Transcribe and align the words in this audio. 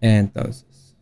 Entonces. 0.00 0.96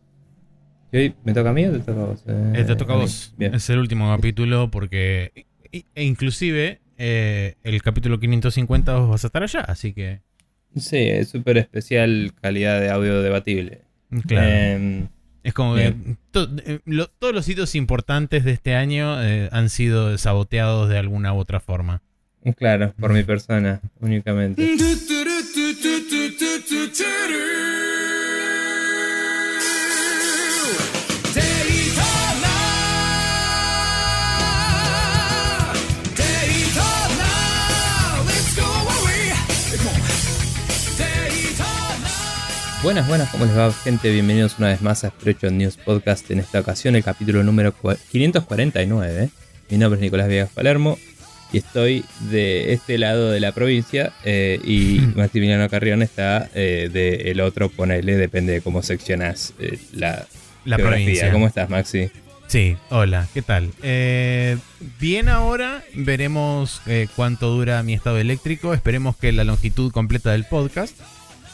¿Me 0.90 1.34
toca 1.34 1.50
a 1.50 1.52
mí 1.52 1.66
o 1.66 1.72
te 1.72 1.80
toca 1.80 2.02
a 2.02 2.06
vos? 2.06 2.24
Eh, 2.26 2.64
te 2.66 2.76
toca 2.76 2.94
a 2.94 2.96
vos. 2.96 3.34
Es 3.38 3.70
el 3.70 3.78
último 3.78 4.08
capítulo 4.14 4.70
porque. 4.70 5.46
E 5.70 6.02
inclusive 6.02 6.80
eh, 6.96 7.56
el 7.62 7.82
capítulo 7.82 8.18
550 8.18 8.98
vos 8.98 9.10
vas 9.10 9.24
a 9.24 9.26
estar 9.26 9.42
allá, 9.42 9.60
así 9.60 9.92
que. 9.92 10.20
Sí, 10.76 10.96
es 10.96 11.28
súper 11.28 11.58
especial 11.58 12.32
calidad 12.40 12.80
de 12.80 12.90
audio 12.90 13.20
debatible. 13.20 13.82
Claro. 14.26 14.48
Em, 14.48 15.08
es 15.42 15.52
como 15.52 15.74
que 15.74 15.94
eh, 16.34 16.80
todos 17.18 17.34
los 17.34 17.44
sitios 17.44 17.74
importantes 17.74 18.44
de 18.44 18.52
este 18.52 18.74
año 18.74 19.14
han 19.14 19.68
sido 19.68 20.16
saboteados 20.16 20.88
de 20.88 20.98
alguna 20.98 21.34
u 21.34 21.36
otra 21.36 21.60
forma. 21.60 22.02
Claro, 22.56 22.94
por 22.98 23.12
mi 23.12 23.24
persona 23.24 23.80
únicamente. 24.00 24.62
Buenas, 42.88 43.06
buenas, 43.06 43.28
¿cómo 43.28 43.44
les 43.44 43.54
va 43.54 43.70
gente? 43.70 44.10
Bienvenidos 44.10 44.58
una 44.58 44.68
vez 44.68 44.80
más 44.80 45.04
a 45.04 45.10
Sprecho 45.10 45.50
News 45.50 45.76
Podcast, 45.76 46.30
en 46.30 46.38
esta 46.38 46.60
ocasión 46.60 46.96
el 46.96 47.04
capítulo 47.04 47.42
número 47.44 47.74
549. 47.74 49.28
Mi 49.68 49.76
nombre 49.76 49.98
es 49.98 50.00
Nicolás 50.00 50.26
Viegas 50.26 50.48
Palermo 50.48 50.96
y 51.52 51.58
estoy 51.58 52.02
de 52.30 52.72
este 52.72 52.96
lado 52.96 53.30
de 53.30 53.40
la 53.40 53.52
provincia 53.52 54.14
eh, 54.24 54.58
y 54.64 55.00
hmm. 55.00 55.16
Maximiliano 55.16 55.68
Carrión 55.68 56.00
está 56.00 56.48
eh, 56.54 56.88
del 56.90 57.42
otro, 57.42 57.68
ponele, 57.68 58.16
depende 58.16 58.54
de 58.54 58.60
cómo 58.62 58.82
seccionas 58.82 59.52
eh, 59.58 59.78
la, 59.92 60.26
la 60.64 60.78
provincia. 60.78 61.30
¿Cómo 61.30 61.46
estás, 61.46 61.68
Maxi? 61.68 62.10
Sí, 62.46 62.78
hola, 62.88 63.28
¿qué 63.34 63.42
tal? 63.42 63.70
bien 64.98 65.28
ahora, 65.28 65.84
veremos 65.92 66.80
cuánto 67.16 67.50
dura 67.50 67.82
mi 67.82 67.92
estado 67.92 68.16
eléctrico, 68.16 68.72
esperemos 68.72 69.14
que 69.14 69.30
la 69.32 69.44
longitud 69.44 69.92
completa 69.92 70.32
del 70.32 70.44
podcast 70.44 70.98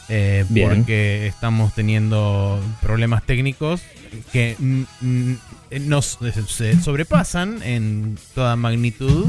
eh, 0.07 0.45
porque 0.49 1.27
estamos 1.27 1.73
teniendo 1.73 2.61
problemas 2.81 3.23
técnicos 3.23 3.81
que 4.31 4.55
nos 5.71 6.19
se 6.47 6.79
sobrepasan 6.79 7.61
en 7.63 8.17
toda 8.33 8.55
magnitud. 8.55 9.27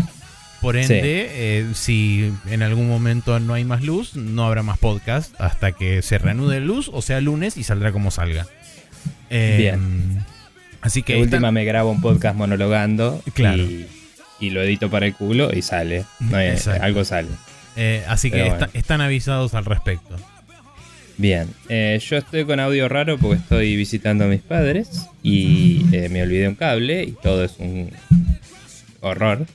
Por 0.60 0.76
ende, 0.76 1.28
eh, 1.30 1.66
si 1.74 2.32
en 2.46 2.62
algún 2.62 2.88
momento 2.88 3.38
no 3.38 3.54
hay 3.54 3.64
más 3.64 3.82
luz, 3.82 4.16
no 4.16 4.44
habrá 4.44 4.62
más 4.62 4.78
podcast 4.78 5.38
hasta 5.38 5.72
que 5.72 6.02
se 6.02 6.18
reanude 6.18 6.60
la 6.60 6.66
luz, 6.66 6.90
o 6.92 7.02
sea, 7.02 7.20
lunes 7.20 7.56
y 7.56 7.62
saldrá 7.62 7.92
como 7.92 8.10
salga. 8.10 8.46
Eh, 9.30 9.56
Bien. 9.58 10.24
Así 10.80 11.02
que. 11.02 11.14
De 11.14 11.22
última 11.22 11.52
me 11.52 11.64
grabo 11.64 11.90
un 11.90 12.00
podcast 12.00 12.36
monologando. 12.36 13.22
Claro. 13.34 13.62
Y, 14.38 14.50
lo 14.50 14.62
edito 14.62 14.90
para 14.90 15.06
el 15.06 15.14
culo 15.14 15.52
y 15.54 15.62
sale. 15.62 16.04
algo 16.80 17.04
sale. 17.04 17.28
así 18.08 18.30
que 18.30 18.52
están 18.72 19.00
avisados 19.00 19.54
al 19.54 19.66
respecto. 19.66 20.16
Bien, 21.18 21.48
eh, 21.70 21.98
yo 22.02 22.18
estoy 22.18 22.44
con 22.44 22.60
audio 22.60 22.90
raro 22.90 23.16
porque 23.16 23.40
estoy 23.40 23.74
visitando 23.74 24.24
a 24.24 24.26
mis 24.28 24.42
padres 24.42 25.06
y 25.22 25.86
eh, 25.92 26.10
me 26.10 26.22
olvidé 26.22 26.46
un 26.46 26.56
cable 26.56 27.04
y 27.04 27.12
todo 27.12 27.44
es 27.44 27.54
un 27.58 27.90
horror. 29.00 29.46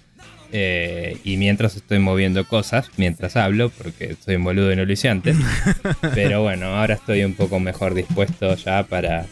Eh, 0.53 1.17
y 1.23 1.37
mientras 1.37 1.75
estoy 1.75 1.99
moviendo 1.99 2.45
cosas, 2.45 2.89
mientras 2.97 3.37
hablo, 3.37 3.69
porque 3.69 4.15
soy 4.25 4.35
un 4.35 4.43
boludo 4.43 4.73
y 4.73 4.75
no 4.75 4.85
lo 4.85 4.91
hice 4.91 5.07
antes. 5.07 5.37
Pero 6.15 6.41
bueno, 6.41 6.75
ahora 6.77 6.95
estoy 6.95 7.23
un 7.23 7.35
poco 7.35 7.59
mejor 7.59 7.93
dispuesto 7.93 8.55
ya 8.55 8.83
para, 8.83 9.27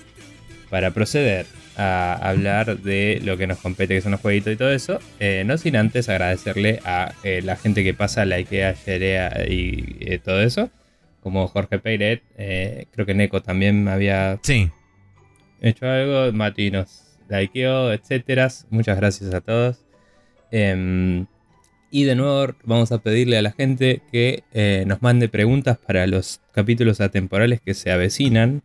para 0.70 0.92
proceder 0.92 1.48
a 1.78 2.14
hablar 2.14 2.78
de 2.78 3.22
lo 3.24 3.38
que 3.38 3.48
nos 3.48 3.58
compete, 3.58 3.96
que 3.96 4.02
son 4.02 4.12
los 4.12 4.22
jueguitos 4.22 4.54
y 4.54 4.56
todo 4.56 4.72
eso. 4.72 5.00
no 5.46 5.58
sin 5.58 5.76
antes 5.78 6.10
agradecerle 6.10 6.80
a 6.86 7.12
la 7.24 7.56
gente 7.56 7.84
que 7.84 7.94
pasa, 7.94 8.24
la 8.26 8.36
IKEA, 8.36 8.76
Sherea 8.86 9.46
y 9.48 10.20
todo 10.20 10.42
eso 10.42 10.70
como 11.30 11.48
Jorge 11.48 11.78
Peiret. 11.78 12.24
Eh, 12.38 12.88
creo 12.92 13.06
que 13.06 13.14
Neko 13.14 13.44
también 13.44 13.88
había 13.88 14.40
sí. 14.42 14.72
hecho 15.62 15.88
algo. 15.88 16.32
Mati 16.34 16.72
nos 16.72 17.20
likeó, 17.30 17.92
etcétera. 17.94 18.48
Muchas 18.72 18.98
gracias 18.98 19.32
a 19.32 19.42
todos. 19.42 19.86
Em, 20.52 21.28
y 21.92 22.04
de 22.06 22.16
nuevo 22.16 22.56
vamos 22.64 22.92
a 22.92 22.98
pedirle 22.98 23.38
a 23.38 23.44
la 23.44 23.52
gente 23.52 24.02
que 24.12 24.44
eh, 24.54 24.86
nos 24.88 25.04
mande 25.04 25.30
preguntas 25.30 25.78
para 25.78 26.08
los 26.08 26.42
capítulos 26.52 27.00
atemporales 27.00 27.62
que 27.62 27.76
se 27.76 27.92
avecinan 27.92 28.64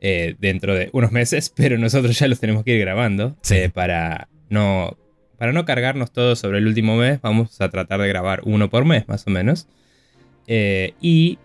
eh, 0.00 0.34
dentro 0.40 0.74
de 0.74 0.90
unos 0.92 1.12
meses, 1.12 1.48
pero 1.56 1.78
nosotros 1.78 2.18
ya 2.18 2.26
los 2.26 2.40
tenemos 2.40 2.64
que 2.64 2.74
ir 2.74 2.80
grabando 2.80 3.36
para 3.72 4.28
no 4.48 4.96
para 5.38 5.52
no 5.52 5.64
cargarnos 5.64 6.10
todo 6.10 6.34
sobre 6.34 6.58
el 6.58 6.66
último 6.66 6.96
mes. 6.96 7.20
Vamos 7.22 7.60
a 7.60 7.68
tratar 7.70 8.00
de 8.00 8.08
grabar 8.08 8.40
uno 8.44 8.68
por 8.68 8.84
mes 8.84 9.06
más 9.06 9.24
o 9.28 9.30
menos. 9.30 9.68
y 10.48 11.38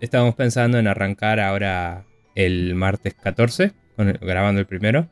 Estábamos 0.00 0.34
pensando 0.34 0.78
en 0.78 0.86
arrancar 0.86 1.40
ahora 1.40 2.06
el 2.34 2.74
martes 2.74 3.14
14, 3.14 3.72
grabando 4.20 4.60
el 4.60 4.66
primero. 4.66 5.08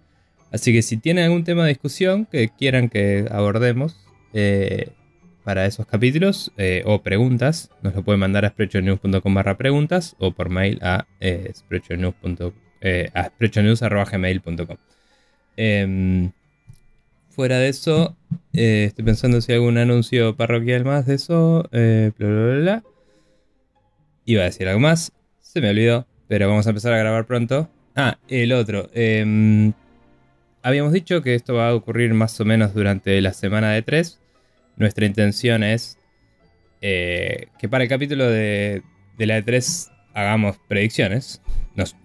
Así 0.51 0.73
que 0.73 0.81
si 0.81 0.97
tienen 0.97 1.25
algún 1.25 1.45
tema 1.45 1.65
de 1.65 1.69
discusión 1.69 2.25
que 2.25 2.49
quieran 2.49 2.89
que 2.89 3.27
abordemos 3.31 3.97
eh, 4.33 4.93
para 5.45 5.67
esos 5.67 5.87
capítulos 5.87 6.53
eh, 6.57 6.83
o 6.87 7.03
preguntas, 7.03 7.71
nos 7.83 7.95
lo 7.95 8.03
pueden 8.03 8.21
mandar 8.21 8.47
a 8.47 8.49
sprechonews.com 8.49 9.35
barra 9.35 9.59
preguntas 9.59 10.17
o 10.19 10.33
por 10.33 10.49
mail 10.49 10.79
a 10.83 11.07
eh, 11.21 11.53
eh 12.81 13.13
em, 15.57 16.33
fuera 17.29 17.59
de 17.59 17.69
eso, 17.69 18.17
estoy 18.53 19.05
pensando 19.05 19.41
si 19.43 19.53
hay 19.53 19.57
algún 19.57 19.77
anuncio 19.77 20.35
parroquial 20.37 20.85
más 20.87 21.07
de 21.07 21.15
eso. 21.15 21.69
bla, 21.71 22.13
bla, 22.17 22.57
bla. 22.61 22.83
Iba 24.29 24.43
a 24.43 24.45
decir 24.45 24.69
algo 24.69 24.81
más, 24.81 25.11
se 25.41 25.63
me 25.63 25.71
olvidó, 25.71 26.07
pero 26.29 26.51
vamos 26.51 26.67
a 26.67 26.69
empezar 26.69 26.93
a 26.93 26.99
grabar 26.99 27.25
pronto. 27.25 27.71
Ah, 27.97 28.19
el 28.29 28.53
otro. 28.53 28.91
Em, 28.93 29.73
habíamos 30.63 30.93
dicho 30.93 31.23
que 31.23 31.35
esto 31.35 31.55
va 31.55 31.71
a 31.71 31.75
ocurrir 31.75 32.13
más 32.13 32.39
o 32.39 32.45
menos 32.45 32.75
durante 32.75 33.19
la 33.23 33.33
semana 33.33 33.73
de 33.73 33.81
3. 33.81 34.21
Nuestra 34.77 35.07
intención 35.07 35.63
es 35.63 35.97
eh, 36.83 37.47
que 37.59 37.71
para 37.71 37.85
el 37.85 37.89
capítulo 37.89 38.29
de, 38.29 38.83
la 39.17 39.37
de 39.37 39.43
3 39.45 39.93
hagamos 40.13 40.59
predicciones 40.69 41.41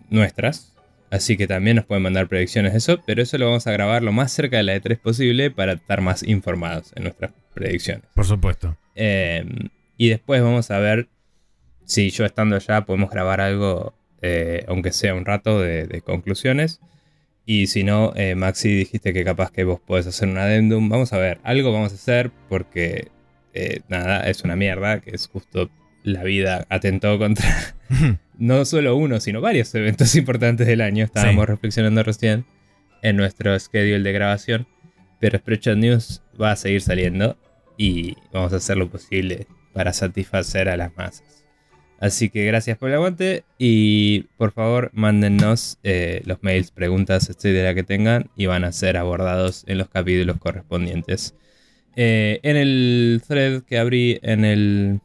nuestras. 0.10 0.78
Así 1.12 1.36
que 1.36 1.46
también 1.46 1.76
nos 1.76 1.86
pueden 1.86 2.04
mandar 2.04 2.30
predicciones 2.30 2.72
de 2.72 2.78
eso, 2.78 3.02
pero 3.06 3.22
eso 3.22 3.38
lo 3.38 3.48
vamos 3.48 3.68
a 3.68 3.74
grabar 3.74 4.02
lo 4.02 4.14
más 4.14 4.32
cerca 4.32 4.56
de 4.56 4.64
la 4.64 4.72
de 4.72 4.80
3 4.80 4.98
posible 4.98 5.52
para 5.52 5.74
estar 5.74 6.00
más 6.00 6.24
informados 6.24 6.94
en 6.96 7.04
nuestras 7.04 7.34
predicciones. 7.54 8.06
Por 8.16 8.26
supuesto. 8.26 8.78
Em, 8.96 9.68
y 9.98 10.08
después 10.08 10.42
vamos 10.42 10.72
a 10.72 10.80
ver 10.80 11.10
si 11.94 12.10
yo 12.10 12.26
estando 12.26 12.56
allá 12.56 12.86
podemos 12.86 13.12
grabar 13.12 13.40
algo, 13.40 13.94
eh, 14.22 14.66
aunque 14.68 14.92
sea 14.92 15.14
un 15.14 15.26
rato, 15.26 15.60
de, 15.62 16.02
conclusiones. 16.04 16.82
Y 17.46 17.68
si 17.68 17.84
no, 17.84 18.14
eh, 18.16 18.36
Maxi, 18.36 18.74
dijiste 18.74 19.14
que 19.14 19.24
capaz 19.24 19.52
que 19.52 19.64
vos 19.64 19.80
podés 19.80 20.08
hacer 20.08 20.28
un 20.28 20.38
adendum. 20.38 20.90
Vamos 20.90 21.14
a 21.14 21.20
ver, 21.20 21.40
algo 21.44 21.72
vamos 21.72 21.92
a 21.92 21.96
hacer 21.96 22.32
porque 22.50 23.10
eh, 23.54 23.82
nada, 23.90 24.22
es 24.28 24.44
una 24.44 24.56
mierda, 24.56 25.02
que 25.02 25.12
es 25.12 25.28
justo 25.28 25.70
la 26.04 26.24
vida 26.24 26.66
atentó 26.70 27.18
contra 27.18 27.76
no 28.38 28.66
solo 28.66 28.96
uno, 28.96 29.20
sino 29.20 29.40
varios 29.40 29.74
eventos 29.76 30.16
importantes 30.16 30.66
del 30.66 30.82
año. 30.82 31.06
Estábamos 31.06 31.48
reflexionando 31.48 32.02
recién 32.02 32.46
en 33.04 33.18
nuestro 33.18 33.58
schedule 33.60 34.02
de 34.02 34.14
grabación. 34.14 34.68
Pero 35.20 35.38
Spreadshot 35.38 35.78
News 35.78 36.24
va 36.42 36.54
a 36.54 36.56
seguir 36.56 36.82
saliendo 36.82 37.38
y 37.78 38.18
vamos 38.34 38.52
a 38.52 38.58
hacer 38.58 38.78
lo 38.78 38.90
posible 38.90 39.48
para 39.74 39.94
satisfacer 39.94 40.70
a 40.70 40.76
las 40.76 40.96
masas. 40.98 41.43
Así 42.04 42.30
que 42.30 42.44
gracias 42.44 42.78
por 42.78 42.90
el 42.90 42.96
aguante 42.96 43.46
y 43.58 44.24
por 44.36 44.52
favor 44.52 44.92
mándennos 44.92 45.80
eh, 45.84 46.22
los 46.26 46.44
mails, 46.44 46.70
preguntas, 46.70 47.30
etcétera 47.30 47.74
que 47.74 47.84
tengan 47.84 48.30
y 48.36 48.46
van 48.46 48.66
a 48.66 48.74
ser 48.74 48.98
abordados 48.98 49.64
en 49.68 49.78
los 49.78 49.88
capítulos 49.88 50.36
correspondientes. 50.38 51.34
Eh, 51.96 52.42
en 52.44 52.58
el 52.58 53.22
thread 53.26 53.62
que 53.62 53.78
abrí 53.78 54.20
en 54.22 54.44
el, 54.44 55.00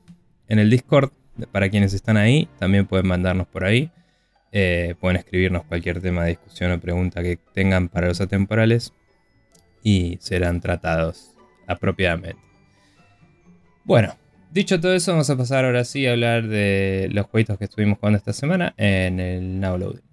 en 0.49 0.59
el 0.59 0.71
Discord, 0.71 1.13
para 1.53 1.69
quienes 1.69 1.95
están 1.95 2.17
ahí, 2.17 2.49
también 2.59 2.85
pueden 2.85 3.07
mandarnos 3.07 3.47
por 3.47 3.63
ahí. 3.63 3.93
Eh, 4.51 4.97
pueden 4.99 5.19
escribirnos 5.19 5.63
cualquier 5.67 6.01
tema 6.01 6.25
de 6.25 6.31
discusión 6.31 6.73
o 6.73 6.81
pregunta 6.81 7.23
que 7.23 7.39
tengan 7.55 7.89
para 7.89 8.09
los 8.09 8.21
atemporales 8.21 8.93
y 9.85 10.19
serán 10.21 10.61
tratados 10.61 11.37
apropiadamente. 11.69 12.43
Bueno, 13.85 14.17
Dicho 14.51 14.81
todo 14.81 14.95
eso, 14.95 15.13
vamos 15.13 15.29
a 15.29 15.37
pasar 15.37 15.65
ahora 15.67 15.85
sí 15.85 16.07
a 16.07 16.13
hablar 16.13 16.49
de 16.49 17.09
los 17.13 17.27
jueguitos 17.27 17.59
que 17.59 17.65
estuvimos 17.65 17.99
jugando 17.99 18.17
esta 18.17 18.33
semana 18.33 18.75
en 18.79 19.21
el 19.21 19.61
Now 19.61 19.77
Loading. 19.77 20.08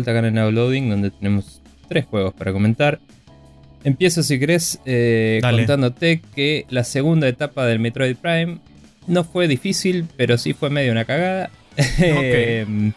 Vuelta 0.00 0.18
acá 0.18 0.26
en 0.26 0.38
el 0.38 0.54
Loading, 0.54 0.90
donde 0.90 1.10
tenemos 1.10 1.60
tres 1.88 2.06
juegos 2.06 2.34
para 2.34 2.52
comentar. 2.52 3.00
Empiezo, 3.84 4.22
si 4.22 4.38
querés, 4.38 4.80
eh, 4.84 5.40
contándote 5.42 6.20
que 6.34 6.66
la 6.68 6.84
segunda 6.84 7.28
etapa 7.28 7.66
del 7.66 7.78
Metroid 7.78 8.16
Prime 8.16 8.58
no 9.06 9.24
fue 9.24 9.48
difícil, 9.48 10.06
pero 10.16 10.38
sí 10.38 10.52
fue 10.52 10.70
medio 10.70 10.92
una 10.92 11.04
cagada. 11.04 11.50
Em, 11.98 12.92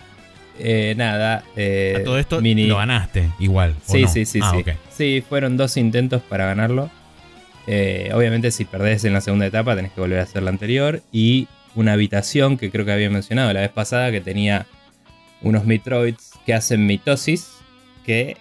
eh, 0.60 0.94
nada. 0.98 1.44
Eh, 1.56 2.02
todo 2.04 2.20
esto 2.20 2.42
lo 2.42 2.78
ganaste 2.78 3.30
igual. 3.40 3.76
Sí, 3.86 4.08
sí, 4.08 4.26
sí, 4.26 4.40
ah, 4.42 4.54
sí. 4.56 4.72
Sí, 4.92 5.24
fueron 5.28 5.58
dos 5.58 5.78
intentos 5.78 6.22
para 6.22 6.46
ganarlo. 6.46 6.90
Eh, 7.66 8.12
obviamente, 8.14 8.52
si 8.52 8.66
perdés 8.66 9.06
en 9.06 9.14
la 9.14 9.22
segunda 9.22 9.46
etapa, 9.46 9.76
tenés 9.76 9.92
que 9.94 10.02
volver 10.02 10.20
a 10.20 10.24
hacer 10.24 10.44
la 10.44 10.50
anterior. 10.50 11.02
Y 11.12 11.48
una 11.76 11.94
habitación 11.94 12.58
que 12.58 12.70
creo 12.70 12.86
que 12.86 12.92
había 12.92 13.10
mencionado 13.10 13.52
la 13.54 13.62
vez 13.62 13.72
pasada, 13.72 14.12
que 14.12 14.22
tenía 14.22 14.66
unos 15.42 15.66
Metroids 15.66 16.33
que 16.46 16.54
hacen 16.54 16.86
mitosis 16.86 17.52
que 18.06 18.38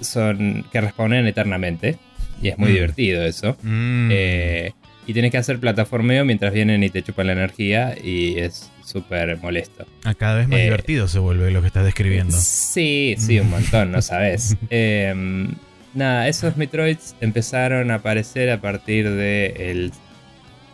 son 0.00 0.64
que 0.70 0.80
respawnen 0.80 1.26
eternamente. 1.26 1.98
Y 2.42 2.48
es 2.48 2.58
muy 2.58 2.70
mm. 2.70 2.74
divertido 2.74 3.24
eso. 3.24 3.56
Mm. 3.62 4.08
Eh, 4.12 4.72
y 5.06 5.12
tienes 5.12 5.30
que 5.30 5.38
hacer 5.38 5.60
plataformeo 5.60 6.24
mientras 6.24 6.52
vienen 6.52 6.82
y 6.82 6.90
te 6.90 7.02
chupan 7.02 7.28
la 7.28 7.32
energía 7.32 7.94
y 8.02 8.38
es 8.38 8.70
súper 8.84 9.38
molesto. 9.38 9.86
Ah, 10.04 10.14
cada 10.14 10.34
vez 10.34 10.48
más 10.48 10.58
eh, 10.58 10.64
divertido 10.64 11.06
se 11.06 11.18
vuelve 11.18 11.50
lo 11.50 11.60
que 11.60 11.68
estás 11.68 11.84
describiendo. 11.84 12.36
Sí, 12.36 13.14
sí, 13.18 13.38
un 13.38 13.50
montón, 13.50 13.92
no 13.92 14.02
sabes. 14.02 14.56
Em, 14.70 15.54
nada, 15.94 16.28
esos 16.28 16.56
Metroids 16.56 17.14
empezaron 17.20 17.90
a 17.90 17.96
aparecer 17.96 18.50
a 18.50 18.60
partir 18.60 19.08
de 19.08 19.70
el... 19.70 19.92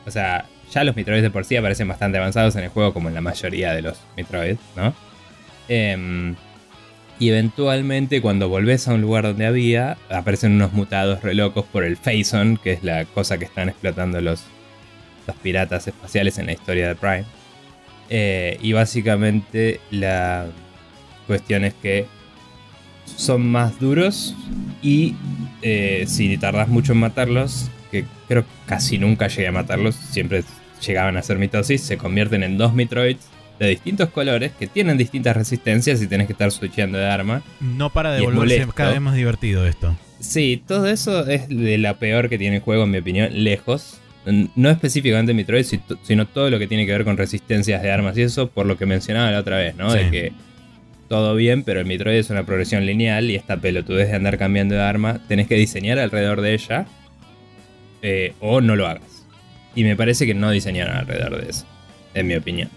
O 0.06 0.10
sea, 0.10 0.46
ya 0.72 0.82
los 0.82 0.96
Metroids 0.96 1.22
de 1.22 1.30
por 1.30 1.44
sí 1.44 1.56
aparecen 1.56 1.86
bastante 1.86 2.18
avanzados 2.18 2.56
en 2.56 2.64
el 2.64 2.70
juego 2.70 2.94
como 2.94 3.08
en 3.08 3.14
la 3.14 3.20
mayoría 3.20 3.72
de 3.72 3.82
los 3.82 4.00
Metroids, 4.16 4.60
¿no? 4.76 4.94
Y 7.22 7.28
eventualmente 7.28 8.20
cuando 8.20 8.48
volvés 8.48 8.88
a 8.88 8.94
un 8.94 9.00
lugar 9.00 9.22
donde 9.22 9.46
había, 9.46 9.96
aparecen 10.10 10.54
unos 10.54 10.72
mutados 10.72 11.22
re 11.22 11.34
locos 11.34 11.64
por 11.64 11.84
el 11.84 11.96
Phazon, 11.96 12.56
que 12.56 12.72
es 12.72 12.82
la 12.82 13.04
cosa 13.04 13.38
que 13.38 13.44
están 13.44 13.68
explotando 13.68 14.20
los, 14.20 14.42
los 15.28 15.36
piratas 15.36 15.86
espaciales 15.86 16.38
en 16.38 16.46
la 16.46 16.52
historia 16.54 16.88
de 16.88 16.96
Prime. 16.96 17.24
Eh, 18.10 18.58
y 18.60 18.72
básicamente 18.72 19.78
la 19.92 20.46
cuestión 21.28 21.64
es 21.64 21.74
que 21.74 22.06
son 23.04 23.46
más 23.46 23.78
duros 23.78 24.34
y 24.82 25.14
eh, 25.62 26.06
si 26.08 26.36
tardas 26.38 26.66
mucho 26.66 26.90
en 26.90 26.98
matarlos, 26.98 27.70
que 27.92 28.04
creo 28.26 28.42
que 28.42 28.48
casi 28.66 28.98
nunca 28.98 29.28
llegué 29.28 29.46
a 29.46 29.52
matarlos, 29.52 29.94
siempre 29.94 30.42
llegaban 30.84 31.16
a 31.16 31.22
ser 31.22 31.38
mitosis, 31.38 31.82
se 31.82 31.96
convierten 31.96 32.42
en 32.42 32.58
dos 32.58 32.74
Metroids 32.74 33.31
de 33.58 33.68
distintos 33.68 34.10
colores 34.10 34.52
que 34.58 34.66
tienen 34.66 34.96
distintas 34.96 35.36
resistencias 35.36 36.02
y 36.02 36.06
tenés 36.06 36.26
que 36.26 36.32
estar 36.32 36.50
switchando 36.50 36.98
de 36.98 37.06
arma. 37.06 37.42
No 37.60 37.90
para 37.90 38.12
de 38.12 38.22
volverse 38.22 38.66
cada 38.74 38.92
vez 38.92 39.00
más 39.00 39.14
divertido 39.14 39.66
esto. 39.66 39.96
Sí, 40.20 40.62
todo 40.66 40.86
eso 40.86 41.26
es 41.26 41.48
de 41.48 41.78
la 41.78 41.98
peor 41.98 42.28
que 42.28 42.38
tiene 42.38 42.56
el 42.56 42.62
juego, 42.62 42.84
en 42.84 42.90
mi 42.90 42.98
opinión, 42.98 43.30
lejos. 43.32 43.98
No 44.24 44.70
específicamente 44.70 45.34
Metroid, 45.34 45.66
sino 46.02 46.26
todo 46.26 46.48
lo 46.48 46.60
que 46.60 46.68
tiene 46.68 46.86
que 46.86 46.92
ver 46.92 47.04
con 47.04 47.16
resistencias 47.16 47.82
de 47.82 47.90
armas 47.90 48.16
y 48.16 48.22
eso, 48.22 48.48
por 48.48 48.66
lo 48.66 48.78
que 48.78 48.86
mencionaba 48.86 49.32
la 49.32 49.40
otra 49.40 49.56
vez, 49.56 49.74
¿no? 49.74 49.92
De 49.92 50.10
que 50.10 50.32
todo 51.08 51.34
bien, 51.34 51.64
pero 51.64 51.80
el 51.80 51.86
Metroid 51.86 52.18
es 52.18 52.30
una 52.30 52.46
progresión 52.46 52.86
lineal 52.86 53.30
y 53.30 53.34
esta 53.34 53.56
pelotudez 53.56 54.08
de 54.10 54.16
andar 54.16 54.38
cambiando 54.38 54.76
de 54.76 54.82
arma, 54.82 55.20
tenés 55.26 55.48
que 55.48 55.56
diseñar 55.56 55.98
alrededor 55.98 56.40
de 56.40 56.54
ella 56.54 56.86
eh, 58.00 58.34
o 58.38 58.60
no 58.60 58.76
lo 58.76 58.86
hagas. 58.86 59.26
Y 59.74 59.82
me 59.82 59.96
parece 59.96 60.24
que 60.24 60.34
no 60.34 60.50
diseñaron 60.50 60.96
alrededor 60.96 61.42
de 61.42 61.50
eso, 61.50 61.66
en 62.14 62.28
mi 62.28 62.36
opinión. 62.36 62.70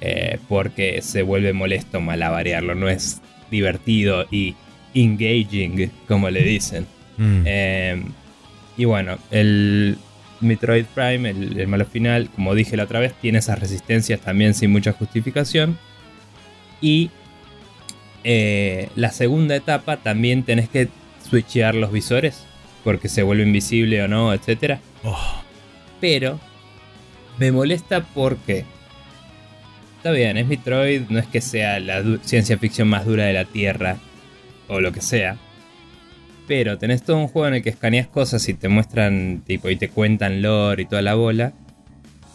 Eh, 0.00 0.38
porque 0.48 1.00
se 1.02 1.22
vuelve 1.22 1.52
molesto 1.52 2.00
malabarearlo, 2.00 2.74
no 2.74 2.88
es 2.88 3.22
divertido 3.50 4.26
y 4.30 4.54
engaging, 4.94 5.90
como 6.06 6.28
le 6.30 6.42
dicen. 6.42 6.86
Mm. 7.16 7.42
Em, 7.46 8.04
y 8.76 8.84
bueno, 8.84 9.18
el 9.30 9.96
Metroid 10.40 10.84
Prime, 10.94 11.30
el, 11.30 11.66
malo 11.68 11.86
final, 11.86 12.28
como 12.34 12.54
dije 12.54 12.76
la 12.76 12.84
otra 12.84 13.00
vez, 13.00 13.14
tiene 13.20 13.38
esas 13.38 13.58
resistencias 13.58 14.20
también 14.20 14.54
sin 14.54 14.70
mucha 14.70 14.92
justificación. 14.92 15.78
Y 16.80 17.10
eh, 18.24 18.88
la 18.96 19.10
segunda 19.10 19.56
etapa 19.56 19.98
también 19.98 20.42
tenés 20.42 20.68
que 20.68 20.88
switchear 21.28 21.74
los 21.74 21.92
visores, 21.92 22.44
porque 22.82 23.08
se 23.08 23.22
vuelve 23.22 23.44
invisible 23.44 24.02
o 24.02 24.08
no, 24.08 24.34
etc. 24.34 24.78
Oh. 25.02 25.42
Pero 26.00 26.38
me 27.38 27.52
molesta 27.52 28.04
porque 28.04 28.64
Está 30.04 30.12
bien, 30.12 30.36
es 30.36 30.46
Metroid, 30.46 31.00
no 31.08 31.18
es 31.18 31.26
que 31.26 31.40
sea 31.40 31.80
la 31.80 32.04
ciencia 32.20 32.58
ficción 32.58 32.88
más 32.88 33.06
dura 33.06 33.24
de 33.24 33.32
la 33.32 33.46
Tierra, 33.46 33.96
o 34.68 34.78
lo 34.78 34.92
que 34.92 35.00
sea. 35.00 35.38
Pero 36.46 36.76
tenés 36.76 37.02
todo 37.02 37.16
un 37.16 37.26
juego 37.26 37.48
en 37.48 37.54
el 37.54 37.62
que 37.62 37.70
escaneas 37.70 38.06
cosas 38.06 38.46
y 38.50 38.52
te 38.52 38.68
muestran, 38.68 39.42
tipo, 39.46 39.70
y 39.70 39.76
te 39.76 39.88
cuentan 39.88 40.42
lore 40.42 40.82
y 40.82 40.84
toda 40.84 41.00
la 41.00 41.14
bola. 41.14 41.54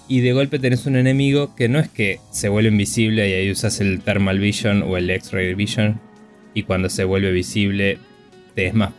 Y 0.08 0.22
de 0.22 0.34
golpe 0.34 0.58
tenés 0.58 0.88
un 0.88 0.96
enemigo 0.96 1.54
que 1.56 1.70
no 1.70 1.78
es 1.78 1.88
que 1.90 2.20
se 2.32 2.50
vuelve 2.50 2.70
invisible 2.70 3.30
y 3.30 3.34
ahí 3.34 3.52
usas 3.52 3.80
el 3.82 4.02
Thermal 4.02 4.40
Vision 4.40 4.82
o 4.82 4.98
el 4.98 5.08
X-Ray 5.08 5.54
Vision. 5.54 6.02
Y 6.56 6.64
cuando 6.64 6.90
se 6.90 7.04
vuelve 7.04 7.32
visible, 7.32 8.00
te 8.56 8.66
es 8.66 8.74
más 8.74 8.94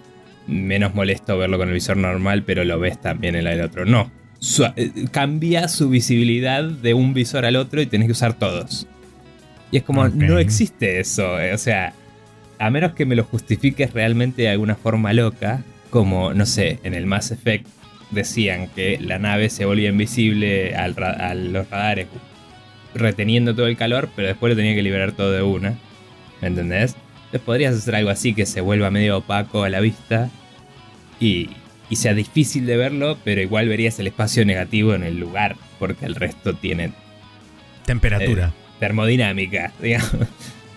menos 0.47 0.95
molesto 0.95 1.37
verlo 1.37 1.59
con 1.59 1.67
el 1.67 1.75
visor 1.75 1.97
normal, 1.97 2.45
pero 2.45 2.63
lo 2.63 2.79
ves 2.79 3.01
también 3.01 3.35
en 3.35 3.49
el 3.49 3.63
otro. 3.63 3.85
No, 3.85 4.13
eh, 4.77 4.93
cambia 5.11 5.69
su 5.69 5.91
visibilidad 5.91 6.65
de 6.65 6.95
un 6.95 7.15
visor 7.15 7.45
al 7.45 7.57
otro 7.57 7.81
y 7.81 7.87
tenés 7.87 8.07
que 8.07 8.13
usar 8.13 8.35
todos. 8.35 8.87
Y 9.71 9.79
es 9.79 9.83
como, 9.83 10.09
no 10.09 10.39
existe 10.39 11.01
eso. 11.01 11.39
Eh, 11.41 11.55
o 11.55 11.59
sea, 11.59 11.93
a 12.59 12.71
menos 12.71 12.93
que 12.93 13.07
me 13.07 13.15
lo 13.15 13.25
justifiques 13.25 13.93
realmente 13.93 14.43
de 14.43 14.49
alguna 14.49 14.75
forma 14.75 15.13
loca, 15.13 15.63
como, 15.91 16.35
no 16.35 16.47
sé, 16.47 16.79
en 16.83 16.95
el 16.95 17.07
Mass 17.07 17.31
Effect 17.31 17.67
decían 18.11 18.69
que 18.69 18.99
la 19.01 19.19
nave 19.19 19.51
se 19.51 19.65
volvía 19.65 19.91
invisible 19.91 20.75
a 20.75 20.89
los 21.35 21.71
radares 21.71 22.09
reteniendo 22.95 23.55
todo 23.55 23.67
el 23.67 23.77
calor, 23.77 24.09
pero 24.17 24.29
después 24.29 24.51
lo 24.51 24.57
tenía 24.57 24.75
que 24.75 24.83
liberar 24.83 25.13
todo 25.13 25.33
de 25.33 25.43
una. 25.43 25.79
¿Me 26.41 26.49
entendés? 26.49 26.97
Entonces 27.17 27.41
podrías 27.43 27.77
hacer 27.77 27.95
algo 27.95 28.11
así 28.11 28.35
que 28.35 28.47
se 28.47 28.61
vuelva 28.61 28.91
medio 28.91 29.19
opaco 29.19 29.63
a 29.63 29.69
la 29.69 29.81
vista 29.81 30.31
y, 31.21 31.51
y 31.91 31.97
sea 31.97 32.15
difícil 32.15 32.65
de 32.67 32.77
verlo, 32.77 33.19
pero 33.25 33.43
igual 33.43 33.69
verías 33.69 33.99
el 33.99 34.07
espacio 34.07 34.47
negativo 34.47 34.95
en 34.95 35.03
el 35.03 35.19
lugar, 35.19 35.57
porque 35.79 36.07
el 36.07 36.15
resto 36.15 36.55
tiene 36.55 36.93
temperatura, 37.85 38.49
eh, 38.49 38.77
termodinámica, 38.79 39.73
digamos. 39.83 40.15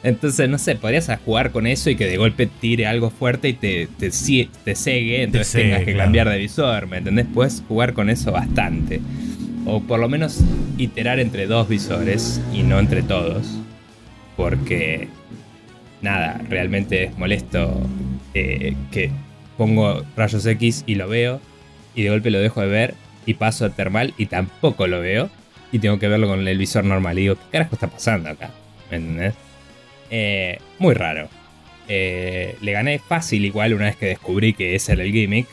Entonces, 0.01 0.49
no 0.49 0.57
sé, 0.57 0.75
podrías 0.75 1.09
jugar 1.23 1.51
con 1.51 1.65
eso 1.65 1.89
y 1.89 1.95
que 1.95 2.07
de 2.07 2.17
golpe 2.17 2.47
tire 2.47 2.87
algo 2.87 3.09
fuerte 3.09 3.47
y 3.49 3.53
te, 3.53 3.87
te, 3.87 4.09
te 4.09 4.75
cegue, 4.75 5.23
entonces 5.23 5.53
tengas 5.53 5.83
que 5.83 5.95
cambiar 5.95 6.27
de 6.27 6.37
visor, 6.39 6.87
¿me 6.87 6.97
entendés? 6.97 7.27
Puedes 7.33 7.63
jugar 7.67 7.93
con 7.93 8.09
eso 8.09 8.33
bastante. 8.33 8.99
O 9.65 9.81
por 9.81 10.01
lo 10.01 10.09
menos 10.09 10.41
iterar 10.77 11.19
entre 11.19 11.47
dos 11.47 11.69
visores 11.69 12.41
y 12.51 12.63
no 12.63 12.79
entre 12.79 13.01
todos. 13.01 13.47
Porque, 14.35 15.07
nada, 16.01 16.41
realmente 16.49 17.03
es 17.03 17.17
molesto 17.17 17.79
eh, 18.33 18.75
que 18.91 19.09
pongo 19.57 20.03
rayos 20.15 20.45
X 20.45 20.83
y 20.85 20.95
lo 20.95 21.07
veo, 21.07 21.41
y 21.95 22.03
de 22.03 22.09
golpe 22.09 22.31
lo 22.31 22.39
dejo 22.39 22.61
de 22.61 22.67
ver 22.67 22.95
y 23.25 23.35
paso 23.35 23.65
a 23.65 23.69
termal 23.69 24.13
y 24.17 24.25
tampoco 24.25 24.87
lo 24.87 24.99
veo, 24.99 25.29
y 25.71 25.79
tengo 25.79 25.99
que 25.99 26.07
verlo 26.07 26.27
con 26.27 26.47
el 26.47 26.57
visor 26.57 26.83
normal. 26.83 27.17
Y 27.17 27.23
digo, 27.23 27.35
¿qué 27.35 27.41
carajo 27.51 27.75
está 27.75 27.87
pasando 27.87 28.29
acá? 28.29 28.51
¿Me 28.91 28.97
entendés? 28.97 29.33
Eh, 30.09 30.59
muy 30.79 30.93
raro. 30.93 31.29
Eh, 31.87 32.55
le 32.61 32.71
gané 32.71 32.99
fácil 32.99 33.45
igual 33.45 33.73
una 33.73 33.85
vez 33.85 33.95
que 33.95 34.05
descubrí 34.05 34.53
que 34.53 34.75
ese 34.75 34.93
era 34.93 35.03
el 35.03 35.11
gimmick. 35.11 35.47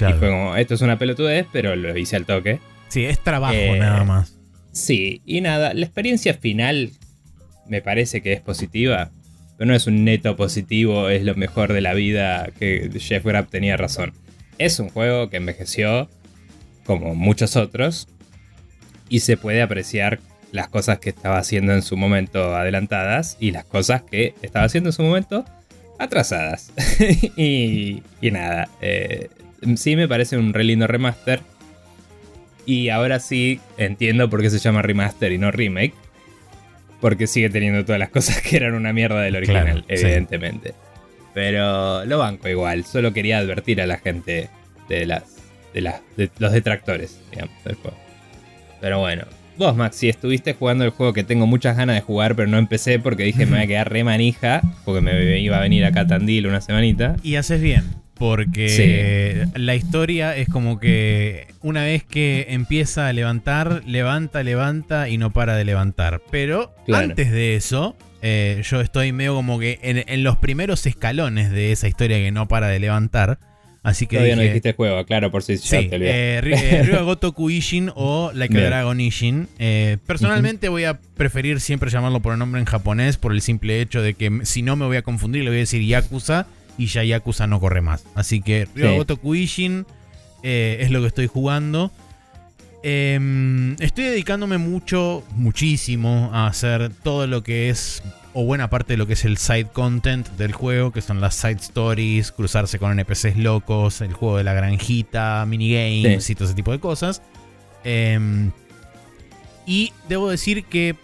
Y 0.00 0.12
fue 0.14 0.30
como, 0.30 0.56
esto 0.56 0.74
es 0.74 0.80
una 0.80 0.98
pelotudez, 0.98 1.46
pero 1.52 1.76
lo 1.76 1.96
hice 1.96 2.16
al 2.16 2.24
toque. 2.24 2.58
Sí, 2.88 3.04
es 3.04 3.20
trabajo 3.20 3.54
eh, 3.54 3.78
nada 3.78 4.02
más. 4.02 4.36
Sí, 4.72 5.20
y 5.26 5.40
nada, 5.42 5.74
la 5.74 5.84
experiencia 5.84 6.34
final 6.34 6.90
me 7.68 7.82
parece 7.82 8.22
que 8.22 8.32
es 8.32 8.40
positiva. 8.40 9.10
Pero 9.60 9.72
no 9.72 9.76
es 9.76 9.86
un 9.86 10.06
neto 10.06 10.36
positivo, 10.36 11.10
es 11.10 11.22
lo 11.22 11.34
mejor 11.34 11.74
de 11.74 11.82
la 11.82 11.92
vida, 11.92 12.48
que 12.58 12.90
Jeff 12.98 13.22
Grapp 13.26 13.50
tenía 13.50 13.76
razón. 13.76 14.14
Es 14.56 14.80
un 14.80 14.88
juego 14.88 15.28
que 15.28 15.36
envejeció 15.36 16.08
como 16.86 17.14
muchos 17.14 17.56
otros 17.56 18.08
y 19.10 19.20
se 19.20 19.36
puede 19.36 19.60
apreciar 19.60 20.18
las 20.50 20.68
cosas 20.68 20.98
que 20.98 21.10
estaba 21.10 21.36
haciendo 21.36 21.74
en 21.74 21.82
su 21.82 21.98
momento 21.98 22.56
adelantadas 22.56 23.36
y 23.38 23.50
las 23.50 23.66
cosas 23.66 24.00
que 24.00 24.32
estaba 24.40 24.64
haciendo 24.64 24.88
en 24.88 24.94
su 24.94 25.02
momento 25.02 25.44
atrasadas. 25.98 26.72
y, 27.36 28.02
nada, 28.22 28.70
eh, 28.80 29.28
sí 29.76 29.94
me 29.94 30.08
parece 30.08 30.38
un 30.38 30.54
re 30.54 30.64
lindo 30.64 30.86
remaster. 30.86 31.42
Y 32.64 32.88
ahora 32.88 33.20
sí 33.20 33.60
entiendo 33.76 34.30
por 34.30 34.40
qué 34.40 34.48
se 34.48 34.58
llama 34.58 34.80
remaster 34.80 35.32
y 35.32 35.36
no 35.36 35.50
remake 35.50 35.92
porque 37.00 37.26
sigue 37.26 37.50
teniendo 37.50 37.84
todas 37.84 37.98
las 37.98 38.10
cosas 38.10 38.40
que 38.42 38.56
eran 38.56 38.74
una 38.74 38.92
mierda 38.92 39.20
del 39.20 39.36
original, 39.36 39.84
evidentemente. 39.88 40.74
Pero 41.34 42.04
lo 42.04 42.18
banco 42.18 42.48
igual, 42.48 42.84
solo 42.84 43.12
quería 43.12 43.38
advertir 43.38 43.80
a 43.80 43.86
la 43.86 43.98
gente 43.98 44.50
de 44.88 45.06
las 45.06 45.22
de, 45.72 45.80
las, 45.82 46.00
de 46.16 46.30
los 46.38 46.52
detractores, 46.52 47.20
digamos, 47.30 47.54
del 47.64 47.76
juego. 47.76 47.96
Pero 48.80 48.98
bueno, 48.98 49.24
Vos, 49.60 49.76
Max, 49.76 49.96
si 49.96 50.08
estuviste 50.08 50.54
jugando 50.54 50.84
el 50.84 50.90
juego 50.90 51.12
que 51.12 51.22
tengo 51.22 51.46
muchas 51.46 51.76
ganas 51.76 51.94
de 51.94 52.00
jugar, 52.00 52.34
pero 52.34 52.48
no 52.48 52.56
empecé 52.56 52.98
porque 52.98 53.24
dije 53.24 53.44
me 53.44 53.56
voy 53.56 53.64
a 53.64 53.66
quedar 53.66 53.92
re 53.92 54.04
manija, 54.04 54.62
porque 54.86 55.02
me 55.02 55.38
iba 55.38 55.58
a 55.58 55.60
venir 55.60 55.84
acá 55.84 56.00
a 56.00 56.06
Tandil 56.06 56.46
una 56.46 56.62
semanita. 56.62 57.16
Y 57.22 57.36
haces 57.36 57.60
bien, 57.60 57.84
porque 58.20 59.46
la 59.54 59.74
historia 59.74 60.36
es 60.36 60.46
como 60.46 60.78
que 60.78 61.46
una 61.62 61.84
vez 61.84 62.04
que 62.04 62.48
empieza 62.50 63.08
a 63.08 63.14
levantar, 63.14 63.82
levanta, 63.86 64.42
levanta 64.42 65.08
y 65.08 65.16
no 65.16 65.32
para 65.32 65.56
de 65.56 65.64
levantar. 65.64 66.20
Pero 66.30 66.74
antes 66.92 67.32
de 67.32 67.56
eso, 67.56 67.96
eh, 68.20 68.60
yo 68.62 68.82
estoy 68.82 69.12
medio 69.12 69.34
como 69.34 69.58
que 69.58 69.78
en, 69.82 70.22
los 70.22 70.36
primeros 70.36 70.84
escalones 70.84 71.50
de 71.50 71.72
esa 71.72 71.88
historia 71.88 72.18
que 72.18 72.30
no 72.30 72.46
para 72.46 72.68
de 72.68 72.78
levantar. 72.78 73.38
Así 73.82 74.06
que 74.06 74.16
Todavía 74.16 74.36
no 74.36 74.42
dijiste 74.42 74.74
juego, 74.74 75.02
claro, 75.06 75.30
por 75.30 75.42
si 75.42 75.56
sí, 75.56 75.68
ya 75.70 75.88
te 75.88 75.96
eh, 75.96 76.40
eh 76.44 76.98
Gotoku 77.02 77.48
Ishin 77.48 77.90
o 77.94 78.32
Like 78.34 78.54
a 78.58 78.66
Dragon 78.66 79.00
Ishin. 79.00 79.48
Eh, 79.58 79.96
personalmente 80.06 80.68
voy 80.68 80.84
a 80.84 81.00
preferir 81.00 81.58
siempre 81.58 81.88
llamarlo 81.88 82.20
por 82.20 82.34
el 82.34 82.38
nombre 82.38 82.60
en 82.60 82.66
japonés 82.66 83.16
por 83.16 83.32
el 83.32 83.40
simple 83.40 83.80
hecho 83.80 84.02
de 84.02 84.12
que 84.12 84.40
si 84.42 84.60
no 84.60 84.76
me 84.76 84.84
voy 84.84 84.98
a 84.98 85.02
confundir 85.02 85.42
le 85.42 85.48
voy 85.48 85.56
a 85.56 85.60
decir 85.60 85.82
Yakuza 85.82 86.46
y 86.80 86.86
ya 86.86 87.04
Yakuza 87.04 87.46
no 87.46 87.60
corre 87.60 87.82
más. 87.82 88.04
Así 88.14 88.40
que 88.40 88.66
Ryo 88.74 88.96
Gotoku 88.96 89.34
Ishin 89.34 89.84
eh, 90.42 90.78
es 90.80 90.90
lo 90.90 91.02
que 91.02 91.08
estoy 91.08 91.26
jugando. 91.26 91.92
Em, 92.82 93.76
estoy 93.80 94.04
dedicándome 94.04 94.56
mucho, 94.56 95.22
muchísimo 95.34 96.30
a 96.32 96.46
hacer 96.46 96.90
todo 97.02 97.26
lo 97.26 97.42
que 97.42 97.68
es 97.68 98.02
o 98.32 98.44
buena 98.44 98.70
parte 98.70 98.94
de 98.94 98.96
lo 98.96 99.06
que 99.06 99.12
es 99.12 99.26
el 99.26 99.36
side 99.36 99.66
content 99.66 100.26
del 100.38 100.52
juego, 100.52 100.90
que 100.90 101.02
son 101.02 101.20
las 101.20 101.34
side 101.34 101.58
stories, 101.60 102.32
cruzarse 102.32 102.78
con 102.78 102.98
NPCs 102.98 103.36
locos, 103.36 104.00
el 104.00 104.14
juego 104.14 104.38
de 104.38 104.44
la 104.44 104.54
granjita, 104.54 105.44
minigames 105.46 106.30
y 106.30 106.34
todo 106.34 106.46
ese 106.46 106.54
tipo 106.54 106.72
de 106.72 106.80
cosas. 106.80 107.20
Em, 107.84 108.52
y 109.66 109.92
debo 110.08 110.30
decir 110.30 110.64
que 110.64 110.96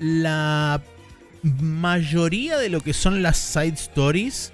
la 0.00 0.82
mayoría 1.44 2.58
de 2.58 2.68
lo 2.68 2.80
que 2.80 2.92
son 2.92 3.22
las 3.22 3.36
side 3.36 3.74
stories 3.74 4.50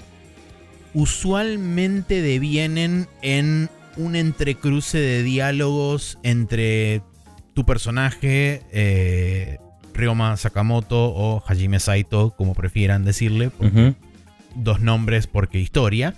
usualmente 0.94 2.22
devienen 2.22 3.06
en 3.22 3.68
un 3.96 4.16
entrecruce 4.16 4.98
de 4.98 5.22
diálogos 5.22 6.18
entre 6.22 7.02
tu 7.54 7.64
personaje, 7.64 8.62
eh, 8.72 9.58
Ryoma 9.94 10.36
Sakamoto 10.36 11.12
o 11.14 11.42
Hajime 11.46 11.80
Saito, 11.80 12.30
como 12.36 12.54
prefieran 12.54 13.04
decirle. 13.04 13.50
Dos 14.54 14.80
nombres 14.80 15.26
porque 15.26 15.58
historia. 15.58 16.14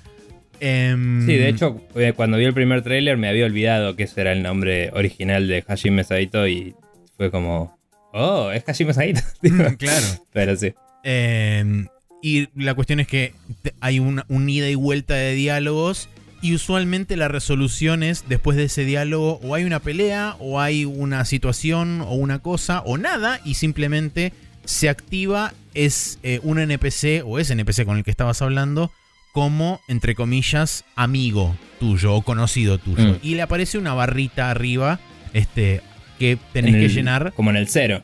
Em, 0.61 1.27
sí, 1.27 1.35
de 1.35 1.49
hecho, 1.49 1.81
eh, 1.97 2.13
cuando 2.15 2.37
vi 2.37 2.45
el 2.45 2.55
primer 2.55 2.83
tráiler 2.83 3.17
me 3.17 3.29
había 3.29 3.47
olvidado 3.47 3.97
que 3.97 4.05
ese 4.05 4.21
era 4.21 4.33
el 4.33 4.45
nombre 4.45 4.91
original 4.93 5.49
de 5.49 5.65
Hajime 5.67 6.05
Saito 6.05 6.47
y 6.47 6.77
fue 7.17 7.33
como, 7.33 7.77
oh, 8.13 8.51
es 8.53 8.63
Hajime 8.69 8.95
Saito. 8.95 9.23
claro. 9.79 10.07
Pero 10.33 10.57
sí. 10.57 10.73
Em, 11.03 11.89
y 12.23 12.49
la 12.55 12.75
cuestión 12.75 13.01
es 13.01 13.09
que 13.09 13.35
hay 13.81 13.99
una, 13.99 14.25
un 14.29 14.49
ida 14.49 14.71
y 14.71 14.77
vuelta 14.77 15.15
de 15.15 15.35
diálogos 15.35 16.09
y 16.41 16.55
usualmente 16.55 17.17
la 17.17 17.29
resolución 17.29 18.03
es 18.03 18.25
después 18.29 18.57
de 18.57 18.65
ese 18.65 18.85
diálogo 18.85 19.41
o 19.43 19.55
hay 19.55 19.65
una 19.65 19.81
pelea 19.81 20.37
o 20.39 20.61
hay 20.61 20.85
una 20.85 21.25
situación 21.25 22.01
o 22.01 22.15
una 22.15 22.39
cosa 22.39 22.81
o 22.87 22.97
nada 22.97 23.41
y 23.45 23.55
simplemente 23.55 24.33
se 24.65 24.89
activa 24.89 25.53
es 25.75 26.21
eh, 26.23 26.41
un 26.45 26.59
NPC 26.61 27.25
o 27.25 27.41
ese 27.41 27.55
NPC 27.55 27.85
con 27.85 27.97
el 27.97 28.05
que 28.05 28.13
estabas 28.13 28.41
hablando 28.41 28.93
como 29.33 29.81
entre 29.89 30.15
comillas 30.15 30.85
amigo 30.95 31.57
tuyo 31.81 32.15
o 32.15 32.23
conocido 32.23 32.79
tuyo. 32.79 33.15
Mm. 33.15 33.19
y 33.23 33.35
le 33.35 33.43
aparece 33.43 33.79
una 33.79 33.95
barrita 33.95 34.51
arriba 34.51 35.01
este 35.33 35.81
que 36.21 36.39
tenés 36.53 36.77
que 36.77 36.89
llenar. 36.89 37.33
como 37.35 37.51
en 37.51 37.57
el 37.57 37.69
cero 37.69 38.01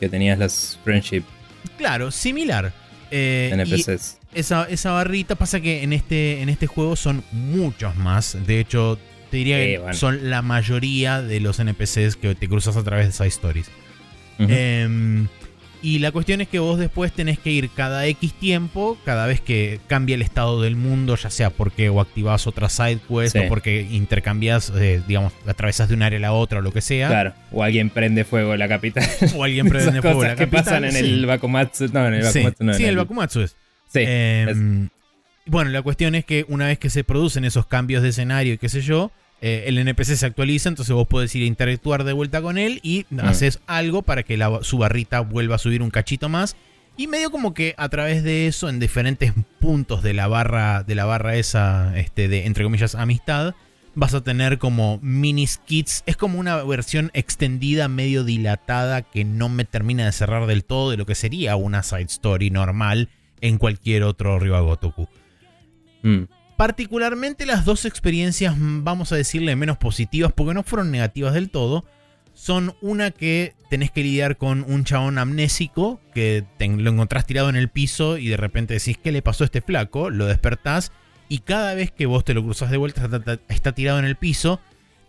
que 0.00 0.08
tenías 0.08 0.36
las 0.36 0.80
friendship. 0.82 1.22
Claro 1.78 2.10
similar 2.10 2.81
eh, 3.12 3.50
NPCs 3.52 4.18
esa, 4.34 4.64
esa, 4.64 4.92
barrita. 4.92 5.34
Pasa 5.36 5.60
que 5.60 5.82
en 5.82 5.92
este, 5.92 6.42
en 6.42 6.48
este 6.48 6.66
juego 6.66 6.96
son 6.96 7.22
muchos 7.32 7.96
más. 7.96 8.36
De 8.46 8.60
hecho, 8.60 8.98
te 9.30 9.36
diría 9.38 9.56
que 9.58 9.94
son 9.94 10.30
la 10.30 10.42
mayoría 10.42 11.22
de 11.22 11.40
los 11.40 11.58
NPCs 11.58 12.16
que 12.16 12.34
te 12.34 12.48
cruzas 12.48 12.76
a 12.76 12.82
través 12.82 13.06
de 13.06 13.12
side 13.12 13.28
stories. 13.28 13.70
Em, 14.38 15.28
y 15.82 15.98
la 15.98 16.12
cuestión 16.12 16.40
es 16.40 16.48
que 16.48 16.60
vos 16.60 16.78
después 16.78 17.12
tenés 17.12 17.38
que 17.38 17.50
ir 17.50 17.68
cada 17.70 18.06
X 18.06 18.32
tiempo, 18.34 18.96
cada 19.04 19.26
vez 19.26 19.40
que 19.40 19.80
cambia 19.88 20.14
el 20.14 20.22
estado 20.22 20.62
del 20.62 20.76
mundo, 20.76 21.16
ya 21.16 21.28
sea 21.28 21.50
porque 21.50 21.88
o 21.88 22.00
activas 22.00 22.46
otra 22.46 22.68
side 22.68 23.00
quest 23.08 23.36
o 23.36 23.48
porque 23.48 23.82
intercambias, 23.90 24.72
eh, 24.76 25.02
digamos, 25.06 25.32
atravesas 25.46 25.88
de 25.88 25.94
un 25.94 26.02
área 26.02 26.18
a 26.18 26.22
la 26.22 26.32
otra 26.32 26.60
o 26.60 26.62
lo 26.62 26.72
que 26.72 26.80
sea. 26.80 27.08
Claro, 27.08 27.34
o 27.50 27.62
alguien 27.64 27.90
prende 27.90 28.24
fuego 28.24 28.52
en 28.52 28.60
la 28.60 28.68
capital. 28.68 29.04
O 29.34 29.42
alguien 29.42 29.68
prende 29.68 30.00
fuego 30.02 30.22
en 30.22 30.30
la 30.30 30.36
capital. 30.36 30.62
que 30.62 30.64
pasan 30.64 30.84
en 30.84 30.96
el 30.96 31.26
Bakumatsu. 31.26 31.88
No, 31.92 32.06
en 32.06 32.14
el 32.14 32.22
Bakumatsu 32.22 32.64
no. 32.64 32.74
Sí, 32.74 32.84
el 32.84 32.96
Bakumatsu 32.96 33.40
es. 33.40 33.56
Em, 33.94 34.88
bueno, 35.46 35.70
la 35.70 35.82
cuestión 35.82 36.14
es 36.14 36.24
que 36.24 36.44
una 36.48 36.66
vez 36.66 36.78
que 36.78 36.90
se 36.90 37.04
producen 37.04 37.44
esos 37.44 37.66
cambios 37.66 38.02
de 38.02 38.10
escenario 38.10 38.54
y 38.54 38.58
qué 38.58 38.68
sé 38.68 38.80
yo, 38.80 39.10
eh, 39.44 39.64
el 39.66 39.76
NPC 39.76 40.14
se 40.14 40.24
actualiza, 40.24 40.68
entonces 40.68 40.94
vos 40.94 41.08
podés 41.08 41.34
ir 41.34 41.42
a 41.42 41.46
interactuar 41.46 42.04
de 42.04 42.12
vuelta 42.12 42.40
con 42.40 42.58
él 42.58 42.78
y 42.84 43.06
mm. 43.10 43.20
haces 43.20 43.58
algo 43.66 44.02
para 44.02 44.22
que 44.22 44.38
su 44.62 44.78
barrita 44.78 45.18
vuelva 45.20 45.56
a 45.56 45.58
subir 45.58 45.82
un 45.82 45.90
cachito 45.90 46.28
más. 46.28 46.56
Y 46.96 47.08
medio 47.08 47.32
como 47.32 47.52
que 47.52 47.74
a 47.76 47.88
través 47.88 48.22
de 48.22 48.46
eso, 48.46 48.68
en 48.68 48.78
diferentes 48.78 49.32
puntos 49.58 50.04
de 50.04 50.14
la 50.14 50.28
barra, 50.28 50.84
de 50.84 50.94
la 50.94 51.06
barra 51.06 51.34
esa, 51.34 51.98
este, 51.98 52.28
de 52.28 52.46
entre 52.46 52.62
comillas, 52.62 52.94
amistad, 52.94 53.54
vas 53.96 54.14
a 54.14 54.22
tener 54.22 54.58
como 54.58 55.00
mini 55.02 55.44
skits. 55.44 56.04
Es 56.06 56.16
como 56.16 56.38
una 56.38 56.62
versión 56.62 57.10
extendida, 57.12 57.88
medio 57.88 58.22
dilatada, 58.22 59.02
que 59.02 59.24
no 59.24 59.48
me 59.48 59.64
termina 59.64 60.04
de 60.04 60.12
cerrar 60.12 60.46
del 60.46 60.64
todo 60.64 60.92
de 60.92 60.96
lo 60.96 61.04
que 61.04 61.16
sería 61.16 61.56
una 61.56 61.82
side 61.82 62.02
story 62.02 62.50
normal 62.50 63.08
en 63.40 63.58
cualquier 63.58 64.04
otro 64.04 64.38
Ryuagotoku. 64.38 65.08
Mm. 66.02 66.24
Particularmente 66.56 67.46
las 67.46 67.64
dos 67.64 67.84
experiencias, 67.84 68.54
vamos 68.58 69.12
a 69.12 69.16
decirle, 69.16 69.56
menos 69.56 69.78
positivas, 69.78 70.32
porque 70.32 70.54
no 70.54 70.62
fueron 70.62 70.90
negativas 70.90 71.34
del 71.34 71.50
todo, 71.50 71.84
son 72.34 72.74
una 72.80 73.10
que 73.10 73.54
tenés 73.68 73.90
que 73.90 74.02
lidiar 74.02 74.36
con 74.36 74.64
un 74.66 74.84
chabón 74.84 75.18
amnésico, 75.18 76.00
que 76.14 76.44
lo 76.58 76.90
encontrás 76.90 77.26
tirado 77.26 77.48
en 77.48 77.56
el 77.56 77.68
piso 77.68 78.16
y 78.18 78.28
de 78.28 78.36
repente 78.36 78.74
decís, 78.74 78.98
¿qué 78.98 79.12
le 79.12 79.22
pasó 79.22 79.44
a 79.44 79.46
este 79.46 79.60
flaco? 79.60 80.10
Lo 80.10 80.26
despertás 80.26 80.92
y 81.28 81.38
cada 81.38 81.74
vez 81.74 81.90
que 81.90 82.06
vos 82.06 82.24
te 82.24 82.34
lo 82.34 82.42
cruzas 82.42 82.70
de 82.70 82.76
vuelta 82.76 83.08
está 83.48 83.72
tirado 83.72 83.98
en 83.98 84.04
el 84.04 84.16
piso. 84.16 84.60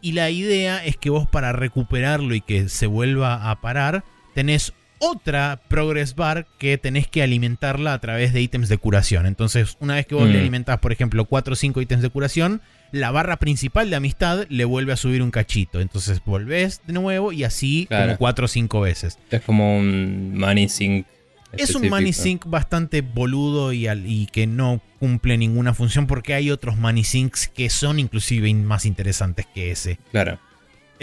Y 0.01 0.13
la 0.13 0.29
idea 0.29 0.83
es 0.83 0.97
que 0.97 1.09
vos 1.09 1.27
para 1.27 1.53
recuperarlo 1.53 2.35
y 2.35 2.41
que 2.41 2.67
se 2.67 2.87
vuelva 2.87 3.49
a 3.49 3.61
parar, 3.61 4.03
tenés 4.33 4.73
otra 5.03 5.59
progress 5.67 6.15
bar 6.15 6.47
que 6.57 6.77
tenés 6.77 7.07
que 7.07 7.23
alimentarla 7.23 7.93
a 7.93 7.99
través 7.99 8.33
de 8.33 8.41
ítems 8.41 8.69
de 8.69 8.77
curación. 8.77 9.25
Entonces, 9.25 9.77
una 9.79 9.95
vez 9.95 10.05
que 10.05 10.15
vos 10.15 10.27
le 10.27 10.37
mm. 10.37 10.41
alimentás, 10.41 10.79
por 10.79 10.91
ejemplo, 10.91 11.25
4 11.25 11.53
o 11.53 11.55
5 11.55 11.81
ítems 11.81 12.01
de 12.01 12.09
curación, 12.09 12.61
la 12.91 13.11
barra 13.11 13.37
principal 13.37 13.89
de 13.89 13.95
amistad 13.97 14.45
le 14.49 14.65
vuelve 14.65 14.93
a 14.93 14.97
subir 14.97 15.21
un 15.21 15.31
cachito. 15.31 15.81
Entonces 15.81 16.21
volvés 16.23 16.81
de 16.85 16.93
nuevo 16.93 17.31
y 17.31 17.43
así 17.43 17.87
como 17.89 18.17
4 18.17 18.45
o 18.45 18.47
5 18.47 18.81
veces. 18.81 19.19
Es 19.29 19.41
como 19.41 19.77
un 19.77 20.37
money 20.37 20.69
sink. 20.69 21.05
Es 21.51 21.75
un 21.75 21.89
money 21.89 22.13
sink 22.13 22.45
bastante 22.47 23.01
boludo 23.01 23.73
y, 23.73 23.87
y, 23.87 24.25
que 24.27 24.47
no 24.47 24.81
cumple 24.99 25.37
ninguna 25.37 25.75
función 25.75 26.07
porque 26.07 26.33
hay 26.33 26.49
otros 26.49 26.77
money 26.77 27.03
sinks 27.03 27.47
que 27.47 27.69
son 27.69 27.99
inclusive 27.99 28.51
más 28.55 28.85
interesantes 28.85 29.45
que 29.53 29.69
ese. 29.69 29.99
Claro. 30.11 30.39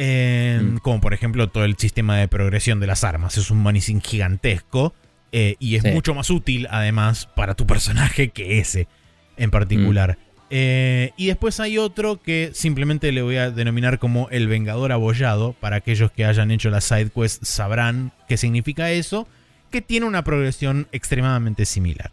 Mm. 0.00 0.78
Como 0.78 1.00
por 1.00 1.12
ejemplo 1.12 1.48
todo 1.48 1.64
el 1.64 1.76
sistema 1.76 2.16
de 2.16 2.28
progresión 2.28 2.80
de 2.80 2.86
las 2.86 3.04
armas. 3.04 3.36
Es 3.36 3.50
un 3.50 3.62
manicing 3.62 4.00
gigantesco. 4.00 4.94
Eh, 5.32 5.56
y 5.60 5.76
es 5.76 5.84
mucho 5.84 6.12
más 6.12 6.28
útil 6.28 6.66
además 6.70 7.28
para 7.36 7.54
tu 7.54 7.64
personaje 7.64 8.30
que 8.30 8.58
ese 8.58 8.88
en 9.36 9.50
particular. 9.50 10.18
Mm. 10.18 10.30
Eh, 10.52 11.12
y 11.16 11.28
después 11.28 11.60
hay 11.60 11.78
otro 11.78 12.20
que 12.20 12.50
simplemente 12.54 13.12
le 13.12 13.22
voy 13.22 13.36
a 13.36 13.52
denominar 13.52 14.00
como 14.00 14.28
el 14.30 14.48
Vengador 14.48 14.90
Abollado. 14.92 15.52
Para 15.52 15.76
aquellos 15.76 16.10
que 16.10 16.24
hayan 16.24 16.50
hecho 16.50 16.70
la 16.70 16.80
side 16.80 17.10
quest 17.10 17.44
sabrán 17.44 18.12
qué 18.26 18.36
significa 18.36 18.90
eso. 18.90 19.28
Que 19.70 19.82
tiene 19.82 20.06
una 20.06 20.24
progresión 20.24 20.88
extremadamente 20.90 21.64
similar. 21.64 22.10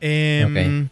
Em, 0.00 0.88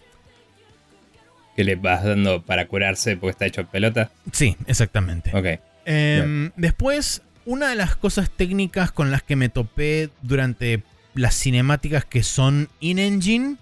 que 1.57 1.64
le 1.64 1.75
vas 1.76 2.05
dando 2.05 2.43
para 2.43 2.67
curarse 2.67 3.17
porque 3.17 3.31
está 3.31 3.47
hecho 3.47 3.67
pelota. 3.67 4.11
Sí, 4.33 4.57
exactamente. 4.67 5.31
Ok. 5.35 5.61
Em, 5.85 6.51
después, 6.57 7.23
una 7.45 7.69
de 7.69 7.77
las 7.77 7.97
cosas 7.97 8.31
técnicas 8.31 8.93
con 8.93 9.11
las 9.11 9.23
que 9.23 9.37
me 9.37 9.49
topé 9.49 10.11
durante 10.23 10.83
las 11.15 11.35
cinemáticas 11.35 12.05
que 12.05 12.23
son 12.23 12.69
in-engine, 12.81 13.57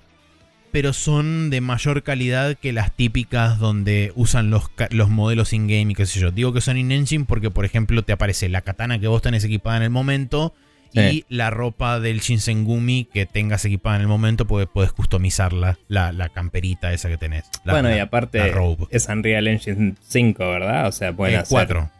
pero 0.71 0.93
son 0.93 1.51
de 1.51 1.61
mayor 1.61 2.03
calidad 2.03 2.57
que 2.57 2.73
las 2.73 2.95
típicas 2.95 3.59
donde 3.59 4.13
usan 4.15 4.51
los, 4.51 4.71
los 4.91 5.09
modelos 5.09 5.53
in-game 5.53 5.93
y 5.93 5.95
qué 5.95 6.07
sé 6.07 6.21
yo. 6.21 6.31
Digo 6.31 6.53
que 6.53 6.61
son 6.61 6.77
in-engine 6.77 7.25
porque, 7.25 7.51
por 7.51 7.65
ejemplo, 7.65 8.03
te 8.03 8.13
aparece 8.13 8.49
la 8.49 8.61
katana 8.61 8.99
que 8.99 9.09
vos 9.09 9.23
tenés 9.23 9.45
equipada 9.45 9.79
en 9.79 9.85
el 9.85 9.91
momento 9.91 10.55
y 10.93 11.25
la 11.29 11.51
ropa 11.51 12.01
del 12.01 12.21
Shinsengumi 12.21 13.05
que 13.05 13.27
tengas 13.27 13.65
equipada 13.65 13.97
en 13.97 14.03
el 14.03 14.09
momento, 14.09 14.47
porque 14.47 14.67
puedes 14.67 14.93
customizarla, 14.93 15.79
la, 15.89 16.13
la 16.13 16.29
camperita 16.29 16.93
esa 16.93 17.09
que 17.09 17.19
tenés. 17.19 17.45
bueno, 17.65 17.95
y 17.95 17.99
aparte 17.99 18.53
es 18.91 19.09
Unreal 19.09 19.49
Engine 19.49 19.95
5, 20.01 20.51
¿verdad? 20.51 20.89
O 20.89 20.93
sea, 20.93 21.13
pueden 21.15 21.37
eh, 21.37 21.39
hacer... 21.39 21.51
4. 21.51 21.91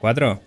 ¿4? 0.00 0.40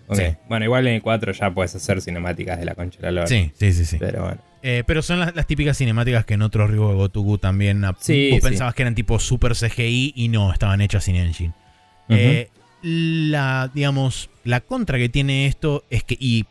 Bueno, 0.48 0.64
igual 0.64 0.86
en 0.86 0.94
el 0.94 1.02
4 1.02 1.32
ya 1.32 1.50
puedes 1.52 1.74
hacer 1.74 2.00
cinemáticas 2.00 2.58
de 2.58 2.64
la 2.64 2.74
concha 2.74 2.98
de 2.98 3.06
la 3.06 3.12
lora. 3.12 3.26
Sí, 3.26 3.52
sí, 3.54 3.72
sí, 3.72 3.84
sí. 3.84 3.96
Pero 3.98 4.22
bueno. 4.22 4.40
Eh, 4.62 4.84
pero 4.86 5.02
son 5.02 5.18
las, 5.18 5.46
típicas 5.46 5.76
cinemáticas 5.76 6.24
que 6.24 6.34
en 6.34 6.42
otros 6.42 6.70
Ryu 6.70 6.88
de 6.88 6.94
Gotoku 6.94 7.36
también 7.38 7.84
sí, 7.98 8.30
vos 8.30 8.40
pensabas 8.40 8.74
que 8.74 8.82
eran 8.82 8.94
tipo 8.94 9.18
super 9.18 9.54
CGI 9.56 10.12
y 10.14 10.28
no, 10.28 10.52
estaban 10.52 10.80
hechas 10.80 11.04
sin 11.04 11.16
engine. 11.16 11.52
Eh, 12.08 12.48
la, 12.82 13.70
digamos, 13.74 14.30
la 14.44 14.60
contra 14.60 14.98
que 14.98 15.08
tiene 15.08 15.46
esto 15.46 15.84
es 15.90 16.04
que, 16.04 16.16
y 16.18 16.46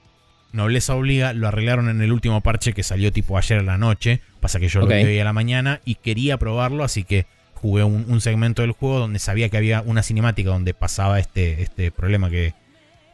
Nobleza 0.51 0.95
Obliga, 0.95 1.33
lo 1.33 1.47
arreglaron 1.47 1.87
en 1.89 2.01
el 2.01 2.11
último 2.11 2.41
parche 2.41 2.73
que 2.73 2.83
salió 2.83 3.13
tipo 3.13 3.37
ayer 3.37 3.59
en 3.59 3.65
la 3.65 3.77
noche, 3.77 4.21
pasa 4.41 4.59
que 4.59 4.67
yo 4.67 4.81
lo 4.81 4.87
vi 4.87 5.19
a 5.19 5.23
la 5.23 5.33
mañana 5.33 5.79
y 5.85 5.95
quería 5.95 6.37
probarlo, 6.37 6.83
así 6.83 7.03
que 7.05 7.25
jugué 7.53 7.83
un, 7.83 8.21
segmento 8.21 8.63
del 8.63 8.71
juego 8.71 8.99
donde 8.99 9.19
sabía 9.19 9.47
que 9.49 9.55
había 9.55 9.81
una 9.81 10.03
cinemática 10.03 10.49
donde 10.49 10.73
pasaba 10.73 11.19
este, 11.19 11.61
este 11.61 11.91
problema 11.91 12.29
que, 12.29 12.53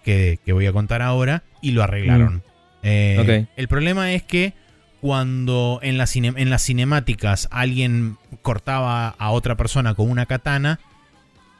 que, 0.07 0.53
voy 0.53 0.65
a 0.65 0.71
contar 0.71 1.01
ahora 1.01 1.43
y 1.61 1.71
lo 1.71 1.83
arreglaron. 1.83 2.35
Mm. 2.35 2.41
Eh, 2.83 3.47
el 3.55 3.67
problema 3.67 4.13
es 4.13 4.23
que 4.23 4.53
cuando 5.01 5.79
en, 5.83 5.99
en 5.99 6.49
las 6.49 6.63
cinemáticas 6.63 7.47
alguien 7.51 8.17
cortaba 8.41 9.09
a 9.09 9.31
otra 9.31 9.55
persona 9.55 9.93
con 9.93 10.09
una 10.09 10.25
katana, 10.25 10.79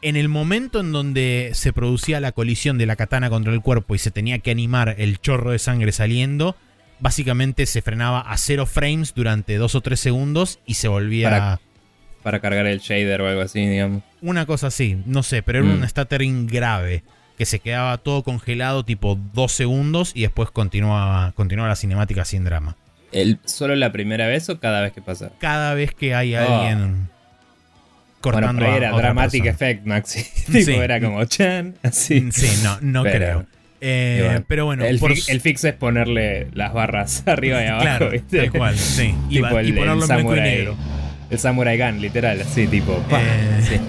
en 0.02 0.16
el 0.16 0.30
momento 0.30 0.80
en 0.80 0.92
donde 0.92 1.52
se 1.54 1.74
producía 1.74 2.20
la 2.20 2.32
colisión 2.32 2.78
de 2.78 2.86
la 2.86 2.96
katana 2.96 3.30
contra 3.30 3.54
el 3.54 3.62
cuerpo 3.62 3.96
y 3.96 3.98
se 3.98 4.12
tenía 4.12 4.40
que 4.40 4.52
animar 4.52 4.96
el 4.98 5.20
chorro 5.20 5.52
de 5.52 5.60
sangre 5.60 5.92
saliendo, 5.92 6.56
básicamente 7.00 7.66
se 7.66 7.82
frenaba 7.82 8.22
a 8.22 8.38
cero 8.38 8.66
frames 8.66 9.14
durante 9.14 9.58
dos 9.58 9.76
o 9.76 9.82
tres 9.82 10.00
segundos 10.00 10.60
y 10.66 10.76
se 10.76 10.88
volvía... 10.88 11.30
Para, 11.30 11.60
para 12.24 12.40
cargar 12.40 12.66
el 12.68 12.80
shader 12.80 13.22
o 13.22 13.28
algo 13.28 13.42
así, 13.42 13.66
digamos. 13.66 14.04
Una 14.22 14.46
cosa 14.46 14.68
así, 14.68 14.98
no 15.06 15.24
sé, 15.24 15.44
pero 15.44 15.60
era 15.60 15.68
mm. 15.68 15.72
un 15.72 15.90
stuttering 15.90 16.48
grave 16.48 17.04
que 17.38 17.46
se 17.46 17.60
quedaba 17.60 17.98
todo 18.00 18.24
congelado 18.24 18.84
tipo 18.84 19.18
dos 19.34 19.52
segundos 19.52 20.12
y 20.16 20.22
después 20.22 20.50
continuaba, 20.50 21.32
continuaba 21.34 21.70
la 21.70 21.76
cinemática 21.76 22.26
sin 22.26 22.44
drama. 22.44 22.76
El, 23.12 23.40
¿Solo 23.46 23.76
la 23.76 23.92
primera 23.92 24.28
vez 24.28 24.50
o 24.50 24.60
cada 24.60 24.82
vez 24.82 24.92
que 24.92 25.02
pasa? 25.02 25.32
Cada 25.40 25.74
vez 25.74 25.94
que 25.94 26.16
hay 26.16 26.36
oh. 26.36 26.40
alguien 26.40 27.10
cortando 28.22 28.66
bueno, 28.66 28.76
era 28.76 28.92
Dramatic 28.92 29.46
Effect, 29.46 29.86
Maxi. 29.86 30.22
sí. 30.64 30.74
era 30.74 31.00
como 31.00 31.24
Chan, 31.26 31.76
así. 31.84 32.28
Sí, 32.32 32.62
no, 32.64 32.80
no 32.82 33.04
creo. 33.04 33.46
Eh, 33.80 34.42
pero 34.48 34.66
bueno, 34.66 34.84
el, 34.84 35.00
fix 35.00 35.64
es 35.64 35.74
ponerle 35.76 36.48
las 36.54 36.74
barras 36.74 37.24
arriba 37.28 37.64
y 37.64 37.68
abajo. 37.68 37.84
Claro, 37.84 38.10
¿viste? 38.10 38.38
tal 38.40 38.52
cual, 38.52 38.76
sí. 38.76 39.14
y, 39.30 39.40
ponerlo 39.40 39.94
en 39.94 40.08
blanco 40.08 40.36
y 40.36 40.40
negro. 40.40 40.76
El 41.30 41.38
Samurai 41.38 41.78
Gun, 41.78 42.02
literal, 42.02 42.42
así, 42.42 42.66
tipo. 42.68 43.00
Eh, 43.12 43.80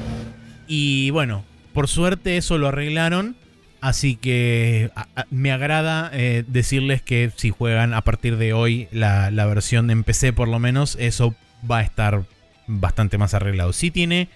y 0.66 1.08
bueno, 1.10 1.44
por 1.72 1.88
suerte 1.88 2.36
eso 2.36 2.58
lo 2.58 2.68
arreglaron. 2.68 3.36
Así 3.80 4.16
que 4.16 4.90
me 5.30 5.52
agrada 5.52 6.10
eh, 6.12 6.44
decirles 6.48 7.00
que 7.00 7.30
si 7.36 7.50
juegan 7.50 7.94
a 7.94 8.02
partir 8.02 8.36
de 8.36 8.52
hoy 8.52 8.88
la, 8.90 9.30
versión 9.46 9.90
en 9.90 10.02
PC 10.02 10.32
por 10.32 10.48
lo 10.48 10.58
menos, 10.58 10.96
eso 10.98 11.36
va 11.68 11.78
a 11.78 11.82
estar 11.82 12.24
bastante 12.66 13.18
más 13.18 13.34
arreglado. 13.34 13.72
Sí 13.72 13.92
tiene 13.92 14.28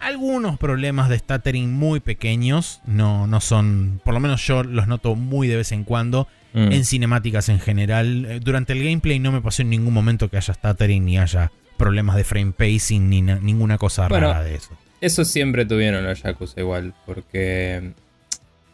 algunos 0.00 0.58
problemas 0.58 1.08
de 1.08 1.18
stuttering 1.18 1.72
muy 1.72 2.00
pequeños, 2.00 2.82
no, 2.84 3.26
no 3.26 3.40
son, 3.40 4.02
por 4.04 4.12
lo 4.12 4.20
menos 4.20 4.46
yo 4.46 4.64
los 4.64 4.86
noto 4.86 5.14
muy 5.14 5.48
de 5.48 5.56
vez 5.56 5.72
en 5.72 5.84
cuando. 5.84 6.28
Mm. 6.52 6.72
En 6.72 6.84
cinemáticas 6.84 7.48
en 7.48 7.60
general, 7.60 8.26
eh, 8.26 8.40
durante 8.42 8.72
el 8.72 8.82
gameplay 8.82 9.18
no 9.18 9.30
me 9.32 9.40
pasó 9.40 9.62
en 9.62 9.70
ningún 9.70 9.94
momento 9.94 10.28
que 10.28 10.36
haya 10.36 10.52
stuttering 10.52 11.04
ni 11.04 11.16
haya 11.16 11.52
problemas 11.76 12.16
de 12.16 12.24
frame 12.24 12.52
pacing 12.52 13.08
ni 13.08 13.22
ninguna 13.22 13.78
cosa 13.78 14.08
rara 14.08 14.42
de 14.42 14.56
eso. 14.56 14.76
Eso 15.00 15.24
siempre 15.24 15.64
tuvieron 15.64 16.04
los 16.04 16.22
Yakuza 16.22 16.60
igual, 16.60 16.94
porque 17.06 17.92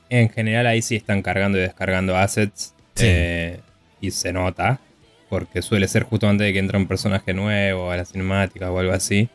en 0.08 0.28
general 0.30 0.66
ahí 0.66 0.82
sí 0.82 0.96
están 0.96 1.22
cargando 1.22 1.58
y 1.58 1.62
descargando 1.62 2.16
assets. 2.16 2.74
Eh, 2.98 3.60
y 4.00 4.10
se 4.10 4.32
nota. 4.32 4.80
Porque 5.28 5.62
suele 5.62 5.88
ser 5.88 6.04
justo 6.04 6.28
antes 6.28 6.46
de 6.46 6.52
que 6.52 6.58
entre 6.58 6.78
un 6.78 6.86
personaje 6.86 7.34
nuevo 7.34 7.90
a 7.90 7.96
la 7.96 8.04
cinemática 8.04 8.70
o 8.70 8.78
algo 8.78 8.92
así. 8.92 9.28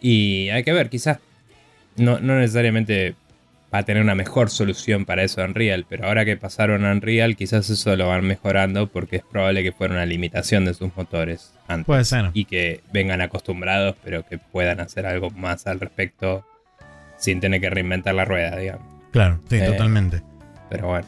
Y 0.00 0.48
hay 0.50 0.62
que 0.62 0.72
ver, 0.72 0.88
quizás 0.88 1.18
no, 1.96 2.20
no 2.20 2.38
necesariamente 2.38 3.14
va 3.72 3.78
a 3.78 3.82
tener 3.84 4.02
una 4.02 4.14
mejor 4.14 4.50
solución 4.50 5.04
para 5.04 5.22
eso 5.22 5.40
en 5.40 5.50
Unreal, 5.50 5.86
pero 5.88 6.06
ahora 6.06 6.24
que 6.24 6.36
pasaron 6.36 6.84
a 6.84 6.92
Unreal, 6.92 7.36
quizás 7.36 7.70
eso 7.70 7.94
lo 7.96 8.08
van 8.08 8.24
mejorando 8.24 8.88
porque 8.88 9.16
es 9.16 9.22
probable 9.22 9.62
que 9.62 9.72
fuera 9.72 9.94
una 9.94 10.06
limitación 10.06 10.64
de 10.64 10.74
sus 10.74 10.94
motores 10.96 11.52
antes. 11.68 11.86
Puede 11.86 12.04
ser. 12.04 12.30
Y 12.34 12.46
que 12.46 12.82
vengan 12.92 13.20
acostumbrados, 13.20 13.96
pero 14.02 14.26
que 14.26 14.38
puedan 14.38 14.80
hacer 14.80 15.06
algo 15.06 15.30
más 15.30 15.66
al 15.66 15.80
respecto 15.80 16.44
sin 17.16 17.40
tener 17.40 17.60
que 17.60 17.70
reinventar 17.70 18.14
la 18.14 18.24
rueda, 18.24 18.56
digamos. 18.56 18.86
Claro, 19.12 19.40
sí, 19.48 19.56
eh, 19.56 19.66
totalmente. 19.66 20.22
Pero 20.68 20.88
bueno. 20.88 21.06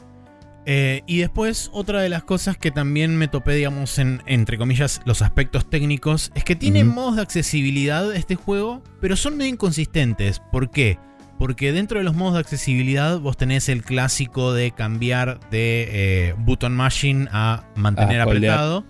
Eh, 0.65 1.03
y 1.07 1.19
después, 1.19 1.71
otra 1.73 2.03
de 2.03 2.09
las 2.09 2.23
cosas 2.23 2.57
que 2.57 2.71
también 2.71 3.17
me 3.17 3.27
topé, 3.27 3.55
digamos, 3.55 3.99
en, 3.99 4.23
entre 4.27 4.59
comillas, 4.59 5.01
los 5.05 5.23
aspectos 5.23 5.69
técnicos, 5.69 6.31
es 6.37 6.45
que 6.45 6.55
tiene 6.55 6.85
modos 6.85 7.17
de 7.17 7.23
accesibilidad 7.23 8.15
este 8.15 8.37
juego, 8.37 8.83
pero 9.01 9.17
son 9.17 9.37
medio 9.37 9.51
inconsistentes. 9.51 10.41
¿Por 10.53 10.71
qué? 10.71 10.99
Porque 11.39 11.73
dentro 11.73 11.99
de 11.99 12.05
los 12.05 12.15
modos 12.15 12.35
de 12.35 12.41
accesibilidad 12.41 13.19
vos 13.19 13.37
tenés 13.37 13.69
el 13.69 13.83
clásico 13.83 14.53
de 14.53 14.71
cambiar 14.71 15.41
de 15.51 15.89
eh, 15.91 16.35
button 16.39 16.75
mashing 16.75 17.29
a 17.33 17.65
mantener 17.75 18.21
ah, 18.21 18.25
apretado. 18.25 18.85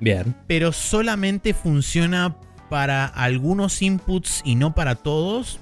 Bien. 0.00 0.34
Pero 0.48 0.72
solamente 0.72 1.54
funciona 1.54 2.36
para 2.68 3.04
algunos 3.06 3.82
inputs 3.82 4.42
y 4.44 4.56
no 4.56 4.74
para 4.74 4.96
todos. 4.96 5.60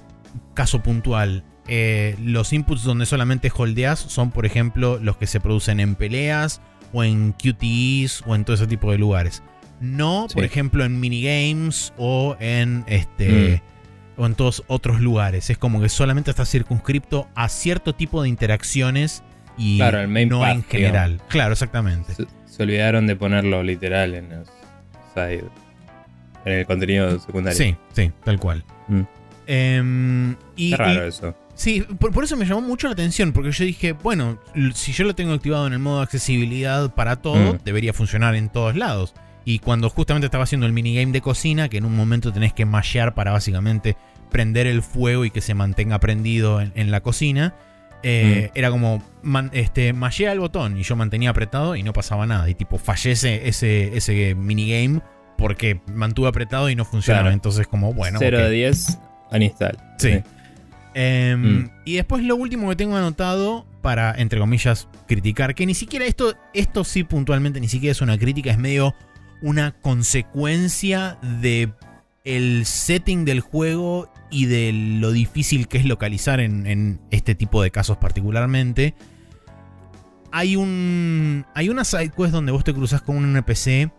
Caso 0.53 0.81
puntual, 0.81 1.43
eh, 1.67 2.15
los 2.21 2.53
inputs 2.53 2.83
donde 2.83 3.05
solamente 3.05 3.51
holdeas 3.55 3.99
son, 3.99 4.31
por 4.31 4.45
ejemplo, 4.45 4.99
los 5.01 5.17
que 5.17 5.27
se 5.27 5.39
producen 5.39 5.79
en 5.79 5.95
peleas 5.95 6.61
o 6.91 7.03
en 7.03 7.33
QTEs 7.33 8.23
o 8.25 8.35
en 8.35 8.45
todo 8.45 8.55
ese 8.55 8.67
tipo 8.67 8.91
de 8.91 8.97
lugares. 8.97 9.43
No, 9.79 10.27
por 10.33 10.43
ejemplo, 10.43 10.85
en 10.85 10.99
minigames 10.99 11.93
o 11.97 12.35
en 12.39 12.83
este. 12.87 13.61
Mm. 13.65 13.70
O 14.21 14.25
en 14.27 14.35
todos 14.35 14.63
otros 14.67 15.01
lugares. 15.01 15.49
Es 15.49 15.57
como 15.57 15.81
que 15.81 15.89
solamente 15.89 16.29
está 16.29 16.45
circunscripto 16.45 17.27
a 17.33 17.49
cierto 17.49 17.95
tipo 17.95 18.21
de 18.21 18.29
interacciones 18.29 19.23
y 19.57 19.79
no 20.27 20.47
en 20.47 20.63
general. 20.63 21.19
Claro, 21.27 21.53
exactamente. 21.53 22.13
Se, 22.45 22.61
olvidaron 22.61 23.07
de 23.07 23.15
ponerlo 23.15 23.63
literal 23.63 24.13
en 24.13 24.43
En 25.15 25.49
el 26.45 26.65
contenido 26.67 27.17
secundario. 27.19 27.57
Sí, 27.57 27.75
sí, 27.93 28.11
tal 28.23 28.39
cual. 28.39 28.63
Mm. 28.87 29.01
Em, 29.47 30.35
y, 30.55 30.75
raro 30.75 31.03
eso. 31.03 31.35
Sí, 31.55 31.81
por, 31.81 32.23
eso 32.23 32.37
me 32.37 32.45
llamó 32.45 32.61
mucho 32.61 32.87
la 32.87 32.93
atención, 32.93 33.33
porque 33.33 33.51
yo 33.51 33.65
dije, 33.65 33.93
bueno, 33.93 34.39
si 34.73 34.93
yo 34.93 35.03
lo 35.03 35.15
tengo 35.15 35.33
activado 35.33 35.65
en 35.67 35.73
el 35.73 35.79
modo 35.79 36.01
accesibilidad 36.01 36.93
para 36.93 37.17
todo, 37.17 37.55
mm. 37.55 37.59
debería 37.65 37.91
funcionar 37.91 38.35
en 38.35 38.49
todos 38.49 38.75
lados. 38.75 39.15
Y 39.43 39.59
cuando 39.59 39.89
justamente 39.89 40.25
estaba 40.25 40.43
haciendo 40.43 40.67
el 40.67 40.73
minigame 40.73 41.11
de 41.11 41.21
cocina, 41.21 41.67
que 41.67 41.77
en 41.77 41.85
un 41.85 41.95
momento 41.95 42.31
tenés 42.31 42.53
que 42.53 42.65
mashear 42.65 43.13
para 43.15 43.31
básicamente 43.31 43.97
prender 44.31 44.65
el 44.65 44.81
fuego 44.81 45.25
y 45.25 45.31
que 45.31 45.41
se 45.41 45.53
mantenga 45.53 45.99
prendido 45.99 46.61
en, 46.61 46.91
la 46.91 47.01
cocina, 47.01 47.53
eh, 48.01 48.49
mm. 48.49 48.57
era 48.57 48.71
como, 48.71 49.03
este, 49.51 49.93
mashea 49.93 50.31
el 50.31 50.39
botón 50.39 50.77
y 50.77 50.83
yo 50.83 50.95
mantenía 50.95 51.29
apretado 51.29 51.75
y 51.75 51.83
no 51.83 51.93
pasaba 51.93 52.25
nada. 52.25 52.49
Y 52.49 52.55
tipo, 52.55 52.77
fallece 52.77 53.47
ese, 53.47 53.95
ese 53.95 54.33
minigame 54.35 55.01
porque 55.37 55.81
mantuve 55.93 56.29
apretado 56.29 56.69
y 56.69 56.75
no 56.75 56.85
funcionaba. 56.85 57.33
Entonces 57.33 57.67
como, 57.67 57.93
bueno. 57.93 58.19
0 58.19 58.39
de 58.39 58.49
10, 58.49 58.99
uninstall. 59.31 59.77
sí. 59.97 60.21
Em, 60.93 61.41
mm. 61.41 61.71
Y 61.85 61.95
después 61.95 62.23
lo 62.23 62.35
último 62.35 62.69
que 62.69 62.75
tengo 62.75 62.97
anotado 62.97 63.65
para, 63.81 64.13
entre 64.17 64.39
comillas, 64.39 64.87
criticar, 65.07 65.55
que 65.55 65.65
ni 65.65 65.73
siquiera 65.73 66.05
esto, 66.05 66.35
esto 66.53 66.83
sí 66.83 67.03
puntualmente 67.03 67.59
ni 67.59 67.67
siquiera 67.67 67.91
es 67.91 68.01
una 68.01 68.17
crítica, 68.17 68.51
es 68.51 68.57
medio 68.57 68.93
una 69.41 69.71
consecuencia 69.71 71.17
de 71.21 71.71
el 72.23 72.65
setting 72.65 73.25
del 73.25 73.39
juego 73.39 74.11
y 74.29 74.45
de 74.45 74.71
lo 74.73 75.11
difícil 75.11 75.67
que 75.67 75.77
es 75.77 75.85
localizar 75.85 76.39
en, 76.39 77.01
este 77.11 77.35
tipo 77.35 77.61
de 77.61 77.71
casos 77.71 77.97
particularmente. 77.97 78.95
Hay 80.31 80.55
un. 80.55 81.45
Hay 81.55 81.69
una 81.69 81.83
side 81.83 82.11
quest 82.15 82.31
donde 82.31 82.51
vos 82.51 82.63
te 82.63 82.73
cruzas 82.73 83.01
con 83.01 83.17
un 83.17 83.35
NPC 83.35 83.91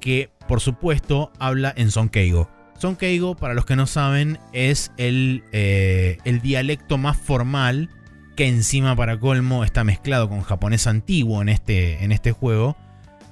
que, 0.00 0.30
por 0.48 0.60
supuesto, 0.60 1.32
habla 1.38 1.72
en 1.76 1.90
Son 1.90 2.08
Keigo. 2.08 2.50
Son 2.78 2.96
Keigo, 2.96 3.36
para 3.36 3.54
los 3.54 3.64
que 3.64 3.76
no 3.76 3.86
saben, 3.86 4.38
es 4.52 4.92
el, 4.96 5.44
eh, 5.52 6.18
el 6.24 6.40
dialecto 6.40 6.98
más 6.98 7.16
formal 7.16 7.90
que 8.36 8.46
encima 8.46 8.94
para 8.94 9.18
colmo 9.18 9.64
está 9.64 9.82
mezclado 9.82 10.28
con 10.28 10.42
japonés 10.42 10.86
antiguo 10.86 11.42
en 11.42 11.48
este, 11.48 12.04
en 12.04 12.12
este 12.12 12.30
juego. 12.30 12.76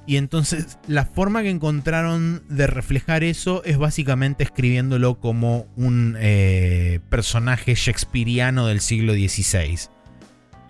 Y 0.06 0.16
entonces 0.16 0.78
la 0.86 1.04
forma 1.04 1.42
que 1.42 1.50
encontraron 1.50 2.42
de 2.48 2.66
reflejar 2.66 3.24
eso 3.24 3.62
es 3.64 3.76
básicamente 3.76 4.44
escribiéndolo 4.44 5.18
como 5.18 5.66
un 5.76 6.16
eh, 6.18 7.00
personaje 7.08 7.74
shakespeariano 7.74 8.66
del 8.66 8.80
siglo 8.80 9.14
XVI. 9.14 9.88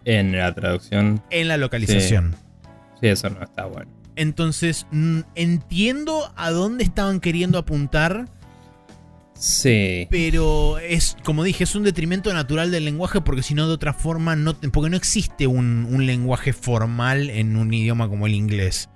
En 0.04 0.32
la 0.32 0.54
traducción. 0.54 1.22
En 1.30 1.48
la 1.48 1.56
localización. 1.56 2.34
sí 3.00 3.08
eso 3.08 3.28
no 3.28 3.42
está 3.42 3.66
bueno. 3.66 3.90
Entonces, 4.14 4.86
entiendo 5.34 6.32
a 6.36 6.50
dónde 6.50 6.84
estaban 6.84 7.20
queriendo 7.20 7.58
apuntar, 7.58 8.26
Sí. 9.38 10.06
Pero 10.10 10.78
es, 10.78 11.16
como 11.24 11.44
dije, 11.44 11.64
es 11.64 11.74
un 11.74 11.82
detrimento 11.82 12.32
natural 12.32 12.70
del 12.70 12.84
lenguaje 12.84 13.20
porque 13.20 13.42
si 13.42 13.54
no 13.54 13.68
de 13.68 13.74
otra 13.74 13.92
forma, 13.92 14.34
no, 14.34 14.54
porque 14.72 14.90
no 14.90 14.96
existe 14.96 15.46
un, 15.46 16.06
lenguaje 16.06 16.52
formal 16.52 17.30
en 17.30 17.56
un 17.56 17.72
idioma 17.72 18.08
como 18.08 18.26
el 18.26 18.34
inglés. 18.34 18.88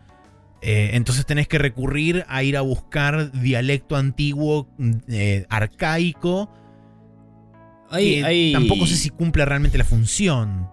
Eh, 0.62 0.90
entonces 0.92 1.25
tenés 1.25 1.49
que 1.49 1.59
recurrir 1.59 2.25
a 2.29 2.42
ir 2.42 2.57
a 2.57 2.61
buscar 2.61 3.33
dialecto 3.33 3.96
antiguo, 3.96 4.68
eh, 5.09 5.46
arcaico. 5.49 6.51
Tampoco 7.90 8.87
sé 8.87 8.96
si 8.96 9.11
cumple 9.11 9.44
realmente 9.44 9.79
la 9.79 9.85
función. 9.85 10.68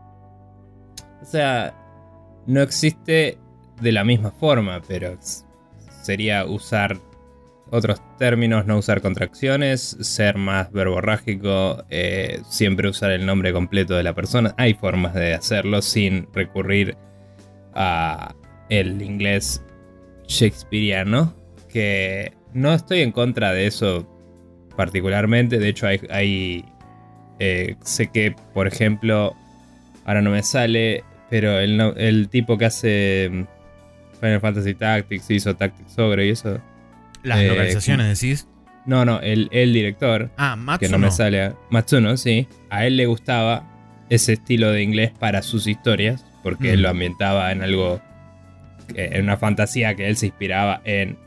O 1.21 1.26
sea, 1.26 1.73
no 2.45 2.62
existe 2.62 3.38
de 3.82 3.91
la 3.91 4.04
misma 4.04 4.32
forma, 4.32 4.82
pero 4.88 5.17
sería 6.04 6.45
usar 6.45 6.97
otros 7.69 8.02
términos, 8.17 8.65
no 8.65 8.78
usar 8.78 9.02
contracciones, 9.02 9.97
ser 10.00 10.38
más 10.38 10.71
verborrágico, 10.71 11.84
eh, 11.89 12.41
siempre 12.50 12.89
usar 12.89 13.12
el 13.12 13.26
nombre 13.26 13.52
completo 13.52 13.95
de 13.95 14.04
la 14.04 14.13
persona. 14.13 14.54
Hay 14.58 14.73
formas 14.73 15.13
de 15.13 15.34
hacerlo 15.34 15.82
sin 15.82 16.28
recurrir 16.34 16.97
a 17.73 18.36
el 18.69 19.02
inglés 19.02 19.62
shakespeariano, 20.27 21.35
que 21.69 22.33
no 22.53 22.73
estoy 22.73 23.01
en 23.01 23.11
contra 23.11 23.51
de 23.51 23.67
eso 23.67 24.07
particularmente. 24.75 25.59
De 25.59 25.69
hecho, 25.69 25.87
hay, 25.87 26.65
eh, 27.39 27.75
sé 27.83 28.07
que, 28.07 28.35
por 28.53 28.67
ejemplo, 28.67 29.35
ahora 30.05 30.21
no 30.21 30.29
me 30.31 30.43
sale, 30.43 31.03
pero 31.29 31.59
el, 31.59 31.79
el 31.97 32.29
tipo 32.29 32.57
que 32.57 32.65
hace 32.65 33.29
mm, 33.31 33.43
Final 34.19 34.41
Fantasy 34.41 34.73
Tactics 34.73 35.29
hizo 35.31 35.55
Tactics 35.55 35.97
Ogre 35.99 36.27
y 36.27 36.29
eso 36.29 36.59
¿Las 37.23 37.39
eh, 37.39 37.47
localizaciones 37.47 38.19
decís? 38.19 38.47
No, 38.85 39.03
no, 39.03 39.19
el, 39.19 39.49
el 39.51 39.73
director. 39.73 40.31
Ah, 40.37 40.55
Matsuno. 40.55 40.79
Que 40.79 40.89
no 40.89 40.97
me 40.97 41.11
sale. 41.11 41.53
Matsuno, 41.69 42.15
sí. 42.15 42.47
A 42.69 42.85
él 42.85 42.95
le 42.95 43.05
gustaba 43.05 43.67
ese 44.09 44.33
estilo 44.33 44.71
de 44.71 44.81
inglés 44.81 45.11
para 45.19 45.41
sus 45.41 45.67
historias, 45.67 46.25
porque 46.41 46.73
él 46.73 46.83
lo 46.83 46.89
ambientaba 46.89 47.51
en 47.51 47.61
algo. 47.61 48.01
En 48.95 49.23
una 49.23 49.38
fantasía 49.38 49.95
que 49.95 50.08
él 50.08 50.17
se 50.17 50.28
inspiraba 50.28 50.82
en. 50.86 51.17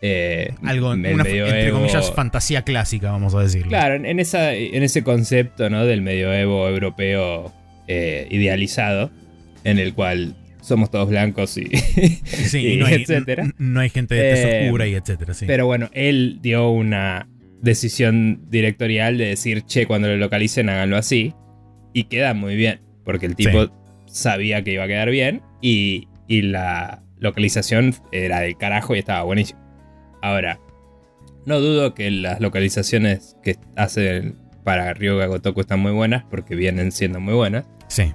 Eh, 0.00 0.54
algo, 0.62 0.92
una, 0.92 1.08
entre 1.08 1.72
comillas, 1.72 2.12
fantasía 2.12 2.62
clásica, 2.62 3.10
vamos 3.10 3.34
a 3.34 3.40
decirlo. 3.40 3.68
Claro, 3.68 3.94
en, 3.94 4.20
esa, 4.20 4.54
en 4.54 4.84
ese 4.84 5.02
concepto 5.02 5.70
¿no? 5.70 5.84
del 5.86 6.02
medioevo 6.02 6.68
europeo 6.68 7.52
eh, 7.88 8.28
idealizado, 8.30 9.10
en 9.64 9.80
el 9.80 9.94
cual 9.94 10.36
somos 10.60 10.90
todos 10.90 11.08
blancos 11.08 11.56
y, 11.56 11.64
no 12.78 12.86
hay, 12.86 12.94
etcétera. 12.94 13.50
No, 13.58 13.80
hay 13.80 13.90
gente 13.90 14.14
de 14.14 14.34
tez 14.34 14.44
eh, 14.44 14.64
oscura 14.64 14.86
y 14.86 14.94
etcétera. 14.94 15.32
Pero 15.46 15.66
bueno, 15.66 15.90
él 15.92 16.38
dio 16.42 16.70
una 16.70 17.28
decisión 17.60 18.42
directorial 18.50 19.18
de 19.18 19.26
decir, 19.26 19.62
che, 19.62 19.86
cuando 19.86 20.08
lo 20.08 20.16
localicen 20.16 20.68
háganlo 20.68 20.96
así. 20.96 21.34
Y 21.92 22.04
queda 22.04 22.34
muy 22.34 22.54
bien, 22.54 22.80
porque 23.04 23.26
el 23.26 23.34
tipo 23.34 23.72
sabía 24.06 24.62
que 24.62 24.72
iba 24.74 24.84
a 24.84 24.88
quedar 24.88 25.10
bien 25.10 25.42
y, 25.60 26.06
la 26.42 27.02
localización 27.18 27.94
era 28.12 28.40
del 28.40 28.56
carajo 28.56 28.94
y 28.94 28.98
estaba 28.98 29.22
buenísimo. 29.22 29.60
Ahora, 30.22 30.60
no 31.46 31.60
dudo 31.60 31.94
que 31.94 32.10
las 32.10 32.40
localizaciones 32.40 33.36
que 33.42 33.56
hacen 33.76 34.36
para 34.64 34.92
Ryoga 34.92 35.26
Gotoku 35.26 35.60
están 35.60 35.80
muy 35.80 35.92
buenas, 35.92 36.24
porque 36.30 36.54
vienen 36.54 36.92
siendo 36.92 37.20
muy 37.20 37.34
buenas. 37.34 37.64
Sí. 37.88 38.12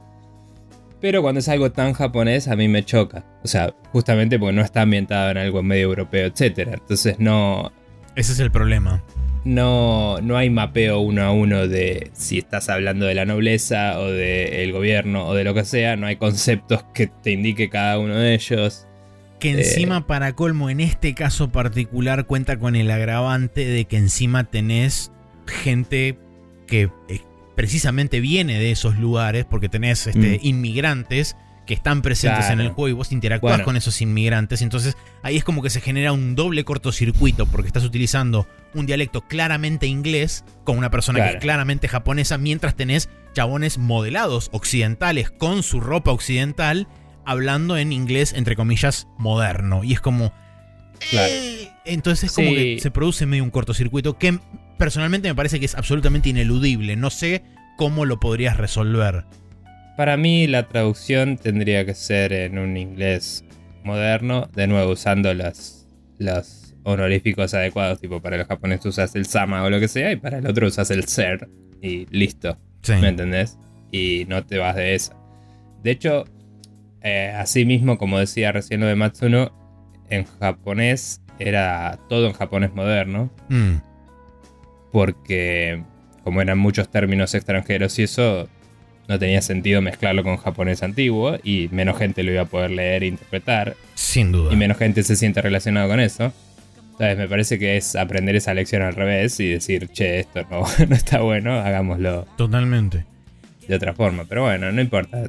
Pero 1.02 1.22
cuando 1.22 1.40
es 1.40 1.50
algo 1.50 1.72
tan 1.72 1.94
japonés, 1.94 2.48
a 2.48 2.56
mí 2.56 2.68
me 2.68 2.86
choca. 2.86 3.26
O 3.44 3.48
sea, 3.48 3.76
justamente 3.92 4.40
porque 4.40 4.54
no 4.54 4.62
está 4.62 4.84
ambientado 4.84 5.32
en 5.32 5.38
algo 5.38 5.64
medio 5.64 5.86
europeo, 5.86 6.28
etc. 6.28 6.70
Entonces 6.74 7.20
no. 7.20 7.74
Ese 8.16 8.34
es 8.34 8.40
el 8.40 8.52
problema. 8.52 9.04
No, 9.46 10.22
no 10.22 10.38
hay 10.38 10.50
mapeo 10.50 11.00
uno 11.00 11.24
a 11.24 11.32
uno 11.32 11.68
de 11.68 12.12
si 12.14 12.38
estás 12.38 12.70
hablando 12.70 13.06
de 13.06 13.14
la 13.14 13.26
nobleza 13.26 14.00
o 14.00 14.10
del 14.10 14.72
gobierno 14.72 15.28
o 15.28 15.34
de 15.34 15.44
lo 15.44 15.54
que 15.54 15.66
sea. 15.66 15.96
No 15.98 16.08
hay 16.08 16.16
conceptos 16.16 16.86
que 16.94 17.08
te 17.08 17.32
indique 17.32 17.70
cada 17.70 18.00
uno 18.00 18.16
de 18.16 18.36
ellos. 18.36 18.88
Que 19.40 19.52
encima, 19.52 19.98
eh, 19.98 20.04
para 20.08 20.34
colmo, 20.34 20.70
en 20.70 20.80
este 20.80 21.14
caso 21.14 21.52
particular, 21.52 22.26
cuenta 22.26 22.58
con 22.58 22.78
el 22.78 22.90
agravante 22.90 23.66
de 23.66 23.84
que 23.86 23.98
encima 23.98 24.46
tenés 24.46 25.12
gente 25.46 26.18
que 26.66 26.90
eh, 27.10 27.20
precisamente 27.56 28.22
viene 28.22 28.60
de 28.60 28.72
esos 28.72 28.98
lugares, 28.98 29.44
porque 29.44 29.68
tenés 29.68 30.08
este, 30.08 30.40
mm. 30.40 30.48
inmigrantes 30.48 31.36
que 31.66 31.74
están 31.74 32.02
presentes 32.02 32.50
en 32.50 32.60
el 32.60 32.70
juego 32.70 32.90
y 32.90 32.94
vos 32.94 33.12
interactúas 33.12 33.62
con 33.62 33.78
esos 33.78 34.02
inmigrantes. 34.02 34.62
Entonces 34.62 34.98
ahí 35.22 35.38
es 35.38 35.44
como 35.44 35.62
que 35.62 35.70
se 35.70 35.82
genera 35.82 36.12
un 36.12 36.36
doble 36.36 36.64
cortocircuito 36.64 37.46
porque 37.46 37.68
estás 37.68 37.84
utilizando 37.84 38.48
un 38.74 38.86
dialecto 38.86 39.22
claramente 39.22 39.88
inglés 39.88 40.44
con 40.64 40.78
una 40.78 40.90
persona 40.90 41.24
que 41.24 41.38
es 41.38 41.42
claramente 41.42 41.88
japonesa 41.88 42.38
mientras 42.38 42.76
tenés 42.76 43.10
chabones 43.34 43.78
modelados 43.78 44.50
occidentales 44.52 45.32
con 45.32 45.64
su 45.64 45.80
ropa 45.80 46.12
occidental 46.12 46.88
hablando 47.26 47.78
en 47.78 47.92
inglés 47.92 48.34
entre 48.34 48.56
comillas 48.56 49.08
moderno. 49.18 49.84
Y 49.84 49.94
es 49.94 50.02
como... 50.02 50.34
Eh, 51.12 51.70
entonces 51.86 52.30
es 52.30 52.36
como 52.36 52.52
que 52.52 52.78
se 52.80 52.92
produce 52.92 53.26
medio 53.26 53.44
un 53.44 53.50
cortocircuito 53.50 54.18
que 54.18 54.40
personalmente 54.78 55.28
me 55.28 55.36
parece 55.36 55.60
que 55.60 55.66
es 55.66 55.76
absolutamente 55.76 56.30
ineludible. 56.30 56.96
No 56.96 57.10
sé 57.10 57.44
cómo 57.78 58.06
lo 58.06 58.20
podrías 58.20 58.58
resolver. 58.58 59.26
Para 59.98 60.18
mí 60.18 60.48
la 60.48 60.68
traducción 60.68 61.38
tendría 61.38 61.86
que 61.86 61.94
ser 61.94 62.34
en 62.34 62.58
un 62.58 62.78
inglés 62.78 63.44
moderno, 63.84 64.50
de 64.54 64.68
nuevo 64.68 64.94
usando 64.94 65.34
las, 65.34 65.88
los 66.18 66.76
honoríficos 66.84 67.54
adecuados, 67.54 68.00
tipo 68.00 68.22
para 68.22 68.38
los 68.38 68.48
japoneses 68.48 68.86
usas 68.88 69.16
el 69.16 69.26
sama 69.26 69.64
o 69.64 69.70
lo 69.70 69.80
que 69.80 69.88
sea, 69.88 70.12
y 70.12 70.16
para 70.16 70.40
el 70.40 70.48
otro 70.48 70.68
usas 70.68 70.90
el 70.92 71.06
ser, 71.06 71.50
y 71.82 72.06
listo. 72.10 72.58
¿Me 72.88 73.10
entendés? 73.10 73.58
Y 73.92 74.26
no 74.28 74.44
te 74.46 74.58
vas 74.58 74.76
de 74.76 74.96
esa. 74.96 75.16
De 75.84 75.92
hecho, 75.92 76.26
eh, 77.02 77.34
así 77.38 77.66
mismo, 77.66 77.98
como 77.98 78.20
decía 78.20 78.52
recién 78.52 78.80
lo 78.80 78.88
de 78.88 78.96
Matsuno, 78.96 79.52
en 80.10 80.26
japonés 80.26 81.22
era 81.40 82.00
todo 82.10 82.28
en 82.28 82.34
japonés 82.34 82.74
moderno. 82.74 83.32
Mm 83.50 83.94
porque 84.94 85.84
como 86.24 86.40
eran 86.40 86.60
muchos 86.60 86.90
términos 86.90 87.34
extranjeros 87.34 87.98
y 88.00 88.04
eso, 88.04 88.48
no 89.08 89.20
tenía 89.20 89.42
sentido 89.42 89.82
mezclarlo 89.82 90.24
con 90.24 90.38
japonés 90.38 90.84
antiguo 90.84 91.38
y 91.44 91.70
menos 91.72 91.98
gente 91.98 92.24
lo 92.24 92.32
iba 92.32 92.44
a 92.44 92.46
poder 92.46 92.72
leer 92.72 93.04
e 93.04 93.08
interpretar. 93.08 93.76
Sin 93.96 94.32
duda. 94.32 94.54
Y 94.54 94.56
menos 94.56 94.78
gente 94.78 95.04
se 95.04 95.16
siente 95.16 95.42
relacionado 95.42 95.90
con 95.90 96.00
eso. 96.00 96.32
Entonces 96.92 97.18
me 97.18 97.28
parece 97.28 97.58
que 97.58 97.76
es 97.76 97.96
aprender 97.96 98.36
esa 98.36 98.54
lección 98.54 98.84
al 98.84 98.94
revés 98.94 99.40
y 99.40 99.50
decir, 99.50 99.90
che, 99.90 100.20
esto 100.20 100.42
no, 100.50 100.64
no 100.88 100.96
está 100.96 101.22
bueno, 101.22 101.54
hagámoslo. 101.60 102.26
Totalmente. 102.38 103.06
De 103.68 103.76
otra 103.76 103.94
forma, 103.94 104.26
pero 104.26 104.44
bueno, 104.44 104.72
no 104.72 104.82
importa. 104.82 105.24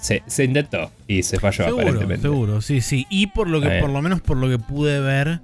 Se, 0.00 0.22
intentó 0.44 0.92
y 1.08 1.24
se 1.24 1.40
falló 1.40 1.66
aparentemente. 1.66 2.22
Seguro, 2.22 2.60
sí, 2.60 2.80
sí. 2.80 3.06
Y 3.10 3.26
por 3.28 3.48
lo 3.48 3.60
que, 3.60 3.80
por 3.80 3.90
lo 3.90 4.00
menos 4.00 4.20
por 4.20 4.36
lo 4.36 4.48
que 4.48 4.58
pude 4.58 5.00
ver, 5.00 5.40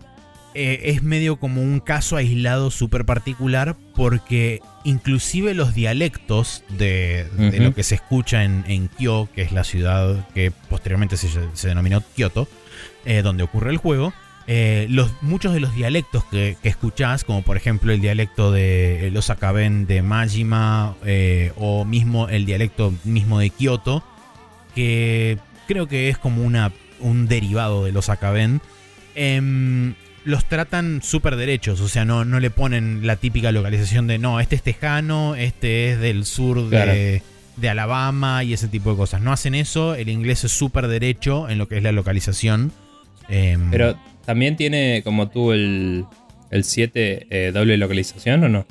eh, 0.54 0.92
es 0.92 1.02
medio 1.02 1.36
como 1.36 1.62
un 1.62 1.80
caso 1.80 2.16
aislado 2.16 2.70
súper 2.70 3.04
particular 3.04 3.76
porque 3.94 4.60
inclusive 4.84 5.52
los 5.52 5.74
dialectos 5.74 6.62
de, 6.68 7.26
lo 7.58 7.74
que 7.74 7.82
se 7.82 7.96
escucha 7.96 8.44
en, 8.44 8.64
en, 8.68 8.88
Kyo, 8.88 9.28
que 9.34 9.42
es 9.42 9.50
la 9.50 9.64
ciudad 9.64 10.28
que 10.32 10.52
posteriormente 10.68 11.16
se, 11.16 11.68
denominó 11.68 12.02
Kyoto, 12.14 12.46
eh, 13.04 13.22
donde 13.22 13.42
ocurre 13.42 13.70
el 13.70 13.78
juego, 13.78 14.12
eh, 14.46 14.86
los, 14.90 15.10
muchos 15.22 15.54
de 15.54 15.60
los 15.60 15.74
dialectos 15.74 16.24
que, 16.26 16.56
que, 16.62 16.68
escuchás, 16.68 17.24
como 17.24 17.42
por 17.42 17.56
ejemplo 17.56 17.92
el 17.92 18.00
dialecto 18.00 18.52
de 18.52 19.10
los 19.12 19.30
Akaben 19.30 19.86
de 19.86 20.02
Majima 20.02 20.94
o 21.56 21.84
mismo 21.84 22.28
el 22.28 22.46
dialecto 22.46 22.92
mismo 23.04 23.40
de 23.40 23.50
Kyoto, 23.50 24.04
que 24.74 25.38
creo 25.66 25.88
que 25.88 26.08
es 26.08 26.18
como 26.18 26.42
una, 26.42 26.72
un 27.00 27.26
derivado 27.26 27.84
de 27.84 27.92
los 27.92 28.08
Akaben, 28.08 28.60
em, 29.14 29.94
los 30.24 30.46
tratan 30.46 31.02
súper 31.02 31.36
derechos, 31.36 31.80
o 31.80 31.88
sea, 31.88 32.04
no, 32.04 32.24
no 32.24 32.40
le 32.40 32.50
ponen 32.50 33.06
la 33.06 33.16
típica 33.16 33.52
localización 33.52 34.06
de 34.06 34.18
no, 34.18 34.40
este 34.40 34.56
es 34.56 34.62
tejano, 34.62 35.34
este 35.36 35.92
es 35.92 36.00
del 36.00 36.24
sur 36.24 36.68
de, 36.68 37.22
Alabama 37.68 38.42
y 38.42 38.52
ese 38.52 38.68
tipo 38.68 38.90
de 38.90 38.96
cosas. 38.96 39.20
No 39.20 39.32
hacen 39.32 39.54
eso, 39.54 39.94
el 39.94 40.08
inglés 40.08 40.44
es 40.44 40.52
súper 40.52 40.88
derecho 40.88 41.48
en 41.48 41.58
lo 41.58 41.68
que 41.68 41.76
es 41.76 41.82
la 41.82 41.92
localización. 41.92 42.72
Em, 43.28 43.70
Pero 43.70 43.96
también 44.24 44.56
tiene 44.56 45.02
como 45.04 45.28
tú 45.28 45.52
el, 45.52 46.04
el 46.50 46.64
7 46.64 47.26
eh, 47.30 47.52
doble 47.52 47.76
localización 47.76 48.44
o 48.44 48.48
no? 48.48 48.66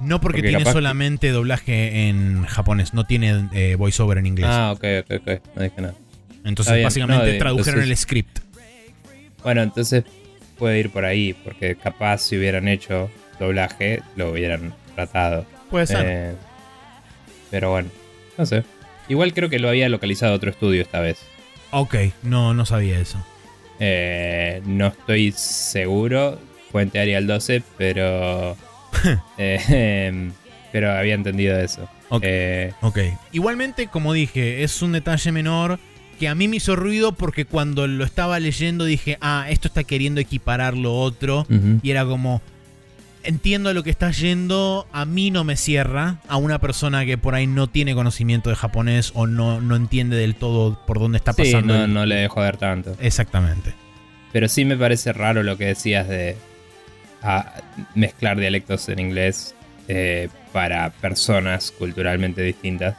No 0.00 0.20
porque, 0.20 0.42
tiene 0.42 0.64
solamente 0.64 1.30
doblaje 1.30 2.08
en 2.08 2.44
japonés, 2.44 2.92
no 2.92 3.04
tiene 3.04 3.48
eh, 3.52 3.76
voiceover 3.76 4.18
en 4.18 4.26
inglés. 4.26 4.50
Ah, 4.50 4.72
ok, 4.72 4.84
ok, 5.04 5.20
ok, 5.20 5.42
no 5.54 5.62
dije 5.62 5.80
nada. 5.80 5.94
Entonces 6.44 6.82
básicamente 6.82 7.38
tradujeron 7.38 7.82
el 7.82 7.96
script. 7.96 8.40
Bueno, 9.44 9.62
entonces 9.62 10.04
puede 10.62 10.78
ir 10.78 10.90
por 10.90 11.04
ahí, 11.04 11.34
porque 11.34 11.74
capaz 11.74 12.18
si 12.18 12.38
hubieran 12.38 12.68
hecho 12.68 13.10
doblaje, 13.40 14.00
lo 14.14 14.30
hubieran 14.30 14.72
tratado. 14.94 15.44
Puede 15.68 15.88
ser. 15.88 16.06
Eh, 16.08 16.34
pero 17.50 17.72
bueno, 17.72 17.90
no 18.38 18.46
sé. 18.46 18.62
Igual 19.08 19.34
creo 19.34 19.50
que 19.50 19.58
lo 19.58 19.68
había 19.68 19.88
localizado 19.88 20.34
otro 20.34 20.50
estudio 20.50 20.80
esta 20.80 21.00
vez. 21.00 21.18
Ok, 21.72 21.96
no, 22.22 22.54
no 22.54 22.64
sabía 22.64 23.00
eso. 23.00 23.18
Eh, 23.80 24.62
no 24.64 24.86
estoy 24.86 25.32
seguro, 25.32 26.38
Fuente 26.70 27.00
Arial 27.00 27.26
12, 27.26 27.64
pero 27.76 28.56
Eh, 29.38 30.06
em, 30.06 30.30
pero 30.70 30.92
había 30.92 31.14
entendido 31.14 31.58
eso. 31.58 31.88
Eh, 32.20 32.72
ok. 32.82 32.98
Igualmente, 33.32 33.88
como 33.88 34.12
dije, 34.12 34.62
es 34.62 34.80
un 34.80 34.92
detalle 34.92 35.32
menor 35.32 35.80
que 36.22 36.28
a 36.28 36.36
mí 36.36 36.46
me 36.46 36.58
hizo 36.58 36.76
ruido 36.76 37.10
porque 37.10 37.46
cuando 37.46 37.88
lo 37.88 38.04
estaba 38.04 38.38
leyendo 38.38 38.84
dije, 38.84 39.18
ah, 39.20 39.46
esto 39.50 39.66
está 39.66 39.82
queriendo 39.82 40.20
equiparar 40.20 40.76
lo 40.76 40.94
otro. 40.94 41.48
Y 41.82 41.90
era 41.90 42.04
como, 42.04 42.40
entiendo 43.24 43.74
lo 43.74 43.82
que 43.82 43.90
está 43.90 44.12
yendo, 44.12 44.86
a 44.92 45.04
mí 45.04 45.32
no 45.32 45.42
me 45.42 45.56
cierra, 45.56 46.20
a 46.28 46.36
una 46.36 46.60
persona 46.60 47.04
que 47.04 47.18
por 47.18 47.34
ahí 47.34 47.48
no 47.48 47.66
tiene 47.66 47.96
conocimiento 47.96 48.50
de 48.50 48.54
japonés 48.54 49.10
o 49.16 49.26
no, 49.26 49.60
no 49.60 49.74
entiende 49.74 50.14
del 50.14 50.36
todo 50.36 50.78
por 50.86 51.00
dónde 51.00 51.18
está 51.18 51.32
pasando. 51.32 51.74
Sí, 51.74 51.80
no, 51.80 51.88
no 51.88 52.06
le 52.06 52.14
dejo 52.14 52.40
ver 52.40 52.56
tanto. 52.56 52.96
Exactamente. 53.00 53.74
Pero 54.32 54.48
sí 54.48 54.64
me 54.64 54.76
parece 54.76 55.12
raro 55.12 55.42
lo 55.42 55.58
que 55.58 55.64
decías 55.64 56.06
de 56.06 56.36
mezclar 57.96 58.38
dialectos 58.38 58.88
en 58.88 59.00
inglés 59.00 59.56
eh, 59.88 60.28
para 60.52 60.90
personas 60.90 61.72
culturalmente 61.72 62.42
distintas. 62.42 62.94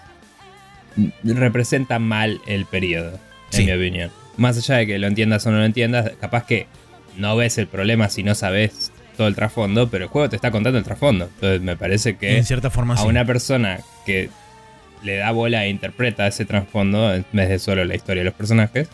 Representa 1.24 2.00
mal 2.00 2.42
el 2.48 2.66
periodo, 2.66 3.20
en 3.52 3.66
mi 3.66 3.72
opinión. 3.72 4.12
Más 4.38 4.58
allá 4.58 4.78
de 4.78 4.88
que 4.88 5.00
lo 5.00 5.08
entiendas 5.08 5.46
o 5.46 5.52
no 5.52 5.58
lo 5.58 5.66
entiendas, 5.66 6.12
capaz 6.20 6.46
que 6.46 6.68
no 7.18 7.36
ves 7.36 7.58
el 7.58 7.68
problema 7.68 8.10
si 8.10 8.24
no 8.24 8.36
sabes 8.36 8.92
todo 9.18 9.28
el 9.28 9.36
trasfondo, 9.36 9.90
pero 9.90 10.06
el 10.06 10.10
juego 10.10 10.30
te 10.30 10.36
está 10.36 10.52
contando 10.52 10.80
el 10.80 10.84
trasfondo. 10.86 11.26
Entonces 11.26 11.62
me 11.62 11.78
parece 11.78 12.16
que 12.16 12.38
en 12.38 12.46
cierta 12.46 12.70
forma, 12.70 12.96
a 12.96 13.04
una 13.04 13.26
persona 13.26 13.80
que 14.06 14.30
le 15.04 15.18
da 15.18 15.32
bola 15.32 15.66
e 15.66 15.70
interpreta 15.70 16.28
ese 16.28 16.46
trasfondo 16.46 17.14
en 17.14 17.26
vez 17.32 17.50
de 17.50 17.60
solo 17.60 17.86
la 17.86 17.96
historia 17.96 18.22
de 18.22 18.26
los 18.26 18.34
personajes, 18.34 18.88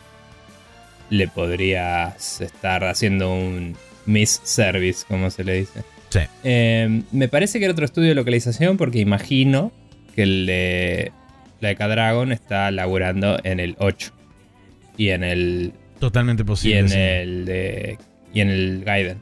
le 1.09 1.27
podrías 1.27 2.41
estar 2.41 2.83
haciendo 2.83 3.33
un 3.33 3.75
miss-service, 4.05 5.05
como 5.07 5.29
se 5.29 5.43
le 5.43 5.53
dice. 5.53 5.83
Sí. 6.09 6.19
Eh, 6.43 7.03
me 7.11 7.27
parece 7.27 7.59
que 7.59 7.65
era 7.65 7.71
otro 7.71 7.85
estudio 7.85 8.09
de 8.09 8.15
localización 8.15 8.77
porque 8.77 8.99
imagino 8.99 9.71
que 10.15 10.23
el 10.23 11.11
de 11.61 11.75
la 11.75 11.87
Dragon 11.87 12.31
está 12.31 12.71
laburando 12.71 13.39
en 13.43 13.59
el 13.59 13.75
8 13.79 14.11
y 14.97 15.09
en 15.09 15.23
el 15.23 15.73
totalmente 15.99 16.45
posible 16.45 16.75
y 16.75 16.79
en 16.79 16.91
el 16.91 17.45
de 17.45 17.97
y 18.33 18.41
en 18.41 18.49
el 18.49 18.83
Gaiden. 18.83 19.17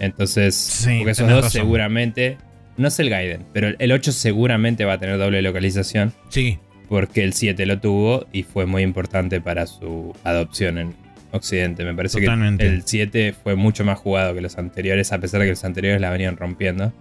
Entonces, 0.00 0.86
porque 0.98 1.10
esos 1.10 1.28
dos 1.28 1.52
seguramente 1.52 2.38
no 2.76 2.88
es 2.88 2.98
el 2.98 3.10
Gaiden, 3.10 3.44
pero 3.52 3.68
el 3.78 3.92
8 3.92 4.12
seguramente 4.12 4.84
va 4.84 4.94
a 4.94 4.98
tener 4.98 5.18
doble 5.18 5.42
localización. 5.42 6.12
Sí. 6.28 6.58
Porque 6.88 7.24
el 7.24 7.32
7 7.32 7.64
lo 7.66 7.80
tuvo 7.80 8.26
y 8.32 8.42
fue 8.42 8.66
muy 8.66 8.82
importante 8.82 9.40
para 9.40 9.66
su 9.66 10.14
adopción 10.24 10.78
en 10.78 10.94
Occidente. 11.34 11.84
Me 11.84 11.94
parece 11.94 12.20
que 12.20 12.26
el 12.26 12.82
7 12.84 13.34
fue 13.42 13.56
mucho 13.56 13.84
más 13.84 13.98
jugado 13.98 14.34
que 14.34 14.40
los 14.40 14.56
anteriores, 14.56 15.12
a 15.12 15.18
pesar 15.18 15.40
de 15.40 15.46
que 15.46 15.50
los 15.50 15.64
anteriores 15.64 16.00
la 16.00 16.10
venían 16.10 16.36
rompiendo. 16.36 16.92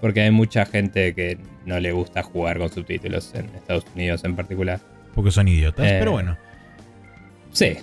Porque 0.00 0.22
hay 0.22 0.30
mucha 0.30 0.64
gente 0.64 1.12
que 1.14 1.38
no 1.66 1.80
le 1.80 1.92
gusta 1.92 2.22
jugar 2.22 2.58
con 2.58 2.70
subtítulos 2.70 3.34
en 3.34 3.46
Estados 3.56 3.84
Unidos 3.94 4.24
en 4.24 4.36
particular. 4.36 4.80
Porque 5.14 5.32
son 5.32 5.48
idiotas, 5.48 5.86
pero 5.86 6.10
eh, 6.10 6.14
bueno. 6.14 6.36
Sí. 7.52 7.76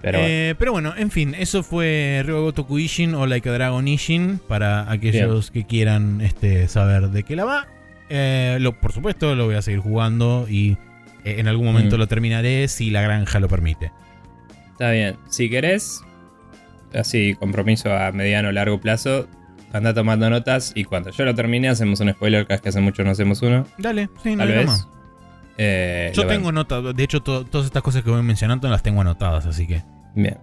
Pero, 0.00 0.18
eh, 0.20 0.54
pero, 0.56 0.70
bueno, 0.70 0.94
en 0.96 1.10
fin, 1.10 1.34
eso 1.34 1.64
fue 1.64 2.22
Ryogotoku 2.24 2.78
Ishin 2.78 3.14
o 3.14 3.26
Like 3.26 3.48
a 3.48 3.52
Dragon 3.52 3.88
Ishin 3.88 4.40
para 4.46 4.90
aquellos 4.90 5.50
que 5.50 5.66
quieran 5.66 6.20
este, 6.20 6.68
saber 6.68 7.08
de 7.08 7.24
qué 7.24 7.34
la 7.34 7.44
va. 7.44 7.66
Eh, 8.08 8.58
lo, 8.60 8.80
por 8.80 8.92
supuesto, 8.92 9.34
lo 9.34 9.46
voy 9.46 9.56
a 9.56 9.62
seguir 9.62 9.80
jugando 9.80 10.46
y 10.48 10.78
en 11.24 11.48
algún 11.48 11.66
momento 11.66 11.96
mm. 11.96 11.98
lo 11.98 12.06
terminaré 12.06 12.68
si 12.68 12.90
la 12.90 13.02
granja 13.02 13.40
lo 13.40 13.48
permite. 13.48 13.90
Está 14.78 14.92
bien. 14.92 15.16
Si 15.28 15.50
querés, 15.50 16.04
así, 16.94 17.34
compromiso 17.34 17.92
a 17.92 18.12
mediano 18.12 18.50
o 18.50 18.52
largo 18.52 18.80
plazo, 18.80 19.26
anda 19.72 19.92
tomando 19.92 20.30
notas 20.30 20.70
y 20.72 20.84
cuando 20.84 21.10
yo 21.10 21.24
lo 21.24 21.34
termine 21.34 21.68
hacemos 21.68 21.98
un 21.98 22.12
spoiler, 22.12 22.44
cada 22.44 22.54
vez 22.54 22.60
que 22.62 22.68
hace 22.68 22.80
mucho 22.80 23.02
no 23.02 23.10
hacemos 23.10 23.42
uno. 23.42 23.66
Dale, 23.76 24.08
sí, 24.22 24.36
no 24.36 24.44
hay 24.44 24.64
más. 24.64 24.86
Eh, 25.56 26.12
yo 26.14 26.28
tengo 26.28 26.52
notas, 26.52 26.94
de 26.94 27.02
hecho 27.02 27.20
todas 27.20 27.66
estas 27.66 27.82
cosas 27.82 28.04
que 28.04 28.10
voy 28.10 28.22
mencionando 28.22 28.68
las 28.68 28.84
tengo 28.84 29.00
anotadas, 29.00 29.46
así 29.46 29.66
que... 29.66 29.82
Bien. 30.14 30.38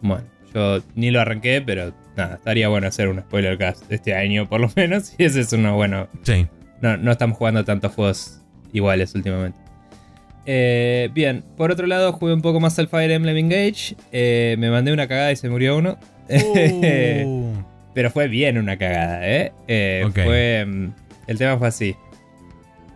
Bueno, 0.00 0.24
yo 0.54 0.78
ni 0.94 1.10
lo 1.10 1.20
arranqué, 1.20 1.60
pero 1.60 1.92
nada, 2.16 2.36
estaría 2.36 2.68
bueno 2.68 2.86
hacer 2.86 3.08
un 3.08 3.20
spoiler 3.20 3.58
cast 3.58 3.92
este 3.92 4.14
año 4.14 4.48
por 4.48 4.62
lo 4.62 4.70
menos 4.74 5.12
y 5.18 5.24
ese 5.24 5.40
es 5.40 5.52
uno 5.52 5.74
bueno. 5.74 6.08
Sí. 6.22 6.46
No, 6.80 6.96
no 6.96 7.12
estamos 7.12 7.36
jugando 7.36 7.62
tantos 7.62 7.92
juegos 7.92 8.40
iguales 8.72 9.14
últimamente. 9.14 9.65
Eh, 10.46 11.10
bien, 11.12 11.44
por 11.56 11.72
otro 11.72 11.86
lado, 11.86 12.12
jugué 12.12 12.32
un 12.32 12.40
poco 12.40 12.60
más 12.60 12.78
al 12.78 12.88
Fire 12.88 13.10
Emblem 13.10 13.36
Engage. 13.36 13.96
Eh, 14.12 14.54
me 14.58 14.70
mandé 14.70 14.92
una 14.92 15.08
cagada 15.08 15.32
y 15.32 15.36
se 15.36 15.50
murió 15.50 15.76
uno. 15.76 15.98
Uh. 16.28 17.52
Pero 17.94 18.10
fue 18.10 18.28
bien 18.28 18.58
una 18.58 18.76
cagada, 18.76 19.26
¿eh? 19.26 19.52
eh 19.68 20.06
fue, 20.12 20.64
mm, 20.66 20.92
el 21.26 21.38
tema 21.38 21.58
fue 21.58 21.68
así. 21.68 21.96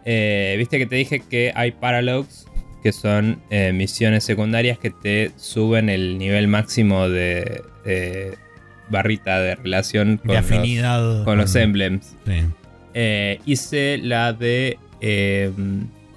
Viste 0.04 0.78
que 0.78 0.86
te 0.86 0.96
dije 0.96 1.20
que 1.20 1.52
hay 1.54 1.70
paralogs, 1.70 2.46
que 2.82 2.92
son 2.92 3.40
misiones 3.72 4.24
secundarias 4.24 4.78
que 4.78 4.90
te 4.90 5.30
suben 5.36 5.88
el 5.88 6.18
nivel 6.18 6.48
máximo 6.48 7.08
de 7.08 7.62
barrita 8.90 9.40
de 9.40 9.54
relación 9.54 10.18
con, 10.18 10.36
afinidad, 10.36 11.00
los, 11.00 11.24
con, 11.24 11.38
los 11.38 11.54
emblems. 11.54 12.14
hice 13.46 13.98
la 13.98 14.34
de 14.34 14.76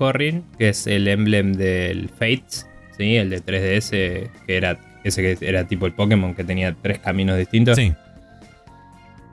Corrin, 0.03 0.43
que 0.57 0.67
es 0.67 0.85
el 0.85 1.07
emblem 1.07 1.53
del 1.53 2.09
Fates, 2.09 2.67
¿sí? 2.97 3.15
el 3.15 3.29
de 3.29 3.41
3DS, 3.41 4.29
que 4.45 4.57
era 4.57 4.77
ese 5.05 5.21
que 5.21 5.47
era 5.47 5.65
tipo 5.65 5.85
el 5.85 5.93
Pokémon 5.93 6.35
que 6.35 6.43
tenía 6.43 6.75
tres 6.81 6.99
caminos 6.99 7.37
distintos. 7.37 7.77
Sí. 7.77 7.93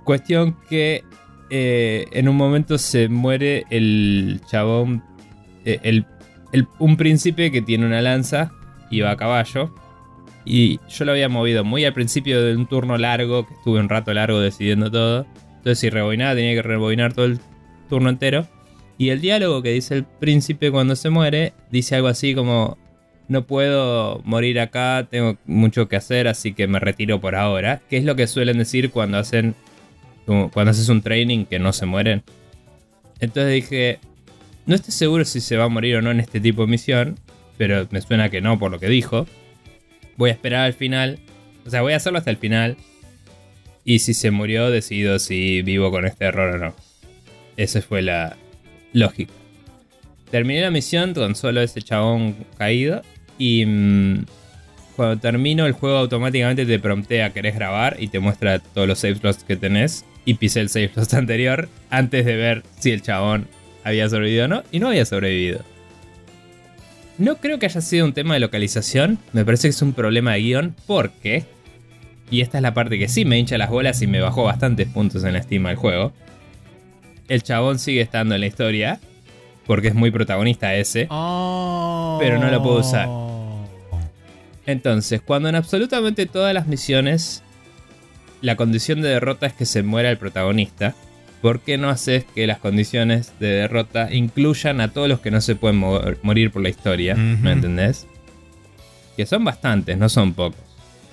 Cuestión 0.04 0.56
que 0.68 1.02
eh, 1.50 2.04
en 2.12 2.28
un 2.28 2.36
momento 2.36 2.78
se 2.78 3.08
muere 3.08 3.64
el 3.70 4.40
chabón, 4.48 5.02
eh, 5.64 6.02
un 6.78 6.96
príncipe 6.96 7.50
que 7.50 7.62
tiene 7.62 7.84
una 7.84 8.00
lanza 8.00 8.52
y 8.92 9.00
va 9.00 9.10
a 9.10 9.16
caballo. 9.16 9.74
Y 10.44 10.78
yo 10.88 11.04
lo 11.04 11.10
había 11.10 11.28
movido 11.28 11.64
muy 11.64 11.84
al 11.84 11.94
principio 11.94 12.44
de 12.44 12.54
un 12.54 12.68
turno 12.68 12.96
largo, 12.96 13.44
que 13.44 13.54
estuve 13.54 13.80
un 13.80 13.88
rato 13.88 14.14
largo 14.14 14.38
decidiendo 14.38 14.88
todo. 14.88 15.26
Entonces 15.56 15.80
si 15.80 15.90
rebobinaba 15.90 16.36
tenía 16.36 16.54
que 16.54 16.62
rebobinar 16.62 17.12
todo 17.12 17.24
el 17.24 17.40
turno 17.88 18.08
entero. 18.08 18.46
Y 19.00 19.08
el 19.08 19.22
diálogo 19.22 19.62
que 19.62 19.70
dice 19.70 19.94
el 19.94 20.04
príncipe 20.04 20.70
cuando 20.70 20.94
se 20.94 21.08
muere 21.08 21.54
dice 21.70 21.94
algo 21.94 22.08
así 22.08 22.34
como, 22.34 22.76
no 23.28 23.46
puedo 23.46 24.20
morir 24.26 24.60
acá, 24.60 25.08
tengo 25.10 25.38
mucho 25.46 25.88
que 25.88 25.96
hacer, 25.96 26.28
así 26.28 26.52
que 26.52 26.66
me 26.66 26.78
retiro 26.80 27.18
por 27.18 27.34
ahora. 27.34 27.80
Que 27.88 27.96
es 27.96 28.04
lo 28.04 28.14
que 28.14 28.26
suelen 28.26 28.58
decir 28.58 28.90
cuando 28.90 29.16
hacen, 29.16 29.54
cuando 30.26 30.72
haces 30.72 30.90
un 30.90 31.00
training 31.00 31.46
que 31.46 31.58
no 31.58 31.72
se 31.72 31.86
mueren. 31.86 32.22
Entonces 33.20 33.54
dije, 33.54 34.00
no 34.66 34.74
estoy 34.74 34.92
seguro 34.92 35.24
si 35.24 35.40
se 35.40 35.56
va 35.56 35.64
a 35.64 35.68
morir 35.68 35.96
o 35.96 36.02
no 36.02 36.10
en 36.10 36.20
este 36.20 36.38
tipo 36.38 36.66
de 36.66 36.68
misión, 36.68 37.18
pero 37.56 37.88
me 37.90 38.02
suena 38.02 38.28
que 38.28 38.42
no 38.42 38.58
por 38.58 38.70
lo 38.70 38.80
que 38.80 38.90
dijo. 38.90 39.26
Voy 40.18 40.28
a 40.28 40.34
esperar 40.34 40.66
al 40.66 40.74
final, 40.74 41.20
o 41.64 41.70
sea, 41.70 41.80
voy 41.80 41.94
a 41.94 41.96
hacerlo 41.96 42.18
hasta 42.18 42.32
el 42.32 42.36
final. 42.36 42.76
Y 43.82 44.00
si 44.00 44.12
se 44.12 44.30
murió, 44.30 44.70
decido 44.70 45.18
si 45.18 45.62
vivo 45.62 45.90
con 45.90 46.04
este 46.04 46.26
error 46.26 46.56
o 46.56 46.58
no. 46.58 46.74
Esa 47.56 47.80
fue 47.80 48.02
la, 48.02 48.36
lógico. 48.92 49.32
Terminé 50.30 50.60
la 50.62 50.70
misión 50.70 51.12
con 51.12 51.34
solo 51.34 51.60
ese 51.60 51.82
chabón 51.82 52.36
caído. 52.56 53.02
Y 53.36 53.64
mm, 53.66 54.24
cuando 54.96 55.18
termino, 55.18 55.66
el 55.66 55.72
juego 55.72 55.98
automáticamente 55.98 56.66
te 56.66 56.78
promptea 56.78 57.30
querés 57.30 57.54
grabar 57.54 57.96
y 57.98 58.08
te 58.08 58.20
muestra 58.20 58.58
todos 58.60 58.86
los 58.86 58.98
save 58.98 59.16
slots 59.16 59.44
que 59.44 59.56
tenés. 59.56 60.04
Y 60.24 60.34
pisé 60.34 60.60
el 60.60 60.68
save 60.68 60.90
slot 60.94 61.14
anterior 61.14 61.68
antes 61.90 62.24
de 62.24 62.36
ver 62.36 62.62
si 62.78 62.92
el 62.92 63.02
chabón 63.02 63.48
había 63.82 64.08
sobrevivido 64.08 64.44
o 64.44 64.48
no. 64.48 64.62
Y 64.70 64.78
no 64.78 64.88
había 64.88 65.04
sobrevivido. 65.04 65.60
No 67.18 67.36
creo 67.36 67.58
que 67.58 67.66
haya 67.66 67.80
sido 67.80 68.06
un 68.06 68.12
tema 68.12 68.34
de 68.34 68.40
localización. 68.40 69.18
Me 69.32 69.44
parece 69.44 69.68
que 69.68 69.70
es 69.70 69.82
un 69.82 69.94
problema 69.94 70.34
de 70.34 70.40
guion. 70.40 70.76
Porque. 70.86 71.44
Y 72.30 72.42
esta 72.42 72.58
es 72.58 72.62
la 72.62 72.72
parte 72.72 73.00
que 73.00 73.08
sí 73.08 73.24
me 73.24 73.36
hincha 73.36 73.58
las 73.58 73.70
bolas 73.70 74.00
y 74.02 74.06
me 74.06 74.20
bajó 74.20 74.44
bastantes 74.44 74.86
puntos 74.88 75.24
en 75.24 75.32
la 75.32 75.40
estima 75.40 75.70
del 75.70 75.78
juego 75.78 76.12
el 77.30 77.42
chabón 77.42 77.78
sigue 77.78 78.02
estando 78.02 78.34
en 78.34 78.42
la 78.42 78.46
historia. 78.46 79.00
Porque 79.66 79.88
es 79.88 79.94
muy 79.94 80.10
protagonista 80.10 80.74
ese. 80.74 81.02
Pero 81.02 82.38
no 82.38 82.50
lo 82.50 82.62
puedo 82.62 82.80
usar. 82.80 83.08
Entonces, 84.66 85.22
cuando 85.22 85.48
en 85.48 85.54
absolutamente 85.54 86.26
todas 86.26 86.52
las 86.52 86.66
misiones 86.66 87.42
la 88.40 88.56
condición 88.56 89.00
de 89.00 89.10
derrota 89.10 89.46
es 89.46 89.52
que 89.52 89.66
se 89.66 89.82
muera 89.82 90.10
el 90.10 90.16
protagonista, 90.16 90.94
¿por 91.40 91.60
qué 91.60 91.78
no 91.78 91.88
haces 91.88 92.24
que 92.34 92.46
las 92.46 92.58
condiciones 92.58 93.32
de 93.38 93.48
derrota 93.48 94.12
incluyan 94.12 94.80
a 94.80 94.88
todos 94.92 95.08
los 95.08 95.20
que 95.20 95.30
no 95.30 95.40
se 95.40 95.54
pueden 95.54 95.78
morir 96.22 96.50
por 96.50 96.62
la 96.62 96.68
historia? 96.68 97.14
¿Me 97.14 97.52
entendés? 97.52 98.06
Que 99.16 99.24
son 99.24 99.44
bastantes, 99.44 99.98
no 99.98 100.08
son 100.08 100.34
pocos. 100.34 100.60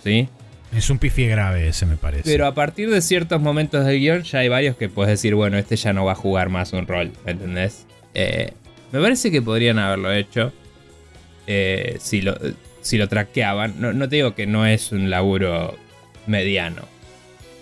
¿Sí? 0.03 0.29
Es 0.75 0.89
un 0.89 0.99
pifie 0.99 1.27
grave 1.27 1.67
ese, 1.67 1.85
me 1.85 1.97
parece. 1.97 2.23
Pero 2.23 2.45
a 2.45 2.53
partir 2.53 2.89
de 2.89 3.01
ciertos 3.01 3.41
momentos 3.41 3.85
del 3.85 3.99
guion 3.99 4.23
ya 4.23 4.39
hay 4.39 4.49
varios 4.49 4.75
que 4.75 4.89
puedes 4.89 5.09
decir, 5.09 5.33
bueno, 5.35 5.57
este 5.57 5.75
ya 5.75 5.93
no 5.93 6.05
va 6.05 6.11
a 6.11 6.15
jugar 6.15 6.49
más 6.49 6.73
un 6.73 6.87
rol, 6.87 7.11
¿me 7.25 7.31
entendés? 7.31 7.85
Eh, 8.13 8.51
me 8.91 9.01
parece 9.01 9.31
que 9.31 9.41
podrían 9.41 9.79
haberlo 9.79 10.11
hecho 10.11 10.53
eh, 11.45 11.97
si, 11.99 12.21
lo, 12.21 12.37
si 12.81 12.97
lo 12.97 13.07
traqueaban. 13.07 13.75
No, 13.79 14.09
te 14.09 14.17
digo 14.17 14.35
que 14.35 14.45
no 14.45 14.65
es 14.65 14.91
un 14.91 15.09
laburo 15.09 15.77
mediano. 16.25 16.83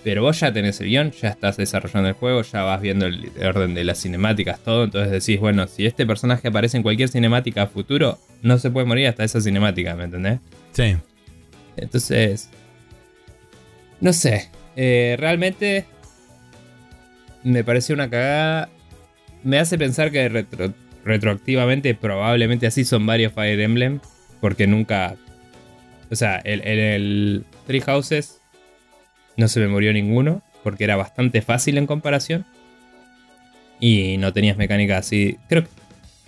Pero 0.04 0.22
vos 0.22 0.40
ya 0.40 0.54
tenés 0.54 0.80
el 0.82 0.88
guion, 0.88 1.12
ya 1.12 1.30
estás 1.30 1.58
desarrollando 1.58 2.10
el 2.10 2.14
juego, 2.14 2.44
ya 2.44 2.62
vas 2.62 2.80
viendo 2.80 3.08
el 3.08 3.32
orden 3.44 3.74
de 3.74 3.84
las 3.84 4.00
cinemáticas, 4.02 4.60
todo. 4.60 4.84
Entonces 4.84 5.12
decís, 5.12 5.40
bueno, 5.40 5.68
si 5.68 5.86
este 5.86 6.06
personaje 6.06 6.48
aparece 6.48 6.78
en 6.78 6.84
cualquier 6.84 7.10
cinemática 7.10 7.64
a 7.64 7.68
futuro, 7.68 8.20
no 8.44 8.60
se 8.60 8.70
puede 8.70 8.86
morir 8.86 9.08
hasta 9.08 9.24
esa 9.24 9.42
cinemática, 9.42 9.96
¿me 9.96 10.04
entendés? 10.04 10.40
Sí. 10.74 10.96
Entonces, 11.76 12.52
no 14.02 14.14
sé, 14.14 14.50
eh, 14.76 15.16
realmente 15.20 15.86
me 17.44 17.64
pareció 17.64 17.96
una 17.96 18.10
cagada. 18.10 18.70
Me 19.44 19.60
hace 19.60 19.78
pensar 19.78 20.12
que 20.12 20.46
retroactivamente 21.04 21.94
probablemente 21.94 22.68
así 22.68 22.84
son 22.84 23.06
varios 23.06 23.34
Fire 23.34 23.60
Emblem, 23.60 24.00
porque 24.42 24.68
nunca... 24.68 25.16
O 26.10 26.16
sea, 26.16 26.42
en 26.44 26.62
el 26.68 27.46
Three 27.66 27.82
Houses 27.82 28.42
no 29.38 29.48
se 29.48 29.60
me 29.60 29.68
murió 29.68 29.92
ninguno, 29.94 30.44
porque 30.64 30.84
era 30.84 30.96
bastante 30.96 31.42
fácil 31.42 31.78
en 31.78 31.88
comparación. 31.88 32.46
Y 33.80 34.18
no 34.18 34.34
tenías 34.34 34.58
mecánica 34.58 34.98
así. 34.98 35.38
Creo 35.48 35.64
que 35.64 35.70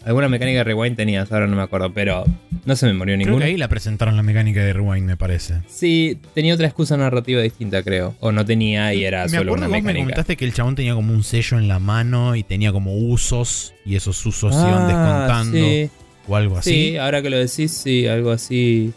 alguna 0.03 0.29
mecánica 0.29 0.60
de 0.60 0.63
rewind 0.63 0.95
tenías, 0.95 1.31
ahora 1.31 1.47
no 1.47 1.55
me 1.55 1.62
acuerdo, 1.62 1.93
pero 1.93 2.25
no 2.65 2.75
se 2.75 2.86
me 2.86 2.93
murió 2.93 3.17
ninguno. 3.17 3.38
Creo 3.38 3.47
que 3.47 3.51
ahí 3.53 3.57
la 3.57 3.67
presentaron 3.67 4.15
la 4.15 4.23
mecánica 4.23 4.63
de 4.63 4.73
rewind, 4.73 5.05
me 5.05 5.17
parece. 5.17 5.62
Sí, 5.67 6.19
tenía 6.33 6.53
otra 6.53 6.67
excusa 6.67 6.97
narrativa 6.97 7.41
distinta, 7.41 7.83
creo. 7.83 8.15
O 8.19 8.31
no 8.31 8.45
tenía 8.45 8.93
y 8.93 9.03
era 9.03 9.27
solo 9.27 9.53
una 9.53 9.67
mecánica. 9.67 9.93
me 9.93 9.99
comentaste 9.99 10.38
que 10.38 10.45
el 10.45 10.53
chabón 10.53 10.75
tenía 10.75 10.93
como 10.93 11.13
un 11.13 11.23
sello 11.23 11.57
en 11.57 11.67
la 11.67 11.79
mano 11.79 12.36
y 12.36 12.43
tenía 12.43 12.71
como 12.71 12.95
usos, 12.95 13.73
y 13.86 13.95
esos 13.95 14.25
usos 14.25 14.53
se 14.53 14.62
iban 14.62 14.83
ah, 14.83 14.88
descontando. 14.88 15.91
O 16.27 16.36
algo 16.36 16.57
así. 16.57 16.71
Sí, 16.71 16.97
ahora 16.97 17.21
que 17.21 17.29
lo 17.29 17.38
decís, 17.38 17.71
sí, 17.71 18.07
algo 18.07 18.31
así. 18.31 18.93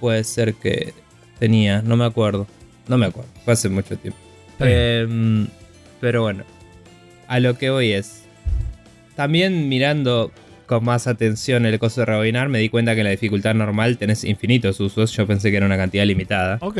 Puede 0.00 0.22
ser 0.24 0.54
que 0.54 0.92
tenía, 1.38 1.82
no 1.82 1.96
me 1.96 2.04
acuerdo. 2.04 2.46
No 2.88 2.96
me 2.96 3.06
acuerdo, 3.06 3.30
fue 3.44 3.52
hace 3.52 3.68
mucho 3.68 3.96
tiempo. 3.96 4.18
Em, 4.60 5.46
pero 6.00 6.22
bueno, 6.22 6.44
a 7.26 7.38
lo 7.40 7.56
que 7.56 7.70
voy 7.70 7.92
es. 7.92 8.24
También 9.18 9.68
mirando 9.68 10.30
con 10.66 10.84
más 10.84 11.08
atención 11.08 11.66
el 11.66 11.76
costo 11.80 12.02
de 12.02 12.04
rebobinar, 12.04 12.48
me 12.48 12.60
di 12.60 12.68
cuenta 12.68 12.94
que 12.94 13.00
en 13.00 13.06
la 13.06 13.10
dificultad 13.10 13.52
normal 13.52 13.98
tenés 13.98 14.22
infinitos 14.22 14.78
usos. 14.78 15.10
Yo 15.10 15.26
pensé 15.26 15.50
que 15.50 15.56
era 15.56 15.66
una 15.66 15.76
cantidad 15.76 16.06
limitada. 16.06 16.58
Ok. 16.60 16.78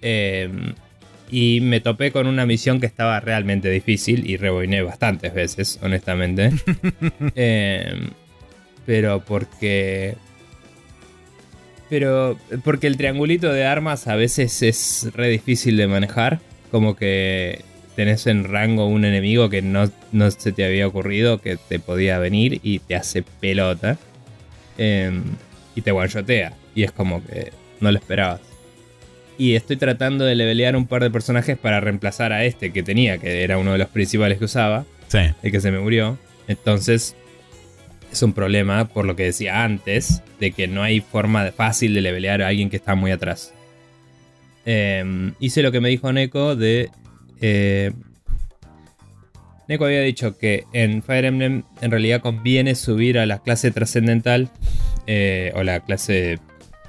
Em, 0.00 0.74
y 1.32 1.58
me 1.60 1.80
topé 1.80 2.12
con 2.12 2.28
una 2.28 2.46
misión 2.46 2.78
que 2.78 2.86
estaba 2.86 3.18
realmente 3.18 3.68
difícil 3.68 4.30
y 4.30 4.36
rebobiné 4.36 4.82
bastantes 4.82 5.34
veces, 5.34 5.80
honestamente. 5.82 6.52
Em, 7.34 8.10
pero 8.86 9.24
porque 9.24 10.14
pero 11.90 12.38
porque 12.62 12.86
el 12.86 12.96
triangulito 12.96 13.52
de 13.52 13.64
armas 13.64 14.06
a 14.06 14.14
veces 14.14 14.62
es 14.62 15.08
re 15.12 15.30
difícil 15.30 15.76
de 15.78 15.88
manejar. 15.88 16.38
Como 16.70 16.94
que 16.94 17.64
tenés 17.96 18.26
en 18.26 18.44
rango 18.44 18.86
un 18.86 19.04
enemigo 19.04 19.48
que 19.48 19.62
no, 19.62 19.90
se 20.30 20.52
te 20.52 20.64
había 20.64 20.86
ocurrido 20.86 21.40
que 21.40 21.56
te 21.56 21.78
podía 21.78 22.18
venir 22.18 22.60
y 22.62 22.80
te 22.80 22.94
hace 22.94 23.22
pelota. 23.22 23.98
Em, 24.78 25.22
y 25.74 25.82
te 25.82 25.92
one-shotea. 25.92 26.52
Y 26.74 26.82
es 26.82 26.92
como 26.92 27.24
que 27.24 27.52
no 27.80 27.90
lo 27.90 27.98
esperabas. 27.98 28.40
Y 29.36 29.54
estoy 29.54 29.76
tratando 29.76 30.24
de 30.24 30.34
levelear 30.34 30.76
un 30.76 30.86
par 30.86 31.02
de 31.02 31.10
personajes 31.10 31.58
para 31.58 31.80
reemplazar 31.80 32.32
a 32.32 32.44
este 32.44 32.72
que 32.72 32.82
tenía, 32.82 33.18
que 33.18 33.42
era 33.42 33.58
uno 33.58 33.72
de 33.72 33.78
los 33.78 33.88
principales 33.88 34.38
que 34.38 34.44
usaba. 34.44 34.84
Sí. 35.08 35.18
El 35.42 35.50
que 35.50 35.60
se 35.60 35.70
me 35.70 35.80
murió. 35.80 36.18
Entonces 36.46 37.16
es 38.12 38.22
un 38.22 38.32
problema, 38.32 38.86
por 38.86 39.06
lo 39.06 39.16
que 39.16 39.24
decía 39.24 39.64
antes, 39.64 40.22
de 40.38 40.52
que 40.52 40.68
no 40.68 40.82
hay 40.82 41.00
forma 41.00 41.50
fácil 41.50 41.94
de 41.94 42.00
levelear 42.00 42.42
a 42.42 42.48
alguien 42.48 42.70
que 42.70 42.76
está 42.76 42.94
muy 42.94 43.10
atrás. 43.10 43.52
Em, 44.64 45.34
hice 45.40 45.62
lo 45.62 45.72
que 45.72 45.80
me 45.80 45.88
dijo 45.88 46.12
Neko 46.12 46.56
de... 46.56 46.90
Eh, 47.46 47.92
Neko 49.68 49.84
había 49.84 50.00
dicho 50.00 50.38
que 50.38 50.64
en 50.72 51.02
Fire 51.02 51.26
Emblem 51.26 51.62
en 51.82 51.90
realidad 51.90 52.22
conviene 52.22 52.74
subir 52.74 53.18
a 53.18 53.26
la 53.26 53.40
clase 53.40 53.70
trascendental 53.70 54.48
eh, 55.06 55.52
o 55.54 55.62
la 55.62 55.80
clase 55.80 56.38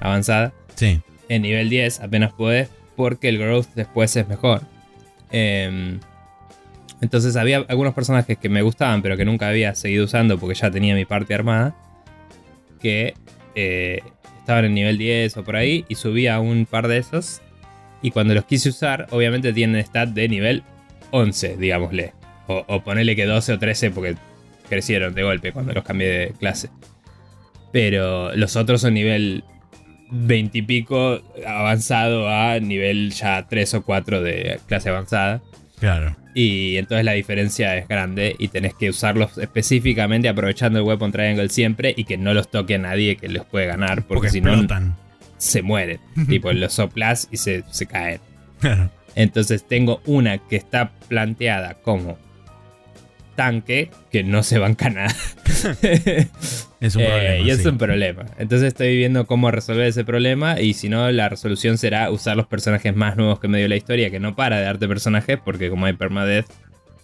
avanzada. 0.00 0.54
Sí. 0.74 1.02
En 1.28 1.42
nivel 1.42 1.68
10 1.68 2.00
apenas 2.00 2.32
puedes 2.32 2.70
porque 2.96 3.28
el 3.28 3.38
growth 3.38 3.66
después 3.74 4.16
es 4.16 4.28
mejor. 4.28 4.62
Eh, 5.30 5.98
entonces 7.02 7.36
había 7.36 7.58
algunos 7.68 7.92
personajes 7.92 8.38
que 8.38 8.48
me 8.48 8.62
gustaban, 8.62 9.02
pero 9.02 9.18
que 9.18 9.26
nunca 9.26 9.48
había 9.48 9.74
seguido 9.74 10.06
usando 10.06 10.38
porque 10.38 10.54
ya 10.54 10.70
tenía 10.70 10.94
mi 10.94 11.04
parte 11.04 11.34
armada. 11.34 11.76
Que 12.80 13.12
eh, 13.54 14.00
estaban 14.38 14.64
en 14.64 14.74
nivel 14.74 14.96
10 14.96 15.36
o 15.36 15.44
por 15.44 15.56
ahí. 15.56 15.84
Y 15.88 15.96
subía 15.96 16.40
un 16.40 16.64
par 16.64 16.88
de 16.88 16.96
esos. 16.96 17.42
Y 18.02 18.10
cuando 18.10 18.34
los 18.34 18.44
quise 18.44 18.68
usar, 18.68 19.06
obviamente 19.10 19.52
tienen 19.52 19.82
stat 19.84 20.10
de 20.10 20.28
nivel 20.28 20.62
11, 21.10 21.56
digámosle. 21.56 22.12
O, 22.48 22.64
o 22.68 22.84
ponerle 22.84 23.16
que 23.16 23.26
12 23.26 23.54
o 23.54 23.58
13 23.58 23.90
porque 23.90 24.16
crecieron 24.68 25.14
de 25.14 25.22
golpe 25.22 25.52
cuando 25.52 25.72
los 25.72 25.84
cambié 25.84 26.08
de 26.08 26.32
clase. 26.38 26.68
Pero 27.72 28.34
los 28.36 28.56
otros 28.56 28.80
son 28.80 28.94
nivel 28.94 29.44
20 30.10 30.58
y 30.58 30.62
pico 30.62 31.20
avanzado 31.46 32.28
a 32.28 32.58
nivel 32.60 33.12
ya 33.12 33.46
3 33.48 33.74
o 33.74 33.82
4 33.82 34.22
de 34.22 34.60
clase 34.66 34.88
avanzada. 34.88 35.42
Claro. 35.78 36.16
Y 36.34 36.76
entonces 36.76 37.04
la 37.04 37.12
diferencia 37.12 37.76
es 37.76 37.88
grande 37.88 38.36
y 38.38 38.48
tenés 38.48 38.74
que 38.74 38.90
usarlos 38.90 39.38
específicamente 39.38 40.28
aprovechando 40.28 40.78
el 40.78 40.84
Weapon 40.84 41.12
Triangle 41.12 41.48
siempre 41.48 41.94
y 41.96 42.04
que 42.04 42.18
no 42.18 42.34
los 42.34 42.50
toque 42.50 42.74
a 42.74 42.78
nadie 42.78 43.16
que 43.16 43.28
los 43.28 43.46
puede 43.46 43.66
ganar 43.66 44.06
porque, 44.06 44.30
si 44.30 44.40
no 44.40 44.54
se 45.38 45.62
mueren. 45.62 46.00
tipo, 46.28 46.52
los 46.52 46.72
soplas 46.72 47.28
y 47.30 47.36
se, 47.36 47.64
se 47.70 47.86
caen. 47.86 48.20
Entonces 49.14 49.66
tengo 49.66 50.00
una 50.06 50.38
que 50.38 50.56
está 50.56 50.92
planteada 51.08 51.74
como 51.74 52.18
tanque 53.36 53.90
que 54.10 54.24
no 54.24 54.42
se 54.42 54.58
banca 54.58 54.90
nada. 54.90 55.14
es 56.80 56.96
un 56.96 57.02
eh, 57.02 57.06
problema. 57.06 57.36
y 57.38 57.50
es 57.50 57.64
un 57.64 57.78
problema. 57.78 58.26
Entonces 58.38 58.68
estoy 58.68 58.96
viendo 58.96 59.26
cómo 59.26 59.50
resolver 59.52 59.86
ese 59.86 60.04
problema. 60.04 60.60
Y 60.60 60.74
si 60.74 60.88
no, 60.88 61.08
la 61.12 61.28
resolución 61.28 61.78
será 61.78 62.10
usar 62.10 62.36
los 62.36 62.46
personajes 62.46 62.96
más 62.96 63.16
nuevos 63.16 63.38
que 63.38 63.46
me 63.46 63.58
dio 63.58 63.68
la 63.68 63.76
historia, 63.76 64.10
que 64.10 64.18
no 64.18 64.34
para 64.34 64.58
de 64.58 64.64
darte 64.64 64.88
personajes, 64.88 65.38
porque 65.44 65.70
como 65.70 65.86
hay 65.86 65.92
permadeath, 65.92 66.46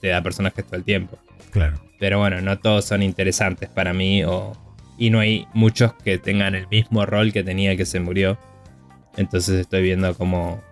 te 0.00 0.08
da 0.08 0.22
personajes 0.22 0.64
todo 0.64 0.76
el 0.76 0.84
tiempo. 0.84 1.18
Claro. 1.52 1.80
Pero 2.00 2.18
bueno, 2.18 2.40
no 2.40 2.58
todos 2.58 2.84
son 2.84 3.02
interesantes 3.02 3.68
para 3.68 3.92
mí. 3.92 4.24
O, 4.24 4.56
y 5.02 5.10
no 5.10 5.18
hay 5.18 5.48
muchos 5.52 5.94
que 5.94 6.16
tengan 6.18 6.54
el 6.54 6.68
mismo 6.68 7.04
rol 7.04 7.32
que 7.32 7.42
tenía 7.42 7.72
el 7.72 7.76
que 7.76 7.86
se 7.86 7.98
murió. 7.98 8.38
Entonces 9.16 9.58
estoy 9.58 9.82
viendo 9.82 10.14
cómo 10.14 10.62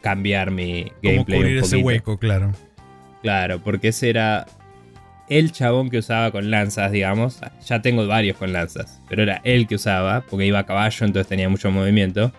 cambiar 0.00 0.52
mi 0.52 0.92
gameplay. 1.02 1.40
Cubrir 1.40 1.58
ese 1.58 1.78
hueco, 1.78 2.18
claro. 2.18 2.52
Claro, 3.20 3.58
porque 3.58 3.88
ese 3.88 4.10
era 4.10 4.46
el 5.28 5.50
chabón 5.50 5.90
que 5.90 5.98
usaba 5.98 6.30
con 6.30 6.52
lanzas, 6.52 6.92
digamos. 6.92 7.40
Ya 7.66 7.82
tengo 7.82 8.06
varios 8.06 8.36
con 8.36 8.52
lanzas, 8.52 9.02
pero 9.08 9.24
era 9.24 9.40
él 9.42 9.66
que 9.66 9.74
usaba, 9.74 10.20
porque 10.30 10.46
iba 10.46 10.60
a 10.60 10.64
caballo, 10.64 11.04
entonces 11.04 11.26
tenía 11.26 11.48
mucho 11.48 11.68
movimiento. 11.72 12.30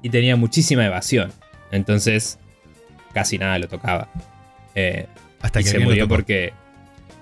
Y 0.00 0.08
tenía 0.08 0.36
muchísima 0.36 0.86
evasión. 0.86 1.32
Entonces, 1.70 2.38
casi 3.12 3.36
nada 3.36 3.58
lo 3.58 3.68
tocaba. 3.68 4.08
Eh, 4.74 5.04
Hasta 5.42 5.58
que 5.58 5.68
se 5.68 5.80
murió 5.80 6.08
porque. 6.08 6.54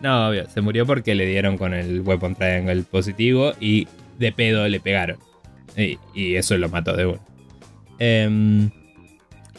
No, 0.02 0.28
obvio, 0.28 0.48
se 0.48 0.60
murió 0.60 0.86
porque 0.86 1.14
le 1.14 1.26
dieron 1.26 1.58
con 1.58 1.74
el 1.74 2.00
Weapon 2.00 2.34
Triangle 2.34 2.82
positivo 2.82 3.52
y 3.60 3.86
de 4.18 4.32
pedo 4.32 4.66
le 4.68 4.80
pegaron. 4.80 5.18
Y, 5.76 6.34
eso 6.34 6.56
lo 6.56 6.68
mató 6.68 6.96
de 6.96 7.06
uno. 7.06 7.20
Em, 7.98 8.70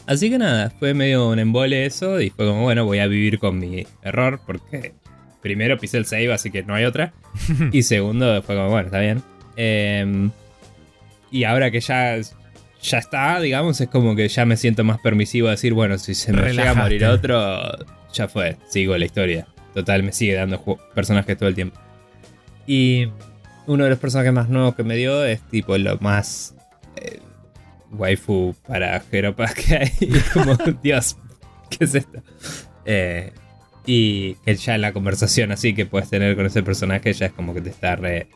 así 0.06 0.30
que 0.30 0.38
nada, 0.38 0.70
fue 0.70 0.94
medio 0.94 1.28
un 1.28 1.38
embole 1.38 1.86
eso 1.86 2.20
y 2.20 2.30
fue 2.30 2.46
como, 2.46 2.62
bueno, 2.62 2.84
voy 2.84 2.98
a 2.98 3.06
vivir 3.06 3.38
con 3.38 3.58
mi 3.58 3.86
error 4.02 4.40
porque 4.44 4.94
primero 5.40 5.78
pisé 5.78 5.98
el 5.98 6.06
save, 6.06 6.32
así 6.32 6.50
que 6.50 6.62
no 6.62 6.74
hay 6.74 6.84
otra. 6.84 7.12
y 7.72 7.82
segundo, 7.82 8.42
fue 8.42 8.56
como, 8.56 8.68
bueno, 8.68 8.86
está 8.86 9.00
bien. 9.00 9.22
Em, 9.56 10.30
y 11.30 11.44
ahora 11.44 11.70
que 11.70 11.80
ya, 11.80 12.18
ya 12.82 12.98
está, 12.98 13.40
digamos, 13.40 13.80
es 13.80 13.88
como 13.88 14.16
que 14.16 14.28
ya 14.28 14.44
me 14.44 14.56
siento 14.56 14.84
más 14.84 14.98
permisivo 15.00 15.48
a 15.48 15.52
decir, 15.52 15.72
bueno, 15.72 15.98
si 15.98 16.14
se 16.14 16.32
me 16.32 16.52
llega 16.52 16.72
a 16.72 16.74
morir 16.74 17.04
otro, 17.06 17.60
ya 18.12 18.28
fue, 18.28 18.56
sigo 18.68 18.96
la 18.98 19.04
historia. 19.04 19.46
Total, 19.74 20.02
me 20.02 20.12
sigue 20.12 20.34
dando 20.34 20.62
personajes 20.94 21.36
todo 21.36 21.48
el 21.48 21.54
tiempo. 21.54 21.78
Y 22.66 23.08
uno 23.66 23.84
de 23.84 23.90
los 23.90 23.98
personajes 23.98 24.32
más 24.32 24.48
nuevos 24.48 24.74
que 24.74 24.82
me 24.82 24.96
dio 24.96 25.24
es 25.24 25.40
tipo 25.48 25.76
lo 25.78 25.98
más 25.98 26.54
eh, 26.96 27.20
waifu 27.90 28.54
para 28.66 29.00
Jeropas 29.00 29.54
que 29.54 29.76
hay. 29.76 29.90
como, 30.32 30.56
Dios, 30.82 31.16
¿qué 31.70 31.84
es 31.84 31.94
esto? 31.94 32.22
Eh, 32.84 33.32
y 33.86 34.34
que 34.34 34.54
ya 34.54 34.78
la 34.78 34.92
conversación 34.92 35.52
así 35.52 35.74
que 35.74 35.86
puedes 35.86 36.08
tener 36.08 36.36
con 36.36 36.46
ese 36.46 36.62
personaje 36.62 37.12
ya 37.12 37.26
es 37.26 37.32
como 37.32 37.54
que 37.54 37.60
te 37.60 37.70
está 37.70 37.96
re... 37.96 38.28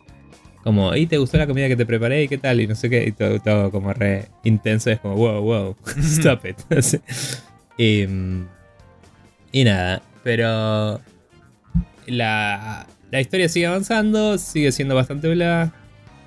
Como, 0.65 0.97
¿y 0.97 1.07
te 1.07 1.19
gustó 1.19 1.39
la 1.39 1.47
comida 1.47 1.69
que 1.69 1.77
te 1.77 1.87
preparé? 1.87 2.25
¿Y 2.25 2.29
qué 2.29 2.39
tal? 2.39 2.61
Y 2.61 2.67
no 2.67 2.75
sé 2.75 2.91
qué. 2.91 3.07
Y 3.07 3.13
todo, 3.13 3.39
todo 3.39 3.71
como 3.71 3.93
re 3.93 4.27
intenso. 4.43 4.91
Es 4.91 4.99
como, 4.99 5.15
wow, 5.15 5.41
wow, 5.41 5.77
stop 6.01 6.45
it. 6.45 6.59
y, 7.79 8.05
y 9.53 9.65
nada, 9.65 10.03
pero 10.25 11.01
la, 12.07 12.87
la 13.11 13.21
historia 13.21 13.49
sigue 13.49 13.67
avanzando, 13.67 14.39
sigue 14.39 14.73
siendo 14.73 14.95
bastante 14.95 15.29
bla. 15.29 15.73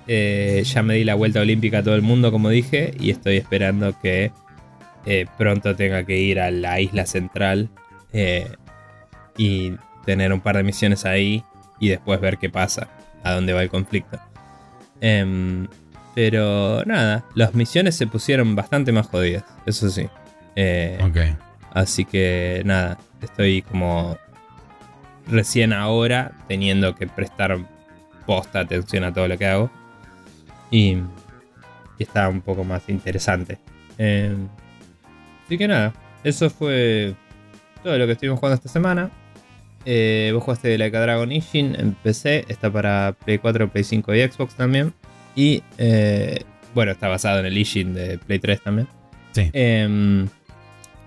Eh, 0.06 0.62
ya 0.64 0.82
me 0.82 0.94
di 0.94 1.04
la 1.04 1.14
vuelta 1.14 1.40
olímpica 1.40 1.78
a 1.78 1.82
todo 1.82 1.94
el 1.94 2.02
mundo, 2.02 2.32
como 2.32 2.48
dije, 2.48 2.94
y 2.98 3.10
estoy 3.10 3.36
esperando 3.36 3.98
que 4.00 4.32
eh, 5.06 5.26
pronto 5.38 5.76
tenga 5.76 6.04
que 6.04 6.18
ir 6.18 6.40
a 6.40 6.50
la 6.50 6.80
isla 6.80 7.06
central 7.06 7.68
eh, 8.12 8.48
y 9.36 9.74
tener 10.04 10.32
un 10.32 10.40
par 10.40 10.56
de 10.56 10.62
misiones 10.62 11.04
ahí 11.04 11.44
y 11.78 11.90
después 11.90 12.20
ver 12.20 12.38
qué 12.38 12.50
pasa, 12.50 12.88
a 13.22 13.32
dónde 13.32 13.52
va 13.52 13.62
el 13.62 13.70
conflicto. 13.70 14.18
Em, 15.00 15.68
pero 16.14 16.84
nada, 16.84 17.24
las 17.34 17.54
misiones 17.54 17.94
se 17.94 18.06
pusieron 18.06 18.56
bastante 18.56 18.92
más 18.92 19.06
jodidas, 19.06 19.44
eso 19.64 19.88
sí. 19.90 20.08
Eh, 20.56 20.98
así 21.72 22.04
que 22.04 22.62
nada, 22.64 22.98
estoy 23.22 23.62
como 23.62 24.18
recién 25.30 25.72
ahora 25.72 26.32
teniendo 26.48 26.94
que 26.94 27.06
prestar 27.06 27.58
posta 28.26 28.60
atención 28.60 29.04
a 29.04 29.12
todo 29.12 29.28
lo 29.28 29.38
que 29.38 29.46
hago. 29.46 29.70
Y, 30.70 30.98
está 31.98 32.28
un 32.28 32.40
poco 32.40 32.64
más 32.64 32.88
interesante. 32.88 33.58
Em, 33.98 34.48
así 35.44 35.58
que 35.58 35.68
nada, 35.68 35.92
eso 36.24 36.48
fue 36.48 37.14
todo 37.82 37.98
lo 37.98 38.06
que 38.06 38.12
estuvimos 38.12 38.38
jugando 38.38 38.54
esta 38.54 38.70
semana. 38.70 39.10
Eh, 39.84 40.30
vos 40.32 40.42
jugaste 40.42 40.76
Like 40.78 40.96
a 40.96 41.00
Dragon 41.00 41.30
Ishin 41.30 41.74
en 41.78 41.92
PC, 41.94 42.46
está 42.48 42.70
para 42.70 43.14
Play 43.24 43.38
4, 43.38 43.70
Play 43.70 43.84
5 43.84 44.14
y 44.14 44.22
Xbox 44.22 44.54
también. 44.54 44.94
Y 45.34 45.62
eh, 45.78 46.42
bueno, 46.74 46.92
está 46.92 47.08
basado 47.08 47.40
en 47.40 47.46
el 47.46 47.58
Ishin 47.58 47.94
de 47.94 48.18
Play 48.18 48.38
3 48.38 48.62
también. 48.62 48.88
Sí. 49.32 49.50
Em, 49.52 50.26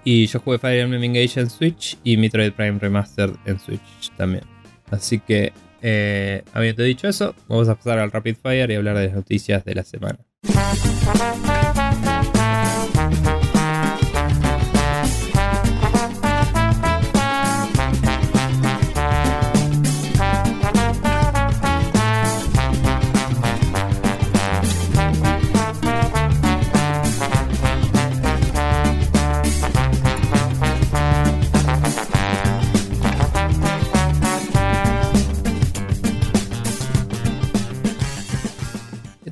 y 0.04 0.26
yo 0.28 0.40
jugué 0.40 0.58
Fire 0.58 0.80
Emblem 0.82 1.04
Engage 1.04 1.40
en 1.40 1.50
Switch 1.50 1.98
y 2.04 2.18
Metroid 2.18 2.54
Prime 2.54 2.80
Remastered 2.80 3.36
en 3.46 3.60
Switch 3.60 4.12
también. 4.18 4.44
Así 4.92 5.20
que, 5.20 5.54
eh, 5.82 6.44
habiendo 6.54 6.84
dicho 6.84 7.08
eso, 7.08 7.36
vamos 7.48 7.70
a 7.70 7.76
pasar 7.76 8.00
al 8.00 8.12
Rapid 8.12 8.36
Fire 8.42 8.70
y 8.70 8.76
hablar 8.76 8.98
de 8.98 9.08
las 9.08 9.16
noticias 9.16 9.64
de 9.66 9.76
la 9.76 9.84
semana. 9.84 10.20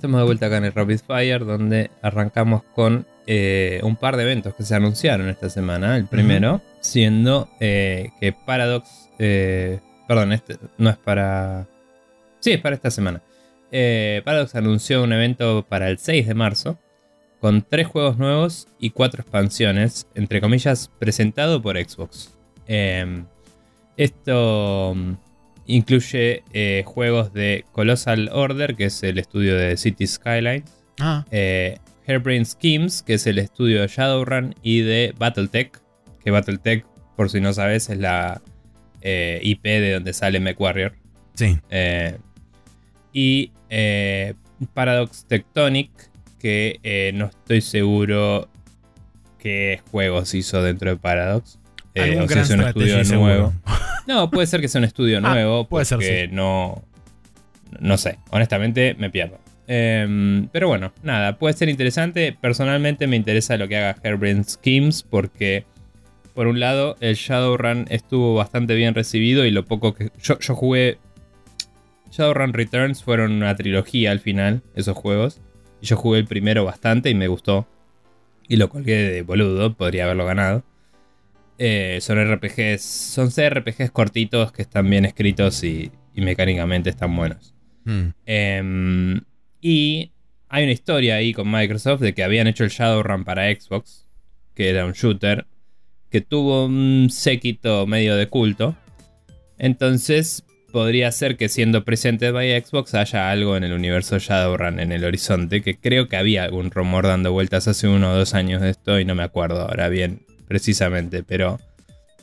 Estamos 0.02 0.20
de 0.20 0.26
vuelta 0.26 0.48
acá 0.48 0.58
en 0.58 0.66
el 0.66 0.74
Rapid 0.74 0.98
Fire, 1.06 1.46
donde 1.46 1.92
arrancamos 2.02 2.64
con 2.64 3.06
eh, 3.28 3.80
un 3.84 3.96
par 3.96 4.18
de 4.18 4.24
eventos 4.24 4.56
que 4.56 4.64
se 4.64 4.74
anunciaron 4.74 5.30
esta 5.30 5.48
semana. 5.48 5.96
El 5.96 6.08
primero 6.08 6.60
siendo 6.80 7.48
eh, 7.60 8.10
que 8.20 8.34
Paradox. 8.34 9.12
Eh, 9.20 9.80
perdón, 10.08 10.34
este 10.34 10.58
no 10.80 10.90
es 10.90 10.98
para. 10.98 11.68
Sí, 12.40 12.54
es 12.54 12.60
para 12.62 12.74
esta 12.74 12.90
semana. 12.90 13.22
Paradox 13.70 14.56
anunció 14.56 15.04
un 15.04 15.14
evento 15.14 15.68
para 15.70 15.88
el 15.88 16.00
6 16.00 16.26
de 16.26 16.34
marzo 16.34 16.80
con 17.40 17.62
tres 17.62 17.86
juegos 17.86 18.18
nuevos 18.18 18.68
y 18.80 18.90
cuatro 18.90 19.22
expansiones, 19.22 20.08
entre 20.16 20.42
comillas, 20.42 20.90
presentado 20.98 21.62
por 21.62 21.78
Xbox. 21.78 22.34
esto 23.98 24.96
Incluye 25.66 26.44
eh, 26.54 26.84
juegos 26.86 27.34
de 27.34 27.66
Colossal 27.72 28.30
Order, 28.32 28.76
que 28.76 28.86
es 28.86 29.04
el 29.04 29.20
estudio 29.20 29.56
de 29.56 29.78
City 29.78 30.08
Skylines. 30.08 30.70
Ah. 31.00 31.26
Eh, 31.32 31.78
Hairbrain 32.08 32.46
Schemes, 32.46 33.04
que 33.04 33.14
es 33.14 33.28
el 33.28 33.40
estudio 33.40 33.82
de 33.82 33.88
Shadowrun. 33.88 34.56
Y 34.62 34.82
de 34.82 35.14
Battletech, 35.18 35.80
que 36.24 36.32
Battletech, 36.32 36.86
por 37.16 37.30
si 37.30 37.40
no 37.40 37.54
sabes, 37.54 37.90
es 37.90 37.98
la 37.98 38.42
eh, 39.02 39.40
IP 39.44 39.64
de 39.64 39.94
donde 39.94 40.14
sale 40.14 40.40
MechWarrior. 40.40 40.94
Sí. 41.34 41.58
y 43.14 43.52
Paradox 44.74 45.26
Tectonic, 45.28 45.90
que 46.40 47.12
no 47.16 47.26
estoy 47.28 47.62
seguro 47.62 48.50
qué 49.40 49.82
juegos 49.92 50.34
hizo 50.34 50.62
dentro 50.62 50.92
de 50.92 50.98
Paradox. 50.98 51.58
o 51.96 52.28
si 52.28 52.40
es 52.40 52.50
un 52.50 52.62
estudio 52.62 53.04
nuevo. 53.04 53.54
No, 54.12 54.30
puede 54.30 54.46
ser 54.48 54.60
que 54.60 54.68
sea 54.68 54.80
un 54.80 54.86
estudio 54.86 55.18
ah, 55.24 55.34
nuevo. 55.34 55.68
Puede 55.68 55.86
ser. 55.86 56.00
Que 56.00 56.28
no. 56.28 56.84
No 57.80 57.98
sé. 57.98 58.20
Honestamente, 58.30 58.96
me 59.00 59.10
pierdo. 59.10 59.40
Em, 59.68 60.50
pero 60.50 60.68
bueno, 60.68 60.92
nada, 61.02 61.38
puede 61.38 61.54
ser 61.54 61.70
interesante. 61.70 62.36
Personalmente 62.40 63.08
me 63.08 63.16
interesa 63.16 63.56
lo 63.58 63.68
que 63.70 63.78
haga 63.78 63.96
Hairbrain 64.04 64.44
Schemes 64.44 65.04
porque, 65.04 65.64
por 66.34 66.48
un 66.48 66.60
lado, 66.60 66.98
el 67.00 67.16
Shadowrun 67.16 67.86
estuvo 67.90 68.36
bastante 68.36 68.76
bien 68.76 68.94
recibido 68.94 69.46
y 69.46 69.52
lo 69.52 69.66
poco 69.66 69.94
que. 69.94 70.12
Yo, 70.22 70.38
yo 70.40 70.56
jugué. 70.56 70.98
Shadowrun 72.12 72.52
Returns 72.52 73.02
fueron 73.02 73.32
una 73.32 73.56
trilogía 73.56 74.12
al 74.12 74.20
final, 74.20 74.62
esos 74.76 74.98
juegos. 74.98 75.40
Y 75.82 75.86
yo 75.86 75.96
jugué 75.96 76.20
el 76.20 76.26
primero 76.26 76.66
bastante 76.66 77.10
y 77.10 77.16
me 77.16 77.30
gustó. 77.30 77.66
Y 78.50 78.58
lo 78.58 78.68
colgué 78.68 78.98
de 78.98 79.22
boludo, 79.22 79.74
podría 79.74 80.04
haberlo 80.04 80.26
ganado. 80.26 80.66
Eh, 81.64 82.00
son 82.02 82.18
RPGs, 82.18 82.82
son 82.82 83.30
CRPGs 83.30 83.92
cortitos 83.92 84.52
que 84.52 84.64
están 84.64 84.90
bien 84.90 85.06
escritos 85.06 85.64
y, 85.64 85.92
mecánicamente 86.16 86.90
están 86.90 87.16
buenos. 87.16 87.54
Hmm. 87.86 88.08
Em, 88.26 89.22
y 89.62 90.12
hay 90.50 90.64
una 90.64 90.72
historia 90.72 91.18
ahí 91.18 91.34
con 91.34 91.52
Microsoft 91.52 92.02
de 92.02 92.16
que 92.16 92.24
habían 92.24 92.48
hecho 92.48 92.64
el 92.64 92.72
Shadowrun 92.72 93.26
para 93.26 93.44
Xbox, 93.54 94.08
que 94.56 94.72
era 94.72 94.88
un 94.88 94.94
shooter, 94.94 95.46
que 96.10 96.22
tuvo 96.22 96.66
un 96.66 97.10
séquito 97.12 97.86
medio 97.86 98.16
de 98.16 98.26
culto. 98.26 98.76
Entonces 99.60 100.44
podría 100.72 101.12
ser 101.12 101.38
que 101.38 101.48
siendo 101.48 101.86
presente 101.86 102.32
by 102.32 102.60
Xbox 102.60 102.96
haya 102.96 103.30
algo 103.30 103.56
en 103.56 103.66
el 103.66 103.74
universo 103.74 104.18
Shadowrun 104.18 104.80
en 104.80 104.92
el 104.92 105.06
horizonte, 105.06 105.62
que 105.62 105.78
creo 105.78 106.10
que 106.10 106.18
había 106.18 106.44
algún 106.44 106.72
rumor 106.72 107.06
dando 107.06 107.32
vueltas 107.32 107.68
hace 107.68 107.88
uno 107.88 108.14
o 108.14 108.16
dos 108.16 108.34
años 108.34 108.64
de 108.64 108.72
esto 108.72 109.00
y 109.00 109.06
no 109.06 109.14
me 109.14 109.22
acuerdo 109.22 109.62
ahora 109.62 109.90
bien 109.90 110.26
precisamente, 110.52 111.24
pero 111.24 111.62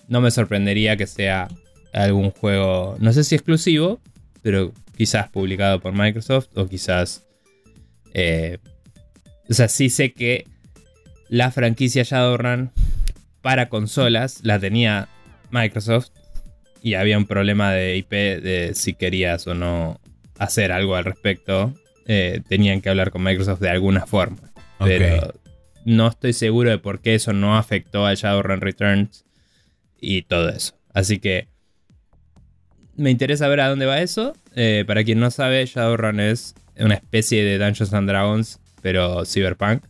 no 0.06 0.20
me 0.20 0.30
sorprendería 0.30 0.98
que 0.98 1.06
sea 1.06 1.48
algún 1.94 2.30
juego, 2.30 2.94
no 3.00 3.14
sé 3.14 3.24
si 3.24 3.34
exclusivo, 3.34 4.02
pero 4.42 4.74
quizás 4.98 5.30
publicado 5.30 5.80
por 5.80 5.94
Microsoft 5.94 6.48
o 6.54 6.66
quizás... 6.66 7.24
Eh, 8.12 8.58
o 9.48 9.54
sea, 9.54 9.68
sí 9.68 9.88
sé 9.88 10.12
que 10.12 10.46
la 11.30 11.50
franquicia 11.50 12.02
Shadowrun 12.02 12.70
para 13.40 13.70
consolas 13.70 14.40
la 14.42 14.58
tenía 14.58 15.08
Microsoft 15.50 16.10
y 16.82 16.94
había 16.94 17.16
un 17.16 17.26
problema 17.26 17.72
de 17.72 17.96
IP 17.96 18.10
de 18.10 18.72
si 18.74 18.92
querías 18.92 19.46
o 19.46 19.54
no 19.54 20.02
hacer 20.38 20.70
algo 20.70 20.96
al 20.96 21.06
respecto. 21.06 21.72
Eh, 22.06 22.42
tenían 22.46 22.82
que 22.82 22.90
hablar 22.90 23.10
con 23.10 23.22
Microsoft 23.22 23.60
de 23.60 23.70
alguna 23.70 24.04
forma. 24.06 24.52
Pero 24.78 25.32
no 25.88 26.06
estoy 26.08 26.34
seguro 26.34 26.68
de 26.70 26.78
por 26.78 27.00
qué 27.00 27.14
eso 27.14 27.32
no 27.32 27.56
afectó 27.56 28.06
a 28.06 28.12
Shadowrun 28.12 28.60
Returns 28.60 29.24
y 29.98 30.22
todo 30.22 30.50
eso. 30.50 30.74
Así 30.92 31.18
que 31.18 31.48
me 32.94 33.10
interesa 33.10 33.48
ver 33.48 33.60
a 33.60 33.68
dónde 33.68 33.86
va 33.86 34.02
eso. 34.02 34.36
Eh, 34.54 34.84
para 34.86 35.02
quien 35.02 35.18
no 35.18 35.30
sabe, 35.30 35.64
Shadowrun 35.64 36.20
es 36.20 36.54
una 36.78 36.94
especie 36.94 37.42
de 37.42 37.58
Dungeons 37.58 37.94
and 37.94 38.06
Dragons, 38.06 38.60
pero 38.82 39.24
cyberpunk, 39.24 39.82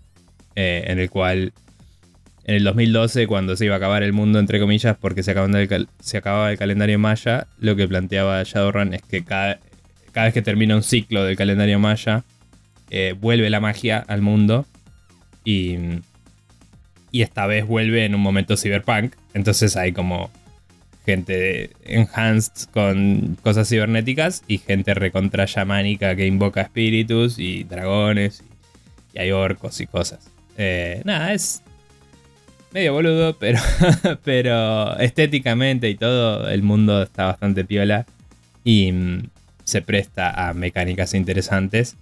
eh, 0.54 0.84
en 0.86 1.00
el 1.00 1.10
cual 1.10 1.52
en 2.44 2.54
el 2.54 2.64
2012, 2.64 3.26
cuando 3.26 3.56
se 3.56 3.64
iba 3.64 3.74
a 3.74 3.78
acabar 3.78 4.04
el 4.04 4.12
mundo, 4.12 4.38
entre 4.38 4.60
comillas, 4.60 4.96
porque 4.96 5.24
se, 5.24 5.32
acababa 5.32 6.52
el 6.52 6.58
calendario 6.58 6.98
maya, 6.98 7.48
lo 7.58 7.74
que 7.74 7.88
planteaba 7.88 8.42
Shadowrun 8.44 8.94
es 8.94 9.02
que 9.02 9.24
cada, 9.24 9.58
vez 10.14 10.32
que 10.32 10.42
termina 10.42 10.76
un 10.76 10.84
ciclo 10.84 11.24
del 11.24 11.36
calendario 11.36 11.80
maya, 11.80 12.24
eh, 12.88 13.16
vuelve 13.18 13.50
la 13.50 13.58
magia 13.58 13.98
al 13.98 14.22
mundo 14.22 14.64
y, 15.48 16.02
esta 17.22 17.46
vez 17.46 17.66
vuelve 17.66 18.04
en 18.04 18.14
un 18.14 18.20
momento 18.20 18.56
cyberpunk. 18.56 19.14
Entonces 19.32 19.76
hay 19.76 19.92
como 19.92 20.30
gente 21.06 21.70
enhanced 21.84 22.68
con 22.70 23.38
cosas 23.42 23.66
cibernéticas 23.68 24.44
y 24.46 24.58
gente 24.58 24.92
recontra 24.92 25.46
yamánica 25.46 26.14
que 26.14 26.26
invoca 26.26 26.60
espíritus 26.60 27.38
y 27.38 27.64
dragones 27.64 28.44
y, 29.14 29.18
hay 29.18 29.32
orcos 29.32 29.80
y 29.80 29.86
cosas. 29.86 30.30
Eh, 30.58 31.00
nada, 31.04 31.32
es 31.32 31.62
medio 32.72 32.92
boludo, 32.92 33.36
pero, 33.40 33.58
pero 34.22 34.98
estéticamente 34.98 35.88
y 35.88 35.94
todo 35.94 36.48
el 36.50 36.62
mundo 36.62 37.02
está 37.02 37.24
bastante 37.24 37.64
piola 37.64 38.04
y 38.64 38.92
mm, 38.92 39.30
se 39.64 39.80
presta 39.80 40.48
a 40.48 40.52
mecánicas 40.52 41.14
interesantes. 41.14 41.96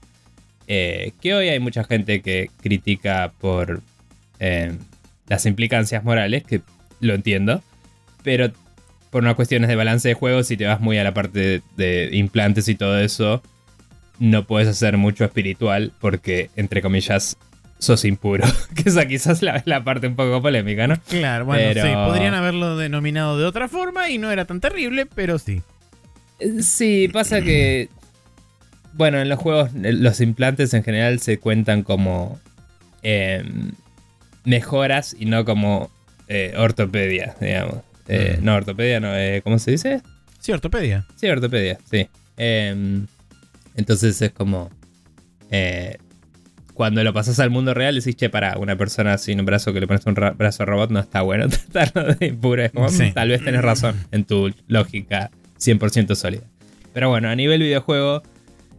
Eh, 0.69 1.13
que 1.21 1.35
hoy 1.35 1.49
hay 1.49 1.61
mucha 1.61 1.85
gente 1.85 2.23
que 2.23 2.51
critica 2.61 3.33
por 3.41 3.83
eh, 4.41 4.73
las 5.29 5.47
implicancias 5.47 6.05
morales, 6.05 6.45
que 6.45 6.61
lo 7.01 7.15
entiendo, 7.15 7.63
pero 8.23 8.51
por 9.11 9.23
unas 9.23 9.37
cuestiones 9.37 9.69
de 9.69 9.77
balance 9.77 10.09
de 10.09 10.15
juego, 10.15 10.43
si 10.43 10.57
te 10.57 10.67
vas 10.67 10.81
muy 10.81 10.99
a 10.99 11.05
la 11.05 11.15
parte 11.15 11.63
de, 11.77 12.11
implantes 12.13 12.69
y 12.69 12.75
todo 12.75 12.99
eso, 12.99 13.43
no 14.19 14.47
puedes 14.47 14.69
hacer 14.69 14.97
mucho 14.97 15.25
espiritual 15.25 15.93
porque, 16.01 16.51
entre 16.57 16.83
comillas, 16.83 17.37
sos 17.79 18.05
impuro. 18.05 18.45
que 18.75 18.89
esa 18.89 19.07
quizás 19.07 19.43
la, 19.43 19.63
la 19.67 19.85
parte 19.85 20.09
un 20.09 20.17
poco 20.17 20.43
polémica, 20.43 20.87
¿no? 20.87 20.97
Claro, 21.09 21.45
bueno, 21.45 21.81
sí, 21.81 21.89
podrían 21.95 22.35
haberlo 22.35 22.77
denominado 22.77 23.39
de 23.39 23.45
otra 23.45 23.69
forma 23.69 24.11
y 24.11 24.19
no 24.19 24.31
era 24.31 24.45
tan 24.45 24.61
terrible, 24.61 25.07
pero 25.07 25.39
sí. 25.39 25.63
Sí, 26.61 27.09
pasa 27.09 27.41
que. 27.41 27.89
Bueno, 28.97 29.21
en 29.21 29.29
los 29.29 29.39
juegos, 29.39 29.71
eh, 29.83 29.93
los 29.93 30.21
implantes 30.21 30.73
en 30.75 30.83
general 30.83 31.21
se 31.21 31.39
cuentan 31.39 31.83
como 31.83 32.41
em, 33.03 33.73
mejoras 34.45 35.15
y 35.19 35.27
no 35.27 35.45
como 35.45 35.91
eh, 36.29 36.55
ortopedia, 36.57 37.37
digamos. 37.41 37.77
Mm. 38.09 38.45
No, 38.45 38.55
ortopedia, 38.55 39.01
no, 39.01 39.13
¿cómo 39.43 39.59
se 39.59 39.73
dice? 39.73 40.01
Sí, 40.39 40.53
ortopedia. 40.53 41.07
Sí, 41.17 41.29
ortopedia, 41.29 41.79
sí. 41.91 42.09
Em, 42.37 43.07
entonces 43.75 44.21
es 44.23 44.33
como 44.33 44.71
cuando 46.77 47.03
lo 47.03 47.15
pasas 47.15 47.41
al 47.41 47.49
mundo 47.49 47.73
real 47.73 47.95
decís, 47.95 48.17
che, 48.17 48.29
para, 48.29 48.59
una 48.59 48.77
persona 48.77 49.17
sin 49.17 49.41
un 49.41 49.47
brazo 49.47 49.73
que 49.73 49.81
le 49.81 49.87
pones 49.87 50.05
un 50.05 50.15
brazo 50.15 50.63
a 50.63 50.67
robot 50.67 50.91
no 50.91 51.01
está 51.01 51.23
bueno 51.23 51.47
tratarlo 51.73 52.15
de 52.15 52.35
puro. 52.35 52.65
Tal 53.15 53.31
vez 53.31 53.43
tenés 53.43 53.63
razón 53.63 53.97
en 54.13 54.25
tu 54.25 54.53
lógica 54.69 55.31
100% 55.59 56.15
sólida. 56.15 56.43
Pero 56.93 57.09
bueno, 57.09 57.31
a 57.31 57.35
nivel 57.35 57.63
videojuego, 57.63 58.23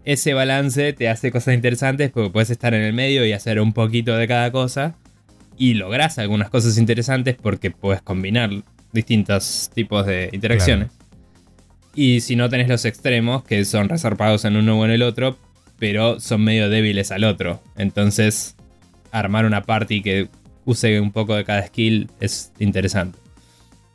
ese 0.08 0.34
balance 0.34 0.94
te 0.94 1.10
hace 1.10 1.32
cosas 1.32 1.54
interesantes 1.54 2.12
porque 2.12 2.30
puedes 2.30 2.50
estar 2.50 2.74
en 2.74 2.82
el 2.82 2.94
medio 2.94 3.26
y 3.26 3.34
hacer 3.34 3.60
un 3.60 3.74
poquito 3.74 4.16
de 4.16 4.26
cada 4.26 4.54
cosa. 4.54 4.96
Y 5.58 5.74
lográs 5.74 6.18
algunas 6.18 6.50
cosas 6.50 6.78
interesantes 6.78 7.36
porque 7.36 7.72
puedes 7.72 8.02
combinar 8.02 8.50
distintos 8.94 9.70
tipos 9.76 10.06
de 10.06 10.30
interacciones. 10.32 10.92
Y 11.94 12.22
si 12.22 12.38
no 12.38 12.50
tenés 12.50 12.70
los 12.70 12.86
extremos, 12.86 13.44
que 13.44 13.66
son 13.66 13.90
resarpados 13.90 14.46
en 14.46 14.56
uno 14.56 14.80
o 14.80 14.86
en 14.86 14.92
el 14.92 15.04
otro, 15.04 15.38
pero 15.78 16.22
son 16.22 16.42
medio 16.42 16.70
débiles 16.70 17.12
al 17.12 17.26
otro. 17.26 17.62
Entonces, 17.76 18.56
armar 19.12 19.44
una 19.44 19.64
party 19.64 20.02
que 20.02 20.30
use 20.64 21.02
un 21.02 21.12
poco 21.12 21.36
de 21.36 21.44
cada 21.44 21.68
skill 21.68 22.10
es 22.22 22.54
interesante. 22.60 23.20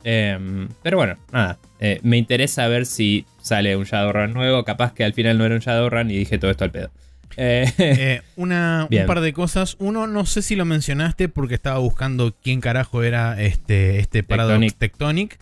Em, 0.04 0.68
pero 0.82 0.96
bueno, 0.96 1.16
nada. 1.32 1.58
Eh, 1.80 2.00
me 2.02 2.16
interesa 2.16 2.68
ver 2.68 2.86
si 2.86 3.26
sale 3.40 3.76
un 3.76 3.84
Shadowrun 3.84 4.32
nuevo. 4.32 4.64
Capaz 4.64 4.92
que 4.92 5.04
al 5.04 5.14
final 5.14 5.38
no 5.38 5.44
era 5.44 5.54
un 5.54 5.60
Shadowrun 5.60 6.10
y 6.10 6.16
dije 6.18 6.38
todo 6.38 6.50
esto 6.50 6.64
al 6.64 6.70
pedo. 6.70 6.90
Eh, 7.36 7.70
eh, 7.78 8.22
una, 8.36 8.88
un 8.90 9.06
par 9.06 9.20
de 9.20 9.32
cosas. 9.32 9.76
Uno, 9.78 10.06
no 10.06 10.26
sé 10.26 10.42
si 10.42 10.56
lo 10.56 10.64
mencionaste 10.64 11.28
porque 11.28 11.54
estaba 11.54 11.78
buscando 11.78 12.34
quién 12.42 12.60
carajo 12.60 13.02
era 13.02 13.40
este, 13.40 13.98
este 13.98 14.22
Paradox 14.22 14.74
Tectonic. 14.76 15.38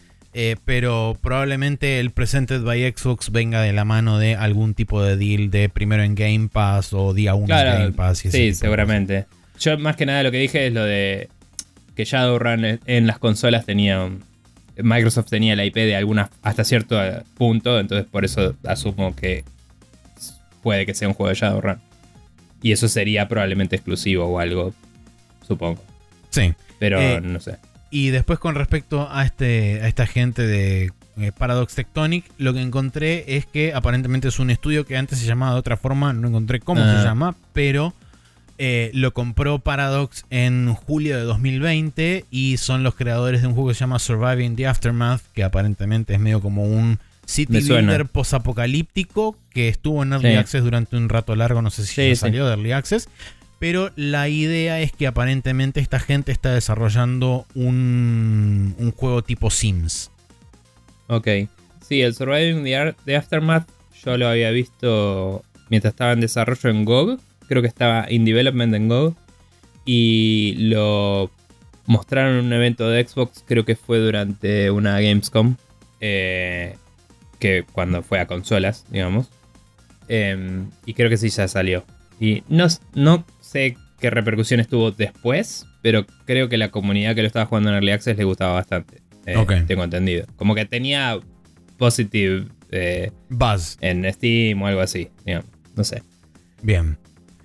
Pero 0.65 1.19
probablemente 1.21 1.99
el 1.99 2.11
Presented 2.11 2.63
by 2.63 2.93
Xbox 2.93 3.33
venga 3.33 3.63
de 3.63 3.73
la 3.73 3.85
mano 3.85 4.19
de 4.19 4.37
algún 4.37 4.75
tipo 4.75 5.03
de 5.03 5.17
deal 5.17 5.51
de 5.51 5.69
primero 5.69 6.05
en 6.05 6.15
Game 6.15 6.49
Pass 6.49 6.93
o 6.93 7.13
día 7.13 7.35
1 7.35 7.43
en 7.53 7.67
Game 7.67 7.93
Pass. 7.93 8.19
sí, 8.19 8.55
seguramente. 8.55 9.27
Yo 9.59 9.77
más 9.77 9.97
que 9.97 10.07
nada 10.07 10.23
lo 10.23 10.31
que 10.31 10.39
dije 10.39 10.69
es 10.69 10.73
lo 10.73 10.85
de 10.85 11.29
que 11.95 12.05
Shadowrun 12.05 12.81
en 12.87 13.07
las 13.07 13.19
consolas 13.19 13.67
tenía... 13.67 14.09
Microsoft 14.77 15.31
tenía 15.31 15.57
la 15.57 15.65
IP 15.65 15.75
de 15.75 15.97
alguna 15.97 16.31
hasta 16.43 16.65
cierto 16.65 16.99
punto, 17.37 17.79
entonces 17.79 18.07
por 18.11 18.25
eso 18.25 18.55
asumo 18.65 19.15
que 19.15 19.45
puede 20.63 20.87
que 20.87 20.95
sea 20.95 21.09
un 21.09 21.15
juego 21.15 21.31
de 21.31 21.35
Shadowrun. 21.35 21.79
Y 22.63 22.73
eso 22.73 22.89
sería 22.89 23.27
probablemente 23.29 23.77
exclusivo 23.77 24.27
o 24.27 24.39
algo, 24.39 24.75
supongo. 25.47 25.83
Sí. 26.29 26.55
Pero 26.79 27.01
eh, 27.01 27.21
no 27.21 27.41
sé. 27.41 27.57
Y 27.91 28.11
después 28.11 28.39
con 28.39 28.55
respecto 28.55 29.09
a, 29.11 29.25
este, 29.25 29.81
a 29.83 29.89
esta 29.89 30.07
gente 30.07 30.47
de 30.47 30.93
eh, 31.19 31.33
Paradox 31.37 31.75
Tectonic, 31.75 32.25
lo 32.39 32.55
que 32.55 32.61
encontré 32.61 33.37
es 33.37 33.47
que 33.47 33.75
aparentemente 33.75 34.29
es 34.29 34.39
un 34.39 34.51
estudio 34.51 34.87
que 34.87 34.97
antes 34.97 35.19
se 35.19 35.27
llamaba 35.27 35.55
de 35.55 35.59
otra 35.59 35.77
forma, 35.77 36.13
no 36.13 36.29
encontré 36.29 36.61
cómo 36.61 36.83
se 36.83 36.89
ah. 36.89 37.05
llama, 37.05 37.35
pero 37.53 37.95
eh, 38.63 38.91
lo 38.93 39.15
compró 39.15 39.59
Paradox 39.61 40.27
en 40.29 40.75
julio 40.75 41.17
de 41.17 41.23
2020 41.23 42.27
y 42.31 42.59
son 42.59 42.83
los 42.83 42.95
creadores 42.95 43.41
de 43.41 43.47
un 43.47 43.55
juego 43.55 43.71
que 43.71 43.75
se 43.75 43.81
llama 43.81 43.99
Surviving 43.99 44.55
the 44.55 44.67
Aftermath, 44.67 45.23
que 45.33 45.45
aparentemente 45.45 46.13
es 46.13 46.21
medio 46.21 46.43
como 46.43 46.65
un 46.65 46.99
city 47.25 47.67
builder 47.67 48.05
posapocalíptico 48.05 49.35
que 49.49 49.69
estuvo 49.69 50.03
en 50.03 50.13
Early 50.13 50.35
Access 50.35 50.63
durante 50.63 50.99
un 50.99 51.09
rato 51.09 51.35
largo, 51.37 51.63
no 51.63 51.71
sé 51.71 51.87
si 51.87 52.07
ya 52.07 52.15
salió 52.15 52.45
de 52.45 52.51
Early 52.51 52.73
Access. 52.73 53.09
Pero 53.59 53.93
la 53.97 54.29
idea 54.29 54.79
es 54.81 54.93
que 54.93 55.07
aparentemente 55.07 55.81
esta 55.81 55.99
gente 55.99 56.31
está 56.31 56.53
desarrollando 56.53 57.47
un, 57.55 58.75
un 58.77 58.93
juego 58.93 59.23
tipo 59.23 59.51
Sims. 59.51 60.11
Ok. 61.07 61.29
Sí, 61.89 62.03
el 62.03 62.15
Surviving 62.15 62.63
the, 63.07 63.17
Aftermath 63.17 63.67
yo 64.05 64.19
lo 64.19 64.29
había 64.29 64.51
visto 64.51 65.43
mientras 65.71 65.95
estaba 65.95 66.13
en 66.13 66.21
desarrollo 66.21 66.69
en 66.69 66.85
GOG. 66.85 67.21
Creo 67.51 67.63
que 67.63 67.69
estaba 67.69 68.07
in 68.09 68.25
development 68.25 68.73
en 68.75 68.89
GOG. 68.89 69.17
Y 69.85 70.55
lo 70.57 71.33
mostraron 71.87 72.39
en 72.39 72.45
un 72.45 72.53
evento 72.53 72.89
de 72.89 73.05
Xbox, 73.05 73.45
creo 73.45 73.65
que 73.65 73.75
fue 73.75 73.99
durante 73.99 74.71
una 74.71 75.01
Gamescom. 75.01 75.57
Eh, 76.01 76.77
que 77.41 77.65
cuando 77.73 78.03
fue 78.05 78.21
a 78.21 78.29
consolas, 78.29 78.87
digamos. 78.89 79.31
Em, 80.07 80.71
y 80.87 80.95
creo 80.95 81.11
que 81.11 81.17
sí 81.17 81.29
ya 81.29 81.49
salió. 81.49 81.85
Y 82.21 82.45
no, 82.49 82.69
no 82.95 83.25
sé 83.41 83.77
qué 83.99 84.11
repercusiones 84.11 84.69
tuvo 84.69 84.93
después, 84.93 85.67
pero 85.83 86.07
creo 86.27 86.49
que 86.49 86.57
la 86.57 86.71
comunidad 86.71 87.17
que 87.17 87.23
lo 87.23 87.27
estaba 87.27 87.47
jugando 87.47 87.71
en 87.71 87.75
Early 87.75 87.91
Access 87.91 88.17
le 88.17 88.23
gustaba 88.23 88.53
bastante. 88.53 89.03
Eh, 89.27 89.65
tengo 89.67 89.83
entendido. 89.83 90.27
Como 90.37 90.55
que 90.55 90.67
tenía 90.67 91.19
positive 91.79 92.47
eh, 92.71 93.11
buzz 93.29 93.77
en 93.81 94.11
Steam 94.13 94.63
o 94.63 94.69
algo 94.69 94.83
así. 94.83 95.09
No 95.75 95.83
sé. 95.83 96.05
Bien. 96.63 96.97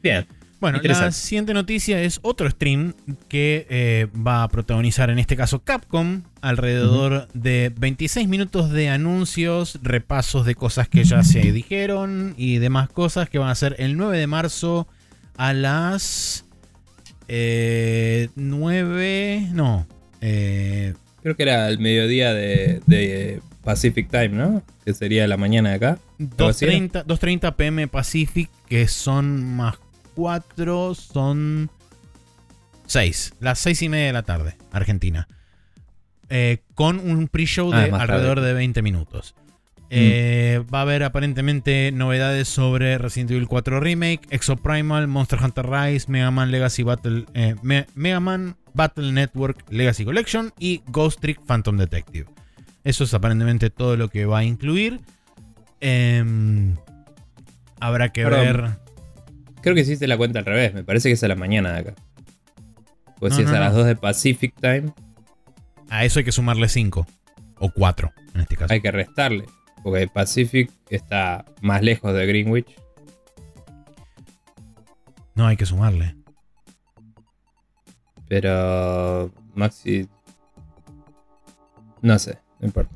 Bien. 0.05 0.27
Bueno, 0.61 0.79
la 0.83 1.11
siguiente 1.11 1.51
noticia 1.55 1.99
es 2.03 2.19
otro 2.21 2.47
stream 2.47 2.93
que 3.27 3.65
eh, 3.71 4.07
va 4.15 4.43
a 4.43 4.49
protagonizar 4.49 5.09
en 5.09 5.17
este 5.17 5.35
caso 5.35 5.63
Capcom, 5.63 6.21
alrededor 6.41 7.27
de 7.33 7.73
26 7.75 8.27
minutos 8.27 8.69
de 8.71 8.89
anuncios, 8.89 9.79
repasos 9.81 10.45
de 10.45 10.53
cosas 10.53 10.87
que 10.89 11.03
ya 11.03 11.23
se 11.23 11.51
dijeron 11.51 12.35
y 12.37 12.59
demás 12.59 12.89
cosas 12.89 13.29
que 13.29 13.39
van 13.39 13.49
a 13.49 13.55
ser 13.55 13.75
el 13.79 13.97
9 13.97 14.19
de 14.19 14.27
marzo 14.27 14.87
a 15.37 15.53
las 15.53 16.45
eh, 17.27 18.29
9. 18.35 19.49
No. 19.53 19.87
Eh, 20.21 20.93
Creo 21.23 21.35
que 21.35 21.41
era 21.43 21.67
el 21.67 21.79
mediodía 21.79 22.31
de, 22.35 23.41
Pacific 23.63 24.07
Time, 24.11 24.29
¿no? 24.29 24.61
Que 24.85 24.93
sería 24.93 25.27
la 25.27 25.37
mañana 25.37 25.69
de 25.69 25.75
acá. 25.75 25.99
2.30 26.19 27.55
pm 27.55 27.87
Pacific, 27.87 28.51
que 28.69 28.87
son 28.87 29.43
más 29.43 29.79
4, 30.15 30.95
son 30.95 31.69
6. 32.87 33.33
Las 33.39 33.59
6 33.59 33.81
y 33.83 33.89
media 33.89 34.07
de 34.07 34.13
la 34.13 34.23
tarde, 34.23 34.57
Argentina. 34.71 35.27
Eh, 36.29 36.63
con 36.73 36.99
un 36.99 37.27
pre-show 37.27 37.71
ah, 37.73 37.81
de 37.81 37.91
alrededor 37.91 38.41
de 38.41 38.53
20 38.53 38.81
minutos. 38.81 39.35
Eh, 39.91 40.63
va 40.73 40.79
a 40.79 40.81
haber 40.81 41.03
aparentemente 41.03 41.91
novedades 41.91 42.47
sobre 42.47 42.97
Resident 42.97 43.31
Evil 43.31 43.47
4 43.47 43.79
Remake, 43.79 44.21
Exoprimal, 44.29 45.07
Monster 45.07 45.39
Hunter 45.41 45.69
Rise, 45.69 46.07
Mega 46.09 46.31
Man 46.31 46.51
Legacy 46.51 46.83
Battle, 46.83 47.25
eh, 47.33 47.55
Mega 47.61 48.19
Man 48.19 48.57
Battle 48.73 49.11
Network 49.11 49.63
Legacy 49.69 50.03
Collection 50.03 50.51
y 50.59 50.81
Ghost 50.87 51.21
Trick 51.21 51.39
Phantom 51.45 51.77
Detective. 51.77 52.25
Eso 52.83 53.03
es 53.03 53.13
aparentemente 53.13 53.69
todo 53.69 53.95
lo 53.95 54.09
que 54.09 54.25
va 54.25 54.39
a 54.39 54.43
incluir. 54.43 55.01
Em, 55.79 56.75
habrá 57.79 58.11
que 58.11 58.25
ver. 58.25 58.84
Creo 59.65 59.73
que 59.73 59.81
hiciste 59.81 60.05
la 60.05 60.15
cuenta 60.15 60.37
al 60.37 60.45
revés. 60.45 60.75
Me 60.75 60.83
parece 60.83 61.09
que 61.09 61.13
es 61.13 61.23
a 61.23 61.27
la 61.27 61.35
mañana 61.35 61.73
de 61.73 61.79
acá. 61.79 61.95
Pues 63.17 63.33
si 63.33 63.41
es 63.41 63.49
a 63.49 63.59
las 63.59 63.73
2 63.73 63.87
de 63.87 63.95
Pacific 63.95 64.53
Time. 64.61 64.93
A 65.89 66.05
eso 66.05 66.19
hay 66.19 66.25
que 66.25 66.31
sumarle 66.31 66.69
5. 66.69 67.07
O 67.57 67.71
4 67.71 68.13
en 68.35 68.41
este 68.41 68.57
caso. 68.57 68.71
Hay 68.71 68.81
que 68.81 68.91
restarle. 68.91 69.45
Porque 69.81 70.07
Pacific 70.07 70.69
está 70.91 71.45
más 71.61 71.81
lejos 71.81 72.13
de 72.13 72.27
Greenwich. 72.27 72.79
No, 75.33 75.47
hay 75.47 75.57
que 75.57 75.65
sumarle. 75.65 76.15
Pero 78.27 79.31
Maxi... 79.55 80.07
No 82.03 82.19
sé, 82.19 82.37
no 82.59 82.67
importa. 82.67 82.93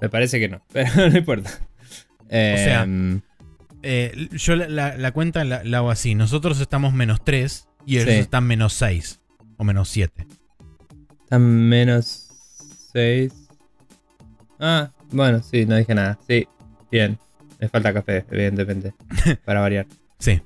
Me 0.00 0.08
parece 0.08 0.40
que 0.40 0.48
no, 0.48 0.62
pero 0.72 1.10
no 1.10 1.18
importa. 1.18 1.50
o 2.24 2.28
sea, 2.30 2.84
em, 2.84 3.20
eh, 3.90 4.28
yo 4.32 4.54
la, 4.54 5.12
cuenta 5.12 5.44
la, 5.44 5.62
hago 5.78 5.90
así. 5.90 6.14
Nosotros 6.14 6.60
estamos 6.60 6.92
menos 6.92 7.24
3 7.24 7.68
y 7.86 7.96
ellos 7.96 8.10
están 8.10 8.44
menos 8.46 8.74
6 8.74 9.20
o 9.56 9.64
menos 9.64 9.88
7. 9.88 10.26
Están 11.24 11.42
menos 11.42 12.28
6. 12.92 13.32
Ah, 14.60 14.90
bueno, 15.10 15.42
sí, 15.42 15.64
no 15.64 15.76
dije 15.76 15.94
nada. 15.94 16.18
Sí, 16.28 16.46
bien. 16.90 17.18
Me 17.58 17.70
falta 17.70 17.94
café, 17.94 18.26
evidentemente. 18.30 18.92
para 19.46 19.60
variar. 19.60 19.86
Sí. 20.18 20.42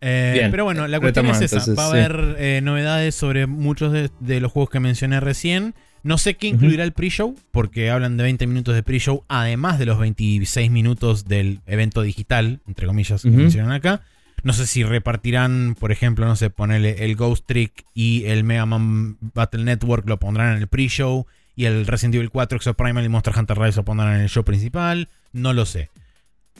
Eh, 0.00 0.46
pero 0.52 0.62
bueno, 0.62 0.86
la 0.86 1.00
cuestión 1.00 1.26
es 1.26 1.40
esa. 1.40 1.74
Va 1.74 1.86
a 1.86 1.88
haber 1.88 2.36
eh, 2.38 2.60
novedades 2.62 3.16
sobre 3.16 3.48
muchos 3.48 3.92
de, 3.92 4.40
los 4.40 4.52
juegos 4.52 4.70
que 4.70 4.78
mencioné 4.78 5.18
recién. 5.18 5.74
No 6.04 6.18
sé 6.18 6.34
qué 6.34 6.48
incluirá 6.48 6.84
el 6.84 6.92
pre-show, 6.92 7.34
porque 7.50 7.90
hablan 7.90 8.16
de 8.16 8.24
20 8.24 8.46
minutos 8.46 8.74
de 8.74 8.82
pre-show, 8.82 9.24
además 9.26 9.78
de 9.78 9.86
los 9.86 9.98
26 9.98 10.70
minutos 10.70 11.24
del 11.24 11.60
evento 11.66 12.02
digital, 12.02 12.60
entre 12.68 12.86
comillas, 12.86 13.22
que 13.22 13.30
mencionan 13.30 13.72
acá. 13.72 14.02
No 14.42 14.52
sé 14.52 14.66
si 14.66 14.84
repartirán, 14.84 15.74
por 15.80 15.90
ejemplo, 15.90 16.26
no 16.26 16.36
sé, 16.36 16.50
ponerle 16.50 17.06
el 17.06 17.16
Ghost 17.16 17.46
Trick 17.46 17.86
y 17.94 18.26
el 18.26 18.44
Mega 18.44 18.66
Man 18.66 19.16
Battle 19.32 19.64
Network 19.64 20.06
lo 20.06 20.18
pondrán 20.18 20.54
en 20.54 20.58
el 20.58 20.68
pre-show 20.68 21.26
y 21.56 21.64
el 21.64 21.86
Resident 21.86 22.16
Evil 22.16 22.28
4 22.28 22.56
Exoprimal 22.56 23.04
y 23.04 23.08
Monster 23.08 23.32
Hunter 23.36 23.58
Rise 23.58 23.76
lo 23.78 23.84
pondrán 23.86 24.16
en 24.16 24.20
el 24.20 24.28
show 24.28 24.44
principal. 24.44 25.08
No 25.32 25.54
lo 25.54 25.64
sé. 25.64 25.88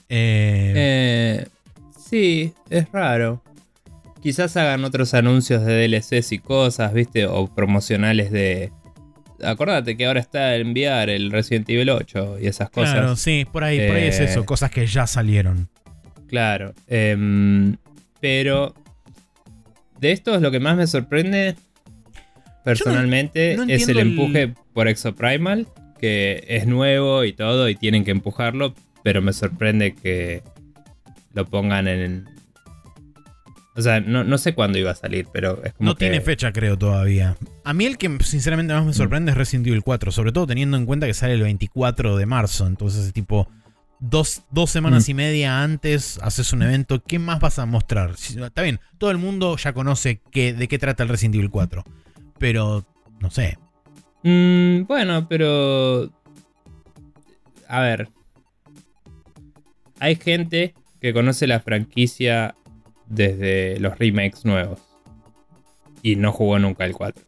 Eh... 0.09 0.73
eh 0.75 1.47
sí, 1.99 2.55
es 2.71 2.91
raro. 2.91 3.43
Quizás 4.23 4.57
hagan 4.57 4.85
otros 4.85 5.13
anuncios 5.13 5.67
de 5.67 5.87
DLCs 5.87 6.33
y 6.33 6.39
cosas, 6.39 6.95
¿viste? 6.95 7.27
O 7.27 7.55
promocionales 7.55 8.31
de. 8.31 8.73
Acordate 9.43 9.97
que 9.97 10.07
ahora 10.07 10.21
está 10.21 10.57
enviar 10.57 11.11
el 11.11 11.31
Resident 11.31 11.69
Evil 11.69 11.91
8 11.91 12.39
y 12.41 12.47
esas 12.47 12.71
cosas. 12.71 12.95
Claro, 12.95 13.17
sí, 13.17 13.47
por 13.51 13.65
ahí, 13.65 13.87
por 13.87 13.97
ahí 13.97 14.05
es 14.05 14.21
eso, 14.21 14.41
eh, 14.41 14.45
cosas 14.45 14.71
que 14.71 14.87
ya 14.87 15.07
salieron. 15.07 15.69
Claro. 16.29 16.75
Em, 16.89 17.77
pero. 18.21 18.75
De 20.01 20.13
esto 20.13 20.35
es 20.35 20.43
lo 20.43 20.51
que 20.51 20.61
más 20.61 20.77
me 20.77 20.87
sorprende. 20.87 21.57
Personalmente, 22.65 23.57
es 23.69 23.89
el 23.89 23.99
empuje 23.99 24.55
por 24.73 24.89
Exoprimal. 24.89 25.67
Que 26.01 26.45
es 26.49 26.67
nuevo 26.67 27.25
y 27.25 27.33
todo, 27.33 27.69
y 27.69 27.77
tienen 27.77 28.05
que 28.05 28.11
empujarlo. 28.11 28.75
Pero 29.03 29.23
me 29.23 29.33
sorprende 29.33 29.95
que 29.95 30.43
lo 31.33 31.47
pongan 31.47 31.89
en, 31.89 32.29
o 33.77 33.83
sea, 33.83 34.01
no, 34.01 34.39
sé 34.39 34.55
cuándo 34.55 34.79
iba 34.79 34.93
a 34.93 34.95
salir, 34.95 35.27
pero 35.33 35.63
es 35.65 35.73
como. 35.73 35.91
No 35.91 35.97
tiene 35.97 36.21
fecha, 36.21 36.53
creo, 36.53 36.79
todavía. 36.79 37.37
A 37.65 37.75
mí 37.75 37.87
el 37.87 37.99
que 37.99 38.19
sinceramente 38.23 38.73
más 38.73 38.85
me 38.85 38.93
mm. 38.93 38.95
sorprende 38.95 39.33
es 39.33 39.37
Resident 39.37 39.67
Evil 39.67 39.83
4, 39.83 40.13
sobre 40.13 40.31
todo 40.31 40.47
teniendo 40.47 40.77
en 40.77 40.87
cuenta 40.87 41.09
que 41.09 41.15
sale 41.15 41.35
el 41.35 41.43
24 41.43 42.17
de 42.17 42.27
marzo. 42.27 42.69
Entonces, 42.69 43.13
tipo, 43.13 43.49
dos, 43.99 44.45
dos 44.53 44.71
semanas 44.71 45.09
mm. 45.09 45.11
y 45.11 45.15
media 45.15 45.63
antes 45.63 46.21
haces 46.23 46.53
un 46.53 46.63
evento. 46.63 47.03
¿Qué 47.03 47.19
más 47.19 47.41
vas 47.41 47.59
a 47.59 47.67
mostrar? 47.67 48.13
Está 48.13 48.63
bien, 48.63 48.79
todo 48.99 49.11
el 49.11 49.19
mundo 49.19 49.57
ya 49.57 49.73
conoce 49.73 50.21
de 50.33 50.69
qué 50.69 50.79
trata 50.79 51.03
el 51.03 51.09
Resident 51.09 51.35
Evil 51.35 51.51
4. 51.51 51.85
Pero, 52.39 52.87
no 53.19 53.31
sé. 53.33 53.59
Mm, 54.23 54.85
bueno, 54.87 55.29
pero. 55.29 56.13
A 57.67 57.81
ver. 57.81 58.09
Hay 59.99 60.15
gente 60.15 60.75
que 61.01 61.13
conoce 61.13 61.49
la 61.49 61.59
franquicia 61.59 62.55
desde 63.07 63.79
los 63.81 63.99
remakes 63.99 64.45
nuevos. 64.45 64.81
Y 66.03 66.17
no 66.17 66.33
jugó 66.33 66.59
nunca 66.59 66.85
el 66.85 66.93
4. 66.93 67.25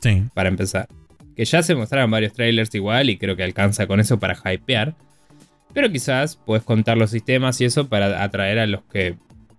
Sí. 0.00 0.24
Para 0.34 0.48
empezar. 0.48 0.88
Que 1.34 1.44
ya 1.44 1.62
se 1.62 1.74
mostraron 1.74 2.10
varios 2.10 2.32
trailers 2.32 2.74
igual 2.74 3.10
y 3.10 3.16
creo 3.16 3.36
que 3.36 3.42
alcanza 3.42 3.86
con 3.86 4.00
eso 4.00 4.18
para 4.18 4.34
hypear. 4.34 4.94
Pero 5.72 5.90
quizás 5.90 6.36
puedes 6.36 6.64
contar 6.64 6.96
los 6.96 7.10
sistemas 7.10 7.60
y 7.60 7.64
eso 7.64 7.88
para 7.88 8.22
atraer 8.22 8.58
a 8.58 8.66
los 8.66 8.82
que 8.84 9.16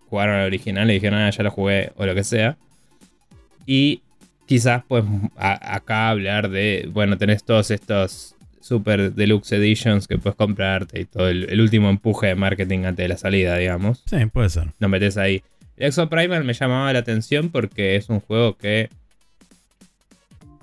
jugaron 0.10 0.36
al 0.36 0.48
original 0.48 0.90
y 0.90 0.96
dijeron, 0.96 1.20
ah, 1.20 1.30
ya 1.30 1.44
lo 1.44 1.52
jugué 1.52 1.94
o 1.96 2.06
lo 2.06 2.16
que 2.16 2.24
sea. 2.24 2.58
Y 3.66 4.02
quizás 4.46 4.84
pues 4.88 5.04
acá 5.38 6.10
hablar 6.10 6.50
de, 6.50 6.90
bueno, 6.92 7.18
tenés 7.18 7.44
todos 7.44 7.72
estos 7.72 8.36
super 8.60 9.14
deluxe 9.14 9.54
editions 9.54 10.08
que 10.08 10.18
puedes 10.18 10.36
comprarte 10.36 11.02
y 11.02 11.06
todo 11.06 11.30
el, 11.30 11.50
el, 11.50 11.62
último 11.62 11.90
empuje 11.90 12.28
de 12.28 12.36
marketing 12.36 12.80
antes 12.80 13.04
de 13.04 13.08
la 13.08 13.18
salida, 13.18 13.58
digamos. 13.58 14.04
Sí, 14.06 14.18
puede 14.26 14.50
ser. 14.50 14.74
No 14.80 14.90
metes 14.90 15.18
ahí. 15.18 15.44
Exo 15.80 16.10
Primal 16.10 16.44
me 16.44 16.54
llamaba 16.54 16.92
la 16.94 17.00
atención 17.00 17.50
porque 17.50 17.96
es 17.96 18.10
un 18.10 18.20
juego 18.20 18.58
que 18.58 18.90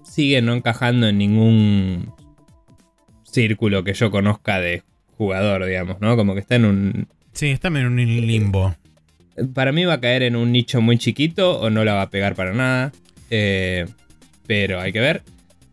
sigue 0.05 0.43
no 0.43 0.55
encajando 0.55 1.09
en 1.09 1.19
ningún 1.19 2.13
círculo 3.25 3.83
que 3.83 3.95
yo 3.95 4.11
conozca 4.11 4.61
de 4.61 4.83
jugador, 5.17 5.65
digamos, 5.65 6.01
¿no? 6.01 6.17
Como 6.17 6.35
que 6.35 6.41
está 6.41 6.57
en 6.57 6.65
un... 6.67 7.09
Sí, 7.33 7.51
está 7.51 7.69
en 7.69 7.87
un 7.87 7.97
limbo. 7.97 8.75
Para 9.55 9.73
mí 9.73 9.85
va 9.85 9.95
a 9.95 10.01
caer 10.01 10.23
en 10.23 10.37
un 10.37 10.53
nicho 10.53 10.81
muy 10.81 10.99
chiquito 10.99 11.61
o 11.61 11.71
no 11.71 11.85
la 11.85 11.95
va 11.95 12.03
a 12.03 12.11
pegar 12.11 12.35
para 12.35 12.53
nada. 12.53 12.93
Eh, 13.31 13.87
pero 14.47 14.81
hay 14.81 14.93
que 14.93 15.01
ver. 15.01 15.23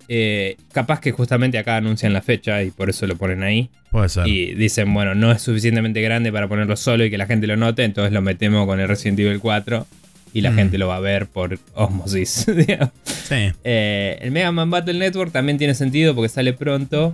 Eh, 0.07 0.57
capaz 0.71 0.99
que 0.99 1.11
justamente 1.11 1.57
acá 1.57 1.77
anuncian 1.77 2.13
la 2.13 2.21
fecha 2.21 2.61
y 2.63 2.71
por 2.71 2.89
eso 2.89 3.07
lo 3.07 3.15
ponen 3.15 3.43
ahí. 3.43 3.69
Puede 3.91 4.09
ser. 4.09 4.27
Y 4.27 4.53
dicen, 4.55 4.93
bueno, 4.93 5.15
no 5.15 5.31
es 5.31 5.41
suficientemente 5.41 6.01
grande 6.01 6.31
para 6.31 6.47
ponerlo 6.47 6.75
solo 6.75 7.05
y 7.05 7.09
que 7.09 7.17
la 7.17 7.25
gente 7.25 7.47
lo 7.47 7.55
note, 7.55 7.83
entonces 7.83 8.11
lo 8.11 8.21
metemos 8.21 8.65
con 8.65 8.79
el 8.79 8.87
Resident 8.87 9.19
Evil 9.19 9.39
4 9.39 9.85
y 10.33 10.41
la 10.41 10.51
mm. 10.51 10.55
gente 10.55 10.77
lo 10.77 10.87
va 10.87 10.97
a 10.97 10.99
ver 10.99 11.27
por 11.27 11.57
osmosis. 11.73 12.45
sí. 13.05 13.35
Eh, 13.63 14.17
el 14.21 14.31
Mega 14.31 14.51
Man 14.51 14.69
Battle 14.69 14.95
Network 14.95 15.31
también 15.31 15.57
tiene 15.57 15.75
sentido 15.75 16.15
porque 16.15 16.29
sale 16.29 16.53
pronto 16.53 17.13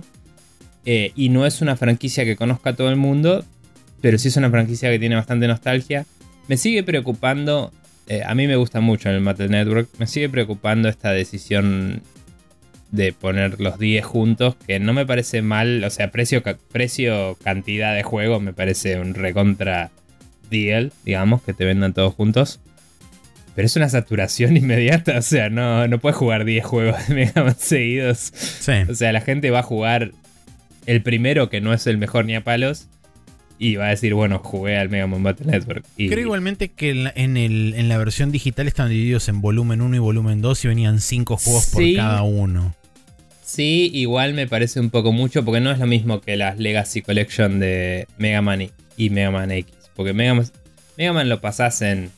eh, 0.84 1.12
y 1.14 1.28
no 1.28 1.46
es 1.46 1.60
una 1.60 1.76
franquicia 1.76 2.24
que 2.24 2.34
conozca 2.34 2.70
a 2.70 2.72
todo 2.74 2.88
el 2.88 2.96
mundo, 2.96 3.44
pero 4.00 4.18
sí 4.18 4.28
es 4.28 4.36
una 4.36 4.50
franquicia 4.50 4.90
que 4.90 4.98
tiene 4.98 5.14
bastante 5.14 5.46
nostalgia. 5.46 6.06
Me 6.48 6.56
sigue 6.56 6.82
preocupando, 6.82 7.72
a 8.26 8.34
mí 8.34 8.48
me 8.48 8.56
gusta 8.56 8.80
mucho 8.80 9.08
el 9.10 9.22
Battle 9.22 9.50
Network, 9.50 9.88
me 9.98 10.08
sigue 10.08 10.28
preocupando 10.28 10.88
esta 10.88 11.12
decisión 11.12 12.02
de 12.92 13.12
poner 13.12 13.60
los 13.60 13.78
10 13.78 14.04
juntos, 14.04 14.56
que 14.66 14.80
no 14.80 14.92
me 14.92 15.06
parece 15.06 15.42
mal, 15.42 15.82
o 15.84 15.90
sea, 15.90 16.10
precio, 16.10 16.42
precio 16.72 17.36
cantidad 17.42 17.94
de 17.94 18.02
juego 18.02 18.40
me 18.40 18.52
parece 18.52 18.98
un 18.98 19.14
recontra 19.14 19.90
deal, 20.50 20.92
digamos, 21.04 21.42
que 21.42 21.54
te 21.54 21.64
vendan 21.64 21.94
todos 21.94 22.14
juntos. 22.14 22.60
Pero 23.54 23.66
es 23.66 23.76
una 23.76 23.88
saturación 23.88 24.56
inmediata, 24.56 25.18
o 25.18 25.22
sea, 25.22 25.50
no, 25.50 25.86
no 25.86 25.98
puedes 25.98 26.16
jugar 26.16 26.44
10 26.44 26.64
juegos 26.64 26.96
de 27.08 27.14
Mega 27.14 27.44
Man 27.44 27.56
seguidos. 27.58 28.32
O 28.88 28.94
sea, 28.94 29.12
la 29.12 29.20
gente 29.20 29.50
va 29.50 29.60
a 29.60 29.64
jugar 29.64 30.12
el 30.86 31.02
primero, 31.02 31.48
que 31.50 31.60
no 31.60 31.72
es 31.72 31.86
el 31.86 31.98
mejor 31.98 32.24
ni 32.24 32.34
a 32.34 32.42
palos, 32.42 32.88
y 33.58 33.76
va 33.76 33.86
a 33.86 33.90
decir, 33.90 34.14
bueno, 34.14 34.40
jugué 34.42 34.78
al 34.78 34.88
Mega 34.88 35.06
Man 35.06 35.22
Battle 35.22 35.46
Network. 35.46 35.84
Creo 35.96 36.20
igualmente 36.20 36.70
que 36.70 36.90
en, 37.14 37.36
el, 37.36 37.74
en, 37.76 37.88
la 37.88 37.98
versión 37.98 38.32
digital 38.32 38.66
están 38.66 38.88
divididos 38.88 39.28
en 39.28 39.42
volumen 39.42 39.82
1 39.82 39.96
y 39.96 39.98
volumen 39.98 40.40
2 40.40 40.64
y 40.64 40.68
venían 40.68 41.00
5 41.00 41.36
juegos 41.36 41.66
por 41.66 41.82
cada 41.94 42.22
uno. 42.22 42.74
Sí, 43.50 43.90
igual 43.92 44.32
me 44.32 44.46
parece 44.46 44.78
un 44.78 44.90
poco 44.90 45.10
mucho 45.10 45.44
porque 45.44 45.60
no 45.60 45.72
es 45.72 45.80
lo 45.80 45.86
mismo 45.88 46.20
que 46.20 46.36
las 46.36 46.60
Legacy 46.60 47.02
Collection 47.02 47.58
de 47.58 48.06
Mega 48.16 48.40
Man 48.42 48.70
y 48.96 49.10
Mega 49.10 49.32
Man 49.32 49.50
X. 49.50 49.74
Porque 49.96 50.12
Mega 50.12 50.34
Man, 50.34 50.46
Mega 50.96 51.12
Man 51.12 51.28
lo 51.28 51.40
pasás 51.40 51.82
en 51.82 52.12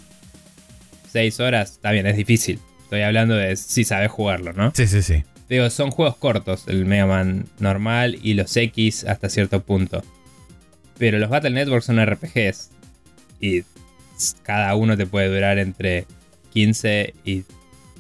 6 1.11 1.41
horas, 1.41 1.73
está 1.73 1.91
bien, 1.91 2.07
es 2.07 2.19
difícil. 2.19 2.61
Estoy 2.83 3.01
hablando 3.01 3.35
de 3.35 3.57
si 3.57 3.85
sabes 3.85 4.11
jugarlo, 4.11 4.53
¿no? 4.53 4.73
Sí, 4.75 4.87
sí, 4.87 5.01
sí. 5.01 5.25
Digo, 5.49 5.71
son 5.71 5.91
juegos 5.91 6.19
cortos, 6.19 6.65
el 6.69 6.85
Mega 6.85 7.07
Man 7.07 7.47
normal 7.61 8.19
y 8.23 8.35
los 8.35 8.55
X 8.55 9.07
hasta 9.07 9.31
cierto 9.31 9.63
punto. 9.63 10.05
Pero 10.99 11.19
los 11.19 11.31
Battle 11.31 11.53
Network 11.53 11.83
son 11.83 12.05
RPGs. 12.05 12.69
Y 13.41 13.63
cada 14.43 14.75
uno 14.75 14.99
te 14.99 15.07
puede 15.07 15.35
durar 15.35 15.59
entre 15.59 16.05
15 16.53 17.15
y 17.25 17.45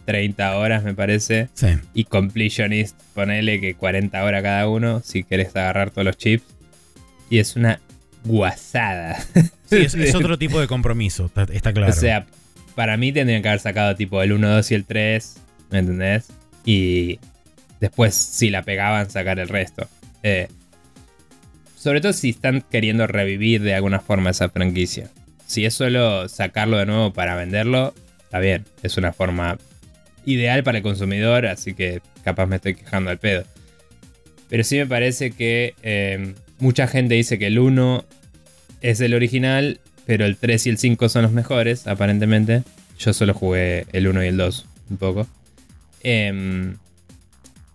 30 0.04 0.56
horas, 0.56 0.84
me 0.84 0.94
parece. 0.94 1.48
Sí. 1.54 1.68
Y 1.94 2.04
Completionist, 2.04 3.00
ponele 3.14 3.60
que 3.60 3.74
40 3.74 4.22
horas 4.22 4.42
cada 4.42 4.68
uno, 4.68 5.00
si 5.04 5.24
querés 5.24 5.54
agarrar 5.56 5.90
todos 5.90 6.04
los 6.04 6.16
chips. 6.16 6.44
Y 7.30 7.38
es 7.38 7.56
una 7.56 7.80
guasada. 8.24 9.18
Sí, 9.66 9.76
es, 9.76 10.14
otro 10.14 10.38
tipo 10.38 10.60
de 10.60 10.66
compromiso, 10.66 11.30
está, 11.50 11.72
claro. 11.72 11.90
O 11.90 11.94
sea, 11.94 12.26
para 12.74 12.96
mí 12.96 13.12
tendrían 13.12 13.42
que 13.42 13.48
haber 13.48 13.60
sacado 13.60 13.94
tipo 13.96 14.22
el 14.22 14.32
1, 14.32 14.48
2 14.48 14.70
y 14.70 14.74
el 14.74 14.84
3, 14.84 15.36
¿me 15.70 15.78
entendés? 15.78 16.28
Y 16.64 17.18
después, 17.80 18.14
si 18.14 18.50
la 18.50 18.62
pegaban, 18.62 19.10
sacar 19.10 19.38
el 19.38 19.48
resto. 19.48 19.88
Eh, 20.22 20.48
sobre 21.76 22.00
todo 22.00 22.12
si 22.12 22.30
están 22.30 22.60
queriendo 22.70 23.06
revivir 23.06 23.62
de 23.62 23.74
alguna 23.74 23.98
forma 23.98 24.30
esa 24.30 24.48
franquicia. 24.50 25.10
Si 25.46 25.64
es 25.66 25.74
solo 25.74 26.28
sacarlo 26.28 26.78
de 26.78 26.86
nuevo 26.86 27.12
para 27.12 27.34
venderlo, 27.34 27.92
está 28.22 28.38
bien. 28.38 28.64
Es 28.82 28.96
una 28.96 29.12
forma 29.12 29.58
ideal 30.24 30.62
para 30.62 30.78
el 30.78 30.82
consumidor, 30.82 31.46
así 31.46 31.74
que 31.74 32.00
capaz 32.24 32.46
me 32.46 32.56
estoy 32.56 32.74
quejando 32.74 33.10
al 33.10 33.18
pedo. 33.18 33.44
Pero 34.48 34.64
sí 34.64 34.76
me 34.76 34.86
parece 34.86 35.32
que 35.32 35.74
eh, 35.82 36.34
mucha 36.58 36.86
gente 36.86 37.14
dice 37.14 37.38
que 37.38 37.46
el 37.46 37.58
1 37.58 38.04
es 38.82 39.00
el 39.00 39.14
original, 39.14 39.80
pero 40.06 40.24
el 40.26 40.36
3 40.36 40.66
y 40.66 40.70
el 40.70 40.78
5 40.78 41.08
son 41.08 41.22
los 41.22 41.32
mejores, 41.32 41.86
aparentemente. 41.86 42.62
Yo 42.98 43.12
solo 43.12 43.34
jugué 43.34 43.86
el 43.92 44.08
1 44.08 44.24
y 44.24 44.28
el 44.28 44.36
2 44.36 44.66
un 44.90 44.96
poco. 44.96 45.26
Em, 46.02 46.76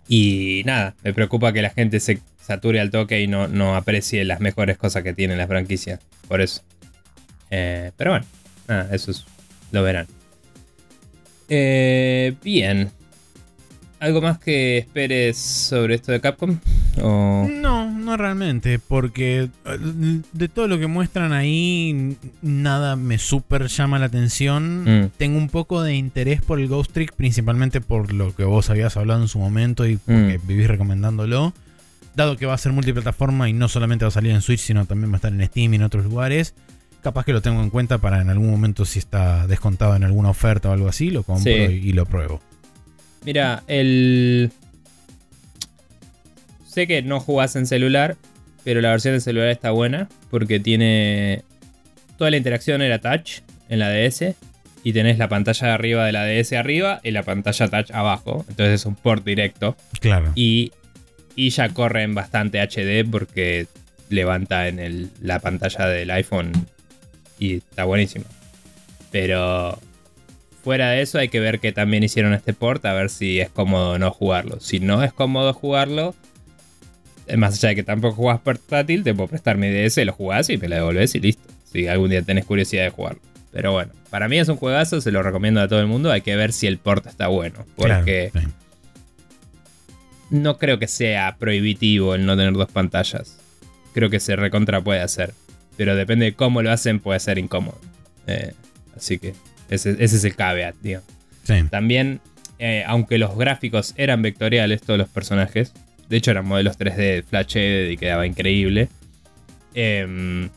y 0.08 0.62
nada, 0.64 0.94
me 1.02 1.12
preocupa 1.12 1.52
que 1.52 1.62
la 1.62 1.70
gente 1.70 2.00
se 2.00 2.20
sature 2.40 2.80
al 2.80 2.90
toque 2.90 3.20
y 3.20 3.26
no, 3.26 3.48
no 3.48 3.76
aprecie 3.76 4.24
las 4.24 4.40
mejores 4.40 4.78
cosas 4.78 5.02
que 5.02 5.12
tiene 5.12 5.36
la 5.36 5.46
franquicia. 5.46 6.00
Por 6.28 6.40
eso. 6.40 6.62
Eh, 7.50 7.92
pero 7.96 8.12
bueno, 8.12 8.26
nada, 8.68 8.94
eso 8.94 9.12
lo 9.72 9.82
verán. 9.82 10.06
Eh, 11.48 12.34
bien. 12.42 12.90
¿Algo 14.00 14.20
más 14.20 14.38
que 14.38 14.78
esperes 14.78 15.36
sobre 15.36 15.96
esto 15.96 16.12
de 16.12 16.20
Capcom? 16.20 16.58
No, 16.96 17.90
no 17.90 18.16
realmente, 18.16 18.78
porque 18.78 19.48
eh, 19.64 20.20
de 20.32 20.48
todo 20.48 20.68
lo 20.68 20.78
que 20.78 20.86
muestran 20.86 21.32
ahí, 21.32 22.16
nada 22.40 22.94
me 22.94 23.18
super 23.18 23.66
llama 23.66 23.98
la 23.98 24.06
atención. 24.06 24.84
Mm. 24.84 25.10
Tengo 25.16 25.38
un 25.38 25.48
poco 25.48 25.82
de 25.82 25.96
interés 25.96 26.42
por 26.42 26.60
el 26.60 26.68
Ghost 26.68 26.92
Trick, 26.92 27.12
principalmente 27.14 27.80
por 27.80 28.12
lo 28.12 28.34
que 28.34 28.44
vos 28.44 28.70
habías 28.70 28.96
hablado 28.96 29.22
en 29.22 29.28
su 29.28 29.40
momento 29.40 29.86
y 29.86 29.96
porque 29.96 30.38
mm. 30.38 30.46
vivís 30.46 30.68
recomendándolo. 30.68 31.52
Dado 32.14 32.36
que 32.36 32.46
va 32.46 32.54
a 32.54 32.58
ser 32.58 32.72
multiplataforma 32.72 33.48
y 33.48 33.52
no 33.52 33.68
solamente 33.68 34.04
va 34.04 34.08
a 34.08 34.12
salir 34.12 34.32
en 34.32 34.42
Switch, 34.42 34.60
sino 34.60 34.86
también 34.86 35.10
va 35.10 35.14
a 35.14 35.18
estar 35.18 35.32
en 35.32 35.44
Steam 35.44 35.72
y 35.72 35.76
en 35.76 35.82
otros 35.82 36.04
lugares. 36.04 36.54
Capaz 37.02 37.24
que 37.24 37.32
lo 37.32 37.42
tengo 37.42 37.62
en 37.62 37.70
cuenta 37.70 37.98
para 37.98 38.20
en 38.20 38.30
algún 38.30 38.50
momento 38.50 38.84
si 38.84 38.98
está 38.98 39.46
descontado 39.46 39.96
en 39.96 40.04
alguna 40.04 40.30
oferta 40.30 40.70
o 40.70 40.72
algo 40.72 40.88
así, 40.88 41.10
lo 41.10 41.22
compro 41.22 41.52
y, 41.52 41.92
lo 41.92 42.06
pruebo. 42.06 42.40
Mira, 43.24 43.62
el... 43.66 44.50
Sé 46.66 46.86
que 46.86 47.02
no 47.02 47.20
jugás 47.20 47.56
en 47.56 47.66
celular, 47.66 48.16
pero 48.64 48.80
la 48.80 48.90
versión 48.90 49.14
de 49.14 49.20
celular 49.20 49.48
está 49.48 49.70
buena 49.70 50.08
porque 50.30 50.60
tiene... 50.60 51.42
Toda 52.16 52.30
la 52.30 52.36
interacción 52.36 52.82
era 52.82 52.98
touch 52.98 53.40
en 53.68 53.78
la 53.78 53.90
DS 53.90 54.34
y 54.82 54.92
tenés 54.92 55.18
la 55.18 55.28
pantalla 55.28 55.68
de 55.68 55.72
arriba 55.72 56.04
de 56.04 56.12
la 56.12 56.24
DS 56.24 56.52
arriba 56.54 57.00
y 57.04 57.12
la 57.12 57.22
pantalla 57.22 57.68
touch 57.68 57.90
abajo. 57.92 58.44
Entonces 58.48 58.80
es 58.80 58.86
un 58.86 58.96
port 58.96 59.24
directo. 59.24 59.76
Claro. 60.00 60.32
Y, 60.34 60.72
y 61.36 61.50
ya 61.50 61.68
corre 61.68 62.02
en 62.02 62.14
bastante 62.14 62.60
HD 62.60 63.08
porque 63.08 63.66
levanta 64.08 64.66
en 64.68 65.10
la 65.20 65.38
pantalla 65.38 65.86
del 65.86 66.10
iPhone 66.10 66.52
y 67.38 67.56
está 67.56 67.84
buenísimo. 67.84 68.24
Pero 69.10 69.78
fuera 70.62 70.90
de 70.90 71.02
eso 71.02 71.18
hay 71.18 71.28
que 71.28 71.40
ver 71.40 71.60
que 71.60 71.72
también 71.72 72.02
hicieron 72.02 72.34
este 72.34 72.52
port 72.52 72.84
a 72.84 72.92
ver 72.92 73.10
si 73.10 73.40
es 73.40 73.48
cómodo 73.50 73.92
o 73.92 73.98
no 73.98 74.10
jugarlo. 74.10 74.60
Si 74.60 74.80
no 74.80 75.02
es 75.02 75.12
cómodo 75.12 75.52
jugarlo, 75.54 76.14
más 77.36 77.54
allá 77.54 77.70
de 77.70 77.74
que 77.76 77.82
tampoco 77.82 78.16
jugás 78.16 78.40
portátil, 78.40 79.02
te 79.04 79.14
puedo 79.14 79.28
prestar 79.28 79.56
mi 79.56 79.68
DS, 79.68 79.98
lo 80.04 80.12
jugás 80.12 80.50
y 80.50 80.58
me 80.58 80.68
la 80.68 80.76
devolvés 80.76 81.14
y 81.14 81.20
listo. 81.20 81.42
Si 81.64 81.86
algún 81.86 82.10
día 82.10 82.22
tenés 82.22 82.44
curiosidad 82.44 82.84
de 82.84 82.90
jugarlo. 82.90 83.20
Pero 83.52 83.72
bueno, 83.72 83.92
para 84.10 84.28
mí 84.28 84.38
es 84.38 84.48
un 84.48 84.56
juegazo, 84.56 85.00
se 85.00 85.10
lo 85.10 85.22
recomiendo 85.22 85.60
a 85.60 85.68
todo 85.68 85.80
el 85.80 85.86
mundo. 85.86 86.10
Hay 86.10 86.20
que 86.20 86.36
ver 86.36 86.52
si 86.52 86.66
el 86.66 86.78
port 86.78 87.06
está 87.06 87.28
bueno. 87.28 87.64
Porque 87.76 88.30
no 90.30 90.58
creo 90.58 90.78
que 90.78 90.88
sea 90.88 91.36
prohibitivo 91.38 92.14
el 92.14 92.26
no 92.26 92.36
tener 92.36 92.52
dos 92.52 92.70
pantallas. 92.70 93.38
Creo 93.94 94.10
que 94.10 94.20
se 94.20 94.36
recontra 94.36 94.82
puede 94.82 95.00
hacer. 95.00 95.32
Pero 95.78 95.96
depende 95.96 96.26
de 96.26 96.34
cómo 96.34 96.60
lo 96.60 96.70
hacen, 96.70 97.00
puede 97.00 97.20
ser 97.20 97.38
incómodo. 97.38 97.80
Eh, 98.26 98.52
así 98.94 99.18
que 99.18 99.32
ese, 99.70 99.96
es 99.98 100.24
el 100.24 100.36
caveat, 100.36 100.74
tío. 100.82 101.00
También, 101.70 102.20
eh, 102.58 102.84
aunque 102.86 103.16
los 103.16 103.38
gráficos 103.38 103.94
eran 103.96 104.20
vectoriales, 104.20 104.82
todos 104.82 104.98
los 104.98 105.08
personajes, 105.08 105.72
de 106.10 106.16
hecho 106.18 106.32
eran 106.32 106.46
modelos 106.46 106.78
3D 106.78 107.24
Flash 107.24 107.56
y 107.92 107.96
quedaba 107.96 108.26
increíble. 108.26 108.88
Eh, 109.74 110.50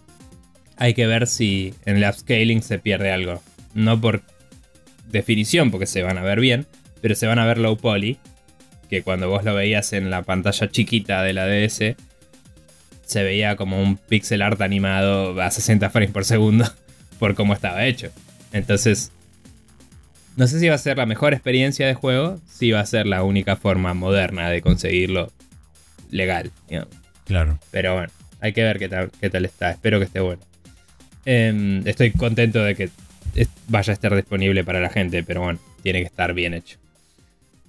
hay 0.82 0.96
que 0.96 1.06
ver 1.06 1.28
si 1.28 1.76
en 1.86 1.98
el 1.98 2.10
upscaling 2.10 2.64
se 2.64 2.80
pierde 2.80 3.12
algo. 3.12 3.44
No 3.76 4.02
por 4.02 4.24
definición, 5.12 5.70
porque 5.70 5.86
se 5.86 6.02
van 6.02 6.18
a 6.18 6.24
ver 6.24 6.40
bien, 6.40 6.66
pero 7.02 7.14
se 7.14 7.28
van 7.28 7.38
a 7.38 7.46
ver 7.46 7.60
low 7.60 7.78
poly. 7.78 8.18
Que 8.90 9.04
cuando 9.04 9.30
vos 9.30 9.46
lo 9.46 9.54
veías 9.54 9.94
en 9.94 10.10
la 10.10 10.24
pantalla 10.24 10.72
chiquita 10.72 11.22
de 11.22 11.34
la 11.34 11.46
DS, 11.46 11.96
se 13.12 13.24
veía 13.24 13.58
como 13.58 13.82
un 13.82 13.98
pixel 13.98 14.42
art 14.42 14.62
animado 14.62 15.40
a 15.42 15.52
60 15.52 15.90
frames 15.90 16.12
por 16.12 16.24
segundo 16.24 16.66
por 17.20 17.36
cómo 17.36 17.54
estaba 17.54 17.86
hecho. 17.86 18.10
Entonces, 18.54 19.12
no 20.38 20.48
sé 20.48 20.62
si 20.62 20.70
va 20.70 20.76
a 20.76 20.78
ser 20.78 20.98
la 20.98 21.06
mejor 21.06 21.34
experiencia 21.34 21.86
de 21.86 21.94
juego, 21.94 22.40
si 22.48 22.72
va 22.72 22.80
a 22.80 22.86
ser 22.86 23.08
la 23.08 23.24
única 23.24 23.58
forma 23.58 23.94
moderna 23.94 24.50
de 24.50 24.62
conseguirlo 24.62 25.30
legal. 26.10 26.52
Claro. 27.26 27.60
Pero 27.70 27.96
bueno, 27.96 28.10
hay 28.40 28.54
que 28.54 28.64
ver 28.64 28.80
qué 28.80 28.88
tal, 28.88 29.12
qué 29.20 29.30
tal 29.30 29.44
está. 29.44 29.72
Espero 29.72 30.00
que 30.00 30.06
esté 30.06 30.22
bueno. 30.22 30.42
Em, 31.26 31.86
estoy 31.86 32.12
contento 32.12 32.64
de 32.64 32.76
que 32.76 32.90
vaya 33.68 33.92
a 33.92 33.94
estar 33.94 34.16
disponible 34.16 34.64
para 34.64 34.80
la 34.80 34.90
gente, 34.90 35.22
pero 35.24 35.42
bueno, 35.42 35.60
tiene 35.84 36.00
que 36.00 36.08
estar 36.08 36.34
bien 36.34 36.54
hecho. 36.54 36.78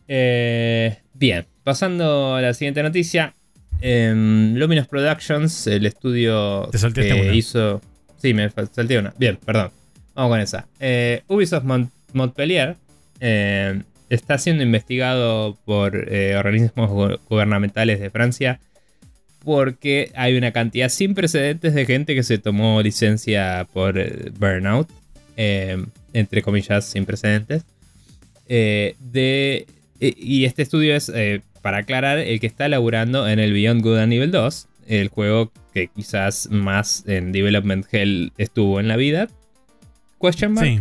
Eh, 0.07 0.99
bien, 1.15 1.47
pasando 1.65 2.37
a 2.37 2.41
la 2.41 2.55
siguiente 2.55 2.85
noticia. 2.85 3.35
Em, 3.85 4.55
Luminous 4.55 4.87
Productions, 4.87 5.67
el 5.67 5.87
estudio 5.87 6.71
que 6.95 7.35
hizo. 7.35 7.81
Sí, 8.17 8.33
me 8.33 8.49
salté 8.51 8.97
una. 8.97 9.13
Bien, 9.19 9.37
perdón. 9.45 9.73
Vamos 10.15 10.31
con 10.31 10.41
esa. 10.41 10.69
Eh, 10.79 11.23
Ubisoft 11.27 11.65
Montpellier 12.13 12.77
em, 13.19 13.83
está 14.09 14.39
siendo 14.39 14.63
investigado 14.63 15.59
por 15.65 15.97
eh, 15.97 16.37
organismos 16.37 17.19
gubernamentales 17.29 17.99
de 17.99 18.11
Francia 18.11 18.61
porque 19.45 20.13
hay 20.15 20.37
una 20.37 20.53
cantidad 20.53 20.89
sin 20.89 21.15
precedentes 21.15 21.75
de 21.75 21.85
gente 21.85 22.15
que 22.15 22.23
se 22.23 22.39
tomó 22.39 22.81
licencia 22.83 23.67
por 23.73 23.99
eh, 23.99 24.31
burnout, 24.39 24.89
eh, 25.37 25.85
entre 26.13 26.43
comillas, 26.43 26.85
sin 26.85 27.05
precedentes. 27.05 27.65
De, 28.47 29.67
y 29.99 30.45
este 30.45 30.63
estudio 30.63 30.95
es, 30.95 31.11
para 31.63 31.79
aclarar, 31.79 32.19
el 32.19 32.41
que 32.41 32.47
está 32.47 32.69
laburando 32.69 33.29
en 33.29 33.39
el 33.39 33.53
Beyond 33.53 33.83
Good 33.83 33.99
a 33.99 34.07
nivel 34.07 34.31
2, 34.33 34.69
el 34.89 35.09
juego 35.09 35.53
que 35.73 35.89
quizás 35.89 36.49
más 36.51 37.05
en 37.07 37.33
Development 37.33 37.87
Hell 37.91 38.33
estuvo 38.37 38.81
en 38.81 38.89
la 38.89 38.97
vida. 38.97 39.29
Question 40.21 40.53
mark. 40.53 40.67
Sí. 40.67 40.81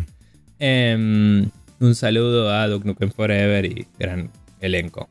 Em, 0.59 1.49
un 1.79 1.95
saludo 1.95 2.51
a 2.51 2.67
Duke 2.67 2.87
Nukem 2.87 3.11
Forever 3.11 3.65
y 3.65 3.87
gran 3.97 4.29
elenco. 4.59 5.09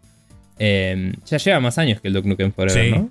Em, 0.58 1.12
ya 1.24 1.38
lleva 1.38 1.60
más 1.60 1.78
años 1.78 2.00
que 2.00 2.08
el 2.08 2.14
Duke 2.14 2.28
Nukem 2.28 2.52
Forever, 2.52 2.90
¿no? 2.90 3.10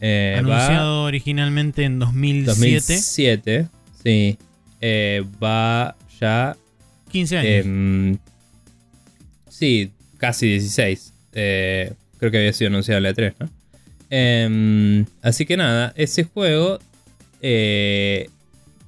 Eh, 0.00 0.36
Anunciado 0.38 1.02
originalmente 1.02 1.84
en 1.84 1.98
2007. 1.98 2.46
2007, 2.46 3.68
sí. 4.02 4.38
Eh, 4.80 5.24
va 5.42 5.96
ya. 6.20 6.56
15 7.10 7.38
años. 7.38 8.18
sí, 9.48 9.90
casi 10.16 10.46
16. 10.46 11.09
Eh, 11.32 11.92
creo 12.18 12.30
que 12.30 12.38
había 12.38 12.52
sido 12.52 12.68
anunciado 12.68 12.98
en 12.98 13.02
la 13.04 13.14
3, 13.14 13.34
¿no? 13.38 13.48
Em, 14.10 15.06
así 15.22 15.46
que 15.46 15.56
nada, 15.56 15.92
ese 15.96 16.24
juego. 16.24 16.78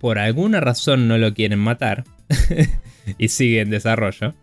por 0.00 0.18
alguna 0.18 0.60
razón 0.60 1.06
no 1.08 1.16
lo 1.16 1.32
quieren 1.32 1.58
matar. 1.58 2.04
y 3.18 3.28
sigue 3.28 3.60
en 3.60 3.70
desarrollo. 3.70 4.34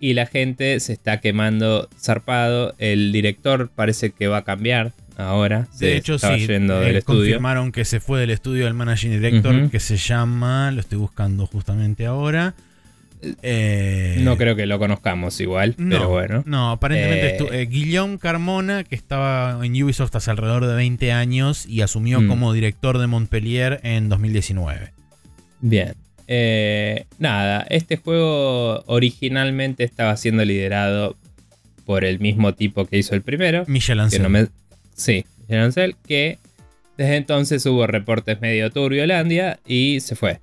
Y 0.00 0.14
la 0.14 0.26
gente 0.26 0.80
se 0.80 0.92
está 0.94 1.20
quemando 1.20 1.88
zarpado. 2.00 2.74
El 2.78 3.12
director 3.12 3.70
parece 3.74 4.10
que 4.10 4.26
va 4.26 4.38
a 4.38 4.44
cambiar 4.44 4.92
ahora. 5.16 5.68
De 5.78 5.96
hecho, 5.96 6.18
sí. 6.18 6.46
Eh, 6.48 7.02
confirmaron 7.04 7.72
que 7.72 7.84
se 7.84 8.00
fue 8.00 8.20
del 8.20 8.30
estudio 8.30 8.64
del 8.64 8.74
Managing 8.74 9.10
Director, 9.10 9.70
que 9.70 9.80
se 9.80 9.96
llama, 9.96 10.70
lo 10.70 10.80
estoy 10.80 10.98
buscando 10.98 11.46
justamente 11.46 12.06
ahora. 12.06 12.54
Eh, 13.42 14.16
no 14.20 14.36
creo 14.36 14.54
que 14.56 14.66
lo 14.66 14.78
conozcamos 14.78 15.40
igual, 15.40 15.74
pero 15.76 16.08
bueno. 16.08 16.42
No, 16.46 16.70
aparentemente 16.70 17.60
eh, 17.60 17.66
Guillaume 17.66 18.18
Carmona, 18.18 18.84
que 18.84 18.94
estaba 18.94 19.64
en 19.64 19.82
Ubisoft 19.82 20.14
hace 20.14 20.30
alrededor 20.30 20.66
de 20.66 20.74
20 20.74 21.12
años 21.12 21.66
y 21.66 21.80
asumió 21.80 22.20
mm. 22.20 22.28
como 22.28 22.52
director 22.52 22.98
de 22.98 23.06
Montpellier 23.06 23.80
en 23.82 24.08
2019. 24.08 24.92
Bien. 25.60 25.94
nada, 27.18 27.66
este 27.70 27.96
juego 27.96 28.84
originalmente 28.86 29.84
estaba 29.84 30.16
siendo 30.16 30.44
liderado 30.44 31.16
por 31.84 32.04
el 32.04 32.20
mismo 32.20 32.54
tipo 32.54 32.84
que 32.84 32.98
hizo 32.98 33.14
el 33.14 33.22
primero. 33.22 33.64
Michel 33.66 34.00
Ancel. 34.00 34.50
Sí, 34.94 35.24
Ancel, 35.48 35.96
que 36.06 36.38
desde 36.98 37.16
entonces 37.16 37.64
hubo 37.64 37.86
reportes 37.86 38.40
medio 38.40 38.70
turbiolandia 38.70 39.60
y 39.66 40.00
se 40.00 40.16
fue. 40.16 40.40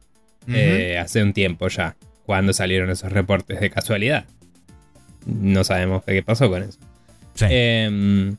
Eh, 0.47 0.97
hace 0.97 1.21
un 1.21 1.33
tiempo 1.33 1.67
ya, 1.67 1.95
cuando 2.25 2.53
salieron 2.53 2.89
esos 2.89 3.11
reportes 3.11 3.59
de 3.59 3.69
casualidad. 3.69 4.25
No 5.25 5.63
sabemos 5.63 6.03
qué 6.03 6.21
pasó 6.23 6.49
con 6.49 6.63
eso. 6.63 6.77
Em, 7.41 8.37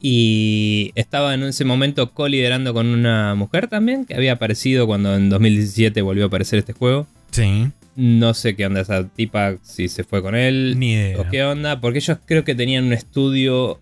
y 0.00 0.92
estaba 0.94 1.34
en 1.34 1.42
ese 1.44 1.64
momento 1.64 2.12
co-liderando 2.12 2.74
con 2.74 2.86
una 2.86 3.34
mujer 3.34 3.68
también, 3.68 4.04
que 4.04 4.14
había 4.14 4.32
aparecido 4.32 4.86
cuando 4.86 5.14
en 5.16 5.28
2017 5.28 6.02
volvió 6.02 6.24
a 6.24 6.26
aparecer 6.26 6.58
este 6.58 6.72
juego. 6.72 7.06
Sí. 7.30 7.68
No 7.94 8.34
sé 8.34 8.56
qué 8.56 8.66
onda 8.66 8.80
esa 8.80 9.06
tipa, 9.06 9.56
si 9.62 9.88
se 9.88 10.04
fue 10.04 10.22
con 10.22 10.34
él. 10.34 10.78
Ni 10.78 10.92
idea. 10.94 11.20
O 11.20 11.28
qué 11.28 11.44
onda, 11.44 11.80
porque 11.80 11.98
ellos 11.98 12.18
creo 12.24 12.44
que 12.44 12.54
tenían 12.54 12.84
un 12.84 12.92
estudio 12.92 13.78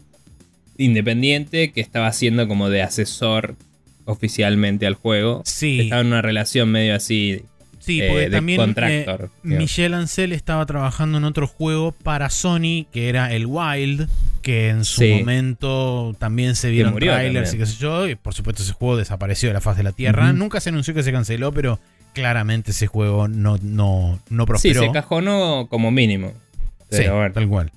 independiente 0.79 1.73
que 1.73 1.81
estaba 1.81 2.07
haciendo 2.07 2.49
como 2.49 2.71
de 2.71 2.83
asesor 2.83 3.57
oficialmente 4.05 4.87
al 4.87 4.95
juego. 4.95 5.43
Sí. 5.45 5.81
Estaba 5.81 6.01
en 6.01 6.09
una 6.09 6.23
relación 6.23 6.71
medio 6.71 6.95
así. 6.95 7.43
Sí, 7.81 8.03
porque 8.07 8.25
eh, 8.25 8.31
también 8.31 8.59
contractor, 8.59 9.25
eh, 9.25 9.29
Michel 9.43 9.95
Ancel 9.95 10.33
estaba 10.33 10.65
trabajando 10.67 11.19
en 11.19 11.25
otro 11.25 11.47
juego 11.47 11.93
para 11.93 12.31
Sony 12.31 12.87
que 12.93 13.09
era 13.09 13.33
el 13.33 13.47
Wild, 13.47 14.09
que 14.43 14.69
en 14.69 14.85
su 14.85 15.03
momento 15.03 16.15
también 16.19 16.55
se 16.55 16.71
vieron 16.71 16.95
trailers 16.97 17.55
y 17.55 17.59
qué 17.59 17.67
sé 17.67 17.77
yo, 17.79 18.07
y 18.07 18.15
por 18.15 18.35
supuesto 18.35 18.63
ese 18.63 18.73
juego 18.73 18.97
desapareció 18.97 19.49
de 19.49 19.55
la 19.55 19.61
faz 19.61 19.77
de 19.77 19.83
la 19.83 19.93
Tierra. 19.93 20.33
Nunca 20.33 20.61
se 20.61 20.69
anunció 20.69 20.95
que 20.95 21.03
se 21.03 21.11
canceló, 21.11 21.53
pero 21.53 21.81
claramente 22.13 22.73
ese 22.73 22.87
juego 22.87 23.29
no, 23.29 23.59
no, 23.63 24.21
no 24.29 24.47
prosperó. 24.47 24.81
Sí, 24.83 24.87
se 24.87 24.93
cajonó 24.93 25.67
como 25.69 25.91
mínimo. 25.91 26.33
sí, 26.91 27.05
tal 27.33 27.49
cual. 27.49 27.73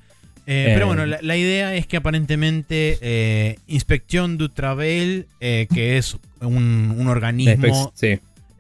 Eh, 0.46 0.72
pero 0.74 0.88
bueno, 0.88 1.04
eh. 1.06 1.20
la, 1.22 1.38
idea 1.38 1.74
es 1.74 1.88
que 1.88 1.98
aparentemente 1.98 2.98
eh, 3.02 3.60
Inspección 3.68 4.38
du 4.38 4.50
Travel, 4.50 5.28
que 5.40 5.98
es 5.98 6.18
un, 6.42 7.08
organismo 7.08 7.94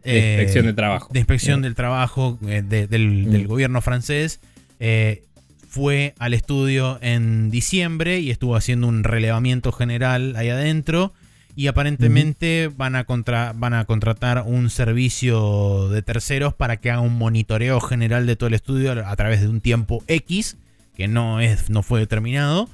de, 0.03 0.17
inspección 0.17 0.65
de 0.65 0.73
trabajo, 0.73 1.09
de 1.11 1.19
inspección 1.19 1.61
del 1.61 1.75
trabajo 1.75 2.37
del, 2.41 3.27
mm. 3.27 3.47
gobierno 3.47 3.81
francés, 3.81 4.39
fue 5.73 6.13
al 6.19 6.35
estudio 6.35 6.99
en 7.01 7.49
diciembre 7.49 8.19
y 8.19 8.29
estuvo 8.29 8.55
haciendo 8.55 8.85
un 8.85 9.03
relevamiento 9.03 9.71
general 9.71 10.35
ahí 10.35 10.49
adentro. 10.49 11.13
Y 11.55 11.65
aparentemente 11.65 12.69
van, 12.75 12.95
a 12.95 13.05
van 13.55 13.73
a 13.73 13.85
contratar 13.85 14.43
un 14.45 14.69
servicio 14.69 15.89
de 15.89 16.03
terceros 16.03 16.53
para 16.53 16.77
que 16.77 16.91
haga 16.91 17.01
un 17.01 17.17
monitoreo 17.17 17.79
general 17.79 18.27
de 18.27 18.35
todo 18.35 18.47
el 18.47 18.53
estudio 18.53 18.91
a 18.91 19.15
través 19.15 19.41
de 19.41 19.47
un 19.47 19.61
tiempo 19.61 20.03
X, 20.07 20.57
que 20.95 21.07
no, 21.07 21.41
es, 21.41 21.71
no 21.71 21.81
fue 21.81 21.99
determinado, 21.99 22.69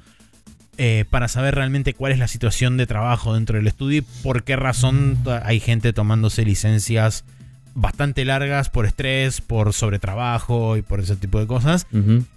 eh, 0.82 1.04
para 1.10 1.28
saber 1.28 1.56
realmente 1.56 1.92
cuál 1.92 2.10
es 2.12 2.18
la 2.18 2.26
situación 2.26 2.78
de 2.78 2.86
trabajo 2.86 3.34
dentro 3.34 3.58
del 3.58 3.66
estudio 3.66 3.98
y 3.98 4.22
por 4.22 4.44
qué 4.44 4.56
razón 4.56 5.18
hay 5.44 5.60
gente 5.60 5.92
tomándose 5.92 6.42
licencias 6.42 7.26
bastante 7.74 8.24
largas 8.24 8.70
por 8.70 8.86
estrés, 8.86 9.42
por 9.42 9.74
sobretrabajo 9.74 10.78
y 10.78 10.82
por 10.82 11.00
ese 11.00 11.16
tipo 11.16 11.38
de 11.38 11.46
cosas. 11.46 11.86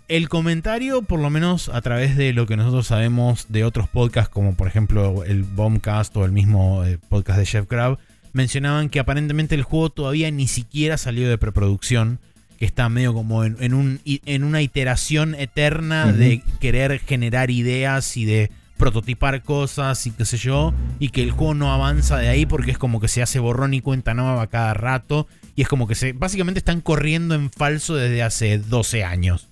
El 0.10 0.28
comentario, 0.28 1.04
por 1.04 1.22
lo 1.22 1.30
menos 1.30 1.70
a 1.70 1.80
través 1.80 2.18
de 2.18 2.34
lo 2.34 2.46
que 2.46 2.58
nosotros 2.58 2.88
sabemos 2.88 3.46
de 3.48 3.64
otros 3.64 3.88
podcasts, 3.88 4.34
como 4.34 4.56
por 4.56 4.68
ejemplo 4.68 5.24
el 5.24 5.44
Bombcast 5.44 6.14
o 6.18 6.26
el 6.26 6.34
mismo 6.34 6.84
eh, 6.84 7.00
podcast 7.08 7.40
de 7.40 7.46
Chef 7.46 7.66
Crab, 7.66 7.98
mencionaban 8.34 8.90
que 8.90 9.00
aparentemente 9.00 9.56
el 9.56 9.64
juego 9.64 9.90
todavía 9.90 10.30
ni 10.32 10.50
siquiera 10.50 10.98
salió 10.98 11.30
de 11.30 11.38
preproducción, 11.38 12.20
que 12.64 12.68
está 12.68 12.88
medio 12.88 13.14
como 13.14 13.44
en, 13.44 13.74
un, 13.74 14.00
en 14.06 14.44
una 14.46 14.62
iteración 14.62 15.36
eterna 15.36 16.14
de 16.14 16.42
querer 16.62 16.98
generar 17.00 17.52
ideas 17.52 18.16
y 18.16 18.24
de 18.24 18.52
prototipar 18.78 19.44
cosas 19.44 20.08
y 20.08 20.12
qué 20.12 20.24
sé 20.24 20.38
yo, 20.38 20.74
y 20.98 21.10
que 21.10 21.24
el 21.24 21.32
juego 21.32 21.56
no 21.56 21.74
avanza 21.74 22.18
de 22.20 22.30
ahí 22.30 22.46
porque 22.46 22.72
es 22.72 22.78
como 22.78 23.02
que 23.02 23.10
se 23.10 23.22
hace 23.22 23.40
borrón 23.40 23.74
y 23.74 23.82
cuenta 23.82 24.14
nueva 24.14 24.48
cada 24.48 24.74
rato, 24.74 25.28
y 25.58 25.64
es 25.64 25.68
como 25.68 25.90
que 25.90 25.96
se 25.96 26.14
básicamente 26.14 26.60
están 26.60 26.80
corriendo 26.80 27.36
en 27.36 27.52
falso 27.52 27.96
desde 27.96 28.24
hace 28.24 28.60
12 28.60 29.04
años. 29.04 29.50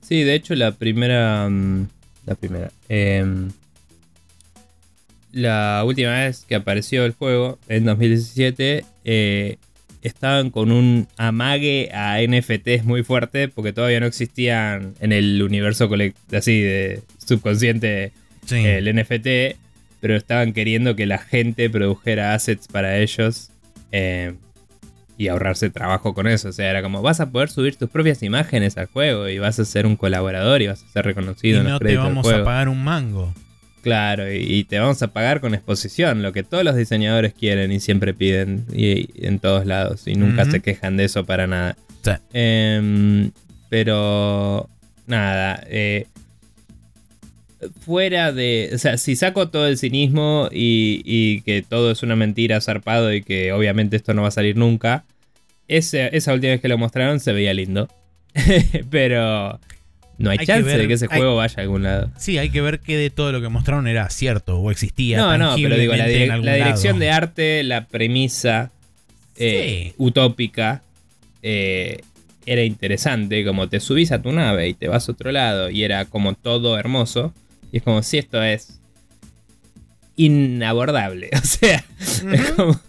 Sí, 0.00 0.24
de 0.24 0.36
hecho 0.36 0.54
la 0.54 0.72
primera... 0.72 1.50
Mm, 1.50 1.86
la 2.24 2.34
primera... 2.34 2.70
Em, 2.88 3.50
la 5.32 5.82
última 5.84 6.12
vez 6.12 6.46
que 6.48 6.54
apareció 6.54 7.04
el 7.04 7.12
juego, 7.12 7.58
en 7.68 7.84
2017, 7.84 8.86
eh, 9.04 9.58
estaban 10.06 10.50
con 10.50 10.70
un 10.70 11.08
amague 11.16 11.90
a 11.92 12.18
NFTs 12.20 12.84
muy 12.84 13.02
fuerte 13.02 13.48
porque 13.48 13.72
todavía 13.72 14.00
no 14.00 14.06
existían 14.06 14.94
en 15.00 15.12
el 15.12 15.42
universo 15.42 15.90
así 16.32 16.60
de 16.60 17.02
subconsciente 17.18 18.12
el 18.48 18.94
NFT, 18.94 19.58
pero 20.00 20.14
estaban 20.14 20.52
queriendo 20.52 20.94
que 20.94 21.06
la 21.06 21.18
gente 21.18 21.68
produjera 21.68 22.34
assets 22.34 22.68
para 22.68 22.98
ellos 22.98 23.50
eh, 23.90 24.34
y 25.18 25.26
ahorrarse 25.28 25.70
trabajo 25.70 26.14
con 26.14 26.28
eso. 26.28 26.50
O 26.50 26.52
sea, 26.52 26.70
era 26.70 26.82
como 26.82 27.02
vas 27.02 27.18
a 27.18 27.30
poder 27.30 27.48
subir 27.48 27.74
tus 27.74 27.90
propias 27.90 28.22
imágenes 28.22 28.78
al 28.78 28.86
juego 28.86 29.28
y 29.28 29.40
vas 29.40 29.58
a 29.58 29.64
ser 29.64 29.86
un 29.86 29.96
colaborador 29.96 30.62
y 30.62 30.68
vas 30.68 30.84
a 30.84 30.92
ser 30.92 31.04
reconocido. 31.04 31.62
Y 31.62 31.64
no 31.64 31.80
te 31.80 31.96
vamos 31.96 32.30
a 32.30 32.44
pagar 32.44 32.68
un 32.68 32.84
mango. 32.84 33.34
Claro, 33.86 34.32
y, 34.32 34.64
te 34.64 34.80
vamos 34.80 35.00
a 35.02 35.12
pagar 35.12 35.40
con 35.40 35.54
exposición, 35.54 36.20
lo 36.20 36.32
que 36.32 36.42
todos 36.42 36.64
los 36.64 36.74
diseñadores 36.74 37.32
quieren 37.32 37.70
y 37.70 37.78
siempre 37.78 38.14
piden 38.14 38.64
y, 38.74 39.24
en 39.24 39.38
todos 39.38 39.64
lados 39.64 40.08
y 40.08 40.16
nunca 40.16 40.44
se 40.44 40.58
quejan 40.58 40.96
de 40.96 41.04
eso 41.04 41.24
para 41.24 41.46
nada. 41.46 41.76
Em, 42.32 43.30
pero 43.68 44.68
nada, 45.06 45.62
eh, 45.68 46.08
fuera 47.78 48.32
de, 48.32 48.72
o 48.74 48.78
sea, 48.78 48.98
si 48.98 49.14
saco 49.14 49.50
todo 49.50 49.68
el 49.68 49.78
cinismo 49.78 50.48
y, 50.50 51.42
que 51.42 51.62
todo 51.62 51.92
es 51.92 52.02
una 52.02 52.16
mentira 52.16 52.60
zarpado 52.60 53.14
y 53.14 53.22
que 53.22 53.52
obviamente 53.52 53.94
esto 53.94 54.14
no 54.14 54.22
va 54.22 54.28
a 54.28 54.32
salir 54.32 54.56
nunca, 54.56 55.04
esa 55.68 56.34
última 56.34 56.54
vez 56.54 56.60
que 56.60 56.66
lo 56.66 56.76
mostraron 56.76 57.20
se 57.20 57.32
veía 57.32 57.54
lindo. 57.54 57.88
pero 58.90 59.60
no 60.18 60.30
hay, 60.30 60.38
chance 60.38 60.76
de 60.76 60.88
que 60.88 60.94
ese 60.94 61.06
juego 61.08 61.36
vaya 61.36 61.54
a 61.58 61.60
algún 61.60 61.82
lado. 61.82 62.10
Sí, 62.16 62.38
hay 62.38 62.50
que 62.50 62.60
ver 62.60 62.80
que 62.80 62.96
de 62.96 63.10
todo 63.10 63.32
lo 63.32 63.40
que 63.40 63.48
mostraron 63.48 63.86
era 63.86 64.08
cierto 64.08 64.58
o 64.58 64.70
existía. 64.70 65.18
No, 65.18 65.36
no, 65.36 65.54
pero 65.56 65.76
digo, 65.76 65.94
la, 65.94 66.06
dirección 66.06 66.98
de 66.98 67.10
arte, 67.10 67.62
la 67.62 67.86
premisa 67.86 68.70
eh, 69.36 69.92
utópica 69.98 70.82
eh, 71.42 72.00
era 72.46 72.62
interesante. 72.62 73.44
Como 73.44 73.68
te 73.68 73.80
subís 73.80 74.12
a 74.12 74.22
tu 74.22 74.32
nave 74.32 74.68
y 74.68 74.74
te 74.74 74.88
vas 74.88 75.08
a 75.08 75.12
otro 75.12 75.32
lado 75.32 75.70
y 75.70 75.84
era 75.84 76.06
como 76.06 76.34
todo 76.34 76.78
hermoso. 76.78 77.34
Y 77.70 77.78
es 77.78 77.82
como 77.82 78.02
si 78.02 78.18
esto 78.18 78.42
es 78.42 78.80
inabordable. 80.16 81.30
O 81.36 81.46
sea, 81.46 81.84
es 82.00 82.50
como 82.52 82.80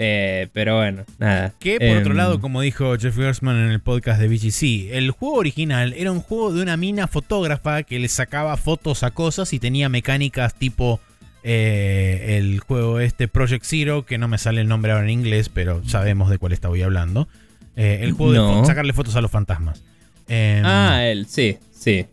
eh, 0.00 0.46
pero 0.52 0.76
bueno, 0.76 1.04
nada. 1.18 1.52
Que 1.58 1.80
por 1.80 1.96
otro 1.96 2.12
em, 2.12 2.16
lado, 2.16 2.40
como 2.40 2.60
dijo 2.60 2.96
Jeff 2.96 3.16
Gersman 3.16 3.56
en 3.56 3.70
el 3.72 3.80
podcast 3.80 4.20
de 4.20 4.28
BGC, 4.28 4.96
el 4.96 5.10
juego 5.10 5.34
original 5.34 5.92
era 5.96 6.12
un 6.12 6.20
juego 6.20 6.52
de 6.52 6.62
una 6.62 6.76
mina 6.76 7.08
fotógrafa 7.08 7.82
que 7.82 7.98
le 7.98 8.06
sacaba 8.06 8.56
fotos 8.56 9.02
a 9.02 9.10
cosas 9.10 9.52
y 9.52 9.58
tenía 9.58 9.88
mecánicas 9.88 10.54
tipo 10.54 11.00
eh, 11.42 12.36
el 12.38 12.60
juego 12.60 13.00
este 13.00 13.26
Project 13.26 13.64
Zero, 13.64 14.06
que 14.06 14.18
no 14.18 14.28
me 14.28 14.38
sale 14.38 14.60
el 14.60 14.68
nombre 14.68 14.92
ahora 14.92 15.02
en 15.02 15.10
inglés, 15.10 15.48
pero 15.48 15.82
sabemos 15.84 16.30
de 16.30 16.38
cuál 16.38 16.52
estaba 16.52 16.76
hablando. 16.76 17.26
Eh, 17.74 17.98
el 18.02 18.12
juego 18.12 18.60
de 18.60 18.66
sacarle 18.66 18.92
fotos 18.92 19.16
a 19.16 19.20
los 19.20 19.32
fantasmas. 19.32 19.82
Em, 20.28 20.64
ah, 20.64 21.06
el, 21.06 21.26
sí, 21.26 21.58
sí, 21.72 22.06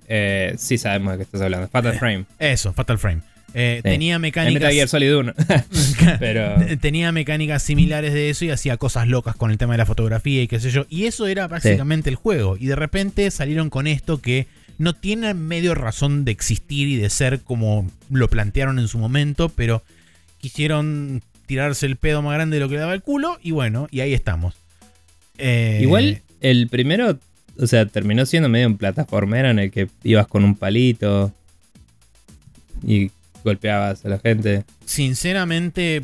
sí 0.57 0.77
sabemos 0.79 1.11
de 1.11 1.17
qué 1.17 1.23
estás 1.23 1.41
hablando. 1.41 1.67
Fatal 1.67 1.99
Frame. 1.99 2.25
Eso, 2.39 2.73
Fatal 2.73 2.97
Frame. 2.97 3.21
Eh, 3.57 3.79
tenía 3.83 4.19
mecánicas. 4.19 4.59
pero... 6.19 6.57
Tenía 6.81 7.13
mecánicas 7.13 7.63
similares 7.63 8.13
de 8.13 8.29
eso 8.29 8.43
y 8.43 8.49
hacía 8.49 8.75
cosas 8.75 9.07
locas 9.07 9.37
con 9.37 9.49
el 9.49 9.57
tema 9.57 9.75
de 9.75 9.77
la 9.77 9.85
fotografía 9.85 10.43
y 10.43 10.47
qué 10.49 10.59
sé 10.59 10.71
yo. 10.71 10.85
Y 10.89 11.05
eso 11.05 11.25
era 11.25 11.47
básicamente 11.47 12.09
el 12.09 12.17
juego. 12.17 12.57
Y 12.59 12.65
de 12.65 12.75
repente 12.75 13.31
salieron 13.31 13.69
con 13.69 13.87
esto 13.87 14.21
que 14.21 14.47
no 14.77 14.93
tiene 14.93 15.33
medio 15.33 15.73
razón 15.73 16.25
de 16.25 16.33
existir 16.33 16.89
y 16.89 16.97
de 16.97 17.09
ser 17.09 17.39
como 17.39 17.89
lo 18.09 18.29
plantearon 18.29 18.77
en 18.77 18.89
su 18.89 18.97
momento, 18.97 19.47
pero 19.47 19.83
quisieron 20.41 21.23
tirarse 21.45 21.85
el 21.85 21.95
pedo 21.95 22.21
más 22.21 22.33
grande 22.33 22.57
de 22.57 22.59
lo 22.59 22.67
que 22.67 22.75
le 22.75 22.81
daba 22.81 22.93
el 22.93 23.03
culo. 23.03 23.39
Y 23.41 23.51
bueno, 23.51 23.87
y 23.89 24.01
ahí 24.01 24.13
estamos. 24.13 24.53
Eh, 25.37 25.79
Igual 25.81 26.23
el 26.41 26.67
primero, 26.67 27.19
o 27.57 27.67
sea, 27.67 27.85
terminó 27.85 28.25
siendo 28.25 28.49
medio 28.49 28.67
un 28.67 28.77
plataformero 28.77 29.49
en 29.49 29.59
el 29.59 29.71
que 29.71 29.87
ibas 30.03 30.27
con 30.27 30.43
un 30.43 30.55
palito 30.55 31.31
y 32.85 33.11
golpeabas 33.45 34.03
a 34.03 34.09
la 34.09 34.19
gente. 34.19 34.65
Sinceramente, 34.85 36.03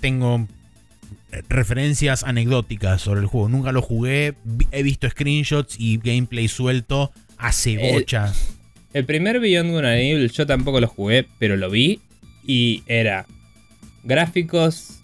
tengo 0.00 0.48
referencias 1.48 2.24
anecdóticas 2.24 3.02
sobre 3.02 3.20
el 3.20 3.26
juego. 3.26 3.48
Nunca 3.48 3.72
lo 3.72 3.82
jugué, 3.82 4.34
he 4.70 4.82
visto 4.82 5.08
screenshots 5.10 5.76
y 5.78 5.98
gameplay 5.98 6.48
suelto 6.48 7.12
hace 7.36 7.92
bocha. 7.92 8.32
El, 8.92 9.04
primer 9.04 9.40
Beyond 9.40 9.70
Good 9.70 9.84
and 9.84 10.00
Evil 10.00 10.30
yo 10.30 10.46
tampoco 10.46 10.80
lo 10.80 10.88
jugué, 10.88 11.26
pero 11.38 11.56
lo 11.56 11.68
vi 11.68 12.00
y 12.46 12.82
era 12.86 13.26
gráficos 14.04 15.00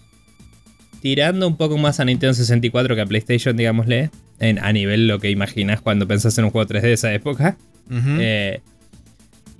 tirando 1.01 1.47
un 1.47 1.57
poco 1.57 1.77
más 1.77 1.99
a 1.99 2.05
Nintendo 2.05 2.33
64 2.33 2.95
que 2.95 3.01
a 3.01 3.05
PlayStation, 3.05 3.55
digámosle, 3.57 4.09
en, 4.39 4.57
a 4.57 4.71
nivel 4.71 5.07
lo 5.07 5.19
que 5.19 5.29
imaginas 5.29 5.81
cuando 5.81 6.07
pensás 6.07 6.37
en 6.37 6.45
un 6.45 6.51
juego 6.51 6.67
3D 6.67 6.81
de 6.81 6.93
esa 6.93 7.13
época. 7.13 7.57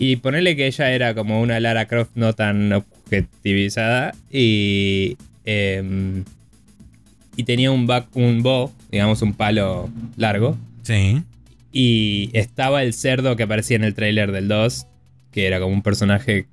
Y 0.03 0.17
ponerle 0.17 0.57
que 0.57 0.67
ella 0.67 0.91
era 0.91 1.15
como 1.15 1.41
una 1.41 1.61
Lara 1.61 1.85
Croft 1.85 2.11
no 2.15 2.33
tan 2.33 2.73
objetivizada 2.73 4.13
y, 4.29 5.15
em, 5.45 6.25
y 7.37 7.43
tenía 7.43 7.71
un, 7.71 7.87
back, 7.87 8.13
un 8.13 8.43
bow, 8.43 8.69
digamos 8.91 9.21
un 9.21 9.33
palo 9.33 9.89
largo. 10.17 10.57
Sí. 10.81 11.23
Y 11.71 12.31
estaba 12.33 12.83
el 12.83 12.93
cerdo 12.93 13.37
que 13.37 13.43
aparecía 13.43 13.77
en 13.77 13.85
el 13.85 13.93
trailer 13.93 14.33
del 14.33 14.49
2, 14.49 14.87
que 15.31 15.47
era 15.47 15.61
como 15.61 15.73
un 15.73 15.83
personaje 15.83 16.47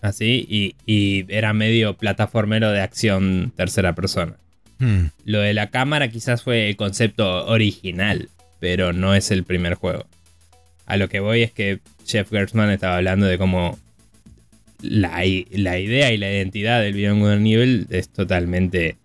así, 0.00 0.74
y, 0.86 1.26
era 1.28 1.52
medio 1.52 1.98
plataformero 1.98 2.70
de 2.70 2.80
acción 2.80 3.52
tercera 3.54 3.94
persona. 3.94 4.36
Hmm. 4.78 5.08
Lo 5.26 5.40
de 5.40 5.52
la 5.52 5.68
cámara 5.68 6.08
quizás 6.08 6.42
fue 6.42 6.70
el 6.70 6.76
concepto 6.76 7.44
original, 7.44 8.30
pero 8.58 8.94
no 8.94 9.14
es 9.14 9.30
el 9.30 9.44
primer 9.44 9.74
juego. 9.74 10.06
A 10.86 10.96
lo 10.96 11.10
que 11.10 11.20
voy 11.20 11.42
es 11.42 11.52
que 11.52 11.80
Jeff 12.06 12.30
Gertzman 12.30 12.70
estaba 12.70 12.96
hablando 12.96 13.26
de 13.26 13.38
cómo 13.38 13.78
la, 14.82 15.24
idea 15.24 16.12
y 16.12 16.16
la 16.16 16.30
identidad 16.30 16.80
del 16.80 16.94
Beyond 16.94 17.20
Good 17.20 17.40
Nivel 17.40 17.86
es 17.90 18.08
totalmente 18.08 18.96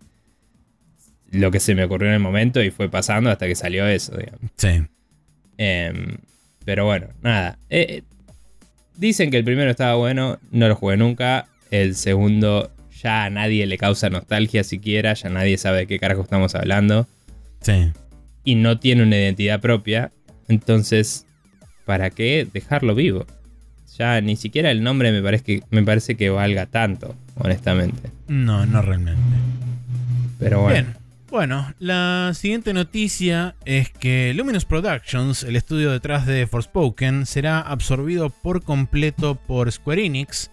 lo 1.31 1.49
que 1.51 1.59
se 1.59 1.75
me 1.75 1.83
ocurrió 1.83 2.09
en 2.09 2.15
el 2.15 2.19
momento 2.19 2.61
y 2.61 2.71
fue 2.71 2.89
pasando 2.89 3.29
hasta 3.29 3.47
que 3.47 3.55
salió 3.55 3.87
eso, 3.87 4.17
digamos. 4.17 4.51
Sí. 4.57 4.81
Em, 5.57 6.17
pero 6.65 6.85
bueno, 6.85 7.07
nada. 7.21 7.57
Eh, 7.69 7.85
eh, 7.89 8.03
dicen 8.97 9.31
que 9.31 9.37
el 9.37 9.43
primero 9.43 9.71
estaba 9.71 9.95
bueno, 9.95 10.39
no 10.51 10.67
lo 10.67 10.75
jugué 10.75 10.97
nunca. 10.97 11.47
El 11.71 11.95
segundo 11.95 12.71
ya 13.01 13.25
a 13.25 13.29
nadie 13.29 13.65
le 13.65 13.77
causa 13.77 14.09
nostalgia 14.09 14.63
siquiera, 14.63 15.13
ya 15.13 15.29
nadie 15.29 15.57
sabe 15.57 15.79
de 15.79 15.87
qué 15.87 15.99
carajo 15.99 16.21
estamos 16.21 16.53
hablando. 16.55 17.07
Sí. 17.61 17.91
Y 18.43 18.55
no 18.55 18.79
tiene 18.79 19.03
una 19.03 19.17
identidad 19.17 19.61
propia. 19.61 20.11
Entonces, 20.47 21.25
¿para 21.85 22.09
qué 22.09 22.47
dejarlo 22.51 22.95
vivo? 22.95 23.25
Ya 23.97 24.21
ni 24.21 24.35
siquiera 24.35 24.71
el 24.71 24.83
nombre 24.83 25.11
me 25.11 25.21
parece 25.21 25.43
que, 25.43 25.63
me 25.69 25.83
parece 25.83 26.15
que 26.15 26.29
valga 26.29 26.65
tanto, 26.65 27.15
honestamente. 27.35 28.09
No, 28.27 28.65
no 28.65 28.81
realmente. 28.81 29.21
Pero 30.39 30.61
bueno. 30.61 30.73
Bien. 30.73 31.01
Bueno, 31.31 31.73
la 31.79 32.33
siguiente 32.33 32.73
noticia 32.73 33.55
es 33.63 33.89
que 33.89 34.33
Luminous 34.33 34.65
Productions, 34.65 35.43
el 35.43 35.55
estudio 35.55 35.89
detrás 35.89 36.25
de 36.25 36.45
Forspoken, 36.45 37.25
será 37.25 37.61
absorbido 37.61 38.29
por 38.29 38.63
completo 38.63 39.35
por 39.35 39.71
Square 39.71 40.05
Enix. 40.05 40.51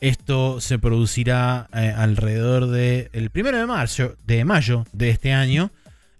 Esto 0.00 0.60
se 0.60 0.78
producirá 0.78 1.66
eh, 1.74 1.92
alrededor 1.96 2.68
del 2.68 3.10
el 3.12 3.30
primero 3.30 3.58
de 3.58 3.66
marzo, 3.66 4.14
de 4.24 4.44
mayo 4.44 4.86
de 4.92 5.10
este 5.10 5.32
año. 5.32 5.72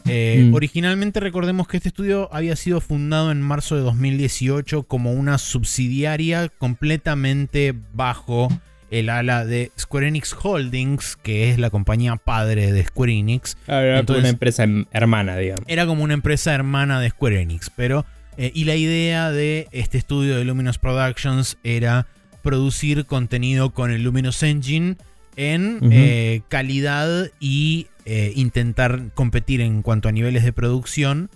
Eh, 0.07 0.47
mm. 0.49 0.55
Originalmente 0.55 1.21
recordemos 1.21 1.69
que 1.69 1.77
este 1.77 1.89
estudio 1.89 2.29
había 2.33 2.57
sido 2.57 2.81
fundado 2.81 3.31
en 3.31 3.41
marzo 3.41 3.77
de 3.77 3.83
2018 3.83 4.85
como 4.85 5.13
una 5.13 5.39
subsidiaria 5.39 6.49
completamente 6.49 7.75
bajo 7.93 8.49
el 8.91 9.09
ala 9.09 9.47
de 9.47 9.73
Square 9.79 10.09
Enix 10.09 10.37
Holdings, 10.41 11.17
que 11.17 11.51
es 11.51 11.59
la 11.59 11.71
compañía 11.71 12.17
padre 12.17 12.73
de 12.73 12.85
Square 12.85 13.13
Enix. 13.13 13.57
Ah, 13.67 13.81
era 13.81 14.05
como 14.05 14.19
una 14.19 14.29
empresa 14.29 14.65
hermana, 14.93 15.37
digamos. 15.37 15.65
Era 15.67 15.87
como 15.87 16.05
una 16.05 16.15
empresa 16.15 16.53
hermana 16.55 17.01
de 17.01 17.11
Square 17.11 17.41
Enix, 17.41 17.71
pero... 17.75 18.05
Eh, 18.39 18.51
y 18.55 18.65
la 18.65 18.77
idea 18.77 19.31
de 19.31 19.69
este 19.73 19.99
estudio 19.99 20.39
de 20.39 20.45
Luminous 20.47 20.79
Productions 20.79 21.59
era 21.65 22.07
producir 22.43 23.05
contenido 23.05 23.75
con 23.75 23.91
el 23.91 24.03
Luminous 24.03 24.43
Engine 24.43 24.97
en 25.37 25.79
eh, 25.91 26.43
calidad 26.49 27.31
y 27.41 27.89
eh, 28.05 28.33
intentar 28.37 29.11
competir 29.15 29.61
en 29.61 29.83
cuanto 29.83 30.09
a 30.09 30.13
niveles 30.13 30.45
de 30.45 30.53
producción 30.53 31.31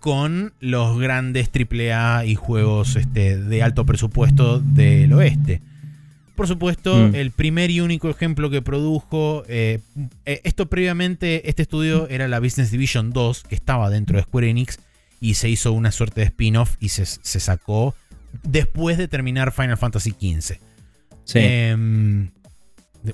con 0.00 0.52
los 0.60 0.98
grandes 0.98 1.50
AAA 1.50 2.26
y 2.26 2.34
juegos 2.34 2.96
este, 2.96 3.38
de 3.38 3.62
alto 3.62 3.86
presupuesto 3.86 4.60
del 4.60 5.12
oeste. 5.12 5.60
Por 6.36 6.48
supuesto, 6.48 6.96
mm. 6.96 7.14
el 7.14 7.30
primer 7.30 7.70
y 7.70 7.80
único 7.80 8.10
ejemplo 8.10 8.50
que 8.50 8.60
produjo, 8.60 9.44
eh, 9.48 9.80
esto 10.24 10.66
previamente, 10.66 11.48
este 11.48 11.62
estudio 11.62 12.08
era 12.08 12.28
la 12.28 12.40
Business 12.40 12.70
Division 12.70 13.12
2, 13.12 13.44
que 13.44 13.54
estaba 13.54 13.88
dentro 13.88 14.16
de 14.16 14.24
Square 14.24 14.50
Enix, 14.50 14.78
y 15.20 15.34
se 15.34 15.48
hizo 15.48 15.72
una 15.72 15.90
suerte 15.90 16.20
de 16.20 16.26
spin-off 16.26 16.76
y 16.80 16.90
se, 16.90 17.06
sacó 17.06 17.94
después 18.42 18.98
de 18.98 19.08
terminar 19.08 19.52
Final 19.52 19.78
Fantasy 19.78 20.10
XV. 20.10 20.58
Sí. 21.24 21.38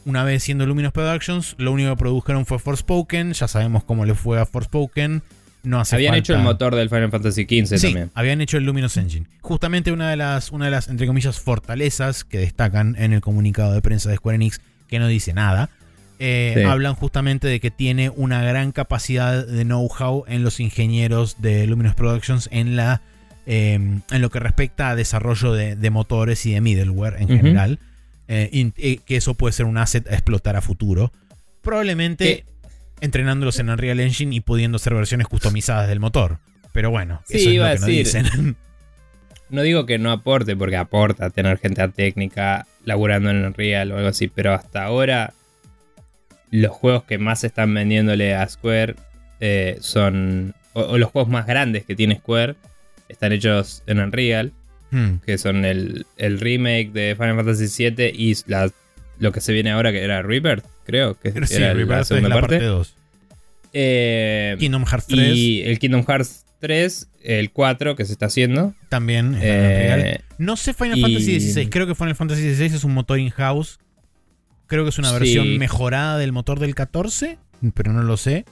Una 0.05 0.25
vez 0.25 0.43
siendo 0.43 0.67
Luminous 0.67 0.93
Productions, 0.93 1.55
lo 1.59 1.73
único 1.73 1.91
que 1.91 1.97
produjeron 1.97 2.47
fue 2.47 2.59
Forspoken. 2.59 3.33
Ya 3.33 3.49
sabemos 3.49 3.85
cómo 3.85 4.05
le 4.05 4.15
fue 4.15 4.41
a 4.41 4.47
Forspoken. 4.47 5.23
No 5.63 5.81
hace 5.81 5.97
habían 5.97 6.15
hecho 6.15 6.35
el 6.35 6.41
motor 6.41 6.75
del 6.75 6.89
Final 6.89 7.11
Fantasy 7.11 7.43
XV 7.43 7.79
sí, 7.79 7.87
también. 7.87 8.11
Habían 8.15 8.41
hecho 8.41 8.57
el 8.57 8.65
Luminous 8.65 8.97
Engine. 8.97 9.27
Justamente 9.41 9.93
una 9.93 10.09
de 10.09 10.17
las, 10.17 10.53
una 10.53 10.67
de 10.67 10.71
las, 10.71 10.89
entre 10.89 11.07
comillas, 11.07 11.39
fortalezas 11.39 12.25
que 12.25 12.39
destacan 12.39 12.97
en 12.99 13.13
el 13.13 13.21
comunicado 13.21 13.75
de 13.75 13.83
prensa 13.83 14.09
de 14.09 14.17
Square 14.17 14.37
Enix, 14.37 14.61
que 14.89 14.99
no 14.99 15.07
dice 15.07 15.35
nada, 15.35 15.69
eh, 16.19 16.65
hablan 16.67 16.95
justamente 16.95 17.49
de 17.49 17.61
que 17.61 17.71
tiene 17.71 18.11
una 18.11 18.43
gran 18.43 18.73
capacidad 18.73 19.47
de 19.47 19.65
know-how 19.65 20.25
en 20.29 20.45
los 20.45 20.61
ingenieros 20.61 21.41
de 21.41 21.67
Luminous 21.67 21.95
Productions 21.95 22.49
en 22.53 22.77
la. 22.77 23.03
Em, 23.47 24.03
en 24.11 24.23
lo 24.23 24.31
que 24.31 24.39
respecta 24.39 24.91
a 24.91 24.97
desarrollo 24.97 25.53
de, 25.55 25.91
motores 25.91 26.45
y 26.47 26.53
de 26.53 26.61
middleware 26.61 27.17
en 27.21 27.29
general. 27.29 27.79
Eh, 28.33 29.01
que 29.05 29.17
eso 29.17 29.35
puede 29.35 29.53
ser 29.53 29.67
un 29.67 29.77
asset 29.77 30.07
a 30.09 30.15
explotar 30.15 30.55
a 30.55 30.61
futuro. 30.61 31.13
Probablemente 31.63 32.45
entrenándolos 33.01 33.59
en 33.59 33.71
Unreal 33.71 33.99
Engine 33.99 34.35
y 34.35 34.41
pudiendo 34.41 34.77
hacer 34.77 34.95
versiones 34.95 35.27
customizadas 35.27 35.89
del 35.89 35.99
motor. 35.99 36.39
Pero 36.73 36.91
bueno, 36.91 37.23
eso 37.29 37.51
es 37.51 37.57
lo 37.57 37.65
que 37.67 37.79
no 37.79 37.87
dicen. 37.87 38.57
No 39.51 39.63
digo 39.63 39.85
que 39.85 39.99
no 39.99 40.13
aporte, 40.13 40.55
porque 40.55 40.77
aporta 40.77 41.29
tener 41.31 41.59
gente 41.59 41.89
técnica 41.89 42.69
laburando 42.85 43.31
en 43.31 43.45
Unreal 43.45 43.91
o 43.91 43.97
algo 43.97 44.09
así, 44.09 44.29
pero 44.29 44.55
hasta 44.55 44.85
ahora 44.85 45.35
los 46.53 46.71
juegos 46.71 47.03
que 47.03 47.19
más 47.19 47.43
están 47.43 47.75
vendiéndole 47.75 48.37
a 48.37 48.49
Square 48.49 48.95
eh, 49.41 49.77
son. 49.81 50.55
o, 50.73 50.97
los 50.99 51.11
juegos 51.11 51.29
más 51.33 51.47
grandes 51.49 51.85
que 51.85 51.97
tiene 51.97 52.19
Square 52.19 52.55
están 53.09 53.33
hechos 53.33 53.83
en 53.89 53.99
Unreal. 53.99 54.53
Hmm. 54.91 55.17
que 55.25 55.39
son 55.39 55.65
el, 55.65 56.05
remake 56.19 56.91
de 56.93 57.15
Final 57.17 57.37
Fantasy 57.37 57.91
VII 57.91 58.13
y 58.13 58.37
lo 59.19 59.33
que 59.33 59.41
se 59.41 59.53
viene 59.53 59.71
ahora, 59.71 59.93
que 59.93 60.03
era 60.03 60.23
Rebirth, 60.23 60.65
creo. 60.85 61.19
Que 61.19 61.29
era 61.29 61.41
la 61.75 62.05
segunda 62.05 62.41
parte. 62.41 62.61
2. 62.61 62.95
Eh, 63.73 64.57
Kingdom 64.59 64.85
Hearts 64.85 65.07
3. 65.07 65.37
Y 65.37 65.63
el 65.63 65.79
Kingdom 65.79 66.05
Hearts 66.05 66.45
3, 66.61 67.09
el 67.23 67.51
4 67.51 67.97
que 67.97 68.05
se 68.05 68.13
está 68.13 68.27
haciendo. 68.27 68.75
También. 68.89 69.37
Eh, 69.41 70.21
no 70.39 70.57
sé 70.57 70.75
Final 70.75 71.01
Fantasy 71.01 71.41
XVI, 71.41 71.69
creo 71.69 71.87
que 71.87 71.95
Final 71.95 72.15
Fantasy 72.15 72.55
XVI 72.55 72.77
es 72.77 72.85
un 72.85 72.95
motor 72.95 73.19
in-house. 73.19 73.79
Creo 74.67 74.85
que 74.85 74.91
es 74.91 74.99
una 74.99 75.13
versión 75.13 75.59
mejorada 75.59 76.17
del 76.19 76.33
motor 76.33 76.61
del 76.61 76.75
14, 76.75 77.39
pero 77.75 77.93
no 77.93 78.03
lo 78.03 78.17
sé. 78.17 78.45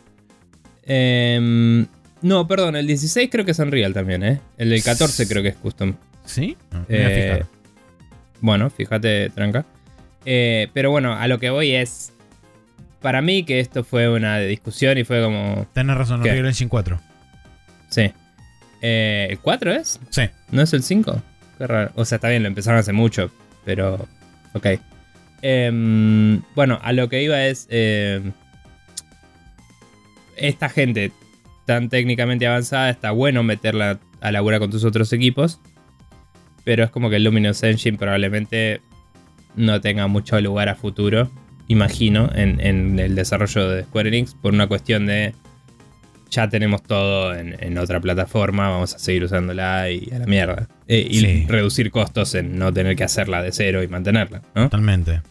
Em, 0.83 1.87
no, 2.23 2.49
perdón, 2.49 2.75
el 2.75 2.87
16 2.87 3.29
creo 3.31 3.45
que 3.45 3.53
es 3.53 3.59
Unreal 3.59 3.95
también, 3.95 4.25
¿eh? 4.25 4.41
El 4.57 4.71
del 4.71 4.83
14 4.83 5.29
creo 5.29 5.43
que 5.43 5.51
es 5.51 5.57
custom. 5.57 5.95
¿Sí? 6.29 6.57
Eh, 6.89 7.43
bueno, 8.41 8.69
fíjate, 8.71 9.31
tranca. 9.31 9.65
Eh, 10.27 10.69
pero 10.75 10.91
bueno, 10.91 11.15
a 11.15 11.27
lo 11.27 11.39
que 11.39 11.51
voy 11.51 11.75
es. 11.75 12.13
Para 13.01 13.23
mí, 13.23 13.45
que 13.45 13.61
esto 13.61 13.83
fue 13.83 14.09
una 14.09 14.39
discusión 14.39 14.99
y 14.99 15.05
fue 15.05 15.23
como. 15.23 15.67
Tienes 15.73 15.97
razón, 15.97 16.21
Unreal 16.21 16.47
Engine 16.47 16.69
4. 16.69 17.01
Sí. 17.89 18.13
Eh, 18.83 19.29
¿El 19.31 19.39
4 19.39 19.73
es? 19.73 20.01
Sí. 20.11 20.23
¿No 20.51 20.63
es 20.63 20.73
el 20.75 20.83
5? 20.83 21.23
Qué 21.57 21.67
raro. 21.67 21.93
O 21.95 22.05
sea, 22.05 22.17
está 22.17 22.29
bien, 22.29 22.43
lo 22.43 22.49
empezaron 22.49 22.79
hace 22.79 22.93
mucho, 22.93 23.31
pero. 23.65 24.07
Ok. 24.53 24.67
Em, 25.41 26.43
bueno, 26.55 26.79
a 26.83 26.93
lo 26.93 27.09
que 27.09 27.23
iba 27.23 27.43
es. 27.47 27.67
Em, 27.71 28.33
esta 30.37 30.69
gente 30.69 31.11
tan 31.65 31.89
técnicamente 31.89 32.47
avanzada, 32.47 32.91
está 32.91 33.13
bueno 33.13 33.43
meterla 33.43 33.99
a 34.21 34.31
laburar 34.31 34.61
con 34.61 34.71
tus 34.71 34.85
otros 34.85 35.13
equipos 35.13 35.61
pero 36.69 36.85
es 36.85 36.91
como 36.91 37.09
que 37.09 37.17
el 37.17 37.25
Luminous 37.25 37.63
Engine 37.63 37.97
probablemente 37.97 38.83
no 39.57 39.81
tenga 39.81 40.07
mucho 40.07 40.39
lugar 40.39 40.69
a 40.69 40.75
futuro, 40.75 41.31
imagino, 41.67 42.31
en, 42.35 42.99
el 43.01 43.15
desarrollo 43.15 43.71
de 43.71 43.85
Square 43.85 44.09
Enix, 44.11 44.35
por 44.35 44.53
una 44.53 44.67
cuestión 44.67 45.07
de 45.07 45.33
ya 46.31 46.51
tenemos 46.51 46.83
todo 46.83 47.35
en, 47.35 47.79
otra 47.79 48.01
plataforma, 48.01 48.69
vamos 48.69 48.95
a 48.95 48.99
seguir 48.99 49.25
usándola 49.25 49.91
y 49.91 50.11
a 50.15 50.19
la 50.19 50.27
mierda. 50.27 50.69
Eh, 50.89 51.07
y 51.11 51.47
reducir 51.47 51.91
costos 51.91 52.35
en 52.35 52.59
no 52.59 52.71
tener 52.71 52.97
que 52.97 53.05
hacerla 53.05 53.43
de 53.43 53.51
cero 53.51 53.83
y 53.83 53.89
mantenerla, 53.89 54.43
¿no? 54.55 54.65
Totalmente. 54.65 55.23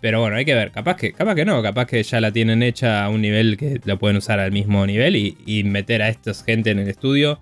Pero 0.00 0.20
bueno, 0.20 0.34
hay 0.34 0.44
que 0.44 0.56
ver, 0.56 0.72
capaz 0.72 0.96
que, 0.96 1.12
capaz 1.12 1.36
que 1.36 1.44
no, 1.44 1.62
capaz 1.62 1.86
que 1.86 2.02
ya 2.02 2.20
la 2.20 2.32
tienen 2.32 2.60
hecha 2.60 3.04
a 3.04 3.08
un 3.08 3.22
nivel 3.22 3.56
que 3.56 3.80
la 3.84 3.94
pueden 3.94 4.16
usar 4.16 4.40
al 4.40 4.50
mismo 4.50 4.84
nivel 4.84 5.14
y, 5.14 5.38
y 5.46 5.62
meter 5.62 6.02
a 6.02 6.08
esta 6.08 6.34
gente 6.34 6.72
en 6.72 6.80
el 6.80 6.88
estudio 6.88 7.38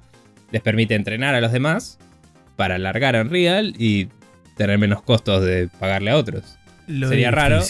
les 0.52 0.60
permite 0.60 0.94
entrenar 0.94 1.34
a 1.34 1.40
los 1.40 1.52
demás 1.52 1.98
para 2.60 2.74
alargar 2.74 3.14
en 3.14 3.30
Real 3.30 3.74
y 3.78 4.08
tener 4.54 4.76
menos 4.76 5.00
costos 5.00 5.42
de 5.42 5.70
pagarle 5.78 6.10
a 6.10 6.18
otros. 6.18 6.58
Sería 6.86 7.30
raro. 7.30 7.62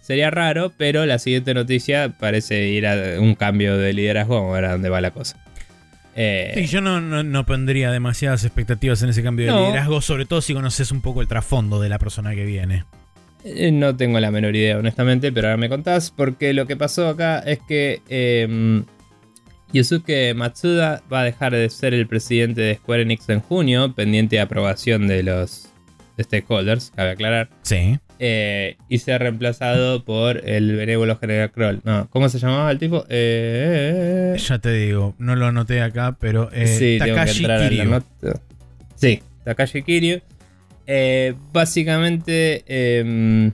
Sería 0.00 0.30
raro, 0.30 0.72
pero 0.74 1.04
la 1.04 1.18
siguiente 1.18 1.52
noticia 1.52 2.14
parece 2.18 2.68
ir 2.68 2.86
a 2.86 3.20
un 3.20 3.34
cambio 3.34 3.76
de 3.76 3.92
liderazgo, 3.92 4.36
vamos 4.36 4.52
a 4.52 4.54
ver 4.54 4.64
a 4.64 4.72
dónde 4.72 4.88
va 4.88 5.02
la 5.02 5.10
cosa. 5.10 5.36
Eh, 6.14 6.66
yo 6.66 6.80
no, 6.80 7.44
pondría 7.44 7.90
demasiadas 7.90 8.42
expectativas 8.44 9.02
en 9.02 9.10
ese 9.10 9.22
cambio 9.22 9.54
de 9.54 9.60
liderazgo, 9.60 10.00
sobre 10.00 10.24
todo 10.24 10.40
si 10.40 10.54
conoces 10.54 10.92
un 10.92 11.02
poco 11.02 11.20
el 11.20 11.28
trasfondo 11.28 11.78
de 11.78 11.90
la 11.90 11.98
persona 11.98 12.34
que 12.34 12.46
viene. 12.46 12.84
Eh, 13.44 13.70
no 13.70 13.94
tengo 13.96 14.18
la 14.18 14.30
menor 14.30 14.56
idea, 14.56 14.78
honestamente, 14.78 15.30
pero 15.30 15.48
ahora 15.48 15.58
me 15.58 15.68
contás, 15.68 16.10
porque 16.10 16.54
lo 16.54 16.66
que 16.66 16.78
pasó 16.78 17.06
acá 17.06 17.40
es 17.40 17.58
que 17.68 18.00
em, 18.08 18.86
Yusuke 19.72 20.34
Matsuda 20.34 21.02
va 21.12 21.20
a 21.20 21.24
dejar 21.24 21.52
de 21.52 21.68
ser 21.70 21.94
el 21.94 22.06
presidente 22.06 22.60
de 22.60 22.74
Square 22.76 23.02
Enix 23.02 23.28
en 23.28 23.40
junio, 23.40 23.94
pendiente 23.94 24.36
de 24.36 24.42
aprobación 24.42 25.06
de 25.06 25.22
los 25.22 25.68
stakeholders, 26.18 26.92
cabe 26.94 27.10
aclarar. 27.10 27.48
Sí. 27.62 27.98
Eh, 28.18 28.78
y 28.88 28.98
ser 28.98 29.20
reemplazado 29.20 30.04
por 30.04 30.48
el 30.48 30.74
benévolo 30.74 31.18
general 31.18 31.50
Kroll. 31.52 31.80
No, 31.84 32.08
¿cómo 32.10 32.28
se 32.30 32.38
llamaba 32.38 32.70
el 32.70 32.78
tipo? 32.78 33.04
Eh, 33.10 34.36
ya 34.38 34.58
te 34.58 34.72
digo, 34.72 35.14
no 35.18 35.36
lo 35.36 35.46
anoté 35.46 35.82
acá, 35.82 36.16
pero 36.18 36.50
eh, 36.52 36.66
sí, 36.66 36.96
Takashi 36.98 37.44
Kiryu. 37.44 38.02
Sí, 38.94 39.22
Takashi 39.44 39.82
Kiryu. 39.82 40.20
básicamente 41.52 42.64
em, 42.66 43.52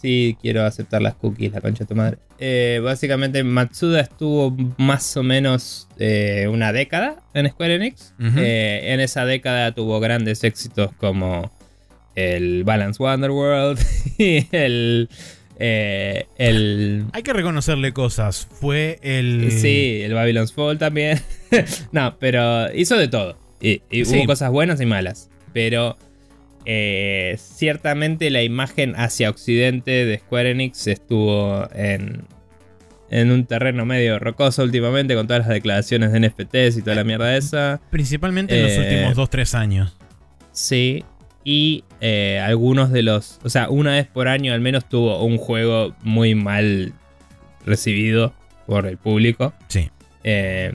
Sí, 0.00 0.36
quiero 0.40 0.64
aceptar 0.64 1.02
las 1.02 1.14
cookies, 1.14 1.52
la 1.52 1.60
concha 1.60 1.84
de 1.84 1.88
tu 1.88 1.94
madre. 1.94 2.18
Eh, 2.38 2.80
básicamente, 2.82 3.42
Matsuda 3.42 4.00
estuvo 4.00 4.54
más 4.76 5.16
o 5.16 5.22
menos 5.22 5.88
eh, 5.98 6.48
una 6.50 6.72
década 6.72 7.22
en 7.34 7.48
Square 7.48 7.76
Enix. 7.76 8.14
Eh, 8.20 8.80
en 8.84 9.00
esa 9.00 9.24
década 9.24 9.72
tuvo 9.72 10.00
grandes 10.00 10.44
éxitos 10.44 10.92
como 10.98 11.50
el 12.14 12.64
Balance 12.64 13.02
Wonderworld 13.02 13.78
y 14.18 14.46
el, 14.52 15.08
el. 15.58 17.06
Hay 17.12 17.22
que 17.22 17.32
reconocerle 17.32 17.92
cosas. 17.92 18.46
Fue 18.60 18.98
el. 19.02 19.50
Sí, 19.50 20.02
el 20.02 20.12
Babylon's 20.12 20.52
Fall 20.52 20.78
también. 20.78 21.20
no, 21.92 22.16
pero 22.18 22.72
hizo 22.74 22.96
de 22.96 23.08
todo. 23.08 23.38
Y, 23.60 23.80
hubo 24.02 24.26
cosas 24.26 24.50
buenas 24.50 24.80
y 24.80 24.86
malas. 24.86 25.30
Pero 25.54 25.96
eh, 26.68 27.36
ciertamente 27.38 28.28
la 28.30 28.42
imagen 28.42 28.94
hacia 28.96 29.30
Occidente 29.30 30.04
de 30.04 30.18
Square 30.18 30.50
Enix 30.50 30.88
estuvo 30.88 31.68
en, 31.72 32.24
en 33.08 33.30
un 33.30 33.46
terreno 33.46 33.86
medio 33.86 34.18
rocoso 34.18 34.64
últimamente 34.64 35.14
con 35.14 35.28
todas 35.28 35.46
las 35.46 35.48
declaraciones 35.48 36.10
de 36.10 36.20
NFTs 36.28 36.78
y 36.78 36.82
toda 36.82 36.96
la 36.96 37.04
mierda 37.04 37.36
esa. 37.36 37.80
Principalmente 37.90 38.56
en 38.56 38.64
los 38.64 38.72
eh, 38.72 38.80
últimos 38.80 39.30
2-3 39.30 39.54
años. 39.54 39.96
Sí. 40.50 41.04
Y 41.44 41.84
eh, 42.00 42.42
algunos 42.44 42.90
de 42.90 43.04
los. 43.04 43.38
O 43.44 43.48
sea, 43.48 43.68
una 43.68 43.92
vez 43.92 44.08
por 44.08 44.26
año 44.26 44.52
al 44.52 44.60
menos 44.60 44.88
tuvo 44.88 45.24
un 45.24 45.38
juego 45.38 45.94
muy 46.02 46.34
mal 46.34 46.92
recibido 47.64 48.34
por 48.66 48.88
el 48.88 48.98
público. 48.98 49.54
Sí. 49.68 49.88
Eh, 50.24 50.74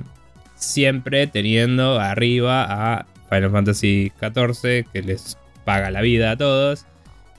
siempre 0.56 1.28
teniendo 1.28 2.00
arriba 2.00 2.64
a 2.64 3.06
Final 3.30 3.52
Fantasy 3.52 4.14
XIV, 4.22 4.86
que 4.94 5.02
les 5.02 5.38
paga 5.66 5.92
la 5.92 6.02
vida 6.02 6.32
a 6.32 6.38
todos. 6.38 6.86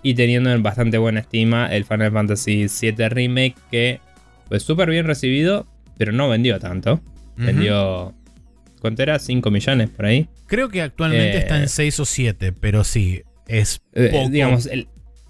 Y 0.03 0.15
teniendo 0.15 0.51
en 0.51 0.63
bastante 0.63 0.99
buena 0.99 1.21
estima 1.21 1.73
el 1.73 1.85
Final 1.85 2.13
Fantasy 2.13 2.67
VII 2.67 3.09
Remake, 3.09 3.55
que 3.71 4.01
fue 4.49 4.59
súper 4.59 4.91
bien 4.91 5.07
recibido, 5.07 5.67
pero 5.97 6.13
no 6.13 6.29
vendió 6.29 6.59
tanto. 6.59 7.01
Vendió. 7.37 8.15
¿Cuánto 8.81 9.03
era? 9.03 9.17
¿5 9.17 9.51
millones 9.51 9.91
por 9.91 10.07
ahí? 10.07 10.29
Creo 10.47 10.69
que 10.69 10.83
actualmente 10.83 11.39
está 11.39 11.59
en 11.59 11.69
6 11.69 11.99
eh, 11.99 12.03
o 12.03 12.05
7, 12.05 12.53
pero 12.53 12.83
sí, 12.83 13.23
es 13.47 13.81
eh, 13.93 14.09
poco. 14.13 14.29
digamos, 14.29 14.69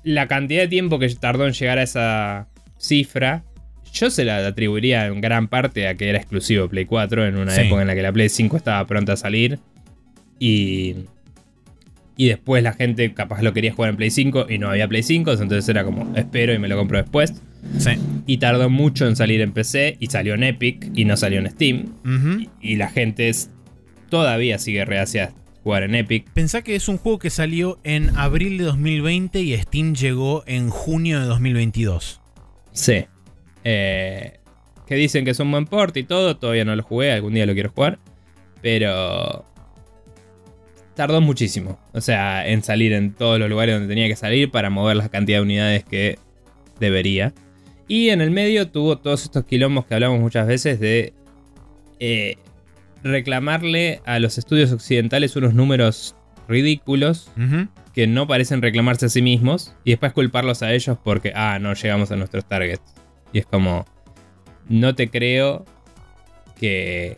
la 0.05 0.27
cantidad 0.27 0.63
de 0.63 0.69
tiempo 0.69 0.99
que 0.99 1.09
tardó 1.11 1.47
en 1.47 1.53
llegar 1.53 1.79
a 1.79 1.83
esa 1.83 2.49
cifra, 2.79 3.45
yo 3.93 4.11
se 4.11 4.25
la 4.25 4.47
atribuiría 4.47 5.07
en 5.07 5.21
gran 5.21 5.49
parte 5.49 5.87
a 5.87 5.97
que 5.97 6.09
era 6.09 6.19
exclusivo 6.19 6.69
Play 6.69 6.87
4 6.87 7.27
en 7.27 7.37
una 7.37 7.55
época 7.55 7.83
en 7.83 7.89
la 7.89 7.95
que 7.95 8.03
la 8.03 8.13
Play 8.13 8.29
5 8.29 8.57
estaba 8.57 8.87
pronta 8.87 9.13
a 9.13 9.17
salir. 9.17 9.59
Y, 10.39 10.97
y 12.17 12.29
después 12.29 12.63
la 12.63 12.73
gente 12.73 13.13
capaz 13.15 13.43
lo 13.43 13.53
quería 13.53 13.73
jugar 13.73 13.91
en 13.91 13.97
Play 13.97 14.11
5 14.11 14.47
y 14.49 14.59
no 14.59 14.69
había 14.69 14.89
Play 14.89 15.03
5, 15.03 15.33
entonces 15.33 15.69
era 15.69 15.85
como, 15.85 16.15
espero 16.17 16.53
y 16.53 16.59
me 16.59 16.69
lo 16.69 16.77
compro 16.77 16.99
después. 16.99 17.35
Sí. 17.79 17.93
Y 18.27 18.39
tardó 18.39 18.69
mucho 18.69 19.07
en 19.07 19.17
salir 19.17 19.41
en 19.41 19.53
PC 19.53 19.97
y 20.01 20.09
salió 20.09 20.35
en 20.35 20.43
Epic 20.43 20.91
y 20.95 21.05
no 21.05 21.17
salió 21.17 21.39
en 21.39 21.51
Steam. 21.51 21.95
y, 22.61 22.77
la 22.77 22.89
gente 22.91 23.31
todavía 24.09 24.59
sigue 24.59 24.85
reacia 24.85 25.25
a 25.25 25.33
jugar 25.63 25.85
en 25.85 25.95
Epic. 25.95 26.31
Pensá 26.33 26.63
que 26.63 26.75
es 26.75 26.89
un 26.89 26.99
juego 26.99 27.19
que 27.19 27.31
salió 27.31 27.79
en 27.85 28.11
abril 28.17 28.59
de 28.59 28.65
2020 28.65 29.41
y 29.41 29.57
Steam 29.57 29.95
llegó 29.95 30.43
en 30.47 30.71
junio 30.71 31.21
de 31.21 31.27
2022. 31.27 32.21
Sí. 32.73 33.07
Eh, 33.65 34.39
que 34.87 34.95
dicen 34.97 35.25
que 35.25 35.31
es 35.31 35.41
un 35.41 35.51
buen 35.51 35.67
port 35.67 35.97
y 35.97 36.03
todo. 36.03 36.37
Todavía 36.37 36.65
no 36.65 36.75
lo 36.77 36.83
jugué, 36.83 37.13
algún 37.13 37.35
día 37.35 37.47
lo 37.47 37.55
quiero 37.55 37.71
jugar. 37.71 37.99
Pero 38.61 39.45
tardó 40.95 41.21
muchísimo. 41.21 41.79
O 41.93 42.01
sea, 42.01 42.47
en 42.47 42.63
salir 42.63 42.93
en 42.93 43.13
todos 43.13 43.39
los 43.39 43.49
lugares 43.49 43.75
donde 43.75 43.89
tenía 43.89 44.09
que 44.09 44.17
salir 44.17 44.51
para 44.51 44.71
mover 44.71 44.97
la 44.97 45.09
cantidad 45.09 45.39
de 45.39 45.43
unidades 45.43 45.85
que 45.85 46.19
debería. 46.81 47.33
Y 47.89 48.11
en 48.11 48.21
el 48.21 48.31
medio 48.31 48.69
tuvo 48.69 48.99
todos 48.99 49.25
estos 49.25 49.45
quilombos 49.45 49.87
que 49.87 49.95
hablamos 49.95 50.21
muchas 50.21 50.47
veces 50.47 50.81
de 50.81 51.13
eh, 52.01 52.37
reclamarle 53.03 54.01
a 54.05 54.19
los 54.19 54.39
estudios 54.39 54.73
occidentales 54.73 55.37
unos 55.37 55.55
números 55.55 56.15
ridículos 56.49 57.31
que 57.95 58.07
no 58.07 58.27
parecen 58.27 58.63
reclamarse 58.63 59.07
a 59.07 59.09
sí 59.09 59.23
mismos 59.23 59.75
y 59.85 59.91
después 59.91 60.13
culparlos 60.13 60.63
a 60.63 60.73
ellos 60.73 60.99
porque, 61.03 61.33
ah, 61.35 61.59
no 61.61 61.75
llegamos 61.75 62.11
a 62.11 62.17
nuestros 62.17 62.45
targets. 62.47 62.83
Y 63.33 63.39
es 63.39 63.47
como, 63.47 63.87
no 64.69 64.95
te 64.95 65.09
creo 65.11 65.65
que... 66.59 67.17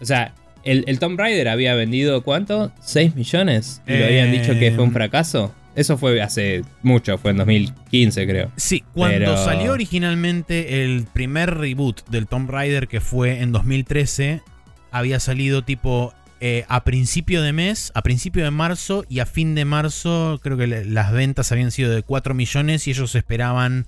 O 0.00 0.04
sea, 0.04 0.34
el, 0.64 0.84
el 0.86 0.98
Tomb 0.98 1.18
Raider 1.18 1.48
había 1.48 1.74
vendido 1.74 2.22
cuánto? 2.22 2.72
¿6 2.84 3.14
millones? 3.14 3.82
¿Y 3.86 3.96
lo 3.96 4.04
habían 4.04 4.32
dicho 4.32 4.52
que 4.58 4.72
fue 4.72 4.84
un 4.84 4.90
eh, 4.90 4.94
fracaso? 4.94 5.54
Eso 5.74 5.96
fue 5.96 6.20
hace 6.20 6.62
mucho, 6.82 7.16
fue 7.16 7.30
en 7.30 7.38
2015 7.38 8.26
creo. 8.26 8.52
Sí, 8.56 8.84
cuando 8.92 9.36
salió 9.36 9.72
originalmente 9.72 10.84
el 10.84 11.06
primer 11.12 11.56
reboot 11.56 12.06
del 12.10 12.26
Tomb 12.26 12.50
Raider 12.50 12.88
que 12.88 13.00
fue 13.00 13.40
en 13.40 13.52
2013, 13.52 14.42
había 14.90 15.18
salido 15.18 15.62
tipo 15.62 16.12
eh, 16.40 16.64
a 16.68 16.84
principio 16.84 17.40
de 17.40 17.52
mes, 17.52 17.90
a 17.94 18.02
principio 18.02 18.44
de 18.44 18.50
marzo 18.50 19.04
y 19.08 19.20
a 19.20 19.26
fin 19.26 19.54
de 19.54 19.64
marzo 19.64 20.40
creo 20.42 20.58
que 20.58 20.66
las 20.66 21.12
ventas 21.12 21.52
habían 21.52 21.70
sido 21.70 21.90
de 21.90 22.02
4 22.02 22.34
millones 22.34 22.86
y 22.86 22.90
ellos 22.90 23.14
esperaban 23.14 23.86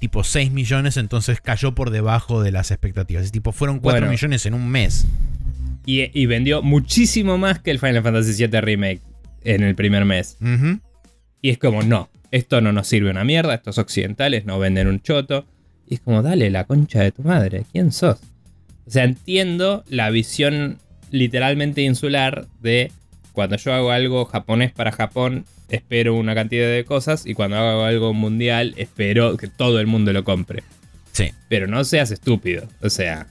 tipo 0.00 0.24
6 0.24 0.50
millones, 0.50 0.96
entonces 0.96 1.40
cayó 1.40 1.74
por 1.74 1.90
debajo 1.90 2.42
de 2.42 2.50
las 2.50 2.70
expectativas. 2.72 3.28
Y 3.28 3.30
tipo 3.30 3.52
fueron 3.52 3.78
4 3.78 4.08
millones 4.08 4.46
en 4.46 4.54
un 4.54 4.68
mes. 4.68 5.06
Y, 5.86 6.26
vendió 6.26 6.62
muchísimo 6.62 7.36
más 7.36 7.58
que 7.58 7.70
el 7.70 7.78
Final 7.78 8.02
Fantasy 8.02 8.46
VII 8.46 8.60
Remake 8.60 9.00
en 9.42 9.62
el 9.62 9.74
primer 9.74 10.04
mes. 10.04 10.38
Y 11.42 11.50
es 11.50 11.58
como, 11.58 11.82
no, 11.82 12.10
esto 12.30 12.60
no 12.60 12.72
nos 12.72 12.86
sirve 12.86 13.10
una 13.10 13.24
mierda, 13.24 13.54
estos 13.54 13.78
occidentales 13.78 14.44
no 14.44 14.58
venden 14.58 14.86
un 14.86 15.00
choto. 15.00 15.46
Y 15.88 15.94
es 15.94 16.00
como, 16.00 16.22
dale 16.22 16.50
la 16.50 16.64
concha 16.64 17.02
de 17.02 17.10
tu 17.10 17.22
madre, 17.22 17.64
¿quién 17.72 17.90
sos? 17.90 18.20
O 18.86 18.90
sea, 18.90 19.04
entiendo 19.04 19.84
la 19.88 20.10
visión 20.10 20.78
literalmente 21.10 21.82
insular 21.82 22.46
de 22.60 22.92
cuando 23.32 23.56
yo 23.56 23.72
hago 23.72 23.90
algo 23.90 24.24
japonés 24.24 24.72
para 24.72 24.92
Japón, 24.92 25.44
espero 25.68 26.14
una 26.14 26.34
cantidad 26.34 26.68
de 26.68 26.84
cosas 26.84 27.26
y 27.26 27.34
cuando 27.34 27.56
hago 27.56 27.84
algo 27.84 28.12
mundial, 28.14 28.74
espero 28.76 29.36
que 29.36 29.48
todo 29.48 29.80
el 29.80 29.86
mundo 29.86 30.12
lo 30.12 30.24
compre. 30.24 30.62
Sí. 31.12 31.30
Pero 31.48 31.66
no 31.66 31.84
seas 31.84 32.10
estúpido. 32.10 32.68
O 32.82 32.90
sea, 32.90 33.26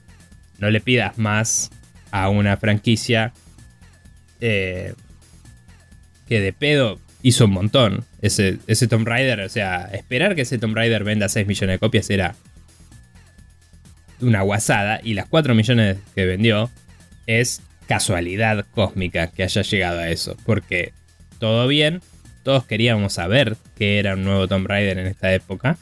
no 0.60 0.70
le 0.70 0.82
pidas 0.82 1.18
más 1.18 1.72
a 2.12 2.30
una 2.30 2.58
franquicia 2.58 3.34
eh, 4.42 4.94
que 6.28 6.40
de 6.40 6.54
pedo 6.54 7.00
hizo 7.22 7.46
un 7.46 7.52
montón. 7.52 8.06
Ese, 8.22 8.60
ese 8.68 8.88
Tomb 8.88 9.08
Raider, 9.08 9.42
o 9.42 9.50
sea, 9.50 9.90
esperar 9.94 10.36
que 10.36 10.42
ese 10.42 10.58
Tomb 10.58 10.76
Raider 10.76 11.04
venda 11.04 11.30
6 11.30 11.48
millones 11.48 11.76
de 11.76 11.80
copias 11.80 12.10
era 12.10 12.36
una 14.22 14.42
guasada. 14.42 15.00
Y 15.04 15.14
las 15.14 15.28
4 15.28 15.56
millones 15.56 15.98
que 16.16 16.26
vendió 16.26 16.70
es 17.28 17.62
casualidad 17.88 18.66
cósmica 18.74 19.28
que 19.28 19.44
haya 19.44 19.62
llegado 19.62 20.00
a 20.00 20.10
eso. 20.10 20.38
Porque 20.46 20.94
todo 21.40 21.68
bien, 21.68 22.02
todos 22.44 22.66
queríamos 22.66 23.14
saber 23.14 23.58
que 23.76 24.00
era 24.00 24.14
un 24.14 24.24
nuevo 24.24 24.48
Tomb 24.48 24.68
Raider 24.68 25.00
en 25.00 25.08
esta 25.08 25.34
época. 25.34 25.78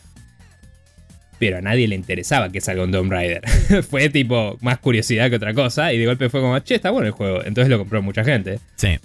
Pero 1.39 1.57
a 1.57 1.61
nadie 1.61 1.87
le 1.87 1.95
interesaba 1.95 2.51
que 2.51 2.61
salga 2.61 2.83
un 2.83 2.91
Tomb 2.91 3.11
Raider. 3.11 3.41
fue 3.89 4.09
tipo 4.09 4.57
más 4.61 4.79
curiosidad 4.79 5.29
que 5.29 5.35
otra 5.35 5.53
cosa. 5.53 5.93
Y 5.93 5.99
de 5.99 6.05
golpe 6.05 6.29
fue 6.29 6.41
como, 6.41 6.57
che, 6.59 6.75
está 6.75 6.89
bueno 6.89 7.07
el 7.07 7.13
juego. 7.13 7.43
Entonces 7.43 7.69
lo 7.69 7.77
compró 7.77 8.01
mucha 8.01 8.23
gente. 8.23 8.59
Sí. 8.75 8.97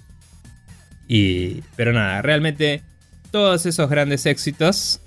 Y, 1.09 1.63
pero 1.77 1.93
nada, 1.93 2.23
realmente 2.23 2.83
todos 3.31 3.67
esos 3.67 3.91
grandes 3.91 4.25
éxitos, 4.27 5.01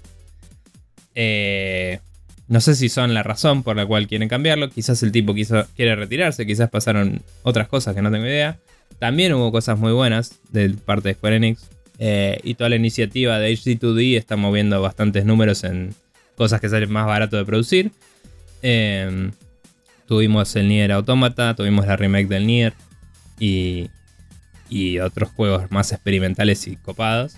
eh, 1.15 1.99
no 2.47 2.61
sé 2.61 2.75
si 2.75 2.89
son 2.89 3.13
la 3.13 3.23
razón 3.23 3.63
por 3.63 3.75
la 3.75 3.85
cual 3.85 4.07
quieren 4.07 4.29
cambiarlo. 4.29 4.69
Quizás 4.69 5.01
el 5.03 5.11
tipo 5.11 5.33
quiso, 5.33 5.65
quiere 5.75 5.95
retirarse, 5.95 6.45
quizás 6.45 6.69
pasaron 6.69 7.23
otras 7.43 7.67
cosas 7.67 7.95
que 7.95 8.01
no 8.01 8.11
tengo 8.11 8.25
idea. 8.25 8.59
También 8.99 9.33
hubo 9.33 9.51
cosas 9.51 9.79
muy 9.79 9.93
buenas 9.93 10.39
de 10.51 10.69
parte 10.69 11.09
de 11.09 11.15
Square 11.15 11.35
Enix. 11.37 11.69
Eh, 11.97 12.39
y 12.43 12.55
toda 12.55 12.69
la 12.69 12.75
iniciativa 12.75 13.39
de 13.39 13.53
HD2D 13.53 14.17
está 14.17 14.35
moviendo 14.35 14.81
bastantes 14.81 15.25
números 15.25 15.63
en 15.63 15.95
cosas 16.35 16.61
que 16.61 16.69
salen 16.69 16.91
más 16.91 17.05
barato 17.05 17.37
de 17.37 17.45
producir. 17.45 17.91
Eh, 18.61 19.31
tuvimos 20.07 20.55
el 20.55 20.67
Nier 20.67 20.91
Automata, 20.91 21.55
tuvimos 21.55 21.87
la 21.87 21.95
remake 21.95 22.27
del 22.27 22.47
Nier. 22.47 22.73
Y 23.39 23.89
y 24.69 24.99
otros 24.99 25.29
juegos 25.29 25.71
más 25.71 25.91
experimentales 25.91 26.67
y 26.67 26.75
copados. 26.75 27.35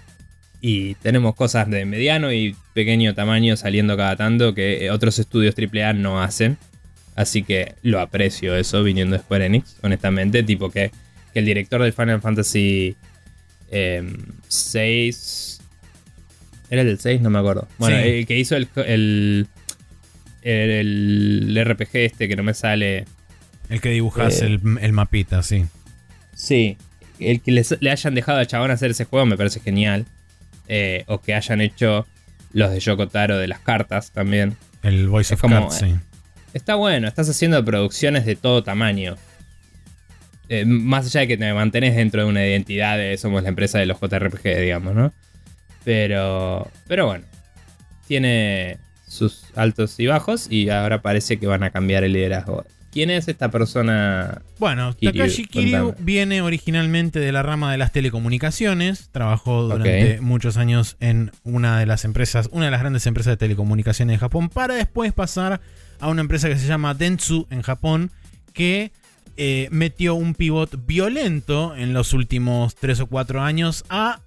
Y 0.60 0.96
tenemos 0.96 1.36
cosas 1.36 1.70
de 1.70 1.86
mediano 1.86 2.32
y 2.32 2.56
pequeño 2.74 3.14
tamaño 3.14 3.56
saliendo 3.58 3.96
cada 3.96 4.16
tanto 4.16 4.54
que 4.54 4.90
otros 4.92 5.20
estudios 5.20 5.56
AAA 5.56 5.94
no 5.94 6.22
hacen. 6.22 6.58
Así 7.16 7.44
que 7.44 7.76
lo 7.82 8.00
aprecio 8.00 8.56
eso 8.56 8.84
viniendo 8.84 9.16
de 9.16 9.24
Square 9.24 9.46
Enix, 9.46 9.78
honestamente. 9.82 10.44
Tipo 10.44 10.70
que, 10.70 10.92
el 11.34 11.46
director 11.46 11.82
del 11.82 11.94
Final 11.94 12.22
Fantasy 12.22 12.96
eh, 13.70 13.98
em, 13.98 14.18
6... 14.48 15.57
¿Era 16.70 16.82
el 16.82 16.88
del 16.88 17.00
6? 17.00 17.22
No 17.22 17.30
me 17.30 17.40
acuerdo. 17.40 17.68
Bueno, 17.78 17.98
el 17.98 18.26
que 18.26 18.38
hizo 18.38 18.56
el, 18.56 18.68
el, 18.76 19.48
el, 20.42 21.66
RPG 21.66 21.90
este 21.94 22.28
que 22.28 22.36
no 22.36 22.44
me 22.44 22.54
sale... 22.54 23.06
El 23.70 23.82
que 23.82 23.90
dibujas 23.90 24.42
eh, 24.42 24.48
el, 24.48 24.62
el 24.82 24.94
mapita, 24.94 25.44
sí. 25.44 25.66
Sí, 26.34 26.78
el 27.20 27.42
que 27.42 27.52
le 27.52 27.92
hayan 27.92 28.16
dejado 28.16 28.40
al 28.40 28.48
chabón 28.48 28.72
hacer 28.72 28.92
ese 28.92 29.06
juego 29.06 29.26
me 29.26 29.38
parece 29.38 29.60
genial. 29.60 30.06
Eh, 30.70 31.06
o 31.08 31.22
que 31.22 31.34
hayan 31.34 31.62
hecho 31.62 32.06
los 32.52 32.72
de 32.72 32.80
Yoko 32.80 33.08
Taro 33.08 33.38
de 33.38 33.48
las 33.48 33.60
cartas 33.60 34.12
también. 34.12 34.58
El 34.84 35.08
Voice 35.08 35.34
of 35.34 35.42
como, 35.42 35.72
sí. 35.72 35.96
Está 36.54 36.76
bueno, 36.76 37.08
estás 37.08 37.30
haciendo 37.30 37.64
producciones 37.64 38.26
de 38.26 38.36
todo 38.36 38.64
tamaño. 38.64 39.16
Eh, 40.50 40.66
más 40.66 41.06
allá 41.06 41.22
de 41.22 41.28
que 41.28 41.38
te 41.38 41.54
mantenés 41.54 41.96
dentro 41.96 42.24
de 42.24 42.28
una 42.28 42.46
identidad 42.46 42.98
de 42.98 43.18
somos 43.18 43.44
la 43.44 43.50
empresa 43.50 43.80
de 43.80 43.86
los 43.86 44.00
JRPG, 44.00 44.60
digamos, 44.60 44.96
¿no? 44.96 45.14
Pero, 45.88 46.70
pero 46.86 47.06
bueno, 47.06 47.24
tiene 48.10 48.78
sus 49.08 49.46
altos 49.56 49.98
y 50.02 50.08
bajos 50.08 50.48
y 50.50 50.68
ahora 50.68 51.02
parece 51.02 51.40
que 51.40 51.48
van 51.48 51.64
a 51.64 51.70
cambiar 51.70 52.04
el 52.04 52.12
liderazgo. 52.12 52.66
¿Quién 52.92 53.10
es 53.10 53.30
esta 53.30 53.50
persona? 53.52 54.42
Bueno, 54.60 54.94
Takashi 55.02 55.46
Kiryu 55.46 55.96
viene 56.00 56.42
originalmente 56.42 57.22
de 57.22 57.32
la 57.32 57.42
rama 57.42 57.72
de 57.72 57.78
las 57.78 57.94
telecomunicaciones. 57.94 59.08
Trabajó 59.14 59.64
durante 59.64 60.20
muchos 60.20 60.58
años 60.58 60.98
en 61.00 61.32
una 61.46 61.80
de 61.80 61.86
las 61.86 62.04
empresas, 62.04 62.50
una 62.52 62.66
de 62.66 62.72
las 62.72 62.82
grandes 62.82 63.08
empresas 63.08 63.32
de 63.32 63.38
telecomunicaciones 63.38 64.16
de 64.16 64.20
Japón, 64.20 64.50
para 64.50 64.74
después 64.74 65.14
pasar 65.14 65.62
a 66.02 66.10
una 66.10 66.20
empresa 66.20 66.50
que 66.50 66.58
se 66.58 66.68
llama 66.68 66.96
Dentsu 66.96 67.48
en 67.50 67.62
Japón, 67.62 68.12
que 68.52 68.92
eh, 69.38 69.70
metió 69.72 70.16
un 70.16 70.36
pivot 70.36 70.86
violento 70.86 71.78
en 71.78 71.94
los 71.94 72.12
últimos 72.12 72.76
3 72.76 73.00
o 73.00 73.08
4 73.08 73.42
años 73.42 73.86
a 73.88 74.20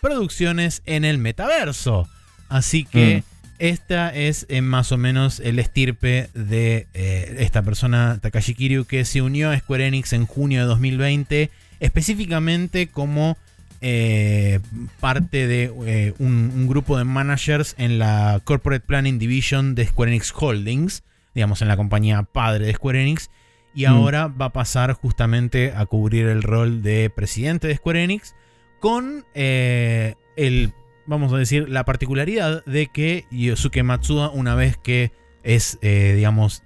producciones 0.00 0.82
en 0.86 1.04
el 1.04 1.18
metaverso. 1.18 2.08
Así 2.48 2.84
que 2.84 3.22
mm. 3.22 3.52
esta 3.58 4.14
es 4.14 4.46
eh, 4.48 4.62
más 4.62 4.92
o 4.92 4.96
menos 4.96 5.40
el 5.40 5.58
estirpe 5.58 6.30
de 6.34 6.86
eh, 6.94 7.36
esta 7.38 7.62
persona, 7.62 8.18
Takashi 8.20 8.54
Kiryu, 8.54 8.84
que 8.84 9.04
se 9.04 9.22
unió 9.22 9.50
a 9.50 9.58
Square 9.58 9.86
Enix 9.86 10.12
en 10.12 10.26
junio 10.26 10.60
de 10.60 10.66
2020, 10.66 11.50
específicamente 11.80 12.88
como 12.88 13.36
eh, 13.80 14.60
parte 15.00 15.46
de 15.46 16.14
un, 16.18 16.66
grupo 16.68 16.98
de 16.98 17.04
managers 17.04 17.74
en 17.78 17.98
la 17.98 18.40
Corporate 18.44 18.84
Planning 18.84 19.18
Division 19.18 19.74
de 19.74 19.86
Square 19.86 20.10
Enix 20.10 20.32
Holdings, 20.34 21.04
digamos 21.34 21.62
en 21.62 21.68
la 21.68 21.76
compañía 21.76 22.22
padre 22.22 22.66
de 22.66 22.74
Square 22.74 23.02
Enix, 23.02 23.30
y 23.74 23.84
mm. 23.84 23.88
ahora 23.88 24.26
va 24.28 24.46
a 24.46 24.52
pasar 24.52 24.94
justamente 24.94 25.72
a 25.76 25.86
cubrir 25.86 26.26
el 26.26 26.42
rol 26.42 26.82
de 26.82 27.10
presidente 27.10 27.68
de 27.68 27.76
Square 27.76 28.02
Enix 28.02 28.34
con 28.80 29.26
el 29.34 30.72
vamos 31.08 31.32
a 31.32 31.38
decir, 31.38 31.68
la 31.68 31.84
particularidad 31.84 32.64
de 32.66 32.86
que 32.86 33.26
Yosuke 33.30 33.82
Matsuda, 33.82 34.28
una 34.28 34.54
vez 34.54 34.76
que 34.76 35.10
es, 35.42 35.78
eh, 35.80 36.12
digamos, 36.14 36.62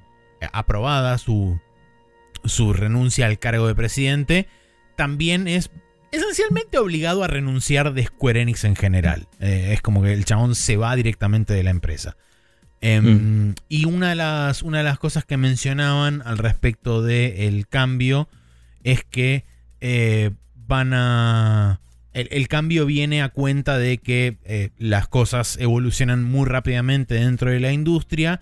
aprobada 0.53 1.17
su, 1.19 1.61
su 2.45 2.73
renuncia 2.73 3.27
al 3.27 3.39
cargo 3.39 3.69
de 3.69 3.77
presidente, 3.77 4.49
también 4.97 5.47
es 5.47 5.71
esencialmente 6.11 6.79
obligado 6.79 7.23
a 7.23 7.29
renunciar 7.29 7.95
de 7.95 8.05
Square 8.05 8.43
Enix 8.43 8.65
en 8.65 8.75
general. 8.75 9.29
Eh, 9.39 9.71
es 9.73 9.81
como 9.81 10.03
que 10.03 10.13
el 10.13 10.25
chabón 10.25 10.57
se 10.57 10.77
va 10.77 10.97
directamente 10.97 11.55
de 11.55 11.63
la 11.63 11.71
empresa. 11.71 12.17
Em, 12.81 13.51
mm. 13.51 13.55
Y 13.69 13.85
una 13.85 14.09
de, 14.09 14.17
las, 14.17 14.63
una 14.63 14.79
de 14.79 14.85
las 14.85 14.99
cosas 14.99 15.25
que 15.25 15.37
mencionaban 15.37 16.21
al 16.27 16.39
respecto 16.39 17.01
del 17.01 17.69
cambio 17.69 18.29
es 18.83 19.05
que 19.05 19.45
eh, 19.81 20.33
van 20.67 20.93
a 20.95 21.79
el, 22.15 22.49
cambio 22.49 22.87
viene 22.87 23.23
a 23.23 23.31
cuenta 23.31 23.79
de 23.79 23.99
que 23.99 24.37
eh, 24.45 24.71
las 24.79 25.09
cosas 25.09 25.57
evolucionan 25.59 26.23
muy 26.23 26.47
rápidamente 26.47 27.15
dentro 27.15 27.51
de 27.51 27.61
la 27.61 27.73
industria 27.73 28.41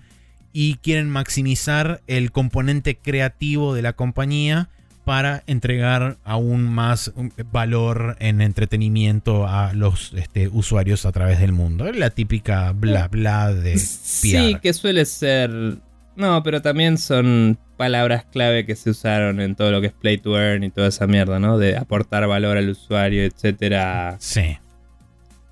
y 0.53 0.77
quieren 0.77 1.09
maximizar 1.09 2.03
el 2.07 2.33
componente 2.33 2.97
creativo 2.97 3.75
de 3.75 3.83
la 3.83 3.93
compañía 3.93 4.69
para 5.05 5.43
entregar 5.47 6.19
aún 6.25 6.65
más 6.65 7.13
valor 7.51 8.17
en 8.21 8.41
entretenimiento 8.41 9.47
a 9.47 9.73
los 9.73 10.13
este, 10.15 10.49
usuarios 10.49 11.07
a 11.07 11.13
través 11.13 11.41
del 11.41 11.53
mundo. 11.53 11.87
Es 11.87 11.97
la 11.97 12.11
típica 12.11 12.73
bla 12.73 13.09
bla 13.09 13.53
de 13.53 13.73
PR. 13.73 13.79
Sí, 13.81 14.57
que 14.61 14.73
suele 14.73 15.05
ser 15.07 15.79
no, 16.21 16.43
pero 16.43 16.63
también 16.63 16.99
son 16.99 17.59
palabras 17.77 18.25
clave 18.25 18.67
que 18.67 18.77
se 18.77 18.91
usaron 18.91 19.41
en 19.41 19.57
todo 19.57 19.71
lo 19.71 19.81
que 19.81 19.89
es 19.89 19.93
play 19.93 20.19
to 20.19 20.39
earn 20.39 20.63
y 20.63 20.71
toda 20.71 20.89
esa 20.89 21.07
mierda, 21.07 21.41
¿no? 21.41 21.59
De 21.59 21.77
aportar 21.77 22.27
valor 22.29 22.57
al 22.57 22.69
usuario, 22.69 23.25
etcétera. 23.25 24.17
Sí. 24.21 24.59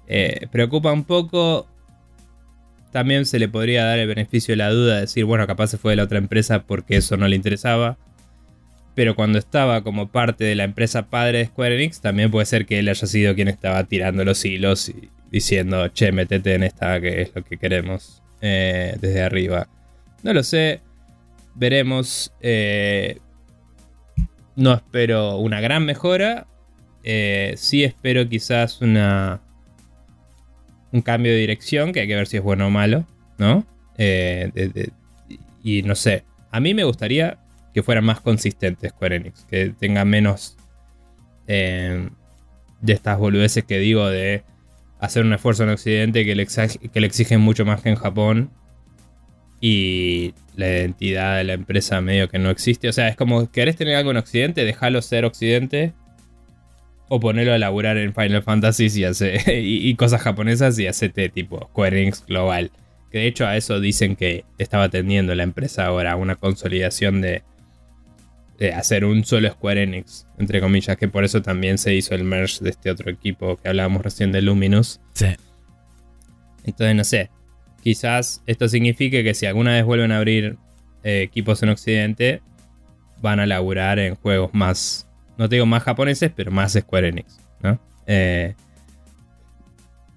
Eh, 0.06 0.46
preocupa 0.52 0.92
un 0.92 1.04
poco. 1.04 1.66
También 2.92 3.26
se 3.26 3.38
le 3.38 3.48
podría 3.48 3.84
dar 3.84 3.98
el 3.98 4.08
beneficio 4.08 4.52
de 4.52 4.56
la 4.56 4.70
duda 4.70 4.94
de 4.96 5.00
decir, 5.02 5.24
bueno, 5.24 5.46
capaz 5.46 5.68
se 5.68 5.78
fue 5.78 5.92
de 5.92 5.96
la 5.96 6.04
otra 6.04 6.18
empresa 6.18 6.62
porque 6.62 6.96
eso 6.96 7.16
no 7.16 7.28
le 7.28 7.36
interesaba. 7.36 7.98
Pero 8.94 9.14
cuando 9.14 9.38
estaba 9.38 9.82
como 9.82 10.08
parte 10.08 10.44
de 10.44 10.54
la 10.54 10.64
empresa 10.64 11.06
padre 11.06 11.38
de 11.38 11.46
Square 11.46 11.76
Enix, 11.76 12.00
también 12.00 12.30
puede 12.30 12.46
ser 12.46 12.66
que 12.66 12.78
él 12.78 12.88
haya 12.88 13.06
sido 13.06 13.34
quien 13.34 13.48
estaba 13.48 13.84
tirando 13.84 14.24
los 14.24 14.44
hilos 14.44 14.88
y 14.88 15.08
diciendo, 15.30 15.88
che, 15.88 16.12
metete 16.12 16.54
en 16.54 16.62
esta 16.62 17.00
que 17.00 17.22
es 17.22 17.30
lo 17.34 17.44
que 17.44 17.58
queremos 17.58 18.22
eh, 18.40 18.96
desde 19.00 19.22
arriba. 19.22 19.68
No 20.22 20.32
lo 20.32 20.42
sé. 20.42 20.80
Veremos. 21.54 22.32
Eh, 22.40 23.18
no 24.56 24.74
espero 24.74 25.36
una 25.36 25.60
gran 25.60 25.84
mejora. 25.84 26.46
Eh, 27.04 27.54
sí 27.56 27.84
espero 27.84 28.28
quizás 28.28 28.80
una. 28.80 29.40
Un 30.90 31.02
cambio 31.02 31.32
de 31.32 31.38
dirección, 31.38 31.92
que 31.92 32.00
hay 32.00 32.08
que 32.08 32.16
ver 32.16 32.26
si 32.26 32.38
es 32.38 32.42
bueno 32.42 32.66
o 32.66 32.70
malo, 32.70 33.04
¿no? 33.36 33.66
Eh, 33.98 34.90
y 35.62 35.82
no 35.82 35.94
sé. 35.94 36.24
A 36.50 36.60
mí 36.60 36.72
me 36.72 36.84
gustaría 36.84 37.38
que 37.74 37.82
fuera 37.82 38.00
más 38.00 38.20
consistente 38.20 38.88
Square 38.88 39.16
Enix. 39.16 39.44
Que 39.44 39.74
tenga 39.78 40.04
menos. 40.04 40.56
de 41.46 42.10
estas 42.86 43.18
boludeces 43.18 43.64
que 43.64 43.78
digo 43.78 44.06
de 44.08 44.44
hacer 45.00 45.24
un 45.24 45.32
esfuerzo 45.32 45.64
en 45.64 45.70
Occidente 45.70 46.24
que 46.24 46.34
le, 46.34 46.46
que 46.46 47.00
le 47.00 47.06
exigen 47.06 47.40
mucho 47.40 47.64
más 47.64 47.82
que 47.82 47.88
en 47.88 47.96
Japón 47.96 48.50
y 49.60 50.34
la 50.56 50.68
identidad 50.68 51.36
de 51.38 51.44
la 51.44 51.52
empresa 51.54 52.00
medio 52.00 52.28
que 52.28 52.38
no 52.38 52.50
existe. 52.50 52.88
O 52.88 52.92
sea, 52.92 53.08
es 53.08 53.16
como, 53.16 53.50
¿querés 53.50 53.76
tener 53.76 53.96
algo 53.96 54.10
en 54.10 54.16
Occidente? 54.16 54.64
Déjalo 54.64 55.02
ser 55.02 55.24
Occidente. 55.24 55.92
O 57.08 57.20
ponerlo 57.20 57.54
a 57.54 57.58
laburar 57.58 57.96
en 57.96 58.14
Final 58.14 58.42
Fantasy 58.42 58.88
y, 59.46 59.88
y, 59.88 59.94
cosas 59.94 60.20
japonesas 60.20 60.78
y 60.78 60.86
hacete 60.86 61.30
tipo 61.30 61.68
Square 61.70 62.02
Enix 62.02 62.24
global. 62.26 62.70
Que 63.10 63.18
de 63.18 63.26
hecho 63.28 63.46
a 63.46 63.56
eso 63.56 63.80
dicen 63.80 64.14
que 64.14 64.44
estaba 64.58 64.90
tendiendo 64.90 65.34
la 65.34 65.42
empresa 65.42 65.86
ahora, 65.86 66.16
una 66.16 66.36
consolidación 66.36 67.22
de, 67.22 67.42
de 68.58 68.74
hacer 68.74 69.06
un 69.06 69.24
solo 69.24 69.48
Square 69.48 69.84
Enix, 69.84 70.26
entre 70.38 70.60
comillas, 70.60 70.98
que 70.98 71.08
por 71.08 71.24
eso 71.24 71.40
también 71.40 71.78
se 71.78 71.94
hizo 71.94 72.14
el 72.14 72.24
merge 72.24 72.62
de 72.62 72.70
este 72.70 72.90
otro 72.90 73.10
equipo 73.10 73.56
que 73.56 73.68
hablábamos 73.68 74.02
recién 74.02 74.30
de 74.30 74.42
Luminous. 74.42 75.00
Sí. 75.14 75.28
Entonces, 76.64 76.94
no 76.94 77.04
sé, 77.04 77.30
Quizás 77.88 78.42
esto 78.44 78.68
signifique 78.68 79.24
que 79.24 79.32
si 79.32 79.46
alguna 79.46 79.72
vez 79.72 79.82
vuelven 79.82 80.12
a 80.12 80.18
abrir 80.18 80.58
eh, 81.04 81.22
equipos 81.22 81.62
en 81.62 81.70
Occidente, 81.70 82.42
van 83.22 83.40
a 83.40 83.46
laburar 83.46 83.98
en 83.98 84.14
juegos 84.14 84.52
más, 84.52 85.08
no 85.38 85.48
te 85.48 85.54
digo 85.54 85.64
más 85.64 85.84
japoneses, 85.84 86.30
pero 86.36 86.50
más 86.50 86.74
Square 86.74 87.08
Enix, 87.08 87.40
¿no? 87.62 87.80
Eh, 88.06 88.54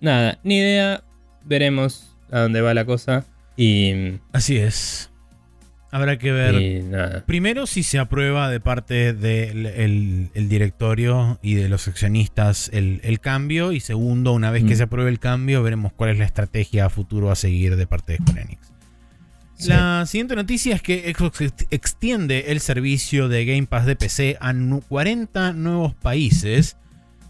nada, 0.02 0.38
ni 0.43 0.57
idea, 0.57 1.02
veremos 1.45 2.14
a 2.30 2.39
dónde 2.39 2.60
va 2.60 2.73
la 2.73 2.84
cosa 2.84 3.23
y... 3.56 4.19
Así 4.34 4.57
es. 4.57 5.10
Habrá 5.91 6.18
que 6.18 6.31
ver. 6.31 7.23
Primero, 7.26 7.68
si 7.68 7.84
se 7.84 7.99
aprueba 7.99 8.49
de 8.49 8.61
parte 8.61 9.13
del 9.13 10.31
directorio 10.34 11.38
y 11.41 11.55
de 11.55 11.68
los 11.68 11.89
accionistas 11.89 12.69
el, 12.73 13.19
cambio. 13.19 13.73
Y 13.73 13.81
segundo, 13.81 14.31
una 14.31 14.51
vez 14.51 14.63
que 14.63 14.73
mm. 14.73 14.77
se 14.77 14.84
apruebe 14.84 15.09
el 15.09 15.19
cambio, 15.19 15.61
veremos 15.61 15.91
cuál 15.91 16.11
es 16.11 16.18
la 16.18 16.26
estrategia 16.26 16.85
a 16.85 16.89
futuro 16.89 17.30
a 17.30 17.35
seguir 17.35 17.76
de 17.76 17.88
parte 17.88 18.13
de 18.13 18.19
Square 18.19 18.41
Enix. 18.41 18.72
La 19.68 20.05
siguiente 20.07 20.35
noticia 20.35 20.76
es 20.76 20.81
que 20.81 21.13
Xbox 21.15 21.41
extiende 21.69 22.45
el 22.47 22.61
servicio 22.61 23.27
de 23.27 23.45
Game 23.45 23.68
Pass 23.68 23.85
de 23.85 23.95
PC 23.95 24.38
a 24.39 24.53
40 24.88 25.53
nuevos 25.53 25.93
países. 25.93 26.77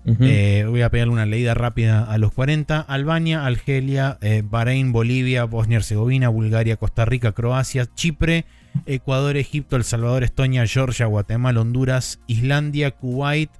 Eh, 0.05 0.65
voy 0.67 0.81
a 0.81 0.89
pegarle 0.89 1.13
una 1.13 1.25
leída 1.25 1.53
rápida 1.53 2.03
a 2.03 2.17
los 2.17 2.31
40. 2.33 2.79
Albania, 2.79 3.45
Argelia, 3.45 4.17
eh, 4.21 4.41
Bahrein, 4.43 4.91
Bolivia, 4.91 5.43
Bosnia-Herzegovina, 5.43 6.29
Bulgaria, 6.29 6.77
Costa 6.77 7.05
Rica, 7.05 7.33
Croacia, 7.33 7.85
Chipre, 7.93 8.45
Ecuador, 8.85 9.37
Egipto, 9.37 9.75
El 9.75 9.83
Salvador, 9.83 10.23
Estonia, 10.23 10.65
Georgia, 10.65 11.05
Guatemala, 11.05 11.61
Honduras, 11.61 12.19
Islandia, 12.27 12.91
Kuwait, 12.91 13.51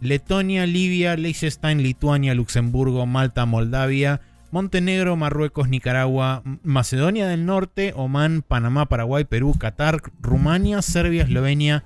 Letonia, 0.00 0.66
Libia, 0.66 1.16
Liechtenstein, 1.16 1.82
Lituania, 1.82 2.34
Luxemburgo, 2.34 3.06
Malta, 3.06 3.46
Moldavia, 3.46 4.20
Montenegro, 4.50 5.16
Marruecos, 5.16 5.68
Nicaragua, 5.68 6.42
Macedonia 6.62 7.26
del 7.26 7.46
Norte, 7.46 7.92
Omán, 7.96 8.42
Panamá, 8.42 8.86
Paraguay, 8.86 9.24
Perú, 9.24 9.54
Qatar, 9.58 10.02
Rumania, 10.20 10.82
Serbia, 10.82 11.24
Eslovenia, 11.24 11.84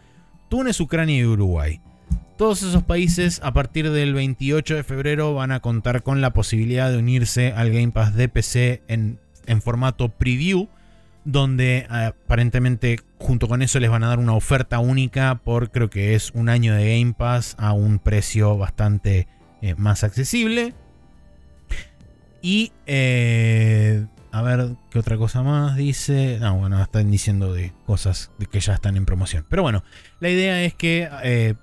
Túnez, 0.49 0.81
Ucrania 0.81 1.19
y 1.19 1.25
Uruguay. 1.25 1.81
Todos 2.41 2.63
esos 2.63 2.83
países 2.85 3.39
a 3.45 3.53
partir 3.53 3.91
del 3.91 4.15
28 4.15 4.77
de 4.77 4.83
febrero 4.83 5.35
van 5.35 5.53
a 5.53 5.61
contar 5.61 6.03
con 6.03 6.23
la 6.23 6.33
posibilidad 6.33 6.91
de 6.91 6.97
unirse 6.97 7.53
al 7.53 7.69
Game 7.69 7.93
Pass 7.93 8.15
de 8.15 8.31
PC 8.31 8.83
en, 8.89 9.19
formato 9.61 10.09
preview, 10.09 10.71
donde 11.27 11.87
aparentemente 11.91 13.01
junto 13.19 13.47
con 13.47 13.61
eso 13.61 13.79
les 13.79 13.91
van 13.91 14.05
a 14.05 14.09
dar 14.09 14.19
una 14.19 14.33
oferta 14.33 14.79
única 14.79 15.35
por 15.45 15.71
creo 15.71 15.91
que 15.91 16.15
es 16.15 16.31
un 16.31 16.49
año 16.49 16.75
de 16.75 16.99
Game 16.99 17.13
Pass 17.13 17.57
a 17.59 17.75
un 17.75 17.99
precio 17.99 18.57
bastante 18.57 19.29
eh, 19.61 19.75
más 19.75 20.03
accesible. 20.03 20.73
Y 22.41 22.73
eh, 22.87 24.07
a 24.33 24.41
ver 24.41 24.77
qué 24.91 24.99
otra 24.99 25.19
cosa 25.19 25.43
más 25.43 25.77
dice. 25.77 26.39
No, 26.41 26.57
bueno, 26.57 26.83
están 26.83 27.11
diciendo 27.11 27.53
de 27.53 27.75
cosas 27.85 28.31
que 28.51 28.61
ya 28.61 28.73
están 28.73 28.97
en 28.97 29.05
promoción. 29.05 29.45
Pero 29.51 29.63
bueno, 29.63 29.85
la 30.21 30.31
idea 30.31 30.63
es 30.63 30.73
que 30.73 31.07
eh, 31.23 31.55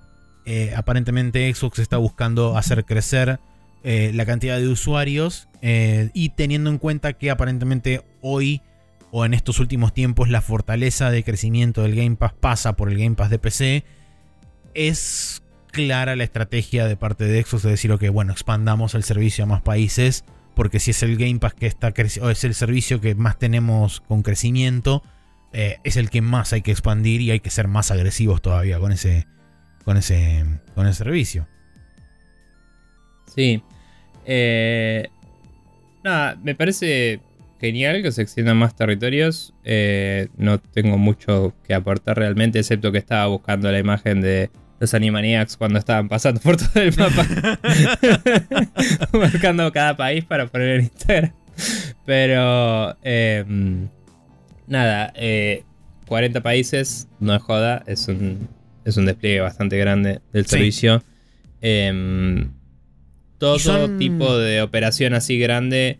eh, 0.49 0.73
aparentemente 0.77 1.53
Xbox 1.53 1.79
está 1.79 1.97
buscando 1.97 2.57
hacer 2.57 2.85
crecer 2.85 3.41
eh, 3.83 4.11
la 4.13 4.25
cantidad 4.25 4.57
de 4.57 4.69
usuarios 4.69 5.49
eh, 5.61 6.09
y 6.13 6.29
teniendo 6.29 6.69
en 6.69 6.77
cuenta 6.77 7.11
que 7.11 7.29
aparentemente 7.29 8.01
hoy 8.21 8.61
o 9.11 9.25
en 9.25 9.33
estos 9.33 9.59
últimos 9.59 9.93
tiempos 9.93 10.29
la 10.29 10.41
fortaleza 10.41 11.11
de 11.11 11.25
crecimiento 11.25 11.81
del 11.81 11.95
Game 11.95 12.15
Pass 12.15 12.31
pasa 12.31 12.77
por 12.77 12.89
el 12.89 12.97
Game 12.97 13.15
Pass 13.15 13.29
de 13.29 13.39
PC, 13.39 13.83
es 14.73 15.43
clara 15.69 16.15
la 16.15 16.23
estrategia 16.23 16.87
de 16.87 16.95
parte 16.95 17.25
de 17.25 17.43
Xbox 17.43 17.63
de 17.63 17.71
decir, 17.71 17.91
ok, 17.91 18.07
bueno, 18.13 18.31
expandamos 18.31 18.95
el 18.95 19.03
servicio 19.03 19.43
a 19.43 19.47
más 19.47 19.61
países, 19.61 20.23
porque 20.55 20.79
si 20.79 20.91
es 20.91 21.03
el 21.03 21.17
Game 21.17 21.39
Pass 21.39 21.55
que 21.55 21.67
está 21.67 21.93
o 22.21 22.29
es 22.29 22.43
el 22.45 22.55
servicio 22.55 23.01
que 23.01 23.15
más 23.15 23.37
tenemos 23.37 23.99
con 23.99 24.23
crecimiento, 24.23 25.03
es 25.51 25.97
el 25.97 26.09
que 26.09 26.21
más 26.21 26.53
hay 26.53 26.61
que 26.61 26.71
expandir 26.71 27.19
y 27.19 27.31
hay 27.31 27.41
que 27.41 27.49
ser 27.49 27.67
más 27.67 27.91
agresivos 27.91 28.41
todavía 28.41 28.79
con 28.79 28.91
ese, 28.91 29.25
con 29.88 29.95
ese, 29.95 30.43
con 30.76 30.85
ese 30.85 30.97
servicio. 30.97 31.47
Sí. 33.34 33.64
Eh, 34.26 35.07
nada, 36.03 36.38
me 36.43 36.55
parece 36.55 37.22
genial 37.61 38.01
que 38.03 38.11
se 38.11 38.22
extiendan 38.22 38.57
más 38.57 38.76
territorios. 38.76 39.53
Eh, 39.64 40.27
no 40.35 40.59
tengo 40.59 40.97
mucho 40.97 41.55
que 41.65 41.73
aportar 41.73 42.18
realmente, 42.18 42.59
excepto 42.59 42.91
que 42.91 42.97
estaba 42.97 43.27
buscando 43.27 43.72
la 43.72 43.80
imagen 43.80 44.19
de 44.19 44.49
los 44.81 44.93
Animaniacs 44.93 45.55
cuando 45.55 45.80
estaban 45.80 46.09
pasando 46.09 46.41
por 46.41 46.57
todo 46.57 46.84
el 46.84 46.93
mapa. 46.97 47.26
Marcando 49.18 49.72
cada 49.72 49.95
país 49.95 50.26
para 50.26 50.47
poner 50.47 50.80
en 50.80 50.81
Instagram. 50.81 51.31
Pero, 52.05 52.97
em, 53.03 53.88
nada, 54.68 55.14
40 55.14 55.19
eh, 55.19 56.41
países, 56.41 57.07
no 57.22 57.34
es 57.34 57.41
joda, 57.41 57.84
es 57.88 58.09
un, 58.09 58.49
es 58.88 58.95
un 58.95 59.05
despliegue 59.05 59.41
bastante 59.41 59.77
grande 59.77 60.22
del 60.31 60.45
servicio. 60.45 61.03
Em, 61.61 62.51
todo 63.38 63.97
tipo 63.97 64.38
de 64.38 64.61
operación 64.61 65.14
así 65.14 65.38
grande 65.38 65.99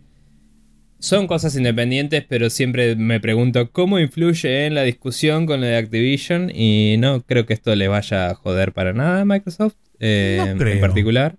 son 0.98 1.26
cosas 1.26 1.54
independientes, 1.54 2.24
pero 2.26 2.48
siempre 2.50 2.96
me 2.96 3.20
pregunto 3.20 3.70
cómo 3.70 3.98
influye 3.98 4.66
en 4.66 4.74
la 4.74 4.82
discusión 4.82 5.46
con 5.46 5.60
la 5.60 5.68
de 5.68 5.76
Activision 5.76 6.50
y 6.52 6.96
no 6.98 7.20
creo 7.20 7.44
que 7.44 7.52
esto 7.52 7.76
le 7.76 7.88
vaya 7.88 8.30
a 8.30 8.34
joder 8.34 8.72
para 8.72 8.94
nada 8.94 9.20
a 9.20 9.24
Microsoft 9.24 9.76
eh, 10.00 10.38
en 10.40 10.80
particular. 10.80 11.36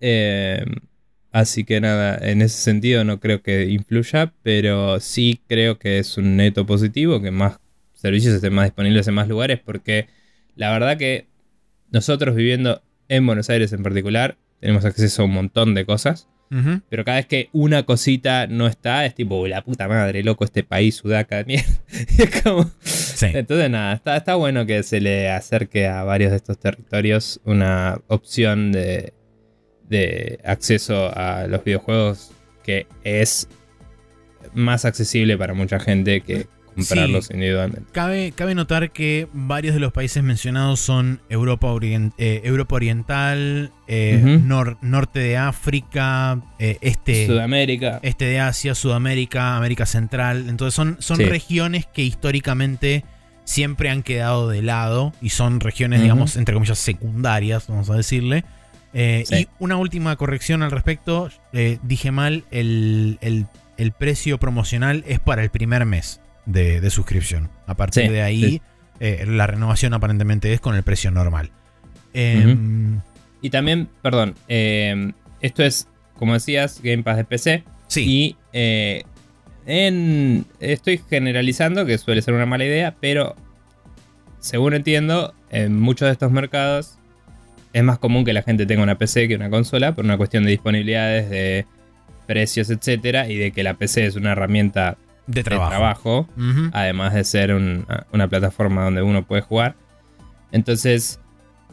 Eh, 0.00 0.64
así 1.30 1.64
que 1.64 1.80
nada, 1.80 2.18
en 2.22 2.40
ese 2.40 2.58
sentido 2.58 3.04
no 3.04 3.20
creo 3.20 3.42
que 3.42 3.66
influya, 3.66 4.32
pero 4.42 4.98
sí 4.98 5.40
creo 5.46 5.78
que 5.78 5.98
es 5.98 6.16
un 6.16 6.36
neto 6.36 6.64
positivo 6.64 7.20
que 7.20 7.30
más 7.30 7.60
servicios 7.92 8.34
estén 8.34 8.54
más 8.54 8.64
disponibles 8.64 9.06
en 9.06 9.14
más 9.14 9.28
lugares 9.28 9.60
porque 9.62 10.06
la 10.60 10.70
verdad 10.70 10.98
que 10.98 11.26
nosotros 11.90 12.36
viviendo 12.36 12.82
en 13.08 13.24
Buenos 13.24 13.48
Aires 13.48 13.72
en 13.72 13.82
particular 13.82 14.36
tenemos 14.60 14.84
acceso 14.84 15.22
a 15.22 15.24
un 15.24 15.32
montón 15.32 15.74
de 15.74 15.86
cosas. 15.86 16.28
Pero 16.88 17.04
cada 17.04 17.18
vez 17.18 17.26
que 17.26 17.48
una 17.52 17.84
cosita 17.84 18.48
no 18.48 18.66
está, 18.66 19.06
es 19.06 19.14
tipo, 19.14 19.46
la 19.46 19.62
puta 19.62 19.86
madre, 19.86 20.24
loco, 20.24 20.44
este 20.44 20.64
país 20.64 20.96
sudaca 20.96 21.36
de 21.36 21.44
mierda. 21.44 21.80
es 22.18 22.42
como... 22.42 22.68
Entonces, 23.22 23.70
nada, 23.70 23.94
está, 23.94 24.16
está 24.16 24.34
bueno 24.34 24.66
que 24.66 24.82
se 24.82 25.00
le 25.00 25.30
acerque 25.30 25.86
a 25.86 26.02
varios 26.02 26.32
de 26.32 26.38
estos 26.38 26.58
territorios 26.58 27.40
una 27.44 28.00
opción 28.08 28.72
de, 28.72 29.14
de 29.88 30.40
acceso 30.44 31.10
a 31.16 31.46
los 31.46 31.62
videojuegos 31.62 32.32
que 32.64 32.88
es 33.04 33.48
más 34.52 34.84
accesible 34.84 35.38
para 35.38 35.54
mucha 35.54 35.78
gente 35.78 36.20
que 36.20 36.48
comprarlos 36.88 37.30
individualmente. 37.30 37.90
Cabe, 37.92 38.32
cabe 38.32 38.54
notar 38.54 38.90
que 38.90 39.28
varios 39.32 39.74
de 39.74 39.80
los 39.80 39.92
países 39.92 40.22
mencionados 40.22 40.80
son 40.80 41.20
Europa, 41.28 41.68
eh, 41.82 42.40
Europa 42.44 42.74
Oriental, 42.74 43.72
eh, 43.88 44.40
norte 44.82 45.20
de 45.20 45.36
África, 45.36 46.40
eh, 46.58 46.78
este, 46.80 47.26
Sudamérica. 47.26 48.00
este 48.02 48.26
de 48.26 48.40
Asia, 48.40 48.74
Sudamérica, 48.74 49.56
América 49.56 49.86
Central. 49.86 50.46
Entonces 50.48 50.74
son, 50.74 50.96
son 51.00 51.18
regiones 51.18 51.86
que 51.86 52.02
históricamente 52.02 53.04
siempre 53.44 53.90
han 53.90 54.02
quedado 54.02 54.48
de 54.48 54.62
lado 54.62 55.12
y 55.20 55.30
son 55.30 55.60
regiones, 55.60 56.02
digamos, 56.02 56.36
entre 56.36 56.54
comillas, 56.54 56.78
secundarias, 56.78 57.66
vamos 57.68 57.90
a 57.90 57.96
decirle. 57.96 58.44
Y 58.92 59.48
una 59.58 59.76
última 59.76 60.16
corrección 60.16 60.62
al 60.62 60.70
respecto, 60.70 61.30
dije 61.82 62.10
mal, 62.10 62.44
el, 62.50 63.18
el 63.80 63.92
precio 63.92 64.38
promocional 64.38 65.04
es 65.08 65.20
para 65.20 65.42
el 65.42 65.48
primer 65.48 65.86
mes 65.86 66.20
de, 66.52 66.90
suscripción. 66.90 67.50
A 67.66 67.74
partir 67.74 68.10
de 68.10 68.22
ahí, 68.22 68.62
eh, 68.98 69.24
la 69.26 69.46
renovación 69.46 69.94
aparentemente 69.94 70.52
es 70.52 70.60
con 70.60 70.74
el 70.74 70.82
precio 70.82 71.10
normal. 71.10 71.50
Em, 72.12 73.00
y 73.42 73.50
también, 73.50 73.88
perdón, 74.02 74.34
em, 74.48 75.12
esto 75.40 75.62
es, 75.62 75.88
como 76.18 76.34
decías, 76.34 76.80
Game 76.82 77.02
Pass 77.02 77.16
de 77.16 77.24
PC. 77.24 77.64
Sí. 77.86 78.04
Y 78.06 78.36
eh, 78.52 79.04
en, 79.66 80.44
estoy 80.60 81.00
generalizando, 81.08 81.86
que 81.86 81.98
suele 81.98 82.22
ser 82.22 82.34
una 82.34 82.46
mala 82.46 82.64
idea, 82.64 82.96
pero 83.00 83.36
según 84.38 84.74
entiendo, 84.74 85.34
en 85.50 85.78
muchos 85.78 86.06
de 86.06 86.12
estos 86.12 86.32
mercados 86.32 86.96
es 87.72 87.82
más 87.84 87.98
común 87.98 88.24
que 88.24 88.32
la 88.32 88.42
gente 88.42 88.66
tenga 88.66 88.82
una 88.82 88.98
PC 88.98 89.28
que 89.28 89.36
una 89.36 89.50
consola 89.50 89.94
por 89.94 90.04
una 90.04 90.16
cuestión 90.16 90.44
de 90.44 90.50
disponibilidades, 90.50 91.30
de 91.30 91.66
precios, 92.26 92.70
etcétera, 92.70 93.28
y 93.28 93.36
de 93.36 93.52
que 93.52 93.62
la 93.62 93.74
PC 93.74 94.06
es 94.06 94.16
una 94.16 94.32
herramienta 94.32 94.96
de 95.30 95.42
trabajo, 95.44 96.28
además 96.72 97.14
de 97.14 97.24
ser 97.24 97.54
una 97.54 98.28
plataforma 98.28 98.84
donde 98.84 99.02
uno 99.02 99.24
puede 99.24 99.42
jugar. 99.42 99.76
Entonces, 100.52 101.20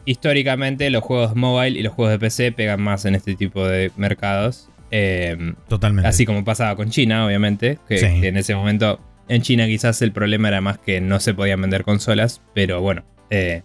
históricamente 0.04 0.88
los 0.90 1.02
juegos 1.02 1.36
mobile 1.36 1.78
y 1.78 1.82
los 1.82 1.92
juegos 1.92 2.12
de 2.12 2.18
PC 2.18 2.52
pegan 2.52 2.80
más 2.80 3.04
en 3.04 3.14
este 3.14 3.34
tipo 3.34 3.66
de 3.66 3.90
mercados. 3.96 4.68
Em, 4.90 5.54
Totalmente. 5.68 6.08
Así 6.08 6.24
como 6.24 6.44
pasaba 6.44 6.76
con 6.76 6.90
China, 6.90 7.26
obviamente, 7.26 7.78
que, 7.88 7.98
en 8.00 8.36
ese 8.36 8.54
momento 8.54 9.00
en 9.28 9.42
China 9.42 9.66
quizás 9.66 10.00
el 10.00 10.12
problema 10.12 10.48
era 10.48 10.60
más 10.60 10.78
que 10.78 11.00
no 11.00 11.20
se 11.20 11.34
podían 11.34 11.60
vender 11.60 11.84
consolas, 11.84 12.40
pero 12.54 12.80
bueno, 12.80 13.04
eh, 13.28 13.62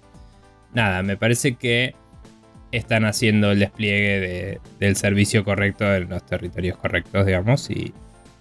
nada, 0.74 1.02
me 1.04 1.16
parece 1.16 1.56
que 1.56 1.96
están 2.74 3.06
haciendo 3.06 3.52
el 3.52 3.60
despliegue 3.60 4.60
del 4.80 4.96
servicio 4.96 5.46
correcto 5.46 5.96
en 5.96 6.10
los 6.10 6.26
territorios 6.26 6.78
correctos, 6.78 7.26
digamos, 7.26 7.70
y, 7.70 7.94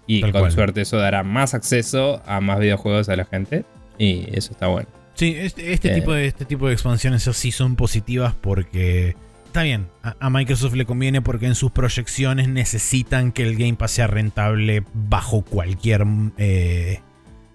y 0.06 0.20
con 0.30 0.50
suerte 0.50 0.82
eso 0.82 0.96
dará 0.96 1.22
más 1.22 1.54
acceso 1.54 2.22
a 2.26 2.40
más 2.40 2.58
videojuegos 2.58 3.08
a 3.08 3.16
la 3.16 3.24
gente. 3.24 3.64
Y 3.98 4.26
eso 4.36 4.52
está 4.52 4.66
bueno. 4.66 4.88
Sí, 5.14 5.34
este, 5.36 5.72
este 5.72 5.94
tipo, 5.94 6.12
de, 6.12 6.26
este 6.26 6.44
tipo 6.44 6.66
de 6.66 6.72
expansiones 6.72 7.22
sí 7.22 7.52
son 7.52 7.76
positivas 7.76 8.34
porque 8.40 9.14
está 9.52 9.62
bien, 9.62 9.88
a, 10.02 10.30
Microsoft 10.30 10.72
le 10.74 10.86
conviene 10.86 11.20
porque 11.20 11.46
en 11.46 11.54
sus 11.54 11.70
proyecciones 11.70 12.48
necesitan 12.48 13.32
que 13.32 13.42
el 13.42 13.56
Game 13.56 13.74
Pass 13.74 13.90
sea 13.90 14.06
rentable 14.06 14.82
bajo 14.94 15.42
cualquier, 15.42 16.06
eh, 16.38 17.00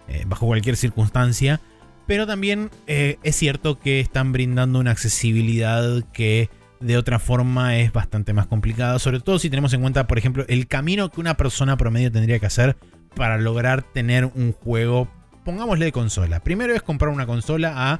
eh, 0.07 0.23
bajo 0.27 0.45
cualquier 0.45 0.77
circunstancia. 0.77 1.59
Pero 2.05 2.27
también 2.27 2.69
eh, 2.85 3.17
es 3.23 3.35
cierto 3.35 3.79
que 3.79 3.99
están 3.99 4.31
brindando 4.31 4.79
una 4.79 4.91
accesibilidad 4.91 6.03
que 6.13 6.51
de 6.79 6.97
otra 6.97 7.19
forma 7.19 7.77
es 7.77 7.91
bastante 7.91 8.33
más 8.33 8.47
complicado, 8.47 8.99
sobre 8.99 9.19
todo 9.19 9.39
si 9.39 9.49
tenemos 9.49 9.73
en 9.73 9.81
cuenta, 9.81 10.07
por 10.07 10.17
ejemplo, 10.17 10.45
el 10.47 10.67
camino 10.67 11.09
que 11.09 11.19
una 11.19 11.35
persona 11.35 11.77
promedio 11.77 12.11
tendría 12.11 12.39
que 12.39 12.45
hacer 12.45 12.77
para 13.15 13.37
lograr 13.37 13.81
tener 13.81 14.25
un 14.25 14.53
juego, 14.53 15.07
pongámosle 15.43 15.85
de 15.85 15.91
consola. 15.91 16.39
Primero 16.41 16.73
es 16.75 16.81
comprar 16.81 17.11
una 17.11 17.25
consola 17.25 17.91
a 17.91 17.99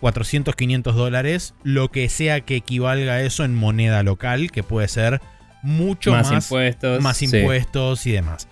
400, 0.00 0.54
500 0.56 0.94
dólares, 0.94 1.54
lo 1.62 1.90
que 1.90 2.08
sea 2.08 2.40
que 2.40 2.56
equivalga 2.56 3.14
a 3.14 3.22
eso 3.22 3.44
en 3.44 3.54
moneda 3.54 4.02
local, 4.02 4.50
que 4.50 4.62
puede 4.62 4.88
ser 4.88 5.20
mucho 5.62 6.12
más, 6.12 6.30
impuestos, 6.30 7.02
más 7.02 7.22
impuestos 7.22 8.06
y 8.06 8.12
demás. 8.12 8.48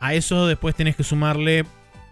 A 0.00 0.14
eso 0.14 0.46
después 0.46 0.74
tenés 0.74 0.96
que 0.96 1.04
sumarle, 1.04 1.64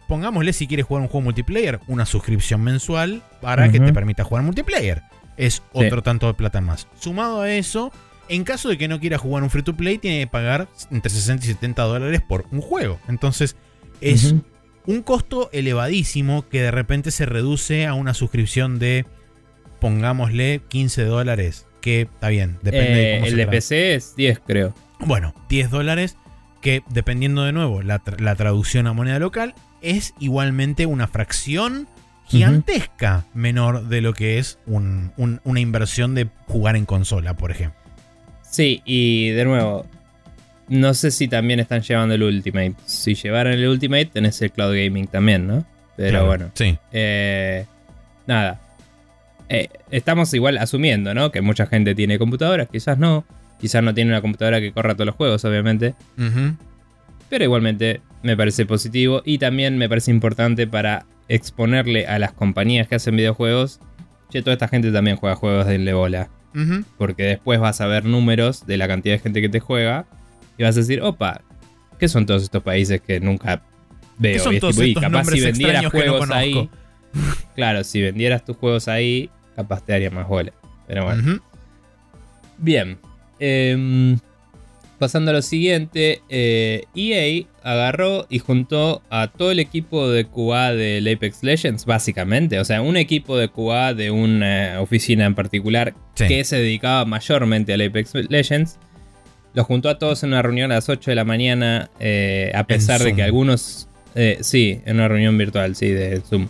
pongámosle 0.09 0.53
si 0.53 0.66
quieres 0.66 0.86
jugar 0.86 1.03
un 1.03 1.09
juego 1.09 1.24
multiplayer, 1.24 1.81
una 1.86 2.07
suscripción 2.07 2.62
mensual 2.62 3.23
para 3.41 3.70
que 3.70 3.81
te 3.81 3.93
permita 3.93 4.24
jugar 4.24 4.43
multiplayer 4.45 5.03
es 5.36 5.62
otro 5.73 6.02
tanto 6.02 6.27
de 6.27 6.35
plata 6.35 6.61
más. 6.61 6.89
Sumado 6.98 7.43
a 7.43 7.51
eso, 7.51 7.93
en 8.28 8.44
caso 8.44 8.69
de 8.69 8.78
que 8.78 8.89
no 8.89 9.01
quiera 9.01 9.19
jugar 9.19 9.43
un 9.43 9.51
free 9.51 9.62
to 9.62 9.77
play, 9.77 9.98
tiene 9.98 10.20
que 10.20 10.27
pagar 10.27 10.69
entre 10.90 11.11
60 11.11 11.44
y 11.44 11.48
70 11.48 11.82
dólares 11.82 12.23
por 12.27 12.47
un 12.51 12.61
juego. 12.61 13.01
Entonces, 13.09 13.56
es 14.01 14.35
un 14.86 15.02
costo 15.02 15.51
elevadísimo 15.52 16.48
que 16.48 16.62
de 16.62 16.70
repente 16.70 17.11
se 17.11 17.27
reduce 17.27 17.86
a 17.86 17.94
una 17.94 18.15
suscripción 18.15 18.78
de, 18.78 19.06
pongámosle, 19.81 20.62
15 20.69 21.05
dólares. 21.05 21.66
Que 21.81 22.02
está 22.02 22.28
bien, 22.28 22.59
depende 22.62 22.94
de 22.94 23.15
cómo 23.16 23.27
eh, 23.27 23.28
El 23.28 23.36
de 23.36 23.47
PC 23.47 23.94
es 23.94 24.16
10, 24.16 24.40
creo. 24.47 24.74
Bueno, 25.01 25.35
10 25.51 25.70
dólares 25.70 26.16
que 26.62 26.82
dependiendo 26.89 27.44
de 27.44 27.52
nuevo 27.52 27.82
la, 27.82 28.02
la 28.19 28.35
traducción 28.36 28.86
a 28.86 28.94
moneda 28.94 29.19
local, 29.19 29.55
es 29.82 30.15
igualmente 30.19 30.86
una 30.86 31.06
fracción 31.06 31.86
gigantesca 32.26 33.24
menor 33.34 33.88
de 33.88 34.01
lo 34.01 34.14
que 34.14 34.38
es 34.38 34.59
una 34.66 35.60
inversión 35.60 36.14
de 36.14 36.28
jugar 36.46 36.76
en 36.76 36.86
consola, 36.86 37.34
por 37.34 37.51
ejemplo. 37.51 37.78
Sí, 38.42 38.82
y 38.84 39.30
de 39.30 39.44
nuevo, 39.44 39.86
no 40.68 40.94
sé 40.94 41.10
si 41.10 41.28
también 41.28 41.60
están 41.60 41.82
llevando 41.82 42.14
el 42.14 42.22
Ultimate. 42.22 42.74
Si 42.86 43.14
llevaran 43.14 43.55
el 43.55 43.66
Ultimate, 43.66 44.06
tenés 44.06 44.40
el 44.42 44.52
Cloud 44.52 44.74
Gaming 44.74 45.06
también, 45.09 45.46
¿no? 45.46 45.64
Pero 45.96 46.26
bueno. 46.26 46.51
Sí. 46.55 46.78
Eh, 46.92 47.66
nada. 48.26 48.60
Eh, 49.48 49.68
estamos 49.90 50.32
igual 50.34 50.59
asumiendo, 50.59 51.14
¿no? 51.14 51.30
Que 51.30 51.40
mucha 51.40 51.66
gente 51.66 51.94
tiene 51.94 52.18
computadoras, 52.18 52.68
quizás 52.70 52.98
no. 52.98 53.24
Quizás 53.60 53.82
no 53.82 53.94
tiene 53.94 54.10
una 54.10 54.20
computadora 54.20 54.60
que 54.60 54.72
corra 54.72 54.94
todos 54.94 55.06
los 55.06 55.14
juegos, 55.14 55.44
obviamente. 55.44 55.94
Pero 57.28 57.44
igualmente 57.44 58.01
me 58.22 58.36
parece 58.36 58.66
positivo 58.66 59.22
y 59.24 59.38
también 59.38 59.78
me 59.78 59.88
parece 59.88 60.10
importante 60.10 60.66
para 60.66 61.06
exponerle 61.28 62.06
a 62.06 62.18
las 62.18 62.32
compañías 62.32 62.88
que 62.88 62.96
hacen 62.96 63.16
videojuegos, 63.16 63.80
che, 64.30 64.42
toda 64.42 64.55
esta 64.55 64.68
gente 64.68 64.92
también 64.92 65.16
juega 65.16 65.36
juegos 65.36 65.66
de 65.66 65.92
bola. 65.92 66.28
Porque 66.98 67.24
después 67.24 67.59
vas 67.59 67.80
a 67.80 67.86
ver 67.86 68.05
números 68.05 68.64
de 68.64 68.76
la 68.76 68.86
cantidad 68.86 69.16
de 69.16 69.18
gente 69.18 69.40
que 69.40 69.48
te 69.48 69.59
juega 69.59 70.06
y 70.56 70.62
vas 70.62 70.76
a 70.76 70.80
decir, 70.80 71.02
opa, 71.02 71.40
¿qué 71.98 72.06
son 72.06 72.26
todos 72.26 72.44
estos 72.44 72.62
países 72.62 73.01
que 73.01 73.18
nunca 73.18 73.62
veo? 74.18 74.52
y, 74.52 74.94
capaz 74.94 75.24
si 75.24 75.40
vendieras 75.40 75.86
juegos 75.86 76.30
ahí, 76.30 76.70
claro, 77.56 77.82
si 77.82 78.02
vendieras 78.02 78.44
tus 78.44 78.56
juegos 78.56 78.86
ahí, 78.86 79.30
capaz 79.56 79.84
te 79.84 79.94
haría 79.94 80.10
más 80.10 80.28
bola. 80.28 80.52
Pero 80.86 81.05
bueno. 81.06 81.40
Bien. 82.59 82.98
Em, 83.40 84.18
pasando 85.05 85.32
a 85.32 85.35
lo 85.35 85.43
siguiente, 85.43 86.22
EA 86.31 86.86
e 86.94 87.47
agarró 87.62 88.26
y 88.31 88.39
juntó 88.39 89.02
a 89.10 89.28
todo 89.28 89.51
el 89.51 89.59
equipo 89.59 90.09
de 90.09 90.24
QA 90.24 90.72
del 90.72 91.06
Apex 91.06 91.43
Legends, 91.43 91.85
básicamente. 91.85 92.59
O 92.59 92.64
sea, 92.64 92.81
un 92.81 92.97
equipo 92.97 93.36
de 93.36 93.51
QA 93.51 93.93
de 93.93 94.10
una 94.10 94.81
oficina 94.81 95.26
en 95.26 95.35
particular 95.35 95.93
que 96.16 96.43
se 96.44 96.56
dedicaba 96.56 97.05
mayormente 97.05 97.74
al 97.74 97.82
Apex 97.82 98.14
Legends. 98.31 98.78
Los 99.52 99.66
juntó 99.66 99.90
a 99.90 99.98
todos 99.98 100.22
en 100.22 100.31
una 100.31 100.40
reunión 100.40 100.72
a 100.72 100.76
las 100.76 100.89
8 100.89 101.10
de 101.10 101.14
la 101.14 101.24
mañana, 101.26 101.90
eh, 102.01 102.51
a 102.55 102.64
pesar 102.64 103.02
de 103.02 103.14
que 103.14 103.22
algunos... 103.22 103.90
Eh, 104.14 104.39
sí, 104.40 104.81
en 104.86 104.97
una 104.97 105.09
reunión 105.09 105.36
virtual, 105.36 105.76
sí, 105.76 105.89
de 105.89 106.22
Zoom. 106.22 106.48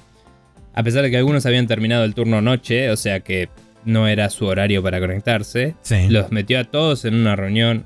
A 0.75 0.85
pesar 0.85 1.03
de 1.03 1.11
que 1.11 1.17
algunos 1.17 1.45
habían 1.45 1.67
terminado 1.67 2.05
el 2.05 2.15
turno 2.15 2.41
noche, 2.41 2.89
o 2.93 2.97
sea 2.97 3.19
que 3.19 3.49
no 3.85 4.07
era 4.07 4.31
su 4.31 4.47
horario 4.47 4.81
para 4.81 5.01
conectarse. 5.01 5.75
Los 6.09 6.31
metió 6.31 6.61
a 6.61 6.65
todos 6.65 7.05
en 7.05 7.17
una 7.17 7.35
reunión 7.35 7.85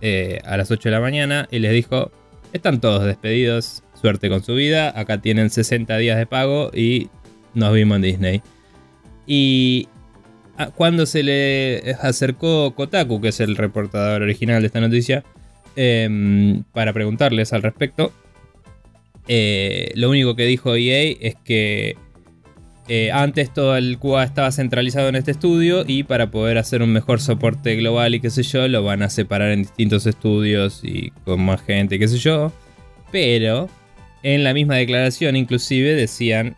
eh, 0.00 0.40
a 0.44 0.56
las 0.56 0.70
8 0.70 0.88
de 0.88 0.94
la 0.94 1.00
mañana 1.00 1.48
y 1.50 1.58
les 1.58 1.72
dijo, 1.72 2.10
están 2.52 2.80
todos 2.80 3.04
despedidos, 3.04 3.82
suerte 4.00 4.28
con 4.28 4.42
su 4.42 4.54
vida, 4.54 4.98
acá 4.98 5.20
tienen 5.20 5.50
60 5.50 5.96
días 5.98 6.18
de 6.18 6.26
pago 6.26 6.70
y 6.74 7.08
nos 7.54 7.72
vimos 7.72 7.96
en 7.96 8.02
Disney. 8.02 8.42
Y 9.26 9.88
cuando 10.74 11.06
se 11.06 11.22
le 11.22 11.96
acercó 12.00 12.74
Kotaku, 12.74 13.20
que 13.20 13.28
es 13.28 13.40
el 13.40 13.56
reportador 13.56 14.22
original 14.22 14.60
de 14.60 14.66
esta 14.66 14.80
noticia, 14.80 15.24
em, 15.76 16.64
para 16.72 16.92
preguntarles 16.92 17.52
al 17.52 17.62
respecto, 17.62 18.12
eh, 19.28 19.92
lo 19.94 20.10
único 20.10 20.34
que 20.34 20.44
dijo 20.44 20.74
EA 20.74 21.16
es 21.20 21.36
que 21.44 21.96
eh, 22.92 23.12
antes 23.12 23.54
todo 23.54 23.76
el 23.76 24.00
QA 24.00 24.24
estaba 24.24 24.50
centralizado 24.50 25.08
en 25.08 25.14
este 25.14 25.30
estudio 25.30 25.84
y 25.86 26.02
para 26.02 26.32
poder 26.32 26.58
hacer 26.58 26.82
un 26.82 26.92
mejor 26.92 27.20
soporte 27.20 27.76
global 27.76 28.16
y 28.16 28.20
qué 28.20 28.30
sé 28.30 28.42
yo, 28.42 28.66
lo 28.66 28.82
van 28.82 29.04
a 29.04 29.10
separar 29.10 29.52
en 29.52 29.62
distintos 29.62 30.06
estudios 30.06 30.80
y 30.82 31.12
con 31.24 31.40
más 31.40 31.62
gente, 31.62 32.00
qué 32.00 32.08
sé 32.08 32.18
yo. 32.18 32.52
Pero 33.12 33.70
en 34.24 34.42
la 34.42 34.54
misma 34.54 34.74
declaración 34.74 35.36
inclusive 35.36 35.94
decían 35.94 36.56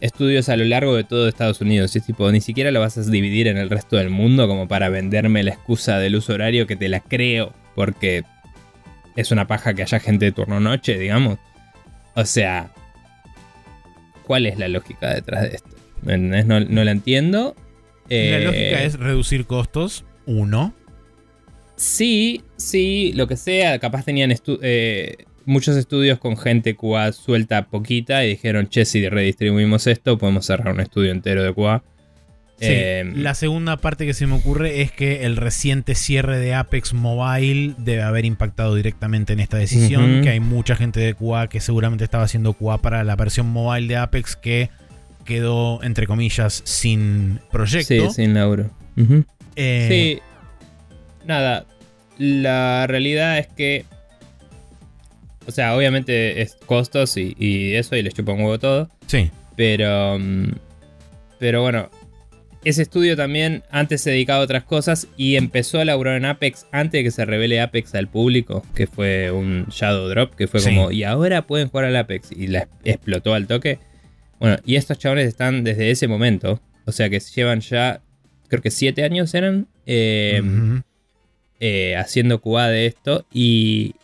estudios 0.00 0.48
a 0.48 0.56
lo 0.56 0.64
largo 0.64 0.96
de 0.96 1.04
todo 1.04 1.28
Estados 1.28 1.60
Unidos. 1.60 1.94
Y 1.94 1.98
es 1.98 2.06
tipo, 2.06 2.32
ni 2.32 2.40
siquiera 2.40 2.70
lo 2.70 2.80
vas 2.80 2.96
a 2.96 3.02
dividir 3.02 3.46
en 3.46 3.58
el 3.58 3.68
resto 3.68 3.96
del 3.96 4.08
mundo 4.08 4.48
como 4.48 4.68
para 4.68 4.88
venderme 4.88 5.42
la 5.42 5.50
excusa 5.50 5.98
del 5.98 6.16
uso 6.16 6.32
horario 6.32 6.66
que 6.66 6.76
te 6.76 6.88
la 6.88 7.00
creo 7.00 7.52
porque 7.74 8.24
es 9.14 9.30
una 9.30 9.46
paja 9.46 9.74
que 9.74 9.82
haya 9.82 10.00
gente 10.00 10.24
de 10.24 10.32
turno 10.32 10.58
noche, 10.58 10.96
digamos. 10.96 11.38
O 12.14 12.24
sea, 12.24 12.70
¿Cuál 14.26 14.46
es 14.46 14.58
la 14.58 14.68
lógica 14.68 15.14
detrás 15.14 15.42
de 15.42 15.56
esto? 15.56 15.70
No, 16.02 16.60
no 16.60 16.84
la 16.84 16.90
entiendo. 16.90 17.54
la 18.08 18.16
eh, 18.16 18.44
lógica 18.44 18.82
es 18.82 18.98
reducir 18.98 19.46
costos, 19.46 20.04
uno. 20.26 20.74
Sí, 21.76 22.42
sí, 22.56 23.12
lo 23.14 23.28
que 23.28 23.36
sea. 23.36 23.78
Capaz 23.78 24.04
tenían 24.04 24.34
eh, 24.62 25.16
muchos 25.44 25.76
estudios 25.76 26.18
con 26.18 26.36
gente 26.36 26.74
QA 26.74 27.12
suelta 27.12 27.66
poquita 27.66 28.24
y 28.24 28.30
dijeron, 28.30 28.66
che, 28.66 28.84
si 28.84 29.08
redistribuimos 29.08 29.86
esto, 29.86 30.18
podemos 30.18 30.46
cerrar 30.46 30.74
un 30.74 30.80
estudio 30.80 31.12
entero 31.12 31.44
de 31.44 31.54
QA. 31.54 31.84
Eh, 32.58 33.12
la 33.14 33.34
segunda 33.34 33.76
parte 33.76 34.06
que 34.06 34.14
se 34.14 34.26
me 34.26 34.34
ocurre 34.34 34.80
es 34.80 34.90
que 34.90 35.26
el 35.26 35.36
reciente 35.36 35.94
cierre 35.94 36.38
de 36.38 36.54
Apex 36.54 36.94
Mobile 36.94 37.74
debe 37.76 38.02
haber 38.02 38.24
impactado 38.24 38.74
directamente 38.74 39.34
en 39.34 39.40
esta 39.40 39.58
decisión, 39.58 40.22
que 40.22 40.30
hay 40.30 40.40
mucha 40.40 40.74
gente 40.74 41.00
de 41.00 41.14
QA 41.14 41.48
que 41.48 41.60
seguramente 41.60 42.04
estaba 42.04 42.24
haciendo 42.24 42.54
QA 42.54 42.78
para 42.78 43.04
la 43.04 43.16
versión 43.16 43.48
mobile 43.48 43.88
de 43.88 43.96
Apex 43.96 44.36
que 44.36 44.70
quedó, 45.24 45.82
entre 45.82 46.06
comillas, 46.06 46.62
sin 46.64 47.40
proyecto. 47.52 48.08
Sí, 48.08 48.14
sin 48.14 48.34
lauro. 48.34 48.70
Eh, 49.56 49.86
sí. 49.90 50.22
Nada, 51.26 51.66
la 52.18 52.86
realidad 52.86 53.38
es 53.38 53.48
que... 53.48 53.84
O 55.46 55.52
sea, 55.52 55.76
obviamente 55.76 56.42
es 56.42 56.56
costos 56.66 57.16
y, 57.16 57.74
eso, 57.74 57.94
y 57.96 58.02
les 58.02 58.14
chupa 58.14 58.32
un 58.32 58.40
huevo 58.40 58.58
todo. 58.58 58.90
Sí. 59.06 59.30
Pero... 59.56 60.18
Mm, 60.18 60.52
pero 61.38 61.60
bueno, 61.62 61.90
ese 62.66 62.82
estudio 62.82 63.16
también 63.16 63.62
antes 63.70 64.00
se 64.00 64.10
dedicaba 64.10 64.40
a 64.40 64.42
otras 64.42 64.64
cosas 64.64 65.06
y 65.16 65.36
empezó 65.36 65.78
a 65.78 65.84
laburar 65.84 66.16
en 66.16 66.24
Apex 66.24 66.66
antes 66.72 66.98
de 66.98 67.04
que 67.04 67.12
se 67.12 67.24
revele 67.24 67.60
Apex 67.60 67.94
al 67.94 68.08
público, 68.08 68.66
que 68.74 68.88
fue 68.88 69.30
un 69.30 69.66
Shadow 69.70 70.08
Drop, 70.08 70.34
que 70.34 70.48
fue 70.48 70.60
como, 70.60 70.90
y 70.90 71.04
ahora 71.04 71.46
pueden 71.46 71.68
jugar 71.68 71.84
al 71.84 71.94
Apex, 71.94 72.32
y 72.32 72.48
la 72.48 72.66
explotó 72.82 73.34
al 73.34 73.46
toque. 73.46 73.78
Bueno, 74.40 74.56
y 74.66 74.74
estos 74.74 74.98
chavales 74.98 75.28
están 75.28 75.62
desde 75.62 75.92
ese 75.92 76.08
momento, 76.08 76.60
o 76.86 76.90
sea 76.90 77.08
que 77.08 77.20
llevan 77.20 77.60
ya, 77.60 78.00
creo 78.48 78.60
que 78.60 78.72
siete 78.72 79.04
años 79.04 79.32
eran, 79.34 79.68
em, 79.86 80.82
eh, 81.60 81.94
haciendo 81.96 82.40
QA 82.40 82.66
de 82.66 82.86
esto, 82.86 83.26
y 83.32 83.94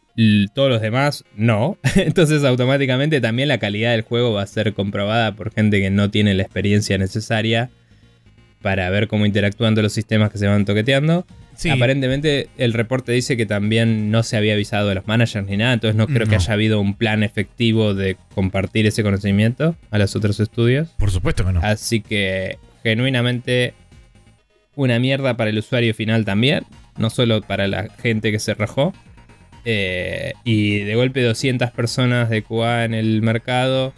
todos 0.55 0.69
los 0.69 0.81
demás 0.81 1.25
no. 1.35 1.79
Entonces 1.97 2.45
automáticamente 2.45 3.21
también 3.21 3.49
la 3.49 3.59
calidad 3.59 3.91
del 3.91 4.03
juego 4.03 4.35
va 4.35 4.43
a 4.43 4.47
ser 4.47 4.73
comprobada 4.73 5.35
por 5.35 5.53
gente 5.53 5.81
que 5.81 5.91
no 5.91 6.13
tiene 6.13 6.35
la 6.35 6.45
experiencia 6.45 6.97
necesaria 6.97 7.71
para 8.63 8.89
ver 8.91 9.09
cómo 9.09 9.27
interactúan 9.27 9.75
todos 9.75 9.85
los 9.85 9.93
sistemas 9.93 10.31
que 10.31 10.39
se 10.39 10.47
van 10.47 10.65
toqueteando. 10.65 11.27
Aparentemente 11.71 12.49
el 12.57 12.73
reporte 12.73 13.13
dice 13.13 13.37
que 13.37 13.47
también 13.47 14.11
no 14.11 14.23
se 14.23 14.37
había 14.37 14.55
avisado 14.55 14.91
a 14.91 14.95
los 14.95 15.07
managers 15.07 15.47
ni 15.47 15.57
nada, 15.57 15.75
entonces 15.75 15.97
no 15.97 16.07
creo 16.07 16.27
que 16.27 16.35
haya 16.35 16.53
habido 16.53 16.81
un 16.81 16.95
plan 16.95 17.23
efectivo 17.23 17.95
de 17.95 18.17
compartir 18.35 18.87
ese 18.87 19.03
conocimiento 19.03 19.77
a 19.91 19.99
los 19.99 20.17
otros 20.17 20.41
estudios. 20.41 20.89
Por 20.99 21.11
supuesto 21.11 21.45
que 21.45 21.53
no. 21.53 21.61
Así 21.63 22.01
que 22.01 22.59
genuinamente 22.83 23.75
una 24.75 24.99
mierda 24.99 25.37
para 25.37 25.51
el 25.51 25.59
usuario 25.59 25.95
final 25.95 26.25
también, 26.25 26.65
no 26.97 27.11
solo 27.11 27.43
para 27.43 27.69
la 27.69 27.89
gente 28.03 28.33
que 28.33 28.39
se 28.39 28.55
rajó. 28.55 28.93
Eh, 29.65 30.33
y 30.43 30.79
de 30.81 30.97
golpe 30.97 31.23
200 31.23 31.71
personas 31.71 32.29
de 32.29 32.43
QA 32.43 32.85
en 32.85 32.95
el 32.95 33.23
mercado 33.23 33.95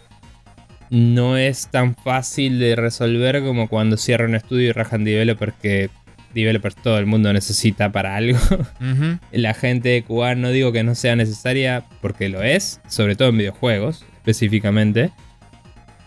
no 0.95 1.35
es 1.37 1.67
tan 1.67 1.93
fácil 1.93 2.57
de 2.57 2.77
resolver 2.77 3.43
como 3.43 3.67
cuando 3.67 3.97
cierra 3.97 4.25
un 4.25 4.35
estudio 4.35 4.69
y 4.69 4.71
rajan 4.71 5.03
developers 5.03 5.53
que 5.61 5.89
developers 6.33 6.77
todo 6.77 6.97
el 6.99 7.05
mundo 7.05 7.33
necesita 7.33 7.91
para 7.91 8.15
algo. 8.15 8.39
La 9.33 9.53
gente 9.53 9.89
de 9.89 10.03
QA 10.03 10.35
no 10.35 10.51
digo 10.51 10.71
que 10.71 10.83
no 10.83 10.95
sea 10.95 11.17
necesaria 11.17 11.83
porque 12.01 12.29
lo 12.29 12.41
es, 12.43 12.79
sobre 12.87 13.17
todo 13.17 13.27
en 13.27 13.39
videojuegos 13.39 14.05
específicamente. 14.15 15.11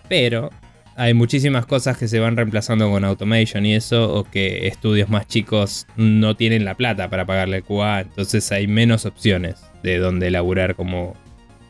Pero 0.09 0.48
hay 0.97 1.12
muchísimas 1.12 1.66
cosas 1.66 1.98
que 1.98 2.09
se 2.09 2.19
van 2.19 2.39
reemplazando 2.39 2.90
con 2.90 3.05
automation 3.05 3.66
y 3.66 3.74
eso, 3.74 4.15
o 4.15 4.24
que 4.24 4.69
estudios 4.69 5.10
más 5.10 5.27
chicos 5.27 5.86
no 5.97 6.35
tienen 6.35 6.65
la 6.65 6.74
plata 6.74 7.10
para 7.10 7.27
pagarle 7.27 7.60
QA, 7.60 8.01
entonces 8.01 8.51
hay 8.52 8.66
menos 8.66 9.05
opciones 9.05 9.56
de 9.82 9.98
donde 9.98 10.31
laburar 10.31 10.77
como, 10.77 11.15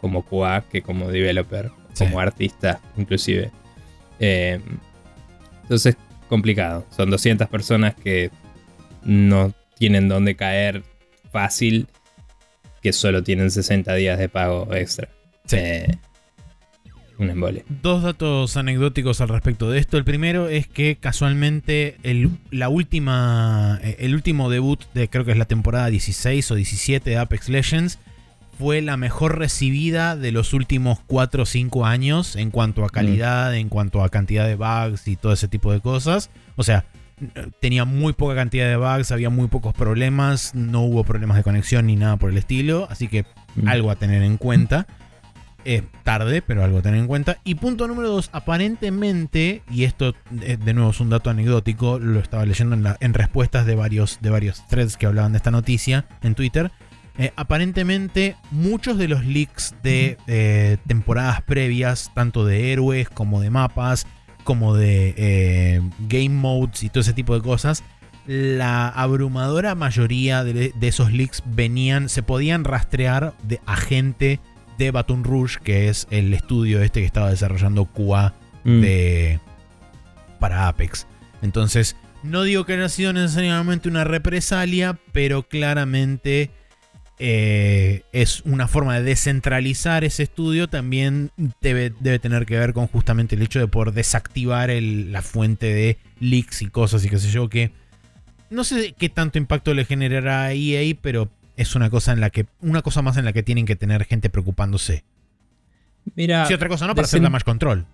como 0.00 0.24
QA 0.24 0.62
que 0.70 0.82
como 0.82 1.10
developer 1.10 1.72
como 1.98 2.20
artista, 2.20 2.80
inclusive. 2.96 3.50
Eh, 4.20 4.60
entonces, 5.62 5.96
complicado. 6.28 6.86
Son 6.90 7.10
200 7.10 7.48
personas 7.48 7.94
que 7.94 8.30
no 9.02 9.52
tienen 9.78 10.08
dónde 10.08 10.34
caer 10.34 10.82
fácil, 11.30 11.88
que 12.82 12.92
solo 12.92 13.22
tienen 13.22 13.50
60 13.50 13.94
días 13.94 14.18
de 14.18 14.28
pago 14.28 14.72
extra. 14.74 15.08
Eh, 15.52 15.96
un 17.18 17.30
embole. 17.30 17.64
Dos 17.82 18.02
datos 18.02 18.56
anecdóticos 18.56 19.20
al 19.20 19.28
respecto 19.28 19.70
de 19.70 19.78
esto. 19.78 19.96
El 19.96 20.04
primero 20.04 20.48
es 20.48 20.68
que 20.68 20.96
casualmente 20.96 21.96
el, 22.02 22.30
la 22.50 22.68
última, 22.68 23.80
eh, 23.82 23.96
el 24.00 24.14
último 24.14 24.48
debut 24.48 24.80
de 24.94 25.08
creo 25.08 25.24
que 25.24 25.32
es 25.32 25.38
la 25.38 25.46
temporada 25.46 25.90
16 25.90 26.50
o 26.50 26.54
17 26.54 27.10
de 27.10 27.16
Apex 27.16 27.48
Legends 27.48 27.98
fue 28.58 28.82
la 28.82 28.96
mejor 28.96 29.38
recibida 29.38 30.16
de 30.16 30.32
los 30.32 30.52
últimos 30.52 30.98
4 31.06 31.44
o 31.44 31.46
5 31.46 31.86
años 31.86 32.34
en 32.34 32.50
cuanto 32.50 32.84
a 32.84 32.90
calidad, 32.90 33.54
en 33.54 33.68
cuanto 33.68 34.02
a 34.02 34.08
cantidad 34.08 34.46
de 34.46 34.56
bugs 34.56 35.06
y 35.06 35.14
todo 35.14 35.32
ese 35.32 35.46
tipo 35.46 35.72
de 35.72 35.80
cosas. 35.80 36.30
O 36.56 36.64
sea, 36.64 36.84
tenía 37.60 37.84
muy 37.84 38.14
poca 38.14 38.34
cantidad 38.34 38.68
de 38.68 38.76
bugs, 38.76 39.12
había 39.12 39.30
muy 39.30 39.46
pocos 39.46 39.74
problemas, 39.74 40.56
no 40.56 40.82
hubo 40.82 41.04
problemas 41.04 41.36
de 41.36 41.44
conexión 41.44 41.86
ni 41.86 41.94
nada 41.94 42.16
por 42.16 42.30
el 42.30 42.36
estilo, 42.36 42.88
así 42.90 43.06
que 43.06 43.26
algo 43.64 43.92
a 43.92 43.96
tener 43.96 44.22
en 44.22 44.38
cuenta. 44.38 44.88
Es 45.64 45.82
tarde, 46.02 46.40
pero 46.40 46.64
algo 46.64 46.78
a 46.78 46.82
tener 46.82 46.98
en 46.98 47.06
cuenta. 47.06 47.38
Y 47.44 47.56
punto 47.56 47.86
número 47.86 48.08
2, 48.08 48.30
aparentemente, 48.32 49.62
y 49.70 49.84
esto 49.84 50.14
eh, 50.40 50.56
de 50.56 50.74
nuevo 50.74 50.90
es 50.90 51.00
un 51.00 51.10
dato 51.10 51.30
anecdótico, 51.30 51.98
lo 51.98 52.18
estaba 52.20 52.44
leyendo 52.44 52.74
en, 52.74 52.86
en 52.98 53.14
respuestas 53.14 53.66
de 53.66 53.74
varios, 53.74 54.18
de 54.20 54.30
varios 54.30 54.66
threads 54.66 54.96
que 54.96 55.06
hablaban 55.06 55.32
de 55.32 55.38
esta 55.38 55.50
noticia 55.50 56.06
en 56.22 56.34
Twitter 56.34 56.72
eh, 57.18 57.32
aparentemente 57.34 58.36
muchos 58.52 58.96
de 58.96 59.08
los 59.08 59.24
leaks 59.24 59.74
de 59.82 60.16
eh, 60.28 60.76
temporadas 60.86 61.42
previas, 61.42 62.12
tanto 62.14 62.44
de 62.44 62.72
héroes 62.72 63.10
como 63.10 63.40
de 63.40 63.50
mapas, 63.50 64.06
como 64.44 64.76
de 64.76 65.14
eh, 65.16 65.80
game 66.08 66.28
modes 66.28 66.84
y 66.84 66.88
todo 66.88 67.00
ese 67.00 67.12
tipo 67.12 67.34
de 67.34 67.42
cosas, 67.42 67.82
la 68.28 68.88
abrumadora 68.88 69.74
mayoría 69.74 70.44
de, 70.44 70.72
esos 70.80 71.12
leaks 71.12 71.42
venían, 71.44 72.08
se 72.08 72.22
podían 72.22 72.62
rastrear 72.62 73.34
de 73.42 73.60
agente 73.66 74.38
de 74.78 74.92
Baton 74.92 75.24
Rouge, 75.24 75.58
que 75.64 75.88
es 75.88 76.06
el 76.10 76.32
estudio 76.32 76.82
este 76.82 77.00
que 77.00 77.06
estaba 77.06 77.30
desarrollando 77.30 77.86
QA 77.86 78.34
mm. 78.62 78.80
de, 78.80 79.40
para 80.38 80.68
Apex. 80.68 81.08
Entonces, 81.42 81.96
no 82.22 82.42
digo 82.42 82.64
que 82.64 82.74
haya 82.74 82.88
sido 82.88 83.12
necesariamente 83.12 83.88
una 83.88 84.04
represalia, 84.04 85.00
pero 85.12 85.42
claramente 85.42 86.52
eh, 87.18 88.02
es 88.12 88.42
una 88.44 88.68
forma 88.68 88.94
de 88.96 89.02
descentralizar 89.02 90.04
ese 90.04 90.22
estudio, 90.22 90.68
también 90.68 91.30
debe, 91.60 91.92
debe, 91.98 92.18
tener 92.18 92.46
que 92.46 92.58
ver 92.58 92.72
con 92.72 92.86
justamente 92.86 93.34
el 93.34 93.42
hecho 93.42 93.58
de 93.58 93.66
poder 93.66 93.92
desactivar 93.92 94.70
la 94.70 95.22
fuente 95.22 95.66
de 95.66 95.98
leaks 96.20 96.62
y 96.62 96.68
cosas 96.68 97.04
y 97.04 97.08
qué 97.08 97.18
sé 97.18 97.30
yo, 97.30 97.48
que 97.48 97.72
no 98.50 98.64
sé 98.64 98.94
qué 98.96 99.08
tanto 99.08 99.38
impacto 99.38 99.74
le 99.74 99.84
generará 99.84 100.44
a 100.44 100.52
EA, 100.52 100.94
pero 101.00 101.28
es 101.56 101.74
una 101.74 101.90
cosa 101.90 102.12
en 102.12 102.20
la 102.20 102.30
que 102.30 102.46
una 102.60 102.82
cosa 102.82 103.02
más 103.02 103.16
en 103.16 103.24
la 103.24 103.32
que 103.32 103.42
tienen 103.42 103.66
que 103.66 103.76
tener 103.76 104.04
gente 104.04 104.30
preocupándose. 104.30 105.02
Mira, 106.14 106.46
si 106.46 106.54
otra 106.54 106.68
cosa 106.68 106.86
no 106.86 106.94
para 106.94 107.06
hacer 107.06 107.20
más 107.28 107.44
control. 107.44 107.84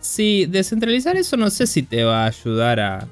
Sí, 0.00 0.46
descentralizar 0.46 1.16
eso 1.16 1.36
no 1.36 1.50
sé 1.50 1.66
si 1.66 1.82
te 1.82 2.04
va 2.04 2.24
a 2.24 2.26
ayudar 2.26 2.80
a 2.80 3.08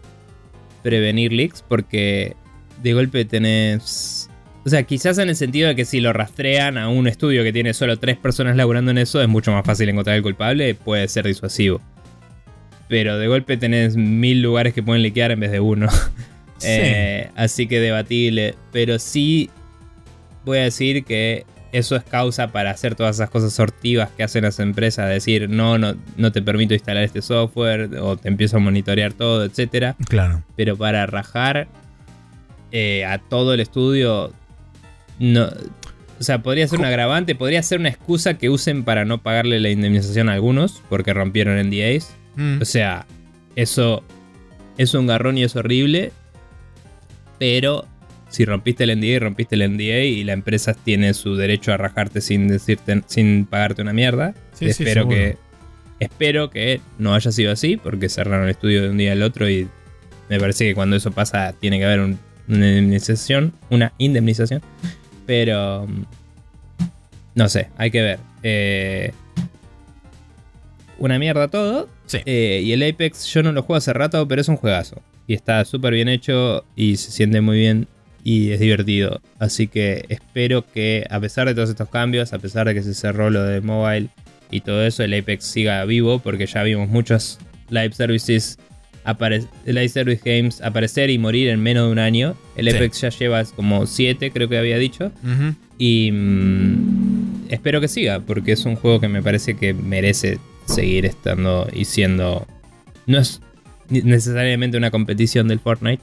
prevenir 0.82 1.32
leaks 1.32 1.62
porque 1.62 2.36
de 2.82 2.92
golpe 2.92 3.24
tenés 3.24 4.23
o 4.64 4.68
sea, 4.68 4.82
quizás 4.84 5.18
en 5.18 5.28
el 5.28 5.36
sentido 5.36 5.68
de 5.68 5.76
que 5.76 5.84
si 5.84 6.00
lo 6.00 6.12
rastrean 6.12 6.78
a 6.78 6.88
un 6.88 7.06
estudio 7.06 7.42
que 7.42 7.52
tiene 7.52 7.74
solo 7.74 7.98
tres 7.98 8.16
personas 8.16 8.56
laburando 8.56 8.90
en 8.90 8.98
eso, 8.98 9.20
es 9.20 9.28
mucho 9.28 9.52
más 9.52 9.64
fácil 9.64 9.88
encontrar 9.90 10.16
el 10.16 10.22
culpable, 10.22 10.74
puede 10.74 11.06
ser 11.08 11.26
disuasivo. 11.26 11.82
Pero 12.88 13.18
de 13.18 13.26
golpe 13.26 13.56
tenés 13.56 13.96
mil 13.96 14.40
lugares 14.40 14.72
que 14.72 14.82
pueden 14.82 15.02
liquear 15.02 15.32
en 15.32 15.40
vez 15.40 15.50
de 15.50 15.60
uno. 15.60 15.88
Eh, 16.66 17.28
así 17.34 17.66
que 17.66 17.78
debatible. 17.78 18.54
Pero 18.72 18.98
sí 18.98 19.50
voy 20.46 20.58
a 20.58 20.62
decir 20.62 21.04
que 21.04 21.44
eso 21.72 21.94
es 21.94 22.04
causa 22.04 22.52
para 22.52 22.70
hacer 22.70 22.94
todas 22.94 23.16
esas 23.16 23.28
cosas 23.28 23.52
sortivas 23.52 24.08
que 24.16 24.22
hacen 24.22 24.44
las 24.44 24.60
empresas. 24.60 25.10
Decir, 25.10 25.50
no, 25.50 25.76
no, 25.76 25.94
no 26.16 26.32
te 26.32 26.40
permito 26.40 26.72
instalar 26.72 27.02
este 27.02 27.20
software 27.20 27.90
o 28.00 28.16
te 28.16 28.28
empiezo 28.28 28.56
a 28.56 28.60
monitorear 28.60 29.12
todo, 29.12 29.44
etc. 29.44 29.94
Claro. 30.08 30.42
Pero 30.56 30.78
para 30.78 31.04
rajar 31.04 31.66
eh, 32.72 33.04
a 33.04 33.18
todo 33.18 33.52
el 33.52 33.60
estudio 33.60 34.32
no, 35.18 35.48
o 36.18 36.22
sea, 36.22 36.42
podría 36.42 36.66
ser 36.68 36.78
un 36.78 36.84
agravante, 36.84 37.34
podría 37.34 37.62
ser 37.62 37.80
una 37.80 37.88
excusa 37.88 38.34
que 38.38 38.48
usen 38.48 38.84
para 38.84 39.04
no 39.04 39.22
pagarle 39.22 39.60
la 39.60 39.70
indemnización 39.70 40.28
a 40.28 40.34
algunos 40.34 40.82
porque 40.88 41.12
rompieron 41.12 41.58
NDAs. 41.68 42.14
Mm. 42.36 42.62
O 42.62 42.64
sea, 42.64 43.06
eso 43.56 44.04
es 44.78 44.94
un 44.94 45.06
garrón 45.06 45.38
y 45.38 45.44
es 45.44 45.56
horrible. 45.56 46.12
Pero 47.38 47.86
si 48.28 48.44
rompiste 48.44 48.84
el 48.84 48.98
NDA, 48.98 49.18
rompiste 49.20 49.56
el 49.56 49.70
NDA 49.70 50.04
y 50.04 50.24
la 50.24 50.32
empresa 50.32 50.74
tiene 50.74 51.14
su 51.14 51.36
derecho 51.36 51.72
a 51.72 51.76
rajarte 51.76 52.20
sin 52.20 52.48
decirte, 52.48 53.02
sin 53.06 53.44
pagarte 53.46 53.82
una 53.82 53.92
mierda. 53.92 54.34
espero 54.60 55.08
que 55.08 55.36
espero 56.00 56.50
que 56.50 56.80
no 56.98 57.14
haya 57.14 57.30
sido 57.32 57.52
así 57.52 57.76
porque 57.76 58.08
cerraron 58.08 58.44
el 58.44 58.50
estudio 58.50 58.82
de 58.82 58.90
un 58.90 58.98
día 58.98 59.12
al 59.12 59.22
otro 59.22 59.48
y 59.48 59.68
me 60.28 60.40
parece 60.40 60.64
que 60.64 60.74
cuando 60.74 60.96
eso 60.96 61.12
pasa 61.12 61.54
tiene 61.60 61.78
que 61.78 61.84
haber 61.84 62.00
una 62.00 62.16
indemnización, 62.48 63.52
una 63.70 63.92
indemnización. 63.98 64.62
Pero. 65.26 65.86
No 67.34 67.48
sé, 67.48 67.68
hay 67.76 67.90
que 67.90 68.02
ver. 68.02 68.18
Eh, 68.42 69.12
una 70.98 71.18
mierda 71.18 71.48
todo. 71.48 71.88
Sí. 72.06 72.18
Eh, 72.26 72.62
y 72.64 72.72
el 72.72 72.82
Apex 72.82 73.26
yo 73.26 73.42
no 73.42 73.52
lo 73.52 73.62
juego 73.62 73.78
hace 73.78 73.92
rato, 73.92 74.26
pero 74.28 74.40
es 74.40 74.48
un 74.48 74.56
juegazo. 74.56 75.02
Y 75.26 75.34
está 75.34 75.64
súper 75.64 75.94
bien 75.94 76.08
hecho 76.08 76.64
y 76.76 76.96
se 76.96 77.10
siente 77.10 77.40
muy 77.40 77.58
bien 77.58 77.88
y 78.22 78.52
es 78.52 78.60
divertido. 78.60 79.20
Así 79.38 79.68
que 79.68 80.04
espero 80.08 80.64
que 80.66 81.06
a 81.10 81.20
pesar 81.20 81.46
de 81.46 81.54
todos 81.54 81.70
estos 81.70 81.88
cambios, 81.88 82.32
a 82.32 82.38
pesar 82.38 82.66
de 82.66 82.74
que 82.74 82.82
se 82.82 82.94
cerró 82.94 83.30
lo 83.30 83.42
de 83.42 83.60
mobile 83.60 84.08
y 84.50 84.60
todo 84.60 84.84
eso, 84.84 85.02
el 85.02 85.14
Apex 85.14 85.44
siga 85.44 85.84
vivo 85.84 86.18
porque 86.18 86.46
ya 86.46 86.62
vimos 86.62 86.88
muchos 86.88 87.38
live 87.68 87.92
services 87.92 88.58
Service 89.04 90.22
Games 90.24 90.60
aparecer 90.60 91.10
y 91.10 91.18
morir 91.18 91.48
en 91.48 91.62
menos 91.62 91.86
de 91.86 91.92
un 91.92 91.98
año. 91.98 92.34
El 92.56 92.68
Apex 92.68 93.00
ya 93.00 93.08
lleva 93.10 93.44
como 93.44 93.86
7, 93.86 94.30
creo 94.30 94.48
que 94.48 94.58
había 94.58 94.78
dicho. 94.78 95.12
Y 95.78 96.10
mm, 96.12 97.46
espero 97.50 97.80
que 97.80 97.88
siga, 97.88 98.20
porque 98.20 98.52
es 98.52 98.64
un 98.64 98.76
juego 98.76 99.00
que 99.00 99.08
me 99.08 99.22
parece 99.22 99.54
que 99.54 99.74
merece 99.74 100.38
seguir 100.66 101.06
estando 101.06 101.68
y 101.72 101.84
siendo... 101.84 102.46
No 103.06 103.18
es 103.18 103.40
necesariamente 103.88 104.78
una 104.78 104.90
competición 104.90 105.48
del 105.48 105.60
Fortnite, 105.60 106.02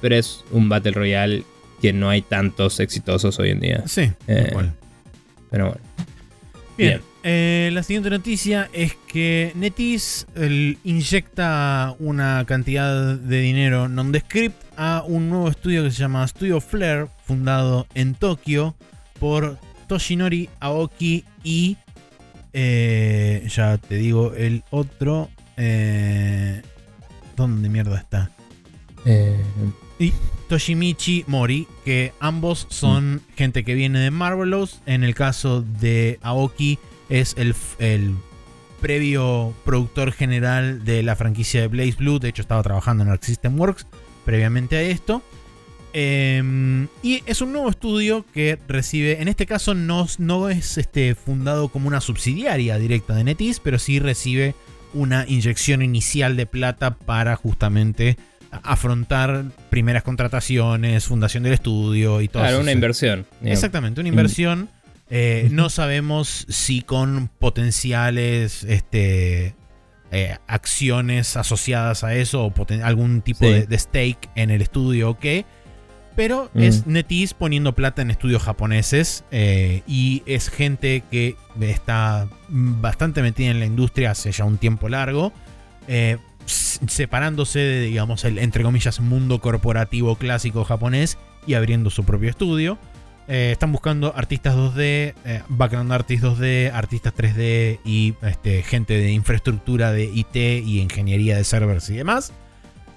pero 0.00 0.16
es 0.16 0.44
un 0.50 0.68
Battle 0.68 0.92
Royale 0.92 1.44
que 1.80 1.92
no 1.92 2.10
hay 2.10 2.22
tantos 2.22 2.80
exitosos 2.80 3.38
hoy 3.38 3.50
en 3.50 3.60
día. 3.60 3.84
Sí, 3.86 4.10
eh, 4.26 4.52
pero 5.50 5.66
bueno. 5.66 5.80
Bien. 6.78 7.02
Eh, 7.24 7.70
la 7.72 7.82
siguiente 7.82 8.08
noticia 8.08 8.70
es 8.72 8.94
que 9.08 9.52
Netis 9.56 10.26
inyecta 10.84 11.94
una 11.98 12.44
cantidad 12.46 13.16
de 13.16 13.40
dinero 13.40 13.88
nondescript 13.88 14.62
a 14.76 15.02
un 15.04 15.28
nuevo 15.28 15.48
estudio 15.48 15.82
que 15.82 15.90
se 15.90 15.98
llama 15.98 16.26
Studio 16.28 16.60
Flare, 16.60 17.08
fundado 17.24 17.86
en 17.94 18.14
Tokio 18.14 18.76
por 19.18 19.58
Toshinori 19.88 20.48
Aoki 20.60 21.24
y. 21.42 21.76
Eh, 22.52 23.46
ya 23.50 23.76
te 23.76 23.96
digo 23.96 24.34
el 24.34 24.62
otro. 24.70 25.28
Eh, 25.56 26.62
¿Dónde 27.36 27.68
mierda 27.68 27.98
está? 27.98 28.30
Y 29.98 30.12
Toshimichi 30.48 31.24
Mori, 31.26 31.66
que 31.84 32.12
ambos 32.20 32.66
son 32.70 33.16
mm. 33.16 33.20
gente 33.36 33.64
que 33.64 33.74
viene 33.74 33.98
de 33.98 34.10
Marvelous. 34.10 34.80
En 34.86 35.04
el 35.04 35.14
caso 35.14 35.62
de 35.62 36.18
Aoki 36.22 36.78
es 37.08 37.34
el, 37.36 37.54
previo 38.80 39.54
productor 39.64 40.12
general 40.12 40.84
de 40.84 41.02
la 41.02 41.16
franquicia 41.16 41.60
de 41.60 41.68
Blaze 41.68 41.96
Blue. 41.98 42.20
De 42.20 42.28
hecho, 42.28 42.42
estaba 42.42 42.62
trabajando 42.62 43.02
en 43.02 43.10
Arc 43.10 43.24
System 43.24 43.58
Works 43.58 43.86
previamente 44.24 44.76
a 44.76 44.82
esto. 44.82 45.22
Em, 45.92 46.86
y 47.02 47.22
es 47.26 47.40
un 47.40 47.52
nuevo 47.52 47.68
estudio 47.70 48.24
que 48.32 48.58
recibe, 48.68 49.20
en 49.20 49.26
este 49.26 49.46
caso 49.46 49.74
no, 49.74 50.06
no 50.18 50.48
es 50.48 50.78
este, 50.78 51.14
fundado 51.14 51.70
como 51.70 51.88
una 51.88 52.00
subsidiaria 52.00 52.78
directa 52.78 53.14
de 53.14 53.24
NetEase, 53.24 53.60
pero 53.64 53.78
sí 53.78 53.98
recibe 53.98 54.54
una 54.94 55.26
inyección 55.26 55.82
inicial 55.82 56.36
de 56.36 56.46
plata 56.46 56.94
para 56.94 57.36
justamente 57.36 58.16
afrontar 58.50 59.44
primeras 59.70 60.02
contrataciones, 60.02 61.04
fundación 61.04 61.42
del 61.42 61.52
estudio 61.54 62.20
y 62.20 62.28
todo 62.28 62.42
eso. 62.42 62.50
Claro, 62.50 62.62
una 62.62 62.72
inversión. 62.72 63.26
Exactamente, 63.42 64.00
una 64.00 64.08
inversión 64.08 64.68
eh, 65.10 65.48
no 65.50 65.70
sabemos 65.70 66.46
si 66.48 66.82
con 66.82 67.30
potenciales 67.38 68.64
este, 68.64 69.54
eh, 70.10 70.36
acciones 70.46 71.36
asociadas 71.36 72.04
a 72.04 72.14
eso 72.14 72.44
o 72.44 72.52
algún 72.82 73.22
tipo 73.22 73.46
de, 73.46 73.78
stake 73.78 74.28
en 74.34 74.50
el 74.50 74.60
estudio 74.60 75.10
o 75.10 75.18
qué. 75.18 75.46
Pero 76.14 76.50
mm. 76.52 76.60
es 76.60 76.86
NetEase 76.86 77.34
poniendo 77.34 77.74
plata 77.74 78.02
en 78.02 78.10
estudios 78.10 78.42
japoneses 78.42 79.24
eh, 79.30 79.82
y 79.86 80.22
es 80.26 80.50
gente 80.50 81.04
que 81.10 81.36
está 81.60 82.28
bastante 82.48 83.22
metida 83.22 83.50
en 83.50 83.60
la 83.60 83.66
industria 83.66 84.10
hace 84.10 84.32
ya 84.32 84.44
un 84.44 84.58
tiempo 84.58 84.88
largo, 84.88 85.32
separándose 86.52 87.58
de, 87.58 87.80
digamos, 87.82 88.24
el 88.24 88.38
entre 88.38 88.62
comillas 88.62 89.00
mundo 89.00 89.40
corporativo 89.40 90.16
clásico 90.16 90.64
japonés 90.64 91.18
y 91.46 91.54
abriendo 91.54 91.90
su 91.90 92.04
propio 92.04 92.30
estudio. 92.30 92.78
Eh, 93.28 93.50
están 93.52 93.72
buscando 93.72 94.14
artistas 94.16 94.56
2D, 94.56 95.14
eh, 95.24 95.42
background 95.48 95.92
artists 95.92 96.26
2D, 96.26 96.72
artistas 96.72 97.12
3D 97.14 97.78
y 97.84 98.14
este, 98.22 98.62
gente 98.62 98.94
de 98.94 99.12
infraestructura 99.12 99.92
de 99.92 100.04
IT 100.04 100.34
y 100.34 100.80
ingeniería 100.80 101.36
de 101.36 101.44
servers 101.44 101.90
y 101.90 101.96
demás. 101.96 102.32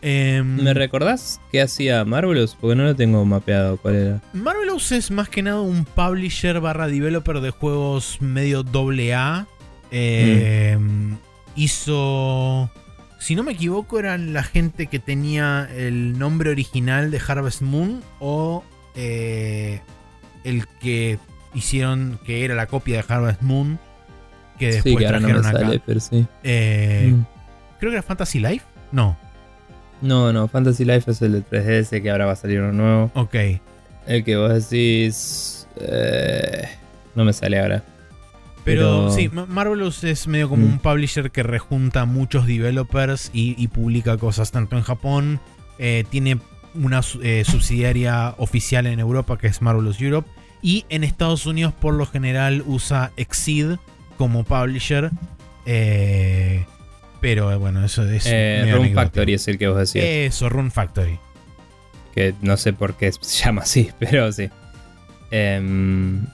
Em, 0.01 0.55
¿Me 0.55 0.73
recordás 0.73 1.39
qué 1.51 1.61
hacía 1.61 2.05
Marvelous? 2.05 2.55
Porque 2.59 2.75
no 2.75 2.83
lo 2.83 2.95
tengo 2.95 3.23
mapeado 3.25 3.77
cuál 3.77 3.95
era. 3.95 4.21
Marvelous 4.33 4.93
es 4.93 5.11
más 5.11 5.27
que 5.27 5.43
nada 5.43 5.61
un 5.61 5.85
publisher 5.85 6.59
barra 6.61 6.87
developer 6.87 7.41
de 7.41 7.51
juegos 7.51 8.21
medio 8.21 8.63
doble 8.63 9.13
A. 9.13 9.47
Em, 9.91 11.17
hizo... 11.55 12.71
Si 13.21 13.35
no 13.35 13.43
me 13.43 13.51
equivoco, 13.51 13.99
eran 13.99 14.33
la 14.33 14.41
gente 14.41 14.87
que 14.87 14.97
tenía 14.97 15.69
el 15.77 16.17
nombre 16.17 16.49
original 16.49 17.11
de 17.11 17.21
Harvest 17.25 17.61
Moon 17.61 18.01
o 18.19 18.63
eh, 18.95 19.79
el 20.43 20.65
que 20.81 21.19
hicieron, 21.53 22.19
que 22.25 22.43
era 22.43 22.55
la 22.55 22.65
copia 22.65 22.97
de 22.97 23.05
Harvest 23.07 23.43
Moon, 23.43 23.77
que 24.57 24.71
después 24.71 25.05
trajeron 25.05 25.45
acá. 25.45 25.69
Eh, 26.41 27.13
mm. 27.13 27.25
Creo 27.79 27.91
que 27.91 27.97
era 27.97 28.01
Fantasy 28.01 28.39
Life, 28.39 28.65
no. 28.91 29.15
No, 30.01 30.33
no, 30.33 30.47
Fantasy 30.47 30.83
Life 30.83 31.11
es 31.11 31.21
el 31.21 31.33
de 31.33 31.43
3DS 31.45 32.01
que 32.01 32.09
ahora 32.09 32.25
va 32.25 32.31
a 32.31 32.35
salir 32.35 32.59
uno 32.59 32.71
nuevo. 32.71 33.11
Ok. 33.13 33.35
El 34.07 34.23
que 34.23 34.35
vos 34.35 34.51
decís... 34.51 35.67
Eh, 35.79 36.67
no 37.13 37.23
me 37.23 37.33
sale 37.33 37.59
ahora. 37.59 37.83
Pero, 38.63 39.11
sí, 39.11 39.29
Marvelous 39.29 40.03
es 40.03 40.27
medio 40.27 40.49
como 40.49 40.65
mm. 40.65 40.71
un 40.73 40.79
publisher 40.79 41.31
que 41.31 41.43
rejunta 41.43 42.05
muchos 42.05 42.45
developers 42.45 43.31
y, 43.33 43.67
publica 43.69 44.17
cosas 44.17 44.51
tanto 44.51 44.77
en 44.77 44.83
Japón. 44.83 45.39
Eh, 45.79 46.03
tiene 46.09 46.39
una 46.75 47.01
eh, 47.21 47.43
subsidiaria 47.49 48.35
oficial 48.37 48.85
en 48.85 48.99
Europa 48.99 49.37
que 49.37 49.47
es 49.47 49.61
Marvelous 49.61 49.99
Europe. 50.01 50.29
Y 50.61 50.85
en 50.89 51.03
Estados 51.03 51.47
Unidos 51.47 51.73
por 51.73 51.95
lo 51.95 52.05
general 52.05 52.63
usa 52.67 53.11
Exceed 53.17 53.77
como 54.17 54.43
publisher. 54.43 55.09
Eh, 55.65 56.65
pero 57.19 57.57
bueno, 57.59 57.83
eso 57.83 58.03
es... 58.03 58.25
Rune 58.71 58.93
Factory 58.93 59.33
es 59.33 59.47
el 59.47 59.57
que 59.57 59.67
vos 59.67 59.77
decías. 59.77 60.05
Eso, 60.05 60.49
Rune 60.49 60.69
Factory. 60.69 61.17
Que 62.13 62.35
no 62.41 62.57
sé 62.57 62.73
por 62.73 62.95
qué 62.95 63.11
se 63.11 63.43
llama 63.45 63.63
así, 63.63 63.89
pero 63.97 64.31
sí. 64.31 64.49
Em, 65.31 66.25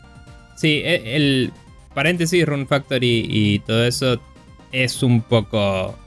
sí, 0.56 0.82
e, 0.84 1.16
el, 1.16 1.54
paréntesis, 1.98 2.46
Rune 2.46 2.68
Factory 2.68 3.26
y 3.28 3.58
todo 3.58 3.84
eso 3.84 4.22
es 4.72 5.02
un 5.02 5.24
poco 5.24 5.98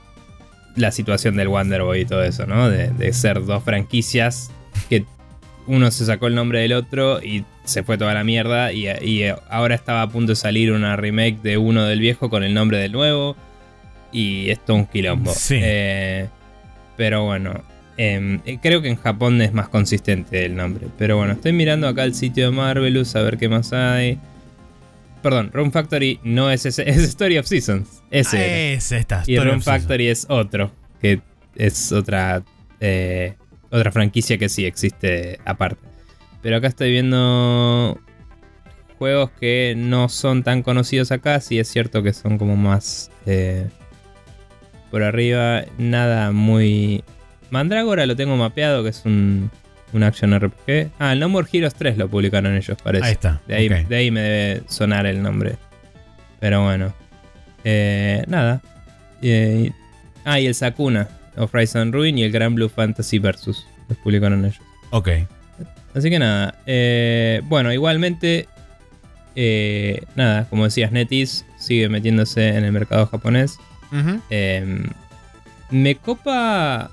la 0.77 0.89
situación 0.89 1.35
del 1.35 1.49
Wonder 1.49 1.81
Boy 1.81 1.99
y 1.99 2.05
todo 2.05 2.23
eso, 2.23 2.45
¿no? 2.45 2.69
De, 2.69 3.11
ser 3.11 3.43
dos 3.43 3.61
franquicias 3.61 4.51
que 4.87 5.03
uno 5.67 5.91
se 5.91 6.05
sacó 6.05 6.27
el 6.27 6.35
nombre 6.35 6.61
del 6.61 6.71
otro 6.71 7.21
y 7.21 7.43
se 7.65 7.83
fue 7.83 7.97
toda 7.97 8.13
la 8.13 8.23
mierda 8.23 8.71
y, 8.71 9.25
ahora 9.49 9.75
estaba 9.75 10.03
a 10.03 10.07
punto 10.07 10.31
de 10.31 10.37
salir 10.37 10.71
una 10.71 10.95
remake 10.95 11.41
de 11.41 11.57
uno 11.57 11.83
del 11.83 11.99
viejo 11.99 12.29
con 12.29 12.45
el 12.45 12.53
nombre 12.53 12.77
del 12.77 12.93
nuevo 12.93 13.35
y 14.13 14.49
esto 14.49 14.73
un 14.73 14.85
quilombo. 14.85 15.33
Sí. 15.33 15.59
Eh, 15.61 16.29
pero 16.95 17.25
bueno, 17.25 17.65
em, 17.97 18.39
eh, 18.45 18.59
creo 18.61 18.81
que 18.81 18.87
en 18.87 18.95
Japón 18.95 19.41
es 19.41 19.51
más 19.51 19.67
consistente 19.67 20.45
el 20.45 20.55
nombre. 20.55 20.87
Pero 20.97 21.17
bueno, 21.17 21.33
estoy 21.33 21.51
mirando 21.51 21.89
acá 21.89 22.05
el 22.05 22.15
sitio 22.15 22.45
de 22.45 22.55
Marvelous 22.55 23.13
a 23.17 23.23
ver 23.23 23.37
qué 23.37 23.49
más 23.49 23.73
hay. 23.73 24.19
Perdón, 25.21 25.51
Rune 25.53 25.71
Factory 25.71 26.19
no 26.23 26.49
es 26.49 26.65
ese, 26.65 26.81
es 26.89 26.97
Story 26.97 27.37
of 27.37 27.45
Seasons. 27.45 28.01
Ese. 28.09 28.37
Ah, 28.37 28.73
es 28.73 28.91
esta. 28.91 29.23
y 29.27 29.37
Rune 29.37 29.61
Factory 29.61 30.07
es 30.07 30.25
otro, 30.29 30.71
que 31.01 31.21
es 31.55 31.91
otra, 31.91 32.43
eh, 32.79 33.35
otra 33.69 33.91
franquicia 33.91 34.37
que 34.37 34.49
sí 34.49 34.65
existe 34.65 35.39
aparte. 35.45 35.87
Pero 36.41 36.57
acá 36.57 36.67
estoy 36.67 36.91
viendo 36.91 37.99
juegos 38.97 39.31
que 39.39 39.73
no 39.77 40.09
son 40.09 40.43
tan 40.43 40.63
conocidos 40.63 41.11
acá. 41.11 41.39
Sí 41.39 41.59
es 41.59 41.67
cierto 41.67 42.01
que 42.03 42.13
son 42.13 42.37
como 42.37 42.55
más 42.55 43.11
eh, 43.25 43.67
por 44.89 45.03
arriba. 45.03 45.63
Nada 45.77 46.31
muy... 46.31 47.03
Mandragora 47.51 48.05
lo 48.05 48.15
tengo 48.15 48.37
mapeado, 48.37 48.83
que 48.83 48.89
es 48.89 49.03
un, 49.05 49.51
un 49.93 50.03
action 50.03 50.37
RPG. 50.37 50.91
Ah, 50.99 51.13
el 51.13 51.19
No 51.19 51.29
More 51.29 51.47
Heroes 51.51 51.75
3 51.75 51.97
lo 51.97 52.09
publicaron 52.09 52.55
ellos, 52.55 52.77
parece. 52.81 53.05
Ahí 53.05 53.11
está. 53.13 53.41
De 53.47 53.55
ahí, 53.55 54.11
me 54.11 54.21
debe 54.21 54.63
sonar 54.67 55.05
el 55.05 55.21
nombre. 55.21 55.55
Pero 56.39 56.63
bueno. 56.63 56.93
Eh, 57.63 58.23
nada. 58.27 58.61
Eh, 59.21 59.71
ah, 60.25 60.39
y 60.39 60.47
el 60.47 60.55
Sakuna 60.55 61.07
of 61.37 61.53
Rise 61.53 61.77
and 61.77 61.93
Ruin 61.93 62.17
y 62.17 62.23
el 62.23 62.31
Grand 62.31 62.55
Blue 62.55 62.69
Fantasy 62.69 63.19
Versus. 63.19 63.65
Los 63.89 63.97
publicaron 63.99 64.45
ellos. 64.45 64.59
Ok. 64.91 65.09
Así 65.93 66.09
que 66.09 66.19
nada. 66.19 66.55
Eh, 66.65 67.41
bueno, 67.45 67.71
igualmente. 67.71 68.47
nada, 70.15 70.47
como 70.49 70.63
decías, 70.65 70.91
Netis 70.91 71.45
sigue 71.57 71.89
metiéndose 71.89 72.49
en 72.49 72.63
el 72.63 72.71
mercado 72.71 73.05
japonés. 73.07 73.57
me 75.69 75.95
copa 75.95 76.91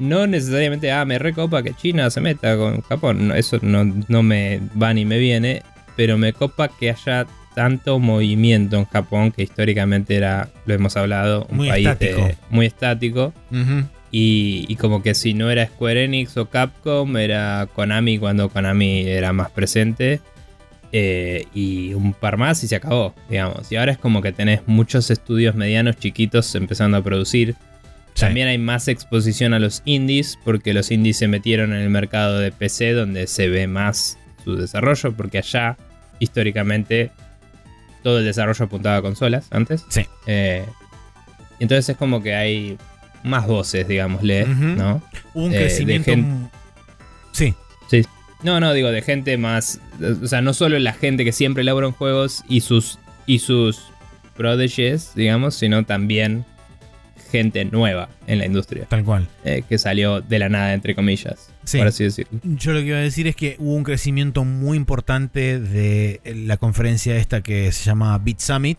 no 0.00 0.26
necesariamente, 0.26 0.90
ah, 0.90 1.04
me 1.04 1.18
recopa 1.18 1.62
que 1.62 1.74
China 1.74 2.10
se 2.10 2.20
meta 2.20 2.56
con 2.56 2.80
Japón. 2.80 3.32
eso 3.36 3.58
no, 3.62 4.22
me 4.22 4.60
va 4.80 4.92
ni 4.94 5.04
me 5.04 5.18
viene. 5.18 5.62
Pero 5.94 6.16
me 6.16 6.32
copa 6.32 6.68
que 6.68 6.90
haya 6.90 7.26
tanto 7.54 7.98
movimiento 7.98 8.78
en 8.78 8.86
Japón, 8.86 9.32
que 9.32 9.42
históricamente 9.42 10.16
era, 10.16 10.48
lo 10.64 10.74
hemos 10.74 10.96
hablado, 10.96 11.46
un 11.50 11.68
país 11.68 11.88
muy 12.48 12.66
estático. 12.66 13.34
y, 14.10 14.74
como 14.76 15.02
que 15.02 15.14
si 15.14 15.34
no 15.34 15.50
era 15.50 15.66
Square 15.66 16.04
Enix 16.04 16.36
o 16.38 16.48
Capcom, 16.48 17.16
era 17.18 17.68
Konami 17.74 18.18
cuando 18.18 18.48
Konami 18.48 19.06
era 19.06 19.32
más 19.34 19.50
presente. 19.50 20.20
Eh, 20.92 21.46
y 21.54 21.94
un 21.94 22.14
par 22.14 22.36
más 22.36 22.64
y 22.64 22.68
se 22.68 22.76
acabó, 22.76 23.14
digamos. 23.28 23.70
Y 23.70 23.76
ahora 23.76 23.92
es 23.92 23.98
como 23.98 24.22
que 24.22 24.32
tenés 24.32 24.62
muchos 24.66 25.10
estudios 25.10 25.54
medianos, 25.54 25.98
chiquitos, 25.98 26.54
empezando 26.54 26.96
a 26.96 27.02
producir. 27.02 27.54
También 28.20 28.48
hay 28.48 28.58
más 28.58 28.88
exposición 28.88 29.54
a 29.54 29.58
los 29.58 29.82
indies, 29.84 30.38
porque 30.44 30.74
los 30.74 30.90
indies 30.90 31.16
se 31.16 31.28
metieron 31.28 31.72
en 31.72 31.80
el 31.80 31.90
mercado 31.90 32.38
de 32.38 32.52
PC, 32.52 32.92
donde 32.92 33.26
se 33.26 33.48
ve 33.48 33.66
más 33.66 34.18
su 34.44 34.56
desarrollo, 34.56 35.12
porque 35.12 35.38
allá, 35.38 35.76
históricamente, 36.18 37.10
todo 38.02 38.18
el 38.18 38.24
desarrollo 38.24 38.64
apuntaba 38.64 38.96
a 38.96 39.02
consolas 39.02 39.46
antes. 39.50 39.84
Sí. 39.88 40.06
Eh, 40.26 40.64
entonces 41.58 41.88
es 41.90 41.96
como 41.96 42.22
que 42.22 42.34
hay 42.34 42.78
más 43.22 43.46
voces, 43.46 43.86
digámosle, 43.86 44.46
¿no? 44.46 45.02
un 45.34 45.52
eh, 45.52 45.56
crecimiento. 45.56 46.12
Sí. 47.32 47.54
Sí. 47.88 48.06
No, 48.42 48.60
no, 48.60 48.72
digo, 48.72 48.90
de 48.90 49.02
gente 49.02 49.36
más. 49.36 49.80
O 50.22 50.26
sea, 50.26 50.40
no 50.40 50.54
solo 50.54 50.78
la 50.78 50.92
gente 50.92 51.24
que 51.24 51.32
siempre 51.32 51.62
elabora 51.62 51.86
en 51.86 51.92
juegos 51.92 52.44
y 52.48 52.60
sus. 52.60 52.98
y 53.26 53.40
sus 53.40 53.82
prodigies, 54.36 55.12
digamos, 55.14 55.54
sino 55.54 55.84
también 55.84 56.46
gente 57.30 57.64
nueva 57.64 58.08
en 58.26 58.38
la 58.38 58.46
industria. 58.46 58.86
Tal 58.86 59.04
cual. 59.04 59.28
Eh, 59.44 59.62
que 59.68 59.78
salió 59.78 60.20
de 60.20 60.38
la 60.38 60.48
nada, 60.48 60.74
entre 60.74 60.94
comillas. 60.94 61.50
Por 61.70 61.86
así 61.86 62.04
decirlo. 62.04 62.40
Yo 62.42 62.72
lo 62.72 62.80
que 62.80 62.86
iba 62.86 62.98
a 62.98 63.02
decir 63.02 63.26
es 63.26 63.36
que 63.36 63.56
hubo 63.58 63.74
un 63.74 63.84
crecimiento 63.84 64.44
muy 64.44 64.76
importante 64.76 65.60
de 65.60 66.20
la 66.24 66.56
conferencia 66.56 67.16
esta 67.16 67.42
que 67.42 67.70
se 67.72 67.84
llama 67.84 68.18
Beat 68.18 68.40
Summit, 68.40 68.78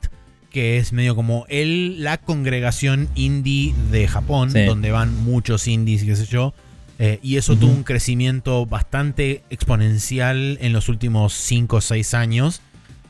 que 0.49 0.78
es 0.78 0.91
medio 0.91 1.15
como 1.15 1.45
el, 1.49 2.03
la 2.03 2.18
congregación 2.18 3.07
indie 3.15 3.73
de 3.91 4.07
Japón, 4.07 4.52
donde 4.53 4.91
van 4.91 5.15
muchos 5.23 5.68
indies, 5.68 6.03
qué 6.03 6.15
sé 6.15 6.26
yo. 6.26 6.53
Eh, 6.99 7.19
y 7.23 7.38
eso 7.38 7.56
tuvo 7.56 7.72
un 7.72 7.84
crecimiento 7.84 8.68
bastante 8.68 9.41
exponencial 9.49 10.60
en 10.61 10.72
los 10.72 10.88
últimos 10.88 11.34
5 11.34 11.78
o 11.78 11.82
6 11.82 12.14
años. 12.14 12.61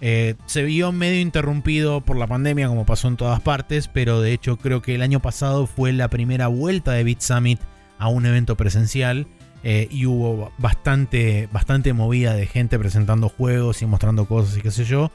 Eh, 0.02 0.36
se 0.48 0.64
vio 0.64 0.92
medio 0.92 1.22
interrumpido 1.22 2.02
por 2.02 2.18
la 2.18 2.28
pandemia, 2.28 2.68
como 2.68 2.86
pasó 2.86 3.08
en 3.08 3.18
todas 3.18 3.40
partes, 3.40 3.88
pero 3.88 4.20
de 4.20 4.34
hecho 4.34 4.58
creo 4.58 4.82
que 4.82 4.96
el 4.96 5.04
año 5.04 5.22
pasado 5.22 5.68
fue 5.68 5.94
la 5.94 6.10
primera 6.10 6.48
vuelta 6.48 6.92
de 6.94 7.04
Beat 7.04 7.22
Summit 7.22 7.60
a 8.00 8.08
un 8.08 8.26
evento 8.26 8.58
presencial. 8.58 9.28
Eh, 9.64 9.88
y 9.92 10.08
hubo 10.08 10.52
bastante, 10.58 11.48
bastante 11.52 11.94
movida 11.94 12.34
de 12.34 12.48
gente 12.48 12.80
presentando 12.80 13.30
juegos 13.30 13.84
y 13.84 13.86
mostrando 13.86 14.26
cosas 14.26 14.58
y 14.58 14.62
qué 14.62 14.72
sé 14.72 14.86
yo. 14.86 15.12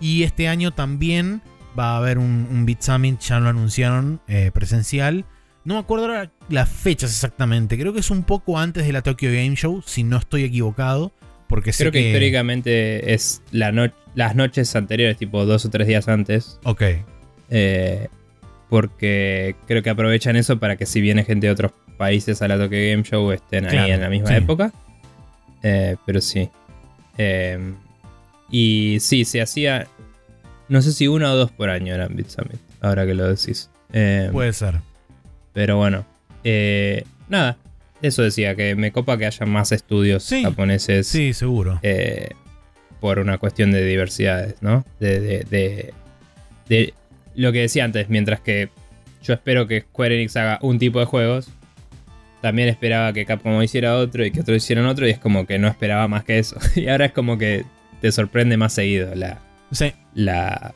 Y 0.00 0.22
este 0.22 0.48
año 0.48 0.70
también 0.70 1.42
va 1.78 1.92
a 1.92 1.96
haber 1.98 2.18
un, 2.18 2.48
un 2.50 2.76
Summit, 2.80 3.20
ya 3.20 3.40
lo 3.40 3.50
anunciaron, 3.50 4.20
eh, 4.26 4.50
presencial. 4.52 5.26
No 5.64 5.74
me 5.74 5.80
acuerdo 5.80 6.08
las 6.48 6.68
fechas 6.70 7.10
exactamente, 7.10 7.78
creo 7.78 7.92
que 7.92 8.00
es 8.00 8.10
un 8.10 8.22
poco 8.22 8.58
antes 8.58 8.86
de 8.86 8.92
la 8.94 9.02
Tokyo 9.02 9.28
Game 9.28 9.54
Show, 9.54 9.82
si 9.84 10.02
no 10.02 10.16
estoy 10.16 10.44
equivocado. 10.44 11.12
Porque 11.50 11.72
Creo 11.72 11.90
que, 11.90 12.00
históricamente 12.00 13.12
es 13.12 13.42
la 13.50 13.92
las 14.14 14.36
noches 14.36 14.74
anteriores, 14.76 15.16
tipo 15.16 15.44
dos 15.44 15.66
o 15.66 15.70
tres 15.70 15.88
días 15.88 16.06
antes. 16.06 16.60
Ok. 16.62 16.82
Eh, 17.50 18.08
porque 18.68 19.56
creo 19.66 19.82
que 19.82 19.90
aprovechan 19.90 20.36
eso 20.36 20.60
para 20.60 20.76
que 20.76 20.86
si 20.86 21.00
viene 21.00 21.24
gente 21.24 21.48
de 21.48 21.52
otros 21.52 21.72
países 21.98 22.40
a 22.40 22.46
la 22.46 22.56
Tokyo 22.56 22.78
Game 22.78 23.02
Show 23.02 23.32
estén 23.32 23.66
ahí 23.66 23.90
en 23.90 24.00
la 24.00 24.08
misma 24.08 24.36
época. 24.36 24.72
Eh, 25.64 25.96
pero 26.06 26.20
sí. 26.20 26.48
Em, 27.18 27.74
y 28.48 28.98
sí, 29.00 29.24
se 29.24 29.42
hacía. 29.42 29.88
No 30.68 30.82
sé 30.82 30.92
si 30.92 31.08
uno 31.08 31.32
o 31.32 31.36
dos 31.36 31.50
por 31.50 31.68
año 31.68 31.92
eran 31.92 32.14
Beat 32.14 32.28
Summit, 32.28 32.60
ahora 32.80 33.04
que 33.04 33.14
lo 33.14 33.28
decís. 33.28 33.70
Puede 33.90 34.52
ser. 34.52 34.76
Pero 35.52 35.78
bueno. 35.78 36.06
Eh, 36.44 37.02
nada, 37.28 37.56
eso 38.02 38.22
decía, 38.22 38.54
que 38.54 38.74
me 38.74 38.92
copa 38.92 39.18
que 39.18 39.26
haya 39.26 39.46
más 39.46 39.72
estudios 39.72 40.28
japoneses. 40.42 41.06
Sí, 41.06 41.32
seguro. 41.32 41.78
Eh, 41.82 42.30
por 43.00 43.18
una 43.18 43.38
cuestión 43.38 43.72
de 43.72 43.84
diversidades, 43.84 44.56
¿no? 44.60 44.84
De, 44.98 45.20
de, 45.20 45.92
de, 46.68 46.94
lo 47.34 47.52
que 47.52 47.60
decía 47.60 47.84
antes, 47.84 48.08
mientras 48.08 48.40
que 48.40 48.68
yo 49.22 49.34
espero 49.34 49.66
que 49.66 49.82
Square 49.82 50.16
Enix 50.16 50.36
haga 50.36 50.58
un 50.62 50.78
tipo 50.78 50.98
de 50.98 51.06
juegos, 51.06 51.50
también 52.40 52.68
esperaba 52.68 53.12
que 53.12 53.26
Capcom 53.26 53.62
hiciera 53.62 53.96
otro 53.96 54.24
y 54.24 54.30
que 54.30 54.40
otros 54.40 54.56
hicieran 54.56 54.86
otro 54.86 55.06
y 55.06 55.10
es 55.10 55.18
como 55.18 55.46
que 55.46 55.58
no 55.58 55.68
esperaba 55.68 56.08
más 56.08 56.24
que 56.24 56.38
eso. 56.38 56.58
y 56.74 56.88
ahora 56.88 57.06
es 57.06 57.12
como 57.12 57.38
que 57.38 57.64
te 58.00 58.12
sorprende 58.12 58.56
más 58.56 58.72
seguido 58.72 59.14
la, 59.14 59.40
sí. 59.72 59.92
la, 60.14 60.74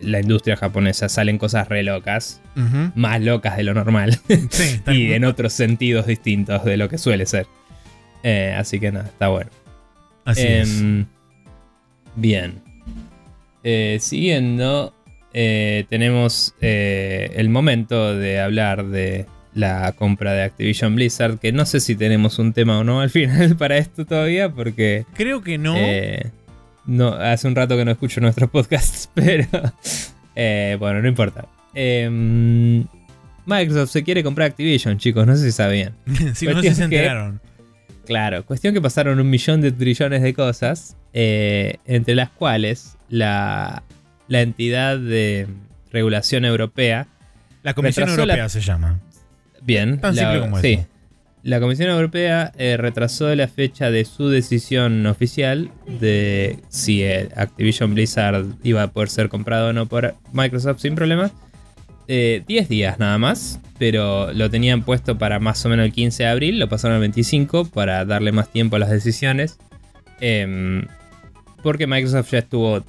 la 0.00 0.20
industria 0.20 0.56
japonesa 0.56 1.08
salen 1.08 1.38
cosas 1.38 1.68
re 1.68 1.82
locas, 1.82 2.40
más 2.94 3.20
locas 3.20 3.56
de 3.56 3.64
lo 3.64 3.74
normal, 3.74 4.18
y 4.88 5.12
en 5.12 5.24
otros 5.24 5.52
sentidos 5.52 6.06
distintos 6.06 6.64
de 6.64 6.76
lo 6.76 6.88
que 6.88 6.98
suele 6.98 7.26
ser. 7.26 7.46
Eh, 8.22 8.54
así 8.56 8.80
que 8.80 8.92
nada, 8.92 9.06
está 9.06 9.28
bueno. 9.28 9.50
Así 10.24 10.42
es. 10.46 10.80
Em, 10.80 11.06
bien. 12.16 12.60
Eh, 13.62 13.98
siguiendo, 14.00 14.92
eh, 15.32 15.84
tenemos 15.88 16.54
el 16.60 17.48
momento 17.48 18.16
de 18.16 18.40
hablar 18.40 18.86
de 18.86 19.26
la 19.54 19.92
compra 19.92 20.32
de 20.32 20.42
Activision 20.42 20.96
Blizzard, 20.96 21.38
que 21.38 21.52
no 21.52 21.64
sé 21.66 21.80
si 21.80 21.96
tenemos 21.96 22.38
un 22.38 22.52
tema 22.52 22.78
o 22.78 22.84
no 22.84 23.00
al 23.00 23.10
final 23.18 23.56
para 23.56 23.78
esto 23.78 24.04
todavía, 24.04 24.50
porque... 24.50 25.06
Creo 25.14 25.42
que 25.42 25.58
no. 25.58 25.74
No, 26.86 27.08
hace 27.08 27.48
un 27.48 27.54
rato 27.54 27.76
que 27.76 27.84
no 27.84 27.90
escucho 27.90 28.20
nuestros 28.20 28.48
podcasts, 28.50 29.10
pero 29.14 29.46
eh, 30.34 30.76
bueno, 30.78 31.02
no 31.02 31.08
importa. 31.08 31.46
Em, 31.74 32.84
Microsoft 33.44 33.90
se 33.90 34.02
quiere 34.04 34.22
comprar 34.22 34.48
Activision, 34.48 34.98
chicos, 34.98 35.26
no 35.26 35.36
sé 35.36 35.44
si 35.44 35.52
sabían. 35.52 35.94
si 36.34 36.46
no, 36.46 36.62
se 36.62 36.84
enteraron. 36.84 37.40
claro, 38.06 38.44
cuestión 38.44 38.72
que 38.72 38.80
pasaron 38.80 39.18
un 39.20 39.28
millón 39.28 39.60
de 39.60 39.72
trillones 39.72 40.22
de 40.22 40.34
cosas, 40.34 40.96
eh, 41.12 41.76
entre 41.86 42.14
las 42.14 42.30
cuales 42.30 42.96
la, 43.08 43.82
la 44.28 44.40
entidad 44.42 44.98
de 44.98 45.48
regulación 45.90 46.44
europea. 46.44 47.08
La 47.62 47.74
Comisión 47.74 48.08
Europea 48.08 48.48
se 48.48 48.60
llama. 48.60 49.00
Bien. 49.62 50.00
Tan 50.00 50.14
simple 50.14 50.40
como 50.40 50.60
sí, 50.60 50.86
la 51.46 51.60
Comisión 51.60 51.90
Europea 51.90 52.52
eh, 52.58 52.76
retrasó 52.76 53.32
la 53.36 53.46
fecha 53.46 53.92
de 53.92 54.04
su 54.04 54.28
decisión 54.30 55.06
oficial 55.06 55.70
de 55.86 56.58
si 56.68 57.04
Activision 57.04 57.94
Blizzard 57.94 58.46
iba 58.64 58.82
a 58.82 58.88
poder 58.88 59.08
ser 59.08 59.28
comprado 59.28 59.68
o 59.68 59.72
no 59.72 59.86
por 59.86 60.16
Microsoft 60.32 60.80
sin 60.80 60.96
problemas. 60.96 61.30
10 62.08 62.68
días 62.68 62.98
nada 62.98 63.18
más, 63.18 63.60
pero 63.78 64.32
lo 64.32 64.50
tenían 64.50 64.82
puesto 64.82 65.18
para 65.18 65.38
más 65.38 65.64
o 65.64 65.68
menos 65.68 65.86
el 65.86 65.92
15 65.92 66.24
de 66.24 66.28
abril, 66.28 66.58
lo 66.58 66.68
pasaron 66.68 66.96
al 66.96 67.00
25 67.00 67.66
para 67.66 68.04
darle 68.04 68.32
más 68.32 68.50
tiempo 68.50 68.76
a 68.76 68.78
las 68.80 68.90
decisiones. 68.90 69.58
Em, 70.20 70.86
porque 71.62 71.86
Microsoft 71.86 72.30
ya 72.30 72.38
estuvo 72.38 72.84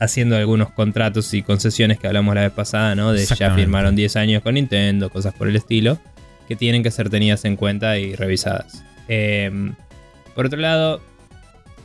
haciendo 0.00 0.36
algunos 0.36 0.70
contratos 0.70 1.32
y 1.32 1.42
concesiones 1.42 1.98
que 1.98 2.08
hablamos 2.08 2.34
la 2.34 2.42
vez 2.42 2.52
pasada, 2.52 2.96
¿no? 2.96 3.12
De 3.12 3.24
ya 3.24 3.54
firmaron 3.54 3.94
10 3.94 4.16
años 4.16 4.42
con 4.42 4.54
Nintendo, 4.54 5.10
cosas 5.10 5.32
por 5.34 5.46
el 5.46 5.54
estilo, 5.54 5.98
que 6.50 6.56
tienen 6.56 6.82
que 6.82 6.90
ser 6.90 7.08
tenidas 7.10 7.44
en 7.44 7.54
cuenta 7.54 7.96
y 7.96 8.16
revisadas. 8.16 8.82
Em, 9.06 9.74
por 10.34 10.46
otro 10.46 10.58
lado, 10.58 11.00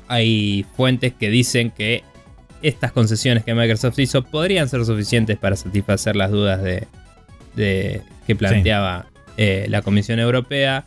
hay 0.07 0.65
fuentes 0.75 1.13
que 1.13 1.29
dicen 1.29 1.69
que 1.69 2.03
estas 2.63 2.91
concesiones 2.91 3.43
que 3.43 3.53
Microsoft 3.53 3.99
hizo 3.99 4.23
podrían 4.23 4.67
ser 4.67 4.83
suficientes 4.83 5.37
para 5.37 5.55
satisfacer 5.55 6.15
las 6.15 6.31
dudas 6.31 6.63
de, 6.63 6.87
que 8.25 8.35
planteaba 8.35 9.05
eh, 9.37 9.67
la 9.69 9.83
Comisión 9.83 10.19
Europea, 10.19 10.85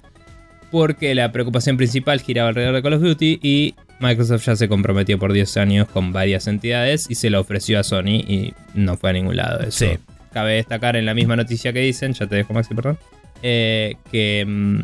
porque 0.73 1.15
la 1.15 1.31
preocupación 1.31 1.77
principal 1.77 2.21
giraba 2.21 2.49
alrededor 2.49 2.75
de 2.75 2.83
Call 2.83 2.95
of 2.95 3.03
Duty 3.03 3.39
y 3.41 3.77
Microsoft 4.01 4.45
ya 4.45 4.57
se 4.57 4.67
comprometió 4.67 5.21
por 5.21 5.33
10 5.33 5.57
años 5.59 5.89
con 5.89 6.13
varias 6.13 6.49
entidades 6.49 7.07
y 7.09 7.15
se 7.15 7.31
lo 7.31 7.39
ofreció 7.39 7.79
a 7.79 7.85
Sony 7.85 8.25
y 8.27 8.55
no 8.75 8.97
fue 8.97 9.11
a 9.11 9.13
ningún 9.13 9.37
lado. 9.37 9.61
Eso 9.61 9.87
cabe 10.33 10.55
destacar 10.55 10.97
en 10.97 11.07
la 11.07 11.15
misma 11.15 11.37
noticia 11.37 11.73
que 11.73 11.79
dicen, 11.79 12.13
ya 12.13 12.27
te 12.27 12.35
dejo 12.35 12.53
Maxi, 12.53 12.75
perdón, 12.75 12.99
eh, 13.43 13.97
que 14.11 14.45
mm, 14.47 14.81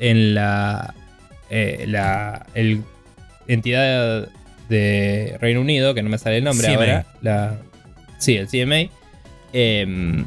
en 0.00 0.34
la, 0.34 0.94
eh, 1.50 1.84
la 1.88 2.46
el 2.54 2.82
entidad 3.48 4.28
de 4.68 5.36
Reino 5.40 5.60
Unido, 5.60 5.94
que 5.94 6.02
no 6.02 6.08
me 6.10 6.18
sale 6.18 6.38
el 6.38 6.44
nombre 6.44 6.68
ahora, 6.68 7.06
la, 7.22 7.58
sí, 8.18 8.36
el 8.36 8.48
CMA, 8.48 8.90
em, 9.52 10.24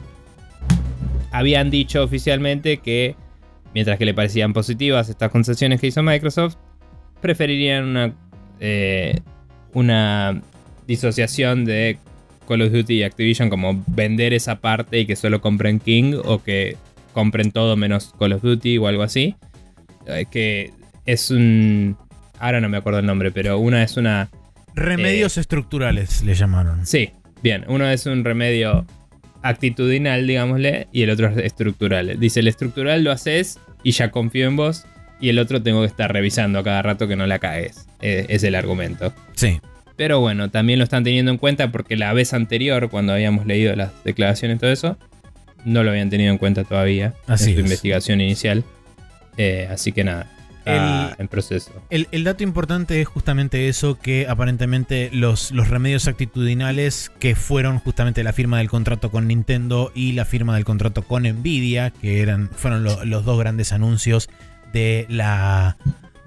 habían 1.31 1.69
dicho 1.69 2.03
oficialmente 2.03 2.77
que 2.77 3.15
mientras 3.73 3.97
que 3.97 4.05
le 4.05 4.13
parecían 4.13 4.53
positivas 4.53 5.09
estas 5.09 5.31
concesiones 5.31 5.81
que 5.81 5.87
hizo 5.87 6.01
Microsoft, 6.01 6.55
preferirían 7.21 7.85
una 7.85 8.13
eh, 8.59 9.19
una 9.73 10.41
disociación 10.87 11.65
de 11.65 11.97
Call 12.47 12.63
of 12.63 12.71
Duty 12.71 12.95
y 12.95 13.03
Activision, 13.03 13.49
como 13.49 13.83
vender 13.87 14.33
esa 14.33 14.59
parte 14.59 14.99
y 14.99 15.05
que 15.05 15.15
solo 15.15 15.41
compren 15.41 15.79
King 15.79 16.15
o 16.23 16.41
que 16.43 16.77
compren 17.19 17.51
todo 17.51 17.75
menos 17.75 18.13
Call 18.17 18.31
of 18.31 18.41
Duty 18.41 18.77
o 18.77 18.87
algo 18.87 19.03
así. 19.03 19.35
Eh, 20.07 20.25
que 20.31 20.71
es 21.05 21.31
un... 21.31 21.97
Ahora 22.39 22.61
no 22.61 22.69
me 22.69 22.77
acuerdo 22.77 22.99
el 22.99 23.05
nombre, 23.05 23.29
pero 23.31 23.59
una 23.59 23.83
es 23.83 23.97
una... 23.97 24.29
Remedios 24.73 25.35
eh, 25.35 25.41
estructurales 25.41 26.23
le 26.23 26.33
llamaron. 26.33 26.85
Sí, 26.85 27.09
bien. 27.43 27.65
Uno 27.67 27.89
es 27.89 28.05
un 28.05 28.23
remedio 28.23 28.85
actitudinal, 29.41 30.25
digámosle, 30.27 30.87
y 30.93 31.01
el 31.01 31.09
otro 31.09 31.27
es 31.27 31.37
estructural. 31.39 32.17
Dice, 32.17 32.39
el 32.39 32.47
estructural 32.47 33.03
lo 33.03 33.11
haces 33.11 33.59
y 33.83 33.91
ya 33.91 34.11
confío 34.11 34.47
en 34.47 34.55
vos 34.55 34.85
y 35.19 35.27
el 35.27 35.39
otro 35.39 35.61
tengo 35.61 35.81
que 35.81 35.87
estar 35.87 36.13
revisando 36.13 36.59
a 36.59 36.63
cada 36.63 36.81
rato 36.83 37.09
que 37.09 37.17
no 37.17 37.27
la 37.27 37.39
caes. 37.39 37.85
Eh, 38.01 38.27
es 38.29 38.45
el 38.45 38.55
argumento. 38.55 39.13
Sí. 39.35 39.59
Pero 39.97 40.21
bueno, 40.21 40.49
también 40.49 40.79
lo 40.79 40.85
están 40.85 41.03
teniendo 41.03 41.31
en 41.31 41.37
cuenta 41.37 41.69
porque 41.69 41.97
la 41.97 42.13
vez 42.13 42.33
anterior, 42.33 42.89
cuando 42.89 43.11
habíamos 43.11 43.45
leído 43.45 43.75
las 43.75 43.91
declaraciones 44.05 44.55
y 44.55 44.59
todo 44.61 44.71
eso, 44.71 44.97
no 45.65 45.83
lo 45.83 45.91
habían 45.91 46.09
tenido 46.09 46.31
en 46.31 46.37
cuenta 46.37 46.63
todavía 46.63 47.13
así 47.27 47.51
en 47.51 47.55
su 47.55 47.61
investigación 47.61 48.21
inicial. 48.21 48.63
Eh, 49.37 49.67
así 49.71 49.91
que 49.91 50.03
nada, 50.03 50.27
en 50.65 51.27
proceso. 51.27 51.71
El, 51.89 52.23
dato 52.23 52.43
importante 52.43 53.01
es 53.01 53.07
justamente 53.07 53.69
eso, 53.69 53.97
que 53.97 54.27
aparentemente 54.27 55.09
los, 55.13 55.51
los, 55.51 55.69
remedios 55.69 56.07
actitudinales 56.07 57.11
que 57.19 57.35
fueron 57.35 57.79
justamente 57.79 58.23
la 58.23 58.33
firma 58.33 58.57
del 58.57 58.69
contrato 58.69 59.11
con 59.11 59.27
Nintendo 59.27 59.91
y 59.95 60.13
la 60.13 60.25
firma 60.25 60.55
del 60.55 60.65
contrato 60.65 61.03
con 61.03 61.23
Nvidia, 61.23 61.91
que 61.91 62.21
eran, 62.21 62.49
fueron 62.49 62.83
los 62.83 63.25
dos 63.25 63.39
grandes 63.39 63.71
anuncios 63.71 64.29
de 64.73 65.05
la 65.09 65.77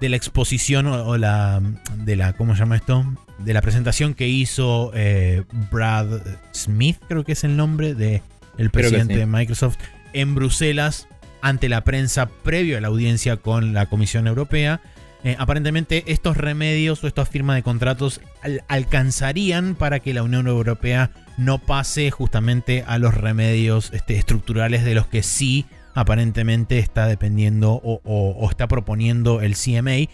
de 0.01 0.09
la 0.09 0.17
exposición 0.17 0.85
o, 0.87 1.17
la 1.17 1.61
de 1.99 2.17
la 2.17 2.33
cómo 2.33 2.55
se 2.55 2.59
llama 2.59 2.75
esto 2.75 3.05
de 3.39 3.53
la 3.53 3.61
presentación 3.61 4.15
que 4.15 4.27
hizo 4.27 4.91
eh, 4.93 5.43
Brad 5.71 6.19
Smith 6.53 6.97
creo 7.07 7.23
que 7.23 7.31
es 7.31 7.45
el 7.45 7.55
nombre 7.55 7.95
de 7.95 8.21
el 8.57 8.69
presidente 8.69 9.17
de 9.17 9.25
Microsoft 9.25 9.77
en 10.13 10.35
Bruselas 10.35 11.07
ante 11.41 11.69
la 11.69 11.83
prensa 11.83 12.27
previo 12.27 12.77
a 12.77 12.81
la 12.81 12.87
audiencia 12.87 13.37
con 13.37 13.73
la 13.73 13.87
Comisión 13.87 14.27
Europea. 14.27 14.81
Eh, 15.25 15.35
aparentemente 15.39 16.03
estos 16.07 16.37
remedios 16.37 17.03
o 17.03 17.07
estas 17.07 17.29
firmas 17.29 17.55
de 17.55 17.63
contratos 17.63 18.21
alcanzarían 18.67 19.75
para 19.75 19.99
que 19.99 20.13
la 20.13 20.23
Unión 20.23 20.47
Europea 20.47 21.11
no 21.37 21.59
pase 21.59 22.11
justamente 22.11 22.83
a 22.85 22.97
los 22.97 23.13
remedios 23.13 23.91
este, 23.93 24.17
estructurales 24.17 24.83
de 24.83 24.95
los 24.95 25.07
que 25.07 25.23
sí 25.23 25.65
aparentemente 25.95 26.79
está 26.79 27.07
dependiendo 27.07 27.79
o, 27.83 28.47
está 28.49 28.67
proponiendo 28.67 29.41
el 29.41 29.55
CMA, 29.55 30.09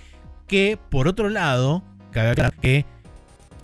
que 0.48 0.78
por 0.90 1.08
otro 1.08 1.30
lado, 1.30 1.84
cabe 2.12 2.32
aclarar 2.32 2.54
que 2.56 2.78
eh, 2.78 2.86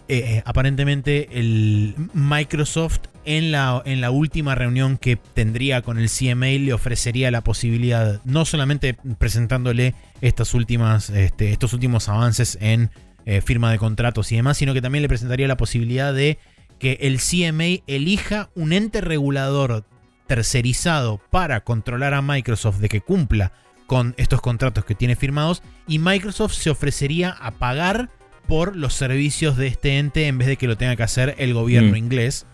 eh, 0.08 0.44
aparentemente 0.46 1.40
el 1.40 1.96
Microsoft 2.14 3.02
en 3.26 3.52
la, 3.52 3.82
en 3.86 4.02
la 4.02 4.12
última 4.12 4.56
reunión 4.56 4.98
que 4.98 5.16
tendría 5.16 5.82
con 5.82 6.00
el 6.00 6.10
CMA 6.10 6.48
le 6.48 6.74
ofrecería 6.74 7.32
la 7.32 7.42
posibilidad, 7.42 8.22
no 8.24 8.46
solamente 8.46 8.96
presentándole 9.18 9.96
estas 10.22 10.54
últimas, 10.54 11.10
este, 11.10 11.52
estos 11.52 11.74
últimos 11.74 12.08
avances 12.10 12.58
en 12.62 12.92
eh, 13.26 13.42
firma 13.42 13.72
de 13.72 13.80
contratos 13.80 14.32
y 14.32 14.36
demás, 14.36 14.58
sino 14.58 14.74
que 14.74 14.82
también 14.82 15.02
le 15.02 15.08
presentaría 15.08 15.48
la 15.48 15.58
posibilidad 15.58 16.14
de 16.14 16.38
que 16.80 17.00
el 17.02 17.20
CMA 17.20 17.84
elija 17.88 18.50
un 18.56 18.74
ente 18.74 19.02
regulador 19.02 19.86
tercerizado 20.28 21.20
para 21.30 21.64
controlar 21.64 22.14
a 22.14 22.22
Microsoft 22.22 22.78
de 22.78 22.90
que 22.90 23.02
cumpla 23.02 23.52
con 23.88 24.16
estos 24.18 24.42
contratos 24.42 24.86
que 24.86 24.96
tiene 24.96 25.16
firmados 25.16 25.62
y 25.88 26.00
Microsoft 26.00 26.54
se 26.54 26.70
ofrecería 26.70 27.30
a 27.32 27.52
pagar 27.52 28.10
por 28.48 28.76
los 28.76 28.94
servicios 28.94 29.58
de 29.58 29.68
este 29.68 29.98
ente 29.98 30.28
en 30.28 30.38
vez 30.38 30.48
de 30.48 30.58
que 30.58 30.68
lo 30.68 30.78
tenga 30.78 30.96
que 30.96 31.04
hacer 31.04 31.36
el 31.38 31.54
gobierno 31.54 31.94
mm. 31.94 31.98
inglés 31.98 32.46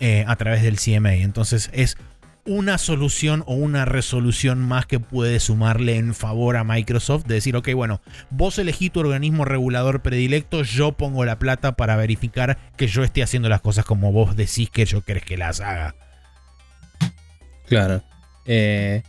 eh, 0.00 0.24
a 0.26 0.36
través 0.36 0.62
del 0.62 0.78
CMA. 0.78 1.14
Entonces 1.14 1.70
es 1.72 1.96
una 2.46 2.78
solución 2.78 3.42
o 3.46 3.54
una 3.54 3.84
resolución 3.84 4.60
más 4.60 4.86
que 4.86 5.00
puede 5.00 5.40
sumarle 5.40 5.96
en 5.96 6.14
favor 6.14 6.56
a 6.56 6.64
Microsoft 6.64 7.24
de 7.26 7.34
decir, 7.34 7.56
ok, 7.56 7.72
bueno, 7.74 8.00
vos 8.30 8.58
elegí 8.58 8.88
tu 8.88 9.00
organismo 9.00 9.44
regulador 9.44 10.00
predilecto, 10.00 10.62
yo 10.62 10.92
pongo 10.92 11.24
la 11.24 11.38
plata 11.38 11.76
para 11.76 11.96
verificar 11.96 12.58
que 12.76 12.86
yo 12.86 13.02
esté 13.02 13.22
haciendo 13.22 13.48
las 13.48 13.60
cosas 13.60 13.84
como 13.84 14.12
vos 14.12 14.36
decís 14.36 14.70
que 14.70 14.84
yo 14.84 15.02
querés 15.02 15.24
que 15.24 15.36
las 15.36 15.60
haga. 15.60 15.96
Claro. 17.66 18.02
Eh, 18.44 19.02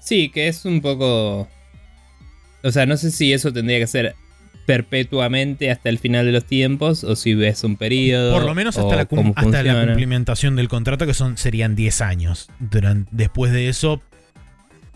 sí, 0.00 0.30
que 0.30 0.48
es 0.48 0.64
un 0.64 0.80
poco... 0.80 1.48
O 2.64 2.72
sea, 2.72 2.86
no 2.86 2.96
sé 2.96 3.12
si 3.12 3.32
eso 3.32 3.52
tendría 3.52 3.78
que 3.78 3.86
ser 3.86 4.16
perpetuamente 4.68 5.70
hasta 5.70 5.88
el 5.88 5.98
final 5.98 6.26
de 6.26 6.32
los 6.32 6.44
tiempos 6.44 7.02
o 7.02 7.16
si 7.16 7.32
ves 7.32 7.64
un 7.64 7.76
periodo. 7.78 8.34
Por 8.34 8.44
lo 8.44 8.54
menos 8.54 8.76
hasta, 8.76 8.96
la, 8.96 9.08
hasta 9.34 9.62
la, 9.62 9.86
cumplimentación 9.86 10.56
del 10.56 10.68
contrato, 10.68 11.06
que 11.06 11.14
son, 11.14 11.38
serían 11.38 11.74
10 11.74 12.02
años. 12.02 12.50
Durante, 12.58 13.08
después 13.10 13.50
de 13.50 13.70
eso, 13.70 14.02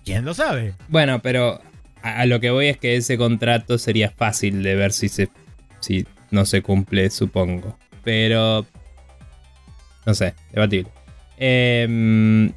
¿quién 0.05 0.27
lo 0.27 0.35
sabe? 0.35 0.75
Bueno, 0.89 1.23
pero 1.23 1.63
a, 2.03 2.27
lo 2.27 2.39
que 2.39 2.51
voy 2.51 2.67
es 2.67 2.77
que 2.77 2.97
ese 2.97 3.17
contrato 3.17 3.79
sería 3.79 4.11
fácil 4.11 4.63
de 4.63 4.75
ver 4.75 4.93
si, 4.93 5.09
se, 5.09 5.31
si 5.81 6.07
no 6.31 6.45
se 6.45 6.61
cumple, 6.61 7.09
supongo. 7.09 7.79
Pero... 8.05 8.67
No 10.05 10.13
sé, 10.13 10.35
debatible. 10.53 10.91
Eh, 11.39 12.53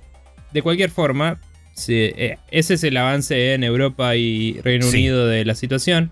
de 0.52 0.62
cualquier 0.62 0.90
forma, 0.90 1.40
eh, 1.88 2.36
ese 2.52 2.74
es 2.74 2.84
el 2.84 2.98
avance 2.98 3.54
en 3.54 3.64
Europa 3.64 4.18
y 4.18 4.60
Reino 4.66 4.86
Unido 4.90 5.28
de 5.28 5.46
la 5.46 5.56
situación. 5.56 6.12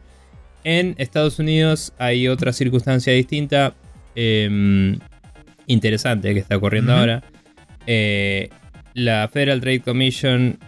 En 0.64 0.96
Estados 0.98 1.40
Unidos 1.40 1.94
hay 1.98 2.28
otra 2.28 2.54
circunstancia 2.54 3.14
distinta, 3.14 3.76
em, 4.16 4.98
interesante 5.68 6.34
que 6.34 6.40
está 6.40 6.58
ocurriendo 6.58 6.94
ahora. 6.94 7.24
Eh, 7.86 8.50
la 8.94 9.28
Federal 9.28 9.60
Trade 9.60 9.82
Commission 9.82 10.60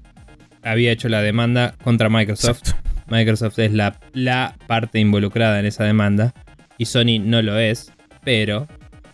había 0.63 0.91
hecho 0.91 1.07
la 1.09 1.21
demanda 1.21 1.75
contra 1.83 2.09
Microsoft. 2.09 2.73
Microsoft 3.07 3.59
es 3.59 3.71
la, 3.71 3.99
la 4.13 4.55
parte 4.67 4.99
involucrada 4.99 5.59
en 5.59 5.65
esa 5.67 5.83
demanda 5.83 6.33
y 6.77 6.85
Sony 6.85 7.19
no 7.21 7.41
lo 7.41 7.57
es, 7.57 7.93
pero 8.23 8.67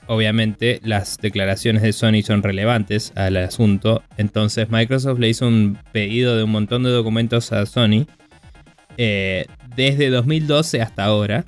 obviamente 0.07 0.79
las 0.83 1.17
declaraciones 1.17 1.83
de 1.83 1.93
Sony 1.93 2.23
son 2.23 2.41
relevantes 2.41 3.11
al 3.15 3.37
asunto. 3.37 4.01
Entonces 4.17 4.69
Microsoft 4.69 5.19
le 5.19 5.29
hizo 5.29 5.47
un 5.47 5.77
pedido 5.91 6.37
de 6.37 6.43
un 6.43 6.51
montón 6.51 6.83
de 6.83 6.89
documentos 6.89 7.51
a 7.51 7.65
Sony 7.65 8.07
eh, 8.97 9.45
desde 9.76 10.10
2012 10.10 10.81
hasta 10.81 11.03
ahora. 11.03 11.45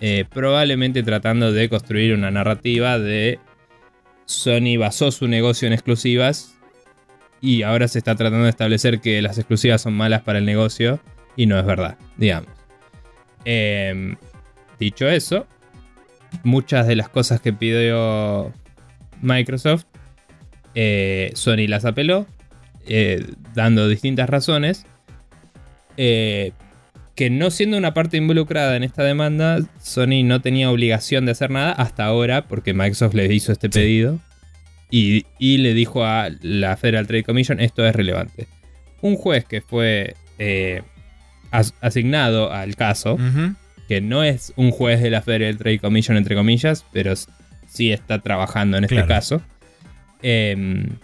Eh, 0.00 0.24
probablemente 0.28 1.02
tratando 1.02 1.52
de 1.52 1.68
construir 1.68 2.14
una 2.14 2.30
narrativa 2.30 2.98
de 2.98 3.38
Sony 4.26 4.76
basó 4.78 5.10
su 5.12 5.28
negocio 5.28 5.66
en 5.66 5.72
exclusivas 5.72 6.56
y 7.40 7.62
ahora 7.62 7.88
se 7.88 7.98
está 7.98 8.14
tratando 8.14 8.44
de 8.44 8.50
establecer 8.50 9.00
que 9.00 9.22
las 9.22 9.38
exclusivas 9.38 9.82
son 9.82 9.94
malas 9.94 10.22
para 10.22 10.38
el 10.38 10.46
negocio 10.46 11.00
y 11.36 11.46
no 11.46 11.58
es 11.58 11.64
verdad, 11.64 11.96
digamos. 12.16 12.50
Em, 13.44 14.16
dicho 14.78 15.08
eso, 15.08 15.46
muchas 16.42 16.86
de 16.86 16.96
las 16.96 17.08
cosas 17.08 17.40
que 17.40 17.52
pidió 17.52 18.52
Microsoft, 19.20 19.84
eh, 20.74 21.30
Sony 21.34 21.66
las 21.68 21.84
apeló, 21.84 22.26
eh, 22.86 23.24
dando 23.54 23.88
distintas 23.88 24.28
razones. 24.28 24.86
Que 27.14 27.30
no 27.30 27.50
siendo 27.50 27.78
una 27.78 27.94
parte 27.94 28.16
involucrada 28.16 28.76
en 28.76 28.82
esta 28.82 29.04
demanda, 29.04 29.60
Sony 29.80 30.24
no 30.24 30.40
tenía 30.40 30.70
obligación 30.70 31.26
de 31.26 31.32
hacer 31.32 31.50
nada 31.50 31.72
hasta 31.72 32.04
ahora, 32.04 32.46
porque 32.48 32.74
Microsoft 32.74 33.14
le 33.14 33.32
hizo 33.32 33.52
este 33.52 33.70
pedido 33.70 34.20
y, 34.90 35.24
le 35.58 35.74
dijo 35.74 36.04
a 36.04 36.30
la 36.40 36.76
Federal 36.76 37.06
Trade 37.06 37.24
Commission 37.24 37.60
esto 37.60 37.86
es 37.86 37.94
relevante. 37.94 38.46
Un 39.00 39.16
juez 39.16 39.44
que 39.44 39.60
fue 39.60 40.14
asignado 41.80 42.52
al 42.52 42.76
caso, 42.76 43.18
que 43.88 44.00
no 44.00 44.24
es 44.24 44.52
un 44.56 44.70
juez 44.70 45.00
de 45.00 45.10
la 45.10 45.22
Federal 45.22 45.58
Trade 45.58 45.78
Commission, 45.78 46.16
entre 46.16 46.34
comillas, 46.34 46.84
pero 46.92 47.14
sí 47.68 47.92
está 47.92 48.20
trabajando 48.20 48.76
en 48.76 48.84
este 48.84 49.04
caso. 49.06 49.42
Em, 50.22 50.98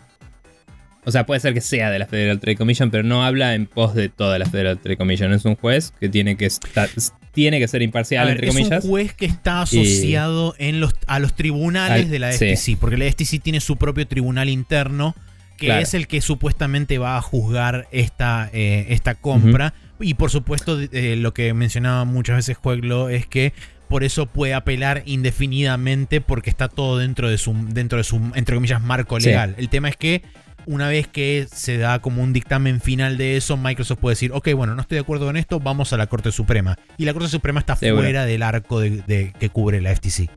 o 1.05 1.11
sea, 1.11 1.25
puede 1.25 1.41
ser 1.41 1.55
que 1.55 1.61
sea 1.61 1.91
de 1.91 1.99
la 1.99 2.07
Federal 2.07 2.41
Trade 2.41 2.57
Commission, 2.57 2.91
pero 2.91 3.03
no 3.03 3.25
habla 3.25 3.55
en 3.55 3.67
pos 3.67 3.95
de 3.95 4.09
toda 4.09 4.39
la 4.39 4.47
Federal 4.47 4.79
Trade 4.79 4.97
Commission. 4.97 5.33
Es 5.33 5.45
un 5.45 5.57
juez 5.57 5.93
que 5.99 6.09
tiene 6.09 6.37
que 6.37 6.47
estar, 6.47 6.89
tiene 7.33 7.59
que 7.59 7.69
ser 7.69 7.83
imparcial, 7.83 8.29
entre 8.29 8.49
comillas. 8.49 8.81
Es 8.81 8.85
un 8.85 8.91
juez 8.91 9.15
que 9.15 9.27
está 9.27 9.63
asociado 9.63 10.55
en 10.59 10.81
los, 10.81 10.95
a 11.07 11.19
los 11.19 11.35
tribunales 11.35 12.11
de 12.11 12.19
la 12.19 12.33
FTC, 12.33 12.77
porque 12.79 12.99
la 12.99 13.07
FTC 13.11 13.41
tiene 13.43 13.61
su 13.61 13.77
propio 13.77 14.07
tribunal 14.07 14.49
interno, 14.51 15.15
que 15.57 15.81
es 15.81 15.95
el 15.95 16.07
que 16.07 16.21
supuestamente 16.21 16.99
va 16.99 17.17
a 17.17 17.23
juzgar 17.23 17.89
esta, 17.93 18.51
eh, 18.53 18.87
esta 18.91 19.15
compra. 19.15 19.75
Y 20.01 20.15
por 20.15 20.31
supuesto, 20.31 20.79
eh, 20.81 21.17
lo 21.17 21.35
que 21.35 21.53
mencionaba 21.55 22.05
muchas 22.05 22.37
veces 22.37 22.57
Jueglo 22.57 23.11
es 23.11 23.27
que 23.27 23.53
por 23.89 24.05
eso 24.05 24.27
puede 24.27 24.55
apelar 24.55 25.03
indefinidamente 25.05 26.21
porque 26.21 26.49
está 26.49 26.69
todo 26.69 26.99
dentro 26.99 27.29
de 27.29 27.39
su, 27.39 27.55
dentro 27.69 27.99
de 27.99 28.05
su 28.05 28.17
entre 28.35 28.55
comillas, 28.55 28.81
marco 28.81 29.19
legal. 29.19 29.55
El 29.59 29.69
tema 29.69 29.89
es 29.89 29.97
que 29.97 30.23
una 30.67 30.89
vez 30.89 31.07
que 31.09 31.47
se 31.51 31.79
da 31.79 32.01
como 32.01 32.23
un 32.23 32.33
dictamen 32.33 32.81
final 32.81 33.17
de 33.17 33.37
eso, 33.37 33.57
Microsoft 33.57 33.99
puede 33.99 34.13
decir, 34.13 34.33
ok, 34.33 34.53
bueno, 34.55 34.75
no 34.75 34.83
estoy 34.83 34.97
de 34.97 35.03
acuerdo 35.03 35.27
con 35.27 35.37
esto, 35.37 35.61
vamos 35.61 35.93
a 35.93 35.97
la 35.97 36.07
Corte 36.07 36.33
Suprema. 36.33 36.79
Y 36.97 37.05
la 37.05 37.13
Corte 37.13 37.29
Suprema 37.29 37.61
está 37.61 37.77
fuera 37.77 38.25
del 38.25 38.43
arco 38.43 38.81
de, 38.81 39.33
que 39.39 39.49
cubre 39.51 39.81
la 39.81 39.95
FTC. 39.95 40.31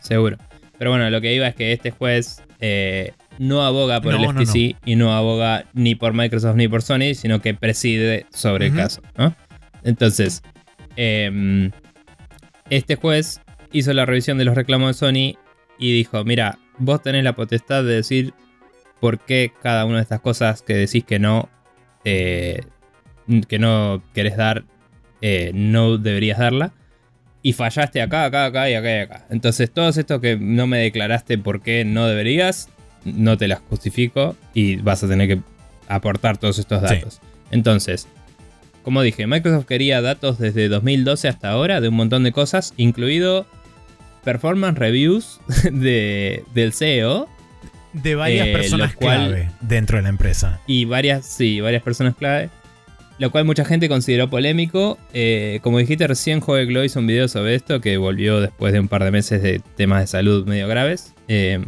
Seguro. 0.00 0.38
Pero 0.78 0.90
bueno, 0.90 1.08
lo 1.10 1.20
que 1.20 1.34
iba 1.34 1.46
es 1.46 1.54
que 1.54 1.72
este 1.72 1.90
juez 1.90 2.42
eh, 2.60 3.12
no 3.38 3.62
aboga 3.62 4.00
por 4.00 4.14
el 4.14 4.26
FTC 4.26 4.76
y 4.84 4.96
no 4.96 5.14
aboga 5.14 5.64
ni 5.72 5.94
por 5.94 6.12
Microsoft 6.12 6.56
ni 6.56 6.68
por 6.68 6.82
Sony, 6.82 7.14
sino 7.14 7.40
que 7.40 7.54
preside 7.54 8.26
sobre 8.30 8.66
el 8.66 8.74
caso. 8.74 9.02
Entonces, 9.82 10.42
em, 10.96 11.70
este 12.70 12.96
juez 12.96 13.40
hizo 13.72 13.92
la 13.92 14.06
revisión 14.06 14.38
de 14.38 14.44
los 14.44 14.54
reclamos 14.54 14.88
de 14.88 14.94
Sony 14.94 15.38
y 15.78 15.92
dijo, 15.92 16.24
mira, 16.24 16.58
vos 16.78 17.02
tenés 17.02 17.24
la 17.24 17.34
potestad 17.34 17.84
de 17.84 17.94
decir 17.94 18.34
por 19.00 19.20
qué 19.20 19.52
cada 19.62 19.84
una 19.84 19.96
de 19.96 20.02
estas 20.02 20.20
cosas 20.20 20.62
que 20.62 20.74
decís 20.74 21.04
que 21.04 21.18
no, 21.18 21.48
eh, 22.04 22.62
que 23.48 23.58
no 23.58 24.02
querés 24.14 24.36
dar, 24.36 24.64
eh, 25.20 25.50
no 25.54 25.98
deberías 25.98 26.38
darla. 26.38 26.72
Y 27.42 27.52
fallaste 27.52 28.02
acá, 28.02 28.24
acá, 28.24 28.46
acá 28.46 28.68
y 28.68 28.74
acá 28.74 28.96
y 28.96 28.98
acá. 29.00 29.26
Entonces, 29.30 29.70
todos 29.70 29.96
estos 29.96 30.20
que 30.20 30.36
no 30.36 30.66
me 30.66 30.78
declaraste 30.78 31.38
por 31.38 31.62
qué 31.62 31.84
no 31.84 32.06
deberías, 32.06 32.68
no 33.04 33.36
te 33.36 33.46
las 33.46 33.60
justifico 33.60 34.36
y 34.52 34.76
vas 34.76 35.04
a 35.04 35.08
tener 35.08 35.28
que 35.28 35.40
aportar 35.88 36.38
todos 36.38 36.58
estos 36.58 36.82
datos. 36.82 37.20
Entonces, 37.52 38.08
como 38.82 39.02
dije, 39.02 39.26
Microsoft 39.26 39.66
quería 39.66 40.00
datos 40.00 40.38
desde 40.38 40.68
2012 40.68 41.28
hasta 41.28 41.50
ahora 41.50 41.80
de 41.80 41.88
un 41.88 41.94
montón 41.94 42.24
de 42.24 42.32
cosas, 42.32 42.74
incluido 42.76 43.46
performance 44.24 44.78
reviews 44.78 45.40
de, 45.72 46.44
del 46.54 46.72
CEO. 46.72 47.28
De 48.02 48.14
varias 48.14 48.48
eh, 48.48 48.52
personas 48.52 48.94
clave 48.94 49.50
dentro 49.60 49.96
de 49.96 50.02
la 50.02 50.08
empresa. 50.08 50.60
Y 50.66 50.84
varias, 50.84 51.26
sí, 51.26 51.60
varias 51.60 51.82
personas 51.82 52.14
clave. 52.14 52.50
Lo 53.18 53.30
cual 53.30 53.46
mucha 53.46 53.64
gente 53.64 53.88
consideró 53.88 54.28
polémico. 54.28 54.98
Eh, 55.14 55.60
como 55.62 55.78
dijiste 55.78 56.06
recién, 56.06 56.40
Joe 56.40 56.66
Glow 56.66 56.84
hizo 56.84 57.00
un 57.00 57.06
video 57.06 57.28
sobre 57.28 57.54
esto 57.54 57.80
que 57.80 57.96
volvió 57.96 58.40
después 58.40 58.74
de 58.74 58.80
un 58.80 58.88
par 58.88 59.04
de 59.04 59.10
meses 59.10 59.42
de 59.42 59.60
temas 59.76 60.00
de 60.00 60.06
salud 60.06 60.46
medio 60.46 60.68
graves. 60.68 61.14
Eh, 61.28 61.64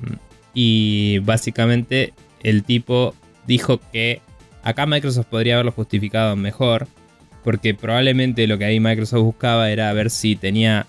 y 0.53 1.21
básicamente 1.21 2.13
el 2.43 2.65
tipo 2.65 3.15
dijo 3.47 3.81
que 3.93 4.21
acá 4.63 4.85
Microsoft 4.85 5.27
podría 5.27 5.55
haberlo 5.55 5.73
justificado 5.73 6.37
mejor, 6.37 6.87
porque 7.45 7.73
probablemente 7.73 8.47
lo 8.47 8.59
que 8.59 8.67
ahí 8.67 8.81
Microsoft 8.81 9.23
buscaba 9.23 9.71
era 9.71 9.91
ver 9.95 10.11
si 10.11 10.37
tenía 10.37 10.87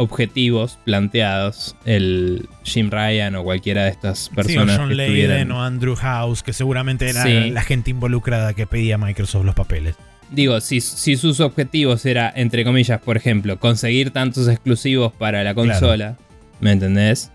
objetivos 0.00 0.78
planteados 0.84 1.76
el 1.84 2.48
Jim 2.64 2.90
Ryan 2.90 3.36
o 3.36 3.44
cualquiera 3.44 3.84
de 3.84 3.90
estas 3.90 4.30
personas. 4.30 4.76
Sí, 4.76 4.80
o 4.80 4.84
John 4.84 4.96
Layden 4.96 5.52
o 5.52 5.62
Andrew 5.62 5.94
House, 5.94 6.42
que 6.42 6.52
seguramente 6.52 7.08
era 7.10 7.24
la 7.24 7.62
gente 7.62 7.90
involucrada 7.90 8.54
que 8.54 8.66
pedía 8.66 8.96
Microsoft 8.96 9.44
los 9.44 9.54
papeles. 9.54 9.96
Digo, 10.30 10.60
si, 10.60 10.80
si, 10.80 11.16
sus 11.16 11.40
objetivos 11.40 12.06
era, 12.06 12.32
entre 12.34 12.64
comillas, 12.64 13.00
por 13.00 13.16
ejemplo, 13.16 13.58
conseguir 13.58 14.10
tantos 14.12 14.48
exclusivos 14.48 15.12
para 15.12 15.42
la 15.42 15.54
consola, 15.54 16.16
¿me 16.60 16.72
entendés? 16.72 17.30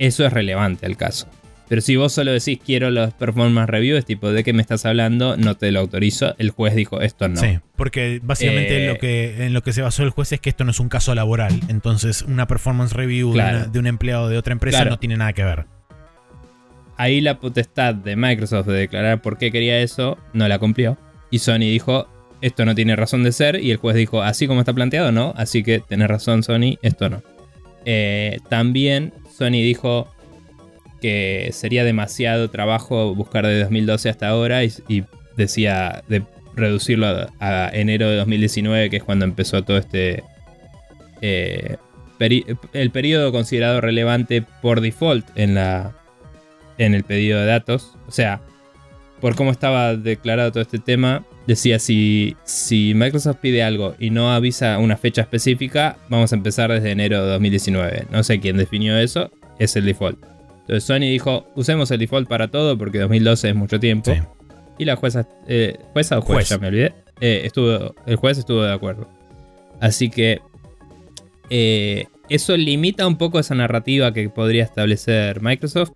eso 0.00 0.26
es 0.26 0.32
relevante 0.32 0.86
al 0.86 0.96
caso. 0.96 1.28
Pero 1.70 1.82
si 1.82 1.94
vos 1.94 2.12
solo 2.12 2.32
decís 2.32 2.58
quiero 2.66 2.90
los 2.90 3.14
performance 3.14 3.70
reviews, 3.70 4.04
tipo 4.04 4.32
de 4.32 4.42
qué 4.42 4.52
me 4.52 4.60
estás 4.60 4.84
hablando, 4.86 5.36
no 5.36 5.56
te 5.56 5.70
lo 5.70 5.78
autorizo. 5.78 6.34
El 6.36 6.50
juez 6.50 6.74
dijo 6.74 7.00
esto 7.00 7.28
no. 7.28 7.36
Sí, 7.36 7.60
porque 7.76 8.18
básicamente 8.24 8.88
lo 8.88 8.94
eh, 8.94 8.98
que, 8.98 9.46
en 9.46 9.52
lo 9.52 9.62
que 9.62 9.72
se 9.72 9.80
basó 9.80 10.02
el 10.02 10.10
juez 10.10 10.32
es 10.32 10.40
que 10.40 10.50
esto 10.50 10.64
no 10.64 10.72
es 10.72 10.80
un 10.80 10.88
caso 10.88 11.14
laboral. 11.14 11.60
Entonces, 11.68 12.22
una 12.22 12.48
performance 12.48 12.92
review 12.92 13.32
de, 13.32 13.78
un 13.78 13.86
empleado 13.86 14.28
de 14.28 14.36
otra 14.36 14.52
empresa 14.52 14.84
no 14.84 14.98
tiene 14.98 15.16
nada 15.16 15.32
que 15.32 15.44
ver. 15.44 15.66
Ahí 16.96 17.20
la 17.20 17.38
potestad 17.38 17.94
de 17.94 18.16
Microsoft 18.16 18.66
de 18.66 18.76
declarar 18.76 19.22
por 19.22 19.38
qué 19.38 19.52
quería 19.52 19.78
eso 19.78 20.18
no 20.32 20.48
la 20.48 20.58
cumplió. 20.58 20.98
Y 21.30 21.38
Sony 21.38 21.70
dijo, 21.70 22.08
esto 22.40 22.64
no 22.64 22.74
tiene 22.74 22.96
razón 22.96 23.22
de 23.22 23.30
ser. 23.30 23.62
Y 23.62 23.70
el 23.70 23.76
juez 23.76 23.94
dijo, 23.94 24.22
así 24.22 24.48
como 24.48 24.58
está 24.58 24.72
planteado, 24.72 25.12
no. 25.12 25.34
Así 25.36 25.62
que 25.62 25.78
tenés 25.78 26.08
razón, 26.08 26.42
Sony, 26.42 26.78
esto 26.82 27.08
no. 27.08 27.22
Eh, 27.84 28.40
también 28.48 29.14
Sony 29.32 29.62
dijo 29.62 30.12
que 31.00 31.50
sería 31.52 31.84
demasiado 31.84 32.50
trabajo 32.50 33.14
buscar 33.14 33.46
de 33.46 33.60
2012 33.60 34.08
hasta 34.08 34.28
ahora 34.28 34.64
y, 34.64 35.04
decía 35.36 36.02
de 36.08 36.22
reducirlo 36.54 37.28
a, 37.40 37.70
enero 37.72 38.10
de 38.10 38.16
2019, 38.16 38.90
que 38.90 38.96
es 38.98 39.04
cuando 39.04 39.24
empezó 39.24 39.62
todo 39.62 39.78
este... 39.78 40.22
Eh, 41.22 41.76
el 42.74 42.90
periodo 42.90 43.32
considerado 43.32 43.80
relevante 43.80 44.42
por 44.60 44.82
default 44.82 45.26
en, 45.36 45.54
la, 45.54 45.96
en 46.76 46.94
el 46.94 47.02
pedido 47.02 47.40
de 47.40 47.46
datos. 47.46 47.96
O 48.06 48.12
sea, 48.12 48.42
por 49.20 49.36
cómo 49.36 49.50
estaba 49.50 49.96
declarado 49.96 50.52
todo 50.52 50.62
este 50.62 50.78
tema, 50.78 51.24
decía 51.46 51.78
si, 51.78 52.36
si 52.44 52.92
Microsoft 52.94 53.38
pide 53.40 53.62
algo 53.62 53.94
y 53.98 54.10
no 54.10 54.32
avisa 54.32 54.78
una 54.78 54.96
fecha 54.96 55.22
específica, 55.22 55.96
vamos 56.08 56.32
a 56.32 56.36
empezar 56.36 56.70
desde 56.70 56.90
enero 56.90 57.24
de 57.24 57.30
2019. 57.32 58.06
No 58.10 58.22
sé 58.22 58.40
quién 58.40 58.56
definió 58.56 58.98
eso, 58.98 59.30
es 59.58 59.76
el 59.76 59.84
default. 59.84 60.18
Entonces 60.70 60.86
Sony 60.86 61.10
dijo, 61.10 61.48
usemos 61.56 61.90
el 61.90 61.98
default 61.98 62.28
para 62.28 62.46
todo 62.46 62.78
porque 62.78 63.00
2012 63.00 63.48
es 63.48 63.54
mucho 63.56 63.80
tiempo. 63.80 64.12
Y 64.78 64.84
la 64.84 64.94
jueza, 64.94 65.26
eh, 65.48 65.76
jueza 65.92 66.16
o 66.16 66.22
juez, 66.22 66.48
ya 66.48 66.58
me 66.58 66.68
olvidé, 66.68 66.94
eh, 67.20 67.42
estuvo, 67.42 67.92
el 68.06 68.14
juez 68.14 68.38
estuvo 68.38 68.62
de 68.62 68.72
acuerdo. 68.72 69.08
Así 69.80 70.10
que 70.10 70.40
eh, 71.50 72.04
eso 72.28 72.56
limita 72.56 73.04
un 73.08 73.18
poco 73.18 73.40
esa 73.40 73.56
narrativa 73.56 74.14
que 74.14 74.28
podría 74.28 74.62
establecer 74.62 75.42
Microsoft. 75.42 75.90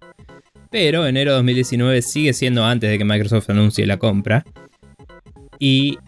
Pero 0.72 1.06
enero 1.06 1.30
de 1.30 1.36
2019 1.36 2.02
sigue 2.02 2.32
siendo 2.32 2.64
antes 2.64 2.90
de 2.90 2.98
que 2.98 3.04
Microsoft 3.04 3.48
anuncie 3.50 3.86
la 3.86 3.98
compra. 3.98 4.44
Y 5.60 5.98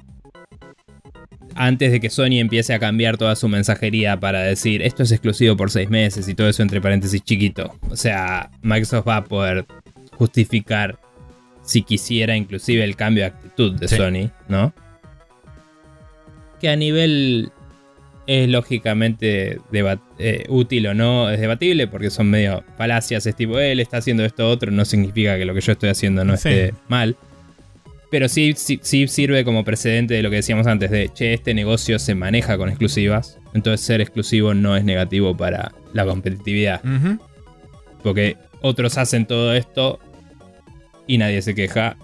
antes 1.57 1.91
de 1.91 2.01
que 2.01 2.11
Sony 2.11 2.39
empiece 2.39 2.74
a 2.74 2.78
cambiar 2.78 3.16
toda 3.16 3.35
su 3.35 3.49
mensajería 3.49 4.19
para 4.20 4.43
decir 4.43 4.83
esto 4.83 5.03
es 5.03 5.12
exclusivo 5.12 5.57
por 5.57 5.70
seis 5.70 5.89
meses 5.89 6.28
y 6.28 6.35
todo 6.35 6.49
eso 6.49 6.62
entre 6.62 6.81
paréntesis 6.81 7.23
chiquito. 7.23 7.74
O 7.91 7.97
sea, 7.97 8.51
Microsoft 8.62 9.09
va 9.09 9.16
a 9.16 9.24
poder 9.24 9.66
justificar 10.12 10.99
si 11.62 11.83
quisiera 11.83 12.37
inclusive 12.37 12.85
el 12.85 12.95
cambio 12.95 13.24
de 13.24 13.28
actitud 13.28 13.73
de 13.73 13.89
Sony, 13.89 14.31
¿no? 14.49 14.73
Que 16.61 16.69
a 16.69 16.77
nivel 16.77 17.51
es 18.27 18.49
lógicamente 18.49 19.59
eh, 20.19 20.45
útil 20.49 20.87
o 20.89 20.95
no, 20.95 21.31
es 21.31 21.41
debatible 21.41 21.87
porque 21.87 22.11
son 22.11 22.28
medio 22.28 22.65
falacias, 22.77 23.27
es 23.27 23.37
tipo, 23.37 23.59
él 23.59 23.81
está 23.81 23.99
haciendo 23.99 24.24
esto 24.24 24.49
otro, 24.49 24.70
no 24.70 24.85
significa 24.85 25.37
que 25.37 25.45
lo 25.45 25.55
que 25.55 25.61
yo 25.61 25.73
estoy 25.73 25.91
haciendo 25.91 26.24
no 26.24 26.35
esté 26.35 26.74
mal. 26.89 27.16
Pero 28.17 28.31
sí, 28.31 28.55
sí, 28.57 29.09
sirve 29.09 29.45
como 29.45 29.63
precedente 29.63 30.15
de 30.15 30.23
lo 30.23 30.31
que 30.31 30.37
decíamos 30.37 30.67
antes, 30.67 30.91
de, 30.91 31.11
che, 31.13 31.35
este 31.35 31.53
negocio 31.53 31.99
se 31.99 32.15
maneja 32.15 32.57
con 32.57 32.71
exclusivas, 32.71 33.39
entonces 33.53 33.85
ser 33.85 34.01
exclusivo 34.01 34.55
no 34.55 34.75
es 34.75 34.85
negativo 34.85 35.37
para 35.37 35.73
la 35.93 36.07
competitividad. 36.07 36.81
Porque 38.03 38.39
otros 38.63 38.97
hacen 38.97 39.27
todo 39.27 39.53
esto 39.53 39.99
y 41.07 41.19
nadie 41.19 41.43
se 41.43 41.55
queja. 41.55 41.99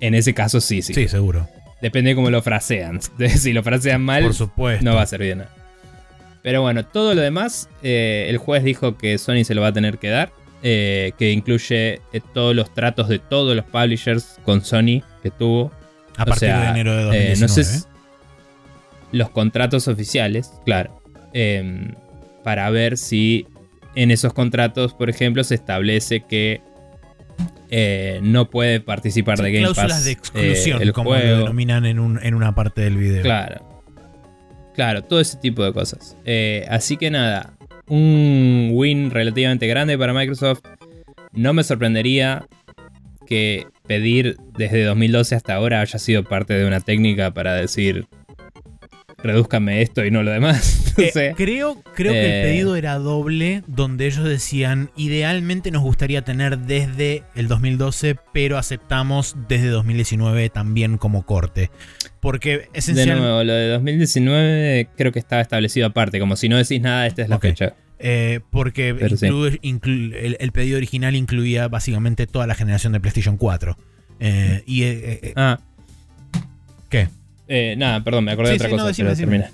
En 0.00 0.14
ese 0.14 0.32
caso 0.32 0.62
sí, 0.62 0.80
sí. 0.80 0.94
Sí, 0.94 1.06
seguro. 1.06 1.46
Depende 1.82 2.12
de 2.12 2.16
cómo 2.16 2.30
lo 2.30 2.40
frasean. 2.40 3.00
si 3.36 3.52
lo 3.52 3.62
frasean 3.62 4.00
mal, 4.00 4.22
Por 4.22 4.32
supuesto. 4.32 4.82
no 4.86 4.94
va 4.94 5.02
a 5.02 5.06
ser 5.06 5.20
bien. 5.20 5.44
Pero 6.40 6.62
bueno, 6.62 6.86
todo 6.86 7.14
lo 7.14 7.20
demás, 7.20 7.68
eh, 7.82 8.24
el 8.30 8.38
juez 8.38 8.64
dijo 8.64 8.96
que 8.96 9.18
Sony 9.18 9.44
se 9.44 9.54
lo 9.54 9.60
va 9.60 9.66
a 9.66 9.72
tener 9.74 9.98
que 9.98 10.08
dar. 10.08 10.32
Eh, 10.62 11.12
que 11.18 11.30
incluye 11.30 12.00
eh, 12.12 12.20
todos 12.34 12.56
los 12.56 12.74
tratos 12.74 13.08
de 13.08 13.20
todos 13.20 13.54
los 13.54 13.64
publishers 13.66 14.40
con 14.44 14.64
Sony 14.64 15.02
que 15.30 15.36
tuvo. 15.36 15.72
A 16.16 16.24
partir 16.24 16.48
de 16.48 16.66
enero 16.66 16.96
de 16.96 17.04
2019. 17.04 17.40
no 17.40 17.48
sé 17.48 17.88
los 19.12 19.30
contratos 19.30 19.88
oficiales, 19.88 20.52
claro. 20.64 21.00
Em, 21.32 21.94
para 22.44 22.68
ver 22.70 22.96
si 22.96 23.46
en 23.94 24.10
esos 24.10 24.32
contratos, 24.32 24.94
por 24.94 25.10
ejemplo, 25.10 25.44
se 25.44 25.54
establece 25.54 26.20
que 26.20 26.60
no 28.22 28.48
puede 28.48 28.80
participar 28.80 29.38
de 29.38 29.52
Game 29.52 29.64
cláusulas 29.64 30.04
de 30.04 30.12
exclusión, 30.12 30.92
como 30.92 31.14
lo 31.14 31.18
denominan 31.18 31.84
en, 31.84 32.18
en, 32.22 32.34
una 32.34 32.54
parte 32.54 32.80
del 32.80 32.96
video. 32.96 33.22
Claro. 33.22 33.82
Claro, 34.74 35.02
todo 35.02 35.20
ese 35.20 35.36
tipo 35.38 35.62
de 35.64 35.72
cosas. 35.72 36.16
así 36.68 36.96
que 36.96 37.10
nada, 37.10 37.52
un 37.88 38.70
win 38.72 39.10
relativamente 39.10 39.66
grande 39.66 39.98
para 39.98 40.14
Microsoft. 40.14 40.60
No 41.32 41.52
me 41.52 41.62
sorprendería 41.62 42.46
que 43.26 43.66
pedir 43.88 44.36
desde 44.56 44.84
2012 44.84 45.34
hasta 45.34 45.54
ahora 45.54 45.80
haya 45.80 45.98
sido 45.98 46.22
parte 46.22 46.54
de 46.54 46.66
una 46.66 46.80
técnica 46.80 47.32
para 47.32 47.54
decir 47.54 48.06
redúzcame 49.22 49.82
esto 49.82 50.04
y 50.04 50.10
no 50.10 50.22
lo 50.22 50.30
demás. 50.30 50.84
Eh, 50.98 51.32
creo 51.36 51.80
creo 51.94 52.12
que 52.12 52.24
el 52.24 52.32
eh, 52.32 52.50
pedido 52.50 52.74
era 52.74 52.96
doble, 52.98 53.62
donde 53.68 54.06
ellos 54.08 54.24
decían, 54.24 54.90
idealmente 54.96 55.70
nos 55.70 55.82
gustaría 55.82 56.22
tener 56.22 56.58
desde 56.58 57.22
el 57.36 57.46
2012, 57.46 58.16
pero 58.32 58.58
aceptamos 58.58 59.36
desde 59.46 59.68
2019 59.68 60.50
también 60.50 60.98
como 60.98 61.24
corte. 61.24 61.70
Porque 62.18 62.68
esencialmente... 62.72 63.20
De 63.22 63.28
nuevo, 63.28 63.44
lo 63.44 63.52
de 63.52 63.68
2019 63.68 64.88
creo 64.96 65.12
que 65.12 65.20
estaba 65.20 65.40
establecido 65.40 65.86
aparte, 65.86 66.18
como 66.18 66.34
si 66.34 66.48
no 66.48 66.56
decís 66.56 66.80
nada, 66.80 67.06
esta 67.06 67.22
es 67.22 67.28
la 67.28 67.38
fecha. 67.38 67.74
Eh, 68.00 68.40
porque 68.50 68.88
el, 68.88 70.52
pedido 70.52 70.76
original 70.78 71.14
incluía 71.14 71.68
básicamente 71.68 72.26
toda 72.26 72.48
la 72.48 72.56
generación 72.56 72.92
de 72.92 72.98
PlayStation 72.98 73.36
4. 73.36 73.76
y, 74.66 74.82
ah. 75.36 75.60
¿Qué? 76.88 77.06
Nada, 77.76 78.04
perdón, 78.04 78.24
me 78.24 78.32
acordé 78.32 78.50
de 78.50 78.56
otra 78.56 78.70
cosa, 78.70 79.02
no, 79.02 79.14
pero 79.14 79.44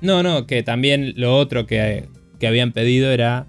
No, 0.00 0.22
no, 0.22 0.46
que 0.46 0.62
también 0.62 1.14
lo 1.16 1.36
otro 1.36 1.66
que, 1.66 2.08
habían 2.46 2.72
pedido 2.72 3.10
era 3.10 3.46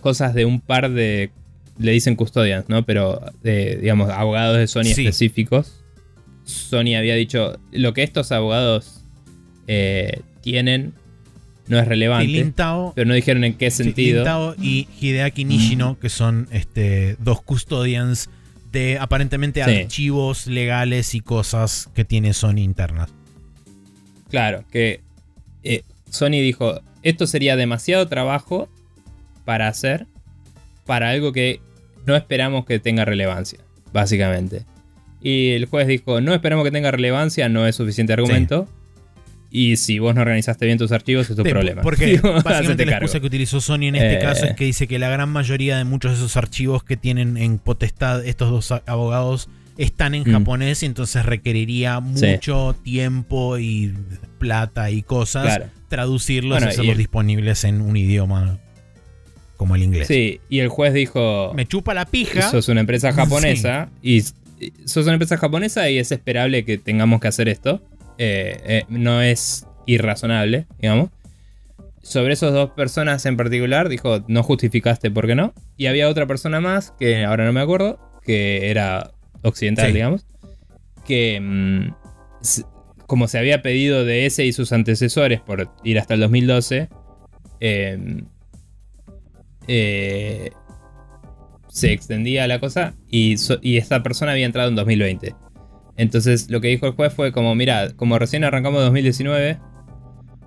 cosas 0.00 0.32
de 0.32 0.44
un 0.44 0.60
par 0.60 0.92
de, 0.92 1.30
le 1.78 1.92
dicen 1.92 2.14
custodians, 2.14 2.68
¿no? 2.68 2.86
Pero, 2.86 3.20
de, 3.42 3.76
digamos, 3.76 4.10
abogados 4.10 4.58
de 4.58 4.68
Sony 4.68 4.92
específicos. 4.92 5.82
Sony 6.44 6.94
había 6.96 7.16
dicho, 7.16 7.58
lo 7.72 7.92
que 7.92 8.04
estos 8.04 8.30
abogados 8.30 9.02
eh, 9.66 10.20
tienen 10.42 10.94
no 11.68 11.78
es 11.78 11.88
relevante. 11.88 12.52
pero 12.94 13.08
no 13.08 13.14
dijeron 13.14 13.44
en 13.44 13.54
qué 13.54 13.70
sentido. 13.70 14.18
Lintao 14.18 14.54
y 14.60 14.88
Hideaki 15.00 15.44
Nishino, 15.44 15.98
que 15.98 16.08
son 16.08 16.48
este, 16.52 17.16
dos 17.18 17.42
custodians 17.42 18.30
de 18.72 18.98
aparentemente 18.98 19.62
archivos 19.62 20.46
legales 20.46 21.14
y 21.14 21.20
cosas 21.20 21.90
que 21.94 22.04
tiene 22.04 22.32
Sony 22.32 22.58
internas. 22.58 23.10
Claro, 24.28 24.64
que 24.70 25.00
eh, 25.62 25.82
Sony 26.10 26.40
dijo, 26.42 26.80
esto 27.02 27.26
sería 27.26 27.56
demasiado 27.56 28.08
trabajo 28.08 28.68
para 29.44 29.68
hacer 29.68 30.06
para 30.86 31.10
algo 31.10 31.32
que 31.32 31.60
no 32.06 32.16
esperamos 32.16 32.64
que 32.64 32.78
tenga 32.78 33.04
relevancia, 33.04 33.58
básicamente. 33.92 34.64
Y 35.20 35.50
el 35.50 35.66
juez 35.66 35.88
dijo, 35.88 36.20
no 36.20 36.32
esperamos 36.32 36.64
que 36.64 36.70
tenga 36.70 36.90
relevancia, 36.90 37.48
no 37.48 37.66
es 37.66 37.74
suficiente 37.74 38.12
argumento. 38.12 38.68
Y 39.58 39.78
si 39.78 39.98
vos 40.00 40.14
no 40.14 40.20
organizaste 40.20 40.66
bien 40.66 40.76
tus 40.76 40.92
archivos, 40.92 41.30
es 41.30 41.34
tu 41.34 41.42
problema. 41.42 41.80
Porque 41.80 42.20
básicamente 42.44 42.84
la 42.84 42.92
excusa 42.92 43.20
que 43.20 43.26
utilizó 43.26 43.62
Sony 43.62 43.84
en 43.84 43.94
este 43.94 44.18
caso 44.18 44.44
es 44.44 44.50
eh. 44.50 44.54
que 44.54 44.66
dice 44.66 44.86
que 44.86 44.98
la 44.98 45.08
gran 45.08 45.30
mayoría 45.30 45.78
de 45.78 45.84
muchos 45.84 46.10
de 46.10 46.18
esos 46.18 46.36
archivos 46.36 46.84
que 46.84 46.98
tienen 46.98 47.38
en 47.38 47.56
potestad 47.56 48.22
estos 48.26 48.50
dos 48.50 48.82
abogados 48.84 49.48
están 49.78 50.14
en 50.14 50.24
mm. 50.28 50.32
japonés 50.32 50.82
y 50.82 50.86
entonces 50.86 51.24
requeriría 51.24 52.00
mucho 52.00 52.76
tiempo 52.84 53.56
y 53.56 53.94
plata 54.38 54.90
y 54.90 55.00
cosas 55.00 55.62
traducirlos 55.88 56.62
y 56.62 56.66
hacerlos 56.66 56.98
disponibles 56.98 57.64
en 57.64 57.80
un 57.80 57.96
idioma 57.96 58.58
como 59.56 59.74
el 59.74 59.84
inglés. 59.84 60.06
Sí, 60.06 60.38
y 60.50 60.58
el 60.58 60.68
juez 60.68 60.92
dijo... 60.92 61.54
Me 61.54 61.64
chupa 61.64 61.94
la 61.94 62.04
pija. 62.04 62.50
Sos 62.50 62.68
una 62.68 62.80
empresa 62.80 63.10
japonesa 63.14 63.88
y 64.02 64.20
sos 64.84 65.04
una 65.04 65.14
empresa 65.14 65.38
japonesa 65.38 65.88
y 65.88 65.98
es 65.98 66.12
esperable 66.12 66.66
que 66.66 66.76
tengamos 66.76 67.22
que 67.22 67.28
hacer 67.28 67.48
esto. 67.48 67.80
Eh, 68.18 68.60
eh, 68.64 68.84
no 68.88 69.22
es 69.22 69.66
irrazonable, 69.86 70.66
digamos. 70.80 71.10
Sobre 72.02 72.34
esas 72.34 72.52
dos 72.52 72.70
personas 72.70 73.26
en 73.26 73.36
particular, 73.36 73.88
dijo, 73.88 74.24
no 74.28 74.42
justificaste 74.42 75.10
por 75.10 75.26
qué 75.26 75.34
no. 75.34 75.52
Y 75.76 75.86
había 75.86 76.08
otra 76.08 76.26
persona 76.26 76.60
más, 76.60 76.92
que 76.98 77.24
ahora 77.24 77.44
no 77.44 77.52
me 77.52 77.60
acuerdo, 77.60 77.98
que 78.22 78.70
era 78.70 79.10
occidental, 79.42 79.92
digamos, 79.92 80.26
que 81.04 81.40
mm, 81.40 81.90
como 83.06 83.28
se 83.28 83.38
había 83.38 83.62
pedido 83.62 84.04
de 84.04 84.26
ese 84.26 84.44
y 84.44 84.52
sus 84.52 84.72
antecesores 84.72 85.40
por 85.40 85.70
ir 85.84 85.98
hasta 85.98 86.14
el 86.14 86.20
2012, 86.20 86.88
em, 87.60 88.26
eh, 89.68 90.50
se 91.68 91.92
extendía 91.92 92.46
la 92.46 92.60
cosa 92.60 92.94
y, 93.10 93.36
y, 93.62 93.76
esta 93.76 94.02
persona 94.02 94.32
había 94.32 94.46
entrado 94.46 94.68
en 94.68 94.76
2020. 94.76 95.34
Entonces 95.96 96.50
lo 96.50 96.60
que 96.60 96.68
dijo 96.68 96.86
el 96.86 96.92
juez 96.92 97.12
fue 97.12 97.32
como, 97.32 97.54
mira, 97.54 97.92
como 97.96 98.18
recién 98.18 98.44
arrancamos 98.44 98.82
2019, 98.82 99.58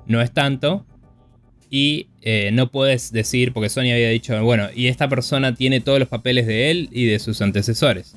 no 0.07 0.21
es 0.21 0.31
tanto. 0.31 0.85
Y 1.71 2.07
eh, 2.21 2.49
no 2.51 2.71
puedes 2.71 3.11
decir, 3.11 3.53
porque 3.53 3.69
Sony 3.69 3.91
había 3.93 4.09
dicho, 4.09 4.43
bueno, 4.43 4.69
y 4.75 4.87
esta 4.87 5.07
persona 5.07 5.53
tiene 5.53 5.81
todos 5.81 5.99
los 5.99 6.07
papeles 6.07 6.47
de 6.47 6.71
él 6.71 6.89
y 6.91 7.05
de 7.05 7.19
sus 7.19 7.41
antecesores. 7.41 8.15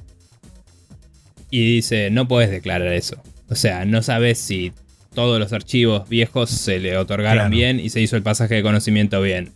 Y 1.51 1.75
dice, 1.75 2.11
no 2.11 2.27
puedes 2.27 2.51
declarar 2.51 2.93
eso. 2.95 3.23
O 3.51 3.55
sea, 3.55 3.85
no 3.85 4.03
sabes 4.03 4.39
si 4.39 4.73
todos 5.15 5.39
los 5.39 5.53
archivos 5.53 6.09
viejos 6.09 6.49
se 6.51 6.79
le 6.79 6.97
otorgaron 6.97 7.51
bien 7.51 7.79
y 7.79 7.91
se 7.91 8.01
hizo 8.01 8.17
el 8.17 8.23
pasaje 8.23 8.55
de 8.55 8.63
conocimiento 8.63 9.21
bien. 9.21 9.51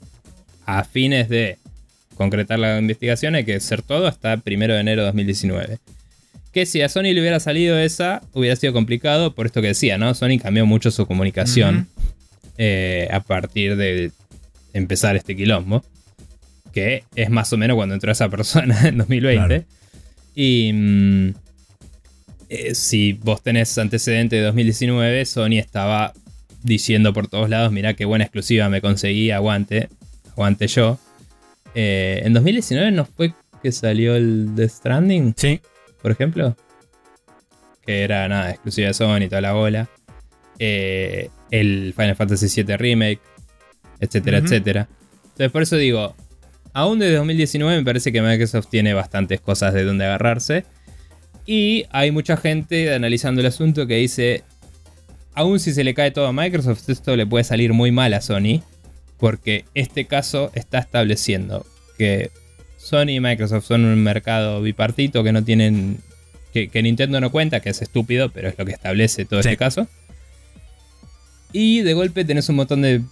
A 0.66 0.84
fines 0.84 1.30
de 1.30 1.56
concretar 2.16 2.58
la 2.58 2.78
investigación 2.78 3.34
hay 3.34 3.44
que 3.44 3.54
hacer 3.54 3.82
todo 3.82 4.06
hasta 4.06 4.34
1 4.34 4.42
de 4.44 4.80
enero 4.80 5.02
de 5.02 5.06
2019. 5.06 5.78
Que 6.56 6.64
si 6.64 6.80
a 6.80 6.88
Sony 6.88 7.12
le 7.12 7.20
hubiera 7.20 7.38
salido 7.38 7.78
esa, 7.78 8.22
hubiera 8.32 8.56
sido 8.56 8.72
complicado 8.72 9.34
por 9.34 9.44
esto 9.44 9.60
que 9.60 9.68
decía, 9.68 9.98
¿no? 9.98 10.14
Sony 10.14 10.38
cambió 10.42 10.64
mucho 10.64 10.90
su 10.90 11.04
comunicación 11.04 11.86
eh, 12.56 13.10
a 13.12 13.20
partir 13.20 13.76
de 13.76 14.10
empezar 14.72 15.16
este 15.16 15.36
quilombo. 15.36 15.84
Que 16.72 17.04
es 17.14 17.28
más 17.28 17.52
o 17.52 17.58
menos 17.58 17.76
cuando 17.76 17.94
entró 17.94 18.10
esa 18.10 18.30
persona 18.30 18.74
en 18.88 18.96
2020. 18.96 19.66
Y... 20.34 20.72
Mm, 20.72 21.34
eh, 22.48 22.74
si 22.74 23.12
vos 23.12 23.42
tenés 23.42 23.76
antecedente 23.76 24.36
de 24.36 24.42
2019, 24.44 25.26
Sony 25.26 25.58
estaba 25.58 26.14
diciendo 26.62 27.12
por 27.12 27.28
todos 27.28 27.50
lados, 27.50 27.70
mirá 27.70 27.92
qué 27.92 28.06
buena 28.06 28.24
exclusiva 28.24 28.70
me 28.70 28.80
conseguí, 28.80 29.30
aguante, 29.30 29.90
aguante 30.32 30.68
yo. 30.68 30.98
Eh, 31.74 32.22
en 32.24 32.32
2019 32.32 32.92
no 32.92 33.04
fue 33.04 33.34
que 33.62 33.72
salió 33.72 34.16
el 34.16 34.52
The 34.56 34.70
Stranding, 34.70 35.34
sí. 35.36 35.60
Por 36.06 36.12
ejemplo, 36.12 36.56
que 37.84 38.04
era 38.04 38.28
nada, 38.28 38.52
exclusiva 38.52 38.86
de 38.86 38.94
Sony 38.94 39.22
y 39.22 39.28
toda 39.28 39.40
la 39.40 39.54
bola. 39.54 39.88
Eh, 40.60 41.30
el 41.50 41.94
Final 41.96 42.14
Fantasy 42.14 42.62
VII 42.62 42.76
Remake, 42.76 43.20
etcétera, 43.98 44.38
etcétera. 44.38 44.88
Entonces 45.24 45.50
por 45.50 45.62
eso 45.62 45.74
digo, 45.74 46.14
aún 46.72 47.00
desde 47.00 47.16
2019 47.16 47.78
me 47.78 47.84
parece 47.84 48.12
que 48.12 48.22
Microsoft 48.22 48.68
tiene 48.68 48.94
bastantes 48.94 49.40
cosas 49.40 49.74
de 49.74 49.82
donde 49.82 50.04
agarrarse. 50.04 50.64
Y 51.44 51.86
hay 51.90 52.12
mucha 52.12 52.36
gente 52.36 52.94
analizando 52.94 53.40
el 53.40 53.48
asunto 53.48 53.88
que 53.88 53.96
dice, 53.96 54.44
aún 55.34 55.58
si 55.58 55.74
se 55.74 55.82
le 55.82 55.92
cae 55.92 56.12
todo 56.12 56.28
a 56.28 56.32
Microsoft, 56.32 56.88
esto 56.88 57.16
le 57.16 57.26
puede 57.26 57.42
salir 57.42 57.72
muy 57.72 57.90
mal 57.90 58.14
a 58.14 58.20
Sony, 58.20 58.62
porque 59.18 59.64
este 59.74 60.04
caso 60.04 60.52
está 60.54 60.78
estableciendo 60.78 61.66
que 61.98 62.30
Sony 62.86 63.10
y 63.10 63.20
Microsoft 63.20 63.66
son 63.66 63.84
un 63.84 64.02
mercado 64.02 64.62
bipartito 64.62 65.24
que 65.24 65.32
no 65.32 65.42
tienen, 65.42 65.98
que, 66.52 66.70
Nintendo 66.82 67.20
no 67.20 67.32
cuenta, 67.32 67.60
que 67.60 67.70
es 67.70 67.82
estúpido, 67.82 68.30
pero 68.30 68.48
es 68.48 68.56
lo 68.56 68.64
que 68.64 68.72
establece 68.72 69.24
todo 69.24 69.40
este 69.40 69.56
caso. 69.56 69.88
Y 71.52 71.82
de 71.82 71.94
golpe 71.94 72.24
tenés 72.24 72.48
un 72.48 72.56
montón 72.56 72.82
de 72.82 73.02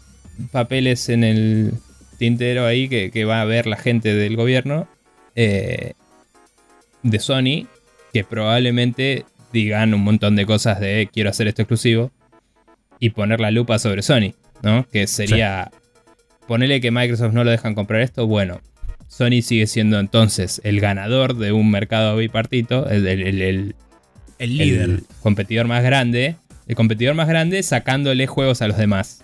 papeles 0.53 1.09
en 1.09 1.25
el 1.25 1.73
tintero 2.19 2.67
ahí 2.67 2.89
que, 2.89 3.25
va 3.25 3.41
a 3.41 3.45
ver 3.45 3.67
la 3.67 3.77
gente 3.77 4.15
del 4.15 4.37
gobierno 4.37 4.87
eh, 5.35 5.95
de 7.03 7.19
Sony 7.19 7.67
que 8.13 8.23
probablemente 8.23 9.25
digan 9.53 9.93
un 9.93 10.03
montón 10.03 10.37
de 10.37 10.47
cosas 10.47 10.79
de 10.79 11.09
quiero 11.13 11.31
hacer 11.31 11.49
esto 11.49 11.63
exclusivo 11.63 12.13
y 13.01 13.11
poner 13.11 13.41
la 13.41 13.51
lupa 13.51 13.81
sobre 13.81 14.03
Sony, 14.03 14.35
¿no? 14.63 14.87
Que 14.89 15.09
sería 15.09 15.73
ponerle 16.47 16.81
que 16.81 16.93
Microsoft 16.93 17.33
no 17.33 17.43
lo 17.43 17.51
dejan 17.51 17.75
comprar 17.75 18.03
esto, 18.03 18.29
bueno, 18.29 18.61
Sony 19.17 19.43
sigue 19.43 19.69
siendo 19.69 20.01
entonces 20.01 20.61
el 20.65 20.81
ganador 20.81 21.37
de 21.37 21.53
un 21.53 21.71
mercado 21.71 22.17
bipartito, 22.17 22.89
el, 22.89 23.07
El 23.07 23.75
líder. 24.39 25.03
competidor 25.23 25.69
más 25.69 25.85
grande. 25.85 26.35
El 26.67 26.75
competidor 26.75 27.15
más 27.15 27.29
grande 27.29 27.63
sacándole 27.63 28.27
juegos 28.27 28.61
a 28.61 28.67
los 28.67 28.77
demás. 28.77 29.23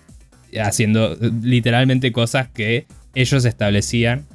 Haciendo 0.57 1.17
literalmente 1.43 2.13
cosas 2.13 2.47
que 2.47 2.85
ellos 3.15 3.43
establecían 3.43 4.25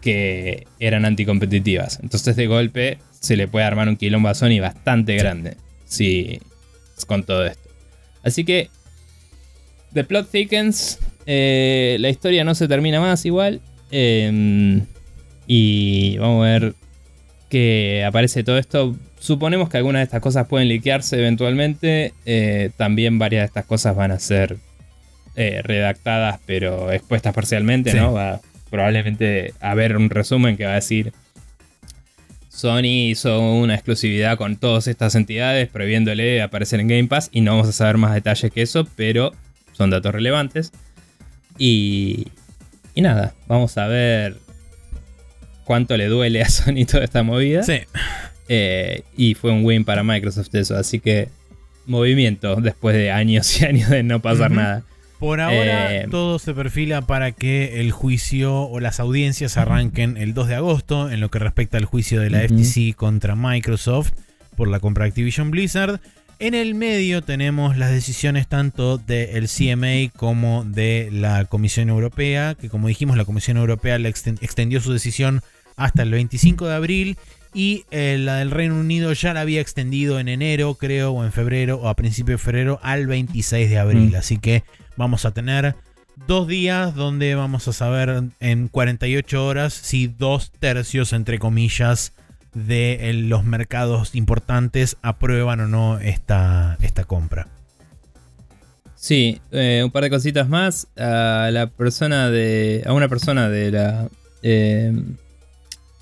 que 0.00 0.68
eran 0.78 1.06
anticompetitivas. 1.06 1.98
Entonces 2.00 2.36
de 2.36 2.46
golpe 2.46 2.98
se 3.18 3.36
le 3.36 3.48
puede 3.48 3.64
armar 3.64 3.88
un 3.88 3.96
quilombo 3.96 4.28
a 4.28 4.34
Sony 4.34 4.60
bastante 4.60 5.16
grande. 5.16 5.56
Sí, 5.86 6.40
con 7.08 7.24
todo 7.24 7.46
esto. 7.46 7.68
Así 8.22 8.44
que 8.44 8.70
The 9.92 10.04
Plot 10.04 10.30
Thickens. 10.30 11.00
Eh, 11.26 11.96
la 11.98 12.10
historia 12.10 12.44
no 12.44 12.54
se 12.54 12.68
termina 12.68 13.00
más 13.00 13.24
igual. 13.26 13.60
Em, 13.92 14.86
y 15.46 16.16
vamos 16.16 16.46
a 16.46 16.50
ver 16.50 16.74
que 17.48 18.04
aparece 18.04 18.42
todo 18.42 18.58
esto. 18.58 18.96
Suponemos 19.20 19.68
que 19.68 19.76
algunas 19.76 20.00
de 20.00 20.04
estas 20.04 20.22
cosas 20.22 20.48
pueden 20.48 20.68
liquearse 20.68 21.18
eventualmente. 21.18 22.14
Eh, 22.24 22.70
también 22.76 23.18
varias 23.18 23.42
de 23.42 23.46
estas 23.46 23.66
cosas 23.66 23.94
van 23.94 24.10
a 24.10 24.18
ser 24.18 24.56
eh, 25.36 25.60
redactadas, 25.62 26.40
pero 26.46 26.90
expuestas 26.90 27.34
parcialmente, 27.34 27.92
¿no? 27.94 28.14
Va 28.14 28.40
probablemente 28.70 29.52
a 29.60 29.72
haber 29.72 29.96
un 29.98 30.08
resumen 30.08 30.56
que 30.56 30.64
va 30.64 30.72
a 30.72 30.76
decir. 30.76 31.12
Sony 32.48 33.10
hizo 33.10 33.40
una 33.40 33.74
exclusividad 33.74 34.38
con 34.38 34.56
todas 34.56 34.86
estas 34.86 35.14
entidades, 35.14 35.68
prohibiéndole 35.68 36.40
aparecer 36.40 36.80
en 36.80 36.88
Game 36.88 37.08
Pass. 37.08 37.28
Y 37.32 37.42
no 37.42 37.52
vamos 37.52 37.68
a 37.68 37.72
saber 37.72 37.98
más 37.98 38.14
detalles 38.14 38.50
que 38.50 38.62
eso, 38.62 38.86
pero 38.96 39.32
son 39.72 39.90
datos 39.90 40.12
relevantes. 40.12 40.72
Y, 41.58 42.28
y 42.94 43.00
nada, 43.00 43.34
vamos 43.46 43.76
a 43.78 43.86
ver 43.86 44.36
cuánto 45.64 45.96
le 45.96 46.06
duele 46.06 46.42
a 46.42 46.48
Sony 46.50 46.84
toda 46.90 47.04
esta 47.04 47.22
movida. 47.22 47.62
Sí. 47.62 47.80
Eh, 48.48 49.02
y 49.16 49.34
fue 49.34 49.52
un 49.52 49.64
win 49.64 49.84
para 49.84 50.02
Microsoft 50.02 50.54
eso, 50.54 50.76
así 50.76 51.00
que 51.00 51.28
movimiento 51.86 52.56
después 52.56 52.94
de 52.94 53.10
años 53.10 53.60
y 53.60 53.64
años 53.66 53.90
de 53.90 54.02
no 54.02 54.20
pasar 54.20 54.50
nada. 54.50 54.82
Por 55.18 55.40
ahora 55.40 55.94
eh, 55.94 56.08
todo 56.10 56.40
se 56.40 56.52
perfila 56.52 57.02
para 57.02 57.30
que 57.30 57.80
el 57.80 57.92
juicio 57.92 58.62
o 58.62 58.80
las 58.80 58.98
audiencias 58.98 59.56
arranquen 59.56 60.16
el 60.16 60.34
2 60.34 60.48
de 60.48 60.54
agosto 60.56 61.12
en 61.12 61.20
lo 61.20 61.30
que 61.30 61.38
respecta 61.38 61.78
al 61.78 61.84
juicio 61.84 62.20
de 62.20 62.28
la 62.28 62.40
FTC 62.40 62.96
contra 62.96 63.36
Microsoft 63.36 64.10
por 64.56 64.66
la 64.66 64.80
compra 64.80 65.04
de 65.04 65.10
Activision 65.10 65.52
Blizzard. 65.52 66.00
En 66.42 66.54
el 66.54 66.74
medio 66.74 67.22
tenemos 67.22 67.76
las 67.76 67.92
decisiones 67.92 68.48
tanto 68.48 68.98
del 68.98 69.48
CMA 69.48 70.10
como 70.18 70.64
de 70.64 71.08
la 71.12 71.44
Comisión 71.44 71.88
Europea, 71.88 72.56
que 72.56 72.68
como 72.68 72.88
dijimos 72.88 73.16
la 73.16 73.24
Comisión 73.24 73.58
Europea 73.58 73.96
le 74.00 74.08
extendió 74.08 74.80
su 74.80 74.92
decisión 74.92 75.42
hasta 75.76 76.02
el 76.02 76.10
25 76.10 76.66
de 76.66 76.74
abril 76.74 77.16
y 77.54 77.84
eh, 77.92 78.16
la 78.18 78.38
del 78.38 78.50
Reino 78.50 78.74
Unido 78.74 79.12
ya 79.12 79.34
la 79.34 79.42
había 79.42 79.60
extendido 79.60 80.18
en 80.18 80.26
enero, 80.26 80.74
creo, 80.74 81.12
o 81.12 81.24
en 81.24 81.30
febrero, 81.30 81.76
o 81.76 81.88
a 81.88 81.94
principios 81.94 82.40
de 82.40 82.44
febrero, 82.44 82.80
al 82.82 83.06
26 83.06 83.70
de 83.70 83.78
abril. 83.78 84.10
Mm. 84.10 84.16
Así 84.16 84.38
que 84.38 84.64
vamos 84.96 85.24
a 85.24 85.30
tener 85.30 85.76
dos 86.26 86.48
días 86.48 86.96
donde 86.96 87.36
vamos 87.36 87.68
a 87.68 87.72
saber 87.72 88.24
en 88.40 88.66
48 88.66 89.46
horas 89.46 89.74
si 89.74 90.08
dos 90.08 90.50
tercios, 90.58 91.12
entre 91.12 91.38
comillas, 91.38 92.14
de 92.54 93.12
los 93.14 93.44
mercados 93.44 94.14
importantes 94.14 94.96
aprueban 95.02 95.60
o 95.60 95.68
no 95.68 95.98
esta, 95.98 96.76
esta 96.82 97.04
compra. 97.04 97.48
Sí, 99.02 99.40
eh, 99.50 99.82
un 99.84 99.90
par 99.90 100.04
de 100.04 100.10
cositas 100.10 100.48
más. 100.48 100.86
A 100.96 101.50
la 101.50 101.66
persona 101.66 102.30
de. 102.30 102.84
A 102.86 102.92
una 102.92 103.08
persona 103.08 103.48
de 103.48 103.72
la. 103.72 104.08
Eh, 104.44 104.92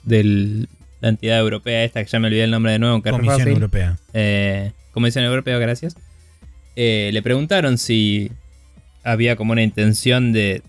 de 0.04 0.66
la 1.00 1.08
entidad 1.08 1.38
europea 1.38 1.84
esta, 1.84 2.04
que 2.04 2.10
ya 2.10 2.18
me 2.18 2.26
olvidé 2.26 2.44
el 2.44 2.50
nombre 2.50 2.72
de 2.72 2.78
nuevo. 2.78 3.02
Comisión 3.02 3.48
Europea. 3.48 3.96
Eh, 4.12 4.72
Comisión 4.92 5.24
Europea, 5.24 5.56
gracias. 5.58 5.96
le 6.76 7.22
preguntaron 7.22 7.78
si 7.78 8.32
había 9.02 9.34
como 9.34 9.52
una 9.52 9.62
intención 9.62 10.32
de, 10.32 10.62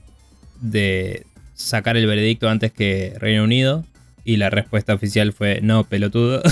de 0.61 1.25
sacar 1.53 1.97
el 1.97 2.07
veredicto 2.07 2.47
antes 2.47 2.71
que 2.71 3.13
Reino 3.19 3.43
Unido. 3.43 3.83
Y 4.23 4.38
la 4.38 4.49
respuesta 4.49 4.93
oficial 4.93 5.34
fue 5.34 5.60
no, 5.61 5.84
pelotudo. 5.84 6.41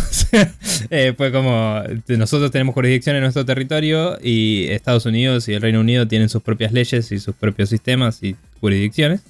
Eh, 0.92 1.14
fue 1.16 1.32
como, 1.32 1.82
nosotros 2.08 2.52
tenemos 2.52 2.74
jurisdicción 2.74 3.16
en 3.16 3.24
nuestro 3.24 3.46
territorio 3.46 4.18
y 4.24 4.68
Estados 4.70 5.06
Unidos 5.06 5.48
y 5.50 5.54
el 5.54 5.62
Reino 5.62 5.82
Unido 5.82 6.08
tienen 6.08 6.30
sus 6.30 6.42
propias 6.42 6.72
leyes 6.72 7.12
y 7.12 7.20
sus 7.20 7.36
propios 7.36 7.70
sistemas 7.70 8.24
y 8.24 8.36
jurisdicciones. 8.62 9.22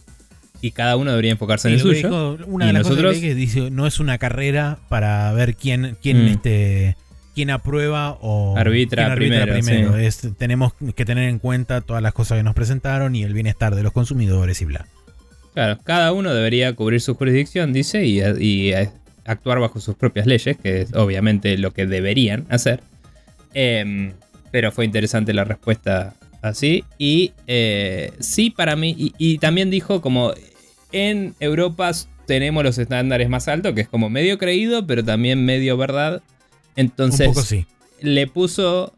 Y 0.62 0.72
cada 0.72 0.96
uno 0.96 1.12
debería 1.12 1.32
enfocarse 1.32 1.70
en 1.70 1.76
el 1.76 1.80
suyo. 1.80 2.38
una 2.46 2.68
de 2.68 2.74
las 2.74 2.84
nosotros, 2.84 3.12
cosas 3.12 3.22
que 3.22 3.36
dice, 3.36 3.72
no 3.72 3.88
es 3.88 4.00
una 4.00 4.18
carrera 4.18 4.78
para 4.90 5.32
ver 5.34 5.56
quién, 5.56 5.98
quién, 6.02 6.26
mm. 6.26 6.28
este, 6.28 6.98
quién 7.34 7.50
aprueba 7.50 8.18
o 8.22 8.58
arbitra, 8.58 9.16
primero. 9.16 9.56
tenemos 10.38 10.74
que 10.96 11.06
tener 11.06 11.30
en 11.30 11.40
cuenta 11.40 11.82
todas 11.82 12.04
las 12.04 12.14
cosas 12.14 12.38
que 12.38 12.44
nos 12.44 12.54
presentaron 12.54 13.16
y 13.16 13.24
el 13.24 13.34
bienestar 13.34 13.76
de 13.76 13.84
los 13.84 13.94
consumidores 13.94 14.62
y 14.62 14.66
bla. 14.66 14.86
Claro, 15.54 15.80
cada 15.84 16.14
uno 16.14 16.34
debería 16.34 16.74
cubrir 16.74 17.02
su 17.02 17.16
jurisdicción, 17.16 17.74
dice, 17.74 18.06
y, 18.06 18.74
actuar 19.26 19.60
bajo 19.60 19.80
sus 19.80 19.96
propias 19.96 20.26
leyes, 20.26 20.58
que 20.58 20.82
es 20.82 20.94
obviamente 20.94 21.58
lo 21.58 21.72
que 21.72 21.86
deberían 21.86 22.46
hacer. 22.50 22.82
Em, 23.54 24.14
pero 24.52 24.72
fue 24.72 24.86
interesante 24.86 25.34
la 25.34 25.44
respuesta 25.44 26.16
así. 26.42 26.84
Y 26.98 27.34
eh, 27.48 28.12
sí, 28.20 28.50
para 28.50 28.76
mí, 28.76 29.14
y, 29.18 29.38
también 29.38 29.70
dijo 29.70 30.02
como 30.02 30.34
en 30.92 31.36
Europa 31.40 31.92
tenemos 32.26 32.64
los 32.64 32.78
estándares 32.78 33.30
más 33.30 33.48
altos, 33.48 33.74
que 33.74 33.82
es 33.82 33.88
como 33.88 34.10
medio 34.10 34.38
creído, 34.38 34.86
pero 34.86 35.04
también 35.04 35.46
medio 35.46 35.78
verdad. 35.78 36.22
Entonces, 36.76 37.66
le 38.02 38.28
puso 38.28 38.94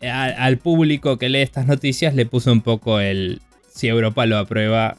al 0.00 0.58
público 0.58 1.18
que 1.18 1.28
lee 1.28 1.40
estas 1.40 1.66
noticias, 1.66 2.14
le 2.14 2.26
puso 2.26 2.52
un 2.52 2.60
poco 2.60 3.00
el, 3.00 3.40
si 3.74 3.88
Europa 3.88 4.24
lo 4.26 4.38
aprueba, 4.38 4.96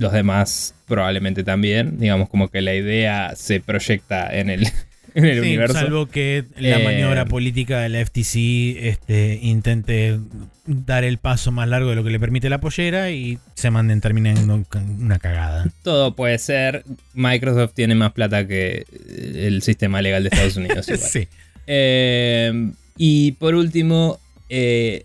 los 0.00 0.12
demás 0.12 0.74
probablemente 0.88 1.44
también. 1.44 1.98
Digamos 2.00 2.28
como 2.28 2.48
que 2.48 2.62
la 2.62 2.74
idea 2.74 3.34
se 3.36 3.60
proyecta 3.60 4.34
en 4.34 4.50
el, 4.50 4.66
en 5.14 5.24
el 5.24 5.40
universo. 5.40 5.74
Salvo 5.74 6.06
que 6.06 6.44
la 6.56 6.80
eh, 6.80 6.84
maniobra 6.84 7.26
política 7.26 7.80
de 7.80 7.90
la 7.90 8.04
FTC 8.04 8.86
este, 8.88 9.38
intente 9.42 10.18
dar 10.66 11.04
el 11.04 11.18
paso 11.18 11.52
más 11.52 11.68
largo 11.68 11.90
de 11.90 11.96
lo 11.96 12.04
que 12.04 12.10
le 12.10 12.18
permite 12.18 12.48
la 12.48 12.60
pollera 12.60 13.10
y 13.10 13.38
se 13.54 13.70
manden 13.70 14.00
terminando 14.00 14.64
una 14.98 15.18
cagada. 15.18 15.66
Todo 15.82 16.16
puede 16.16 16.38
ser. 16.38 16.84
Microsoft 17.12 17.74
tiene 17.74 17.94
más 17.94 18.12
plata 18.12 18.46
que 18.46 18.86
el 19.34 19.62
sistema 19.62 20.00
legal 20.00 20.22
de 20.22 20.30
Estados 20.30 20.56
Unidos. 20.56 20.86
sí. 20.98 21.28
Eh, 21.66 22.72
y 22.96 23.32
por 23.32 23.54
último, 23.54 24.18
eh, 24.48 25.04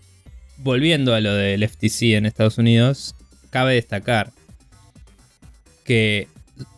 volviendo 0.56 1.14
a 1.14 1.20
lo 1.20 1.34
del 1.34 1.68
FTC 1.68 2.14
en 2.14 2.24
Estados 2.24 2.56
Unidos, 2.56 3.14
cabe 3.50 3.74
destacar 3.74 4.32
que, 5.86 6.28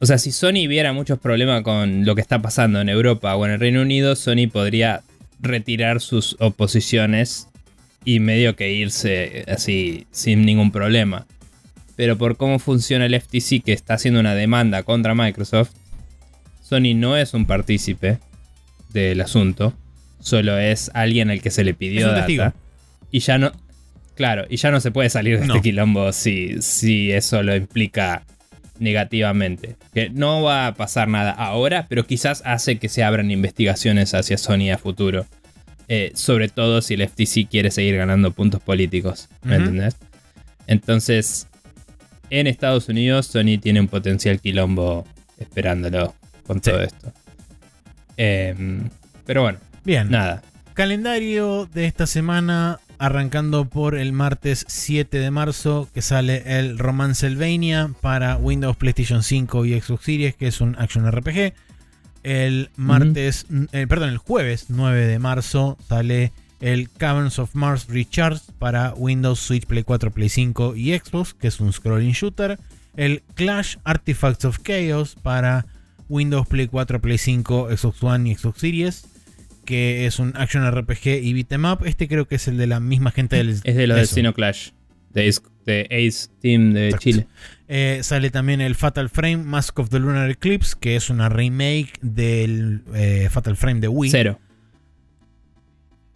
o 0.01 0.07
sea, 0.07 0.19
si 0.19 0.33
Sony 0.33 0.69
viera 0.69 0.93
muchos 0.93 1.19
problemas 1.19 1.63
con 1.63 2.05
lo 2.05 2.15
que 2.15 2.21
está 2.21 2.41
pasando 2.41 2.81
en 2.81 2.89
Europa 2.89 3.35
o 3.35 3.47
en 3.47 3.53
el 3.53 3.61
Reino 3.61 3.83
Unido, 3.83 4.15
Sony 4.15 4.49
podría 4.53 5.03
retirar 5.41 6.01
sus 6.01 6.37
oposiciones 6.41 7.49
y 8.05 8.21
medio 8.21 8.57
que 8.57 8.73
irse 8.73 9.45
así 9.49 10.07
sin 10.11 10.45
ningún 10.45 10.71
problema. 10.71 11.27
Pero 11.97 12.17
por 12.17 12.37
cómo 12.37 12.59
funciona 12.59 13.07
el 13.07 13.21
FTC 13.21 13.63
que 13.65 13.73
está 13.73 13.95
haciendo 13.95 14.21
una 14.21 14.35
demanda 14.35 14.85
contra 14.85 15.15
Microsoft, 15.15 15.73
Sony 16.63 16.95
no 16.95 17.17
es 17.17 17.35
un 17.35 17.47
partícipe 17.47 18.19
del 18.93 19.21
asunto, 19.21 19.75
solo 20.21 20.59
es 20.59 20.91
alguien 20.95 21.31
al 21.31 21.41
que 21.41 21.51
se 21.51 21.65
le 21.65 21.75
pidió 21.75 22.13
data. 22.13 22.55
Y 23.11 23.21
ya 23.21 23.39
no, 23.39 23.53
claro, 24.15 24.45
y 24.49 24.57
ya 24.57 24.71
no 24.71 24.81
se 24.81 24.91
puede 24.91 25.11
salir 25.11 25.39
de 25.39 25.47
este 25.47 25.61
quilombo 25.61 26.13
si, 26.13 26.61
si 26.61 27.11
eso 27.11 27.43
lo 27.43 27.57
implica 27.57 28.25
negativamente. 28.81 29.77
Que 29.93 30.11
no 30.11 30.43
va 30.43 30.67
a 30.67 30.75
pasar 30.75 31.09
nada 31.09 31.33
ahora, 31.33 31.87
pero 31.89 32.07
quizás 32.07 32.43
hace 32.45 32.79
que 32.79 32.89
se 32.89 33.03
abran 33.05 33.31
investigaciones 33.31 34.15
hacia 34.15 34.39
Sony 34.39 34.71
a 34.73 34.79
futuro. 34.79 35.27
Eh, 35.89 36.13
sobre 36.15 36.49
todo 36.49 36.83
si 36.83 36.95
el 36.95 37.09
FTC 37.09 37.49
quiere 37.49 37.71
seguir 37.71 37.97
ganando 37.97 38.31
puntos 38.31 38.61
políticos. 38.61 39.29
¿Me 39.43 39.57
entendés? 39.57 39.97
Entonces, 40.67 41.47
en 42.31 42.47
Estados 42.47 42.89
Unidos, 42.89 43.27
Sony 43.27 43.59
tiene 43.61 43.81
un 43.81 43.89
potencial 43.89 44.39
quilombo 44.39 45.07
esperándolo 45.39 46.15
con 46.47 46.61
todo 46.61 46.83
esto. 46.83 47.13
Em, 48.19 48.91
pero 49.25 49.43
bueno, 49.43 49.59
bien. 49.85 50.11
Nada. 50.11 50.43
Calendario 50.75 51.67
de 51.73 51.87
esta 51.87 52.07
semana 52.07 52.81
arrancando 52.99 53.67
por 53.67 53.95
el 53.95 54.13
martes 54.13 54.65
7 54.69 55.19
de 55.19 55.31
marzo 55.31 55.89
que 55.95 56.03
sale 56.03 56.59
el 56.59 56.79
Romancelvania 56.79 57.91
para 58.01 58.37
Windows, 58.37 58.77
PlayStation 58.77 59.23
5 59.23 59.65
y 59.65 59.81
Xbox 59.81 60.05
Series, 60.05 60.35
que 60.35 60.49
es 60.49 60.61
un 60.61 60.77
action 60.79 61.11
RPG. 61.11 61.55
El 62.23 62.71
martes, 62.77 63.47
eh, 63.73 63.87
perdón, 63.89 64.11
el 64.11 64.19
jueves 64.19 64.67
9 64.69 65.07
de 65.07 65.19
marzo 65.19 65.79
sale 65.89 66.33
el 66.61 66.91
Caverns 66.91 67.39
of 67.39 67.55
Mars 67.55 67.87
Recharge 67.89 68.43
para 68.59 68.93
Windows, 68.95 69.39
Switch, 69.39 69.67
Play 69.67 69.85
4, 69.85 70.11
Play 70.11 70.29
5 70.29 70.75
y 70.77 70.99
Xbox, 70.99 71.35
que 71.35 71.49
es 71.49 71.61
un 71.61 71.73
scrolling 71.73 72.13
shooter. 72.13 72.59
El 72.97 73.23
Clash 73.35 73.77
Artifacts 73.85 74.45
of 74.45 74.59
Chaos 74.63 75.17
para 75.23 75.67
Windows, 76.09 76.49
Play 76.49 76.67
4, 76.67 77.01
Play 77.01 77.19
5, 77.19 77.69
Xbox 77.77 78.03
One 78.03 78.31
y 78.31 78.35
Xbox 78.35 78.61
Series. 78.61 79.05
Que 79.69 80.07
es 80.07 80.19
un 80.19 80.33
action 80.35 80.67
RPG 80.67 81.23
y 81.23 81.35
beat'em 81.35 81.67
up. 81.67 81.85
Este 81.85 82.09
creo 82.09 82.27
que 82.27 82.37
es 82.37 82.49
el 82.49 82.57
de 82.57 82.67
la 82.67 82.81
misma 82.81 83.11
gente 83.11 83.37
del. 83.37 83.51
Es 83.51 83.63
de 83.63 83.87
los 83.87 83.99
de 83.99 84.07
Sino 84.07 84.33
Clash. 84.33 84.71
De 85.13 85.29
Ace, 85.91 86.31
Team 86.41 86.73
de 86.73 86.95
Chile. 86.99 87.27
Eh, 87.67 88.01
sale 88.03 88.31
también 88.31 88.63
el 88.63 88.75
Fatal 88.75 89.11
Frame 89.11 89.39
Mask 89.39 89.79
of 89.79 89.91
the 89.91 89.99
Lunar 89.99 90.31
Eclipse, 90.31 90.75
que 90.81 90.97
es 90.97 91.11
una 91.11 91.29
remake 91.29 91.93
del 92.01 92.83
eh, 92.95 93.29
Fatal 93.31 93.57
Frame 93.57 93.81
de 93.81 93.89
Wii. 93.89 94.11
Cero. 94.11 94.41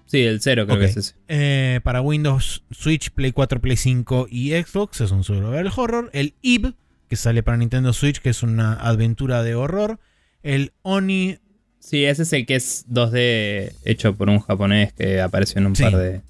Sí, 0.07 0.23
el 0.23 0.41
cero 0.41 0.67
creo 0.67 0.79
que 0.79 0.87
es 0.87 0.97
ese. 0.97 1.15
Eh, 1.29 1.81
para 1.83 2.01
Windows, 2.01 2.65
Switch, 2.71 3.11
Play 3.11 3.33
4, 3.33 3.61
Play 3.61 3.77
5 3.77 4.29
y 4.31 4.53
Xbox 4.53 5.01
es 5.03 5.11
un 5.11 5.25
survival 5.25 5.71
horror. 5.75 6.11
El 6.15 6.35
Eve, 6.43 6.73
que 7.09 7.17
sale 7.17 7.43
para 7.43 7.57
Nintendo 7.59 7.93
Switch, 7.93 8.21
que 8.21 8.31
es 8.31 8.43
una 8.43 8.75
aventura 8.75 9.43
de 9.43 9.55
horror. 9.55 10.01
El 10.43 10.73
Oni. 10.83 11.39
Sí, 11.83 12.05
ese 12.05 12.23
es 12.23 12.33
el 12.33 12.47
que 12.47 12.55
es 12.55 12.87
2D 12.89 13.73
hecho 13.85 14.15
por 14.15 14.31
un 14.31 14.39
japonés 14.39 14.93
que 14.93 15.21
apareció 15.21 15.59
en 15.59 15.67
un 15.67 15.73
par 15.73 15.97
de, 15.97 16.23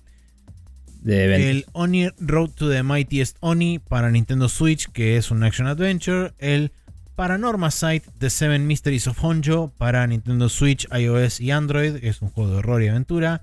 el 1.05 1.67
Oni 1.73 2.09
Road 2.19 2.51
to 2.51 2.71
the 2.71 2.83
Mightiest 2.83 3.37
Oni 3.41 3.79
para 3.79 4.11
Nintendo 4.11 4.49
Switch, 4.49 4.89
que 4.93 5.17
es 5.17 5.31
un 5.31 5.43
action 5.43 5.67
adventure. 5.67 6.33
El 6.39 6.73
Paranorma 7.17 7.71
Site 7.71 8.09
The 8.19 8.31
Seven 8.31 8.67
Mysteries 8.67 9.07
of 9.09 9.23
Honjo 9.23 9.73
para 9.77 10.07
Nintendo 10.07 10.49
Switch, 10.49 10.87
iOS 10.97 11.41
y 11.41 11.51
Android. 11.51 11.97
Es 12.03 12.23
un 12.23 12.31
juego 12.31 12.51
de 12.51 12.57
horror 12.59 12.83
y 12.83 12.89
aventura. 12.89 13.43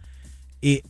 Y 0.62 0.82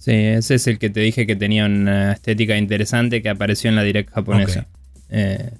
Sí, 0.00 0.12
ese 0.12 0.54
es 0.54 0.66
el 0.66 0.78
que 0.78 0.88
te 0.88 1.00
dije 1.00 1.26
que 1.26 1.36
tenía 1.36 1.66
una 1.66 2.12
estética 2.12 2.56
interesante 2.56 3.20
que 3.20 3.28
apareció 3.28 3.68
en 3.68 3.76
la 3.76 3.82
Direct 3.82 4.10
japonesa. 4.10 4.66
Eh, 5.10 5.50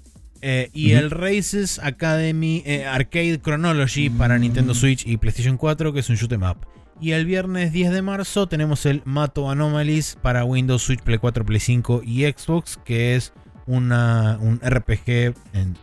eh, 0.43 0.71
y 0.73 0.93
el 0.93 1.11
Races 1.11 1.79
Academy 1.83 2.63
eh, 2.65 2.87
Arcade 2.87 3.41
Chronology 3.41 4.11
para 4.11 4.39
Nintendo 4.39 4.75
Switch 4.75 5.07
y 5.07 5.17
PlayStation 5.17 5.57
4, 5.57 5.93
que 5.93 6.01
es 6.01 6.09
un 6.11 6.17
shoot 6.17 6.33
em 6.33 6.43
up. 6.43 6.57
Y 7.01 7.13
el 7.13 7.25
viernes 7.25 7.73
10 7.73 7.93
de 7.93 8.03
marzo 8.03 8.47
tenemos 8.47 8.85
el 8.85 9.03
Mato 9.05 9.51
Anomalies 9.51 10.19
para 10.21 10.45
Windows, 10.45 10.83
Switch, 10.83 11.01
Play 11.01 11.19
4, 11.19 11.47
Play 11.47 11.61
5 11.61 12.03
y 12.05 12.25
Xbox, 12.25 12.79
que 12.85 13.17
es 13.17 13.33
una, 13.67 14.39
un 14.41 14.61
RPG 14.63 15.35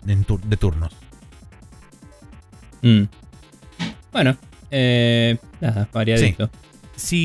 de 0.04 0.58
turnos. 0.60 0.94
Mm. 2.82 3.04
Bueno, 4.12 4.38
eh, 4.72 5.38
nada, 5.62 5.88
variadito. 5.92 6.46
Sí. 6.48 6.67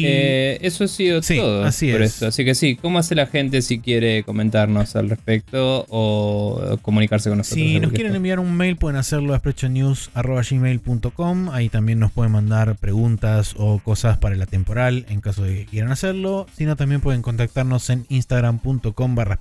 Eh, 0.05 0.59
eso 0.61 0.85
ha 0.85 0.89
sido 0.89 1.21
todo 1.21 1.65
así 1.65 1.91
por 1.91 2.03
es. 2.03 2.23
Así 2.23 2.45
que 2.45 2.55
sí, 2.55 2.77
¿cómo 2.77 2.99
hace 2.99 3.15
la 3.15 3.27
gente 3.27 3.63
si 3.63 3.81
quiere 3.81 4.23
comentarnos 4.23 4.95
al 4.97 5.09
respecto 5.09 5.87
o 5.89 6.79
comunicarse 6.83 7.31
con 7.31 7.39
nosotros? 7.39 7.65
Si 7.65 7.81
nos 7.81 7.93
quieren 7.93 8.15
enviar 8.15 8.39
un 8.39 8.55
mail, 8.57 8.77
pueden 8.77 8.99
hacerlo 8.99 9.35
a 9.35 9.39
sprechonews.gmail.com. 9.39 11.51
Ahí 11.51 11.69
también 11.69 11.99
nos 11.99 12.13
pueden 12.13 12.33
mandar 12.33 12.77
preguntas 12.77 13.55
o 13.57 13.79
cosas 13.79 14.19
para 14.19 14.37
la 14.37 14.47
temporal 14.47 15.07
en 15.09 15.21
caso 15.21 15.43
de 15.45 15.57
que 15.57 15.67
quieran 15.67 15.91
hacerlo. 15.91 16.47
Si 16.57 16.65
no, 16.65 16.77
también 16.77 17.01
pueden 17.01 17.23
contactarnos 17.23 17.91
en 17.91 18.07
instagram.com 18.09 19.15
barra. 19.15 19.39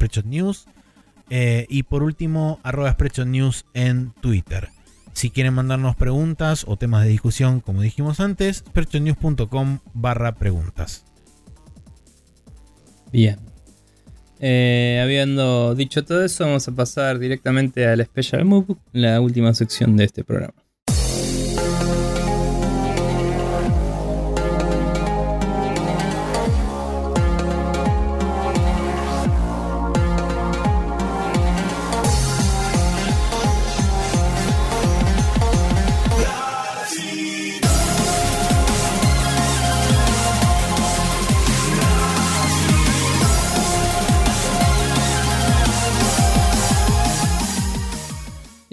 Eh, 1.34 1.66
y 1.70 1.84
por 1.84 2.04
último, 2.04 2.60
arroba 2.64 2.96
news 3.26 3.66
en 3.74 4.12
Twitter. 4.22 4.70
Si 5.14 5.30
quieren 5.30 5.54
mandarnos 5.54 5.96
preguntas 5.96 6.64
o 6.68 6.78
temas 6.78 7.04
de 7.04 7.10
discusión, 7.10 7.60
como 7.60 7.82
dijimos 7.82 8.20
antes, 8.20 8.64
perchonews.com 8.74 9.80
barra 9.94 10.36
preguntas. 10.36 11.06
Bien. 13.12 13.38
Eh, 14.40 15.00
habiendo 15.04 15.76
dicho 15.76 16.04
todo 16.04 16.26
eso, 16.26 16.46
vamos 16.46 16.68
a 16.68 16.72
pasar 16.72 17.20
directamente 17.20 17.86
al 17.86 18.04
Special 18.04 18.46
Move, 18.46 18.76
la 18.92 19.22
última 19.22 19.54
sección 19.54 19.96
de 19.98 20.06
este 20.06 20.24
programa. 20.24 20.56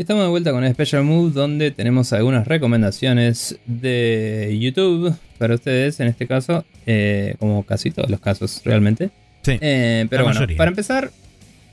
Estamos 0.08 0.24
de 0.24 0.30
vuelta 0.30 0.52
con 0.52 0.64
el 0.64 0.72
Special 0.72 1.04
Move 1.04 1.32
donde 1.32 1.70
tenemos 1.70 2.14
algunas 2.14 2.48
recomendaciones 2.48 3.58
de 3.66 4.56
YouTube 4.58 5.14
para 5.36 5.54
ustedes, 5.54 6.00
en 6.00 6.08
este 6.08 6.26
caso, 6.26 6.64
eh, 6.86 7.34
como 7.38 7.62
casi 7.62 7.90
todos 7.90 8.08
los 8.08 8.18
casos 8.18 8.62
realmente. 8.64 9.10
Sí. 9.42 9.58
Eh, 9.60 10.06
pero 10.08 10.24
bueno, 10.24 10.40
para 10.56 10.70
empezar, 10.70 11.10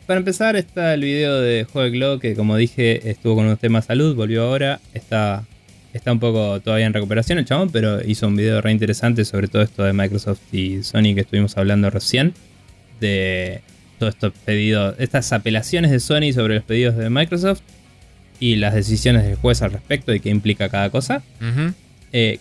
para 0.06 0.18
empezar 0.18 0.58
está 0.58 0.94
el 0.96 1.04
video 1.04 1.40
de 1.40 1.66
Glow 1.74 2.20
que 2.20 2.36
como 2.36 2.58
dije 2.58 3.10
estuvo 3.10 3.36
con 3.36 3.46
un 3.46 3.56
tema 3.56 3.82
salud, 3.82 4.18
volvió 4.18 4.44
ahora, 4.44 4.82
está, 4.94 5.46
está 5.94 6.12
un 6.12 6.20
poco 6.20 6.60
todavía 6.60 6.88
en 6.88 6.94
recuperación 6.94 7.38
el 7.38 7.46
chabón, 7.46 7.70
pero 7.70 8.06
hizo 8.06 8.28
un 8.28 8.36
video 8.36 8.60
re 8.60 8.74
interesante 8.74 9.24
sobre 9.24 9.48
todo 9.48 9.62
esto 9.62 9.86
de 9.86 9.94
Microsoft 9.94 10.42
y 10.52 10.84
Sony 10.84 11.16
que 11.16 11.22
estuvimos 11.22 11.56
hablando 11.56 11.90
recién, 11.90 12.34
de 13.00 13.62
todos 13.98 14.14
estos 14.14 14.34
pedidos, 14.44 14.96
estas 15.00 15.32
apelaciones 15.32 15.90
de 15.90 16.02
Sony 16.02 16.34
sobre 16.34 16.56
los 16.56 16.66
pedidos 16.66 16.98
de 16.98 17.10
Microsoft 17.10 17.62
y 18.40 18.56
las 18.56 18.74
decisiones 18.74 19.24
del 19.24 19.36
juez 19.36 19.62
al 19.62 19.72
respecto 19.72 20.14
y 20.14 20.20
qué 20.20 20.30
implica 20.30 20.70
cada 20.70 20.90
cosa. 20.90 21.24
Eh, 22.12 22.40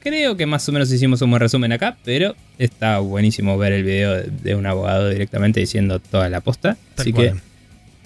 creo 0.00 0.36
que 0.36 0.46
más 0.46 0.68
o 0.68 0.72
menos 0.72 0.90
hicimos 0.92 1.22
un 1.22 1.30
buen 1.30 1.40
resumen 1.40 1.72
acá, 1.72 1.96
pero 2.04 2.34
está 2.58 2.98
buenísimo 2.98 3.56
ver 3.58 3.72
el 3.72 3.84
video 3.84 4.22
de, 4.22 4.54
un 4.54 4.66
abogado 4.66 5.08
directamente 5.08 5.60
diciendo 5.60 6.00
toda 6.00 6.28
la 6.28 6.40
posta. 6.40 6.76
Así 6.96 7.12
que 7.12 7.34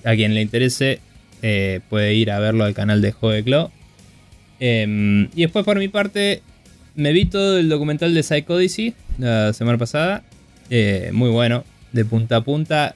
a 0.04 0.14
quien 0.14 0.34
le 0.34 0.42
interese 0.42 1.00
eh, 1.42 1.80
puede 1.88 2.14
ir 2.14 2.30
a 2.30 2.38
verlo 2.38 2.64
al 2.64 2.74
canal 2.74 3.00
de 3.02 3.12
Joveclo. 3.12 3.70
Em, 4.60 5.28
y 5.34 5.42
después 5.42 5.64
por 5.64 5.78
mi 5.78 5.88
parte 5.88 6.42
me 6.94 7.12
vi 7.12 7.24
todo 7.24 7.58
el 7.58 7.68
documental 7.68 8.14
de 8.14 8.22
Psychodicy 8.22 8.94
la 9.18 9.52
semana 9.52 9.78
pasada. 9.78 10.22
Eh, 10.70 11.10
muy 11.12 11.30
bueno, 11.30 11.64
de 11.92 12.04
punta 12.04 12.36
a 12.36 12.40
punta. 12.42 12.94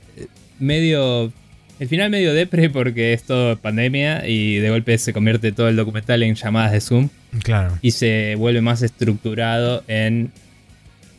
Medio 0.58 1.32
el 1.78 1.88
final 1.88 2.10
medio 2.10 2.32
depre 2.32 2.70
porque 2.70 3.12
es 3.12 3.24
todo 3.24 3.56
pandemia 3.58 4.26
y 4.26 4.56
de 4.56 4.70
golpe 4.70 4.96
se 4.98 5.12
convierte 5.12 5.52
todo 5.52 5.68
el 5.68 5.76
documental 5.76 6.22
en 6.22 6.34
llamadas 6.34 6.72
de 6.72 6.80
Zoom. 6.80 7.08
Claro. 7.42 7.78
Y 7.82 7.90
se 7.90 8.34
vuelve 8.36 8.62
más 8.62 8.82
estructurado 8.82 9.84
en 9.86 10.30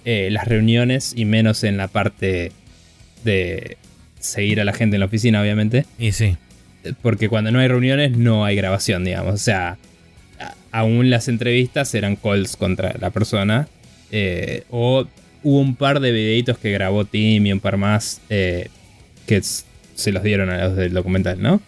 eh, 0.06 0.30
las 0.32 0.48
reuniones 0.48 1.14
y 1.16 1.26
menos 1.26 1.64
en 1.64 1.78
la 1.78 1.88
parte 1.88 2.52
de 3.24 3.78
seguir 4.20 4.60
a 4.60 4.66
la 4.66 4.74
gente 4.74 4.96
en 4.96 5.02
la 5.02 5.06
oficina, 5.06 5.42
obviamente. 5.42 5.86
Y 6.00 6.12
sí. 6.12 6.38
Porque 7.02 7.30
cuando 7.30 7.52
no 7.52 7.60
hay 7.60 7.68
reuniones 7.68 8.18
no 8.18 8.46
hay 8.46 8.56
grabación, 8.56 9.04
digamos. 9.04 9.34
O 9.34 9.38
sea, 9.38 9.78
aún 10.72 11.10
las 11.10 11.28
entrevistas 11.28 11.94
eran 11.94 12.16
calls 12.16 12.56
contra 12.56 12.96
la 13.00 13.10
persona. 13.12 13.68
Eh, 14.12 14.64
o 14.70 15.06
hubo 15.44 15.60
un 15.60 15.76
par 15.76 16.00
de 16.00 16.12
videitos 16.12 16.58
que 16.58 16.72
grabó 16.72 17.06
Tim 17.06 17.46
y 17.46 17.52
un 17.52 17.60
par 17.60 17.78
más 17.78 18.22
eh, 18.30 18.70
que 19.26 19.42
se 19.98 20.12
los 20.12 20.24
dieron 20.24 20.50
a 20.50 20.68
los 20.68 20.76
del 20.76 20.94
documental, 20.94 21.42
¿no? 21.42 21.60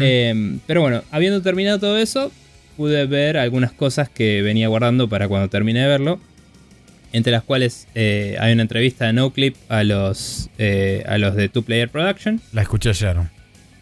Eh, 0.00 0.58
pero 0.66 0.80
bueno, 0.80 1.04
habiendo 1.12 1.40
terminado 1.42 1.78
todo 1.78 1.98
eso, 1.98 2.32
pude 2.76 3.06
ver 3.06 3.36
algunas 3.36 3.70
cosas 3.70 4.08
que 4.08 4.42
venía 4.42 4.66
guardando 4.66 5.08
para 5.08 5.28
cuando 5.28 5.48
termine 5.48 5.82
de 5.82 5.86
verlo. 5.86 6.20
Entre 7.12 7.32
las 7.32 7.42
cuales 7.42 7.88
eh, 7.94 8.36
hay 8.38 8.52
una 8.52 8.62
entrevista 8.62 9.06
de 9.06 9.14
NoClip 9.14 9.56
a 9.70 9.82
los, 9.82 10.50
eh, 10.58 11.04
a 11.06 11.16
los 11.16 11.36
de 11.36 11.48
Two 11.48 11.62
Player 11.62 11.88
Production. 11.88 12.40
La 12.52 12.62
escuché 12.62 12.90
ayer. 12.90 13.16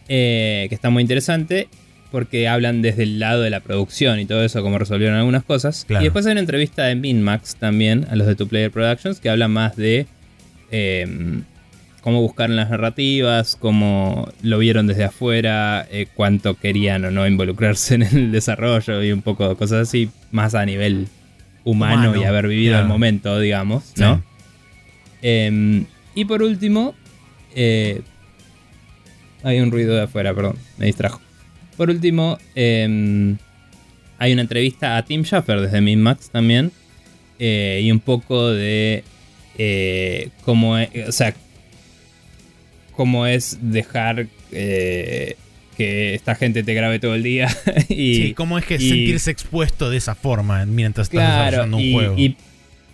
que 0.07 0.69
está 0.71 0.91
muy 0.91 1.01
interesante 1.01 1.69
porque 2.13 2.47
hablan 2.47 2.83
desde 2.83 3.03
el 3.03 3.19
lado 3.19 3.43
de 3.43 3.51
la 3.51 3.61
producción 3.61 4.21
y 4.21 4.27
todo 4.27 4.45
eso, 4.45 4.63
cómo 4.63 4.79
resolvieron 4.79 5.17
algunas 5.17 5.43
cosas. 5.43 5.87
Y 5.89 6.05
después 6.05 6.25
hay 6.27 6.33
una 6.33 6.41
entrevista 6.41 6.85
de 6.85 6.95
Minmax 6.95 7.57
también 7.57 8.07
a 8.11 8.17
los 8.17 8.29
de 8.29 8.37
Two 8.37 8.47
Player 8.47 8.71
Productions 8.71 9.19
que 9.19 9.29
habla 9.29 9.49
más 9.49 9.75
de 9.77 10.07
cómo 12.07 12.21
buscaron 12.21 12.55
las 12.55 12.71
narrativas, 12.71 13.57
cómo 13.57 14.29
lo 14.41 14.59
vieron 14.59 14.87
desde 14.87 15.03
afuera, 15.03 15.89
eh, 15.91 16.07
cuánto 16.15 16.55
querían 16.55 17.05
o 17.05 17.11
no 17.11 17.27
involucrarse 17.27 17.95
en 17.97 18.03
el 18.03 18.31
desarrollo 18.31 19.03
y 19.03 19.11
un 19.11 19.23
poco 19.23 19.49
de 19.49 19.57
cosas 19.57 19.89
así, 19.89 20.09
más 20.31 20.55
a 20.55 20.65
nivel 20.65 21.09
humano, 21.65 22.15
y 22.15 22.23
haber 22.23 22.47
vivido 22.47 22.79
el 22.79 22.87
momento, 22.87 23.41
digamos, 23.41 23.93
¿no? 23.97 24.23
Em, 25.21 25.87
y 26.15 26.25
por 26.27 26.45
último, 26.45 26.95
eh, 27.57 28.03
hay 29.43 29.59
un 29.59 29.73
ruido 29.73 29.97
de 29.97 30.03
afuera, 30.03 30.33
perdón, 30.33 30.55
me 30.79 30.87
distrajo. 30.87 31.21
Por 31.77 31.91
último, 31.91 32.39
em, 32.55 33.37
hay 34.19 34.33
una 34.33 34.43
entrevista 34.43 34.97
a 34.97 35.05
Tim 35.05 35.25
Schafer 35.25 35.61
desde 35.61 35.81
Minmax 35.81 36.31
también. 36.31 36.71
Eh, 37.41 37.81
y 37.83 37.91
un 37.91 37.99
poco 37.99 38.49
de 38.49 39.03
cómo, 40.45 40.75
o 40.75 41.13
sea, 41.13 41.35
cómo 42.97 43.27
es 43.27 43.59
dejar 43.61 44.27
eh, 44.53 45.37
que 45.77 46.15
esta 46.15 46.35
gente 46.35 46.63
te 46.63 46.75
grabe 46.75 46.99
todo 46.99 47.15
el 47.15 47.23
día. 47.23 47.49
y, 47.89 48.15
sí, 48.17 48.35
¿cómo 48.35 48.59
es 48.59 48.65
que 48.65 48.79
sentirse 48.79 49.31
expuesto 49.31 49.91
de 49.91 49.99
esa 49.99 50.15
forma 50.15 50.65
mientras 50.67 51.09
estás 51.09 51.29
desarrollando 51.29 51.77
un 51.77 51.93
juego? 51.93 52.15
Y 52.17 52.37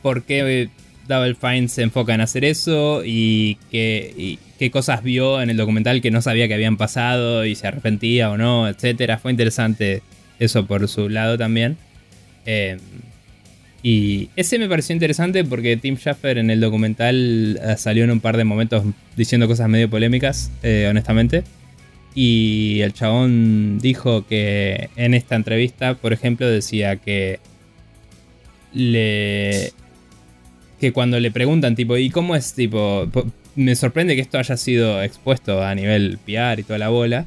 por 0.03 0.25
qué 0.25 0.69
Double 1.09 1.35
Fine 1.35 1.69
se 1.69 1.83
enfoca 1.83 2.15
en 2.15 2.21
hacer 2.21 2.45
eso 2.45 3.03
y 3.05 3.59
qué, 3.71 4.39
qué 4.59 4.71
cosas 4.71 5.03
vio 5.03 5.41
en 5.41 5.51
el 5.51 5.57
documental 5.57 6.01
que 6.01 6.11
no 6.11 6.23
sabía 6.23 6.49
que 6.49 6.55
habían 6.55 6.77
pasado 6.77 7.45
y 7.45 7.55
se 7.55 7.67
arrepentía 7.67 8.31
o 8.31 8.37
no, 8.37 8.69
etcétera. 8.69 9.19
Fue 9.19 9.31
interesante 9.31 10.03
eso 10.39 10.67
por 10.67 10.89
su 10.89 11.09
lado 11.09 11.39
también. 11.39 11.77
Eh, 12.47 12.79
y 13.83 14.31
ese 14.37 14.59
me 14.59 14.69
pareció 14.69 14.93
interesante 14.93 15.45
porque 15.45 15.77
Tim 15.77 15.97
Schafer 15.97 16.39
en 16.39 16.51
el 16.51 16.61
documental 16.61 17.59
eh, 17.61 17.75
salió 17.77 18.05
en 18.05 18.13
un 18.13 18.21
par 18.21 18.37
de 18.37 18.45
momentos 18.45 18.85
diciendo 19.17 19.49
cosas 19.49 19.69
medio 19.69 19.91
polémicas, 19.91 20.51
eh, 20.63 20.87
honestamente. 20.89 21.43
Y 22.15 22.81
el 22.83 22.93
chabón 22.93 23.79
dijo 23.81 24.27
que 24.27 24.91
en 24.97 25.15
esta 25.15 25.35
entrevista, 25.35 25.95
por 25.95 26.13
ejemplo, 26.13 26.49
decía 26.49 26.97
que 26.97 27.41
le 28.73 29.73
que 30.79 30.93
cuando 30.93 31.19
le 31.21 31.31
preguntan 31.31 31.75
tipo, 31.75 31.97
¿y 31.97 32.11
cómo 32.11 32.37
es 32.37 32.55
tipo? 32.55 33.09
Me 33.55 33.75
sorprende 33.77 34.15
que 34.15 34.21
esto 34.21 34.39
haya 34.39 34.57
sido 34.57 35.03
expuesto 35.03 35.63
a 35.63 35.75
nivel 35.75 36.19
PR 36.19 36.59
y 36.59 36.63
toda 36.65 36.79
la 36.79 36.89
bola. 36.89 37.27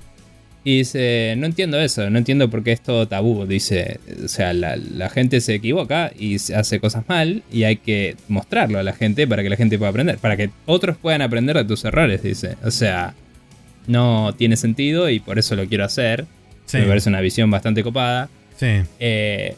Y 0.67 0.79
dice, 0.79 1.35
no 1.37 1.45
entiendo 1.45 1.79
eso, 1.79 2.09
no 2.09 2.17
entiendo 2.17 2.49
por 2.49 2.63
qué 2.63 2.71
es 2.71 2.81
todo 2.81 3.07
tabú. 3.07 3.45
Dice, 3.45 3.99
o 4.23 4.27
sea, 4.27 4.51
la, 4.51 5.09
gente 5.09 5.39
se 5.39 5.53
equivoca 5.53 6.11
y 6.17 6.37
hace 6.37 6.79
cosas 6.79 7.07
mal 7.07 7.43
y 7.51 7.65
hay 7.65 7.75
que 7.75 8.15
mostrarlo 8.29 8.79
a 8.79 8.83
la 8.83 8.93
gente 8.93 9.27
para 9.27 9.43
que 9.43 9.49
la 9.49 9.57
gente 9.57 9.77
pueda 9.77 9.91
aprender, 9.91 10.17
para 10.17 10.35
que 10.35 10.49
otros 10.65 10.97
puedan 10.97 11.21
aprender 11.21 11.55
de 11.55 11.65
tus 11.65 11.85
errores, 11.85 12.23
dice. 12.23 12.57
O 12.63 12.71
sea, 12.71 13.13
no 13.85 14.33
tiene 14.35 14.57
sentido 14.57 15.07
y 15.11 15.19
por 15.19 15.37
eso 15.37 15.55
lo 15.55 15.67
quiero 15.67 15.85
hacer. 15.85 16.25
Me 16.73 16.87
parece 16.87 17.09
una 17.09 17.21
visión 17.21 17.51
bastante 17.51 17.83
copada. 17.83 18.27
Sí. 18.57 18.81
Eh, 18.99 19.55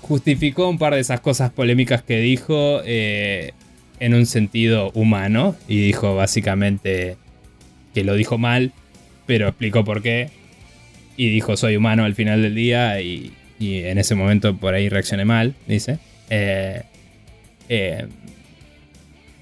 justificó 0.00 0.70
un 0.70 0.78
par 0.78 0.94
de 0.94 1.00
esas 1.00 1.20
cosas 1.20 1.50
polémicas 1.50 2.02
que 2.02 2.18
dijo 2.18 2.80
eh, 2.86 3.52
en 4.00 4.14
un 4.14 4.24
sentido 4.24 4.90
humano 4.94 5.54
y 5.68 5.82
dijo 5.82 6.16
básicamente 6.16 7.18
que 7.92 8.04
lo 8.04 8.14
dijo 8.14 8.38
mal 8.38 8.72
pero 9.28 9.46
explicó 9.46 9.84
por 9.84 10.02
qué. 10.02 10.30
Y 11.16 11.28
dijo, 11.28 11.56
soy 11.56 11.76
humano 11.76 12.04
al 12.04 12.14
final 12.14 12.42
del 12.42 12.54
día 12.54 13.00
y, 13.02 13.32
en 13.60 13.98
ese 13.98 14.14
momento 14.14 14.56
por 14.56 14.72
ahí 14.72 14.88
reaccioné 14.88 15.24
mal, 15.24 15.54
dice. 15.66 15.98
Eh, 16.30 16.82
eh, 17.68 18.06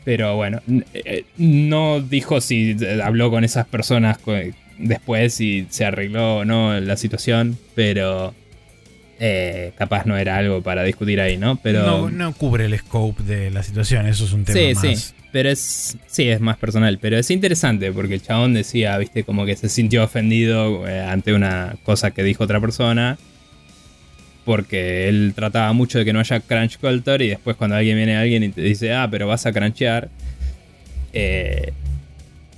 pero 0.04 0.34
bueno, 0.36 0.60
eh, 0.92 1.24
no 1.36 2.00
dijo 2.00 2.40
si 2.40 2.76
habló 3.02 3.30
con 3.30 3.44
esas 3.44 3.66
personas 3.66 4.18
después, 4.78 5.34
si 5.34 5.66
se 5.70 5.84
arregló 5.84 6.38
o 6.38 6.44
no 6.44 6.80
la 6.80 6.96
situación, 6.96 7.56
pero 7.74 8.34
capaz 9.76 10.06
no 10.06 10.16
era 10.16 10.36
algo 10.36 10.62
para 10.62 10.82
discutir 10.82 11.20
ahí, 11.20 11.36
¿no? 11.36 11.56
Pero 11.62 12.10
no, 12.10 12.32
cubre 12.32 12.64
el 12.64 12.76
scope 12.76 13.22
de 13.22 13.50
la 13.50 13.62
situación, 13.62 14.06
eso 14.06 14.24
es 14.24 14.32
un 14.32 14.44
tema 14.44 14.58
sí, 14.58 14.88
más. 14.88 15.00
Sí 15.00 15.15
pero 15.36 15.50
es. 15.50 15.98
Sí, 16.06 16.30
es 16.30 16.40
más 16.40 16.56
personal. 16.56 16.98
Pero 16.98 17.18
es 17.18 17.30
interesante 17.30 17.92
porque 17.92 18.14
el 18.14 18.22
chabón 18.22 18.54
decía, 18.54 18.96
viste, 18.96 19.22
como 19.22 19.44
que 19.44 19.54
se 19.54 19.68
sintió 19.68 20.02
ofendido 20.02 20.88
eh, 20.88 21.02
ante 21.02 21.34
una 21.34 21.76
cosa 21.82 22.12
que 22.12 22.22
dijo 22.22 22.44
otra 22.44 22.58
persona. 22.58 23.18
Porque 24.46 25.10
él 25.10 25.34
trataba 25.36 25.74
mucho 25.74 25.98
de 25.98 26.06
que 26.06 26.14
no 26.14 26.20
haya 26.20 26.40
crunch 26.40 26.78
culture. 26.78 27.22
Y 27.22 27.28
después, 27.28 27.54
cuando 27.54 27.76
alguien 27.76 27.98
viene 27.98 28.16
a 28.16 28.22
alguien 28.22 28.44
y 28.44 28.48
te 28.48 28.62
dice, 28.62 28.94
ah, 28.94 29.08
pero 29.10 29.26
vas 29.26 29.44
a 29.44 29.52
crunchear. 29.52 30.08
Eh, 31.12 31.74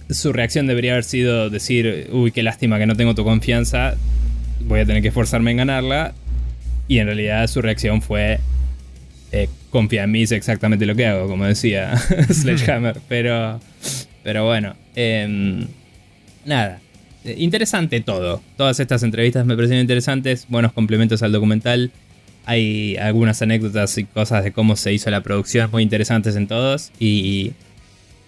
su 0.08 0.32
reacción 0.32 0.68
debería 0.68 0.92
haber 0.92 1.02
sido 1.02 1.50
decir, 1.50 2.08
uy, 2.12 2.30
qué 2.30 2.44
lástima 2.44 2.78
que 2.78 2.86
no 2.86 2.94
tengo 2.94 3.16
tu 3.16 3.24
confianza. 3.24 3.96
Voy 4.60 4.78
a 4.78 4.86
tener 4.86 5.02
que 5.02 5.08
esforzarme 5.08 5.50
en 5.50 5.56
ganarla. 5.56 6.14
Y 6.86 7.00
en 7.00 7.06
realidad 7.06 7.44
su 7.48 7.60
reacción 7.60 8.02
fue, 8.02 8.38
eh, 9.32 9.48
confía 9.70 10.04
en 10.04 10.10
mí, 10.10 10.22
es 10.22 10.32
exactamente 10.32 10.86
lo 10.86 10.94
que 10.94 11.06
hago, 11.06 11.28
como 11.28 11.44
decía 11.44 11.96
Sledgehammer. 12.30 13.00
Pero, 13.08 13.60
pero 14.22 14.44
bueno, 14.44 14.76
em, 14.94 15.66
nada. 16.44 16.80
Eh, 17.24 17.36
interesante 17.38 18.00
todo. 18.00 18.42
Todas 18.56 18.80
estas 18.80 19.02
entrevistas 19.02 19.46
me 19.46 19.54
parecieron 19.54 19.80
interesantes, 19.82 20.46
buenos 20.48 20.72
complementos 20.72 21.22
al 21.22 21.32
documental. 21.32 21.90
Hay 22.44 22.96
algunas 22.96 23.40
anécdotas 23.42 23.96
y 23.98 24.04
cosas 24.04 24.44
de 24.44 24.52
cómo 24.52 24.76
se 24.76 24.92
hizo 24.92 25.10
la 25.10 25.22
producción 25.22 25.70
muy 25.70 25.82
interesantes 25.82 26.36
en 26.36 26.46
todos. 26.46 26.92
Y, 26.98 27.52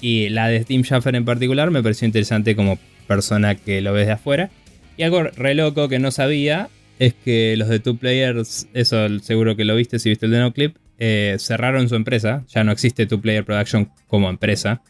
y 0.01 0.29
la 0.31 0.49
de 0.49 0.65
Tim 0.65 0.83
Schaffer 0.83 1.15
en 1.15 1.25
particular 1.25 1.71
me 1.71 1.83
pareció 1.83 2.07
interesante 2.07 2.57
como 2.57 2.79
persona 3.07 3.55
que 3.55 3.81
lo 3.81 3.93
ves 3.93 4.07
de 4.07 4.12
afuera. 4.12 4.51
Y 4.97 5.03
algo 5.03 5.23
re 5.23 5.55
loco 5.55 5.89
que 5.89 5.99
no 5.99 6.11
sabía 6.11 6.69
es 6.99 7.15
que 7.15 7.57
los 7.57 7.69
de 7.69 7.81
Two 7.81 7.97
Players, 7.97 8.69
eso 8.75 9.19
seguro 9.21 9.57
que 9.57 9.65
lo 9.65 9.75
viste 9.75 9.99
si 9.99 10.11
viste 10.11 10.27
el 10.27 10.33
demo 10.33 10.53
clip, 10.53 10.77
eh, 11.01 11.36
cerraron 11.40 11.89
su 11.89 11.97
empresa, 11.97 12.44
ya 12.47 12.62
no 12.62 12.70
existe 12.70 13.06
Two 13.06 13.20
Player 13.20 13.44
Production 13.44 13.90
como 14.06 14.31
empresa, 14.31 14.82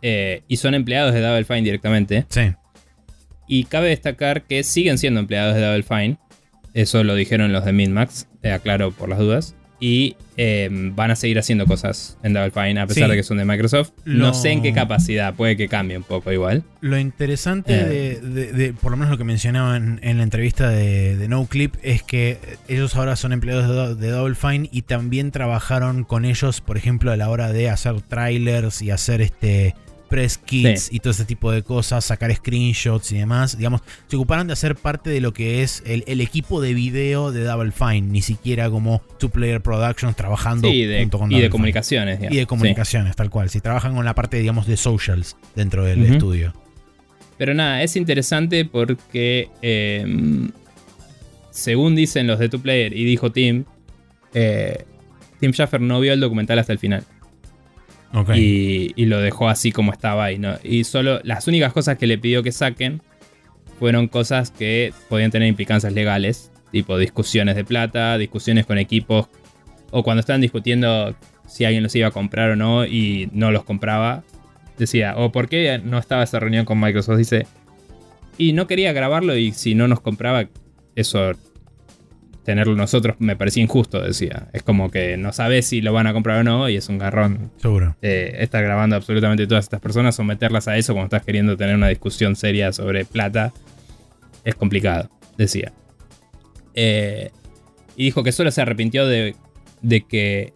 eh, 0.00 0.42
y 0.48 0.56
son 0.56 0.74
empleados 0.74 1.12
de 1.12 1.20
Double 1.20 1.44
Fine 1.44 1.62
directamente. 1.62 2.24
Sí. 2.28 2.52
Y 3.46 3.64
cabe 3.64 3.90
destacar 3.90 4.44
que 4.44 4.62
siguen 4.62 4.96
siendo 4.96 5.20
empleados 5.20 5.54
de 5.54 5.60
Double 5.60 5.82
Fine, 5.82 6.16
eso 6.72 7.04
lo 7.04 7.14
dijeron 7.14 7.52
los 7.52 7.66
de 7.66 7.72
Minmax, 7.72 8.28
eh, 8.42 8.52
aclaro 8.52 8.90
por 8.90 9.10
las 9.10 9.18
dudas 9.18 9.54
y 9.80 10.16
em, 10.36 10.94
van 10.94 11.10
a 11.10 11.16
seguir 11.16 11.38
haciendo 11.38 11.66
cosas 11.66 12.16
en 12.22 12.32
Double 12.32 12.50
Fine 12.50 12.80
a 12.80 12.86
pesar 12.86 13.10
de 13.10 13.16
que 13.16 13.22
son 13.22 13.36
de 13.38 13.44
Microsoft. 13.44 13.90
No 14.04 14.34
sé 14.34 14.50
en 14.50 14.62
qué 14.62 14.72
capacidad, 14.72 15.34
puede 15.34 15.56
que 15.56 15.68
cambie 15.68 15.96
un 15.96 16.02
poco 16.02 16.32
igual. 16.32 16.62
Lo 16.80 16.98
interesante 16.98 17.74
eh. 17.74 18.20
de, 18.20 18.72
por 18.72 18.92
lo 18.92 18.96
menos 18.96 19.10
lo 19.10 19.18
que 19.18 19.24
mencionaban 19.24 20.00
en 20.02 20.18
la 20.18 20.22
entrevista 20.22 20.68
de, 20.68 21.16
de 21.16 21.28
No 21.28 21.46
Clip, 21.46 21.74
es 21.82 22.02
que 22.02 22.38
ellos 22.68 22.94
ahora 22.96 23.16
son 23.16 23.32
empleados 23.32 23.98
de, 23.98 24.06
de, 24.06 24.12
Double 24.12 24.34
Fine 24.34 24.68
y 24.72 24.82
también 24.82 25.30
trabajaron 25.30 26.04
con 26.04 26.24
ellos, 26.24 26.60
por 26.60 26.76
ejemplo, 26.76 27.12
a 27.12 27.16
la 27.16 27.28
hora 27.30 27.52
de 27.52 27.70
hacer 27.70 28.00
trailers 28.02 28.82
y 28.82 28.90
hacer 28.90 29.20
este 29.20 29.74
press 30.14 30.38
kits 30.38 30.92
y 30.92 31.00
todo 31.00 31.10
ese 31.10 31.24
tipo 31.24 31.50
de 31.50 31.64
cosas, 31.64 32.04
sacar 32.04 32.32
screenshots 32.32 33.10
y 33.10 33.18
demás. 33.18 33.58
Digamos, 33.58 33.80
se 34.06 34.14
ocuparon 34.14 34.46
de 34.46 34.52
hacer 34.52 34.76
parte 34.76 35.10
de 35.10 35.20
lo 35.20 35.32
que 35.32 35.64
es 35.64 35.82
el, 35.84 36.20
equipo 36.20 36.60
de 36.60 36.72
video 36.72 37.32
de 37.32 37.42
Double 37.42 37.72
Fine, 37.72 38.02
ni 38.02 38.22
siquiera 38.22 38.70
como 38.70 39.02
Two 39.18 39.30
Player 39.30 39.60
Productions 39.60 40.14
trabajando 40.14 40.68
junto 40.68 41.18
con 41.18 41.32
Y 41.32 41.40
de 41.40 41.50
comunicaciones. 41.50 42.20
Y 42.30 42.36
de 42.36 42.46
comunicaciones, 42.46 43.16
tal 43.16 43.28
cual. 43.28 43.50
Si 43.50 43.60
trabajan 43.60 43.96
con 43.96 44.04
la 44.04 44.14
parte, 44.14 44.36
digamos, 44.36 44.68
de 44.68 44.76
socials 44.76 45.36
dentro 45.56 45.84
del 45.84 46.04
estudio. 46.04 46.54
Pero 47.36 47.52
nada, 47.52 47.82
es 47.82 47.96
interesante 47.96 48.64
porque, 48.64 49.48
em, 49.62 50.52
según 51.50 51.96
dicen 51.96 52.28
los 52.28 52.38
de 52.38 52.48
Two 52.48 52.60
Player 52.60 52.96
y 52.96 53.02
dijo 53.02 53.32
Tim, 53.32 53.64
eh, 54.32 54.84
Tim 55.40 55.50
Schaffer 55.50 55.80
no 55.80 55.98
vio 55.98 56.12
el 56.12 56.20
documental 56.20 56.60
hasta 56.60 56.72
el 56.72 56.78
final. 56.78 57.02
Y, 58.34 59.06
lo 59.06 59.20
dejó 59.20 59.48
así 59.48 59.72
como 59.72 59.92
estaba 59.92 60.24
ahí. 60.24 60.38
¿no? 60.38 60.56
Y 60.62 60.84
solo 60.84 61.20
las 61.24 61.48
únicas 61.48 61.72
cosas 61.72 61.98
que 61.98 62.06
le 62.06 62.18
pidió 62.18 62.42
que 62.42 62.52
saquen 62.52 63.02
fueron 63.78 64.08
cosas 64.08 64.50
que 64.50 64.92
podían 65.08 65.30
tener 65.30 65.48
implicancias 65.48 65.92
legales, 65.92 66.52
tipo 66.70 66.96
discusiones 66.96 67.56
de 67.56 67.64
plata, 67.64 68.16
discusiones 68.18 68.66
con 68.66 68.78
equipos, 68.78 69.28
o 69.90 70.02
cuando 70.02 70.20
estaban 70.20 70.40
discutiendo 70.40 71.14
si 71.46 71.64
alguien 71.64 71.82
los 71.82 71.94
iba 71.94 72.08
a 72.08 72.12
comprar 72.12 72.50
o 72.50 72.56
no 72.56 72.86
y 72.86 73.28
no 73.32 73.50
los 73.50 73.64
compraba, 73.64 74.22
decía, 74.78 75.14
o 75.16 75.32
por 75.32 75.48
qué 75.48 75.80
no 75.82 75.98
estaba 75.98 76.22
esa 76.22 76.40
reunión 76.40 76.64
con 76.64 76.80
Microsoft, 76.80 77.18
dice, 77.18 77.46
y 78.38 78.52
no 78.52 78.66
quería 78.66 78.92
grabarlo 78.92 79.36
y 79.36 79.52
si 79.52 79.74
no 79.74 79.88
nos 79.88 80.00
compraba, 80.00 80.48
eso 80.96 81.32
tenerlo 82.44 82.76
nosotros 82.76 83.16
me 83.18 83.36
parecía 83.36 83.62
injusto, 83.62 84.00
decía. 84.00 84.48
Es 84.52 84.62
como 84.62 84.90
que 84.90 85.16
no 85.16 85.32
sabes 85.32 85.66
si 85.66 85.80
lo 85.80 85.92
van 85.92 86.06
a 86.06 86.12
comprar 86.12 86.40
o 86.40 86.44
no 86.44 86.68
y 86.68 86.76
es 86.76 86.88
un 86.88 86.98
garrón. 86.98 87.50
Seguro. 87.56 87.96
Eh, 88.02 88.36
estar 88.40 88.62
grabando 88.62 88.96
absolutamente 88.96 89.46
todas 89.46 89.64
estas 89.64 89.80
personas, 89.80 90.14
someterlas 90.14 90.68
a 90.68 90.76
eso 90.76 90.92
cuando 90.92 91.06
estás 91.06 91.24
queriendo 91.24 91.56
tener 91.56 91.74
una 91.74 91.88
discusión 91.88 92.36
seria 92.36 92.72
sobre 92.72 93.04
plata, 93.04 93.52
es 94.44 94.54
complicado, 94.54 95.10
decía. 95.36 95.72
Eh, 96.74 97.30
y 97.96 98.04
dijo 98.04 98.22
que 98.22 98.32
solo 98.32 98.50
se 98.50 98.60
arrepintió 98.60 99.06
de, 99.06 99.34
de 99.82 100.02
que 100.02 100.52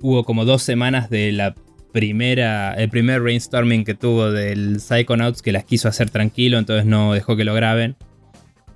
hubo 0.00 0.24
como 0.24 0.44
dos 0.44 0.62
semanas 0.62 1.10
de 1.10 1.32
la 1.32 1.54
primera, 1.92 2.74
el 2.74 2.88
primer 2.88 3.20
brainstorming 3.20 3.84
que 3.84 3.94
tuvo 3.94 4.30
del 4.30 4.80
Psychonauts 4.80 5.42
que 5.42 5.52
las 5.52 5.64
quiso 5.64 5.88
hacer 5.88 6.10
tranquilo, 6.10 6.58
entonces 6.58 6.86
no 6.86 7.12
dejó 7.12 7.36
que 7.36 7.44
lo 7.44 7.54
graben. 7.54 7.96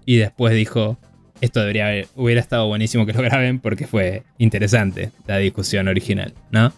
Y 0.07 0.17
después 0.17 0.55
dijo, 0.55 0.99
esto 1.41 1.61
debería 1.61 1.87
haber, 1.87 2.09
hubiera 2.17 2.41
estado 2.41 2.67
buenísimo 2.67 3.07
que 3.07 3.13
lo 3.13 3.23
graben 3.23 3.61
porque 3.61 3.87
fue 3.87 4.25
interesante 4.39 5.11
la 5.27 5.39
discusión 5.39 5.89
original, 5.89 6.35
¿no? 6.51 6.73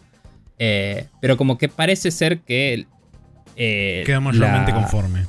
Eh, 0.59 1.07
pero 1.21 1.37
como 1.37 1.59
que 1.59 1.69
parece 1.69 2.11
ser 2.11 2.41
que... 2.41 2.87
Eh, 3.57 4.03
Quedamos 4.07 4.39
realmente 4.39 4.73
conforme. 4.73 5.27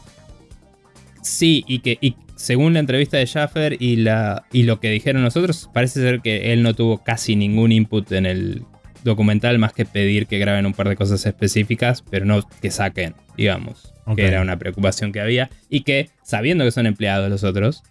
Sí, 1.21 1.63
y 1.67 1.79
que 1.79 1.97
según 2.35 2.73
la 2.73 2.79
entrevista 2.79 3.17
de 3.17 3.25
Schaffer 3.25 3.77
y, 3.79 3.97
la, 3.97 4.43
y 4.51 4.63
lo 4.63 4.79
que 4.79 4.89
dijeron 4.89 5.23
nosotros, 5.23 5.69
parece 5.73 6.01
ser 6.01 6.21
que 6.21 6.53
él 6.53 6.61
no 6.61 6.73
tuvo 6.73 7.03
casi 7.03 7.35
ningún 7.35 7.71
input 7.71 8.11
en 8.11 8.25
el, 8.25 8.65
documental 9.03 9.59
más 9.59 9.73
que 9.73 9.85
pedir 9.85 10.27
que 10.27 10.39
graben 10.39 10.65
un 10.65 10.73
par 10.73 10.89
de 10.89 10.95
cosas 10.95 11.25
específicas, 11.25 12.03
pero 12.09 12.25
no 12.25 12.47
que 12.61 12.71
saquen, 12.71 13.15
digamos. 13.37 13.93
Que 14.15 14.25
era 14.25 14.41
una 14.41 14.57
preocupación 14.57 15.13
que 15.13 15.21
había. 15.21 15.49
Y 15.69 15.81
que, 15.81 16.09
sabiendo 16.23 16.65
que 16.65 16.71
son 16.71 16.87
empleados 16.87 17.29
los 17.29 17.45
otros, 17.45 17.83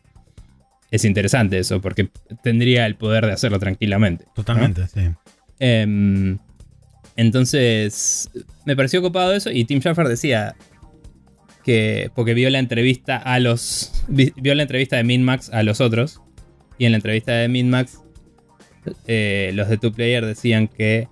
es 0.93 1.07
interesante 1.07 1.59
eso, 1.59 1.81
porque 1.81 2.11
tendría 2.43 2.87
el 2.87 2.97
poder 2.97 3.27
de 3.27 3.33
hacerlo 3.33 3.59
tranquilamente. 3.59 4.27
Totalmente, 4.35 4.87
sí. 4.89 5.01
Em, 5.59 6.39
entonces, 7.17 8.31
me 8.67 8.77
pareció 8.77 9.01
copado 9.01 9.33
eso. 9.33 9.51
Y 9.51 9.65
Tim 9.65 9.81
Schafer 9.81 10.07
decía 10.07 10.55
que, 11.65 12.11
porque 12.15 12.35
vio 12.35 12.51
la 12.51 12.59
entrevista 12.59 13.17
a 13.17 13.41
los. 13.41 14.05
Vio 14.09 14.55
la 14.55 14.63
entrevista 14.63 14.97
de 14.97 15.05
Minmax 15.05 15.49
a 15.51 15.63
los 15.63 15.81
otros. 15.81 16.21
Y 16.77 16.85
en 16.85 16.93
la 16.93 16.97
entrevista 16.97 17.33
de 17.33 17.49
Minmax, 17.49 18.01
eh, 19.07 19.51
los 19.55 19.69
de 19.69 19.79
Two 19.79 19.93
Player 19.93 20.27
decían 20.27 20.69
que 20.69 21.09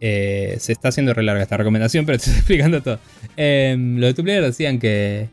eh, 0.00 0.56
se 0.60 0.72
está 0.72 0.88
haciendo 0.88 1.14
re 1.14 1.24
larga 1.24 1.42
esta 1.42 1.56
recomendación, 1.56 2.06
pero 2.06 2.18
te 2.18 2.24
estoy 2.26 2.34
explicando 2.38 2.80
todo. 2.80 3.00
Em, 3.36 3.96
los 3.96 4.10
de 4.10 4.14
Two 4.14 4.24
Player 4.24 4.44
decían 4.44 4.78
que, 4.78 5.28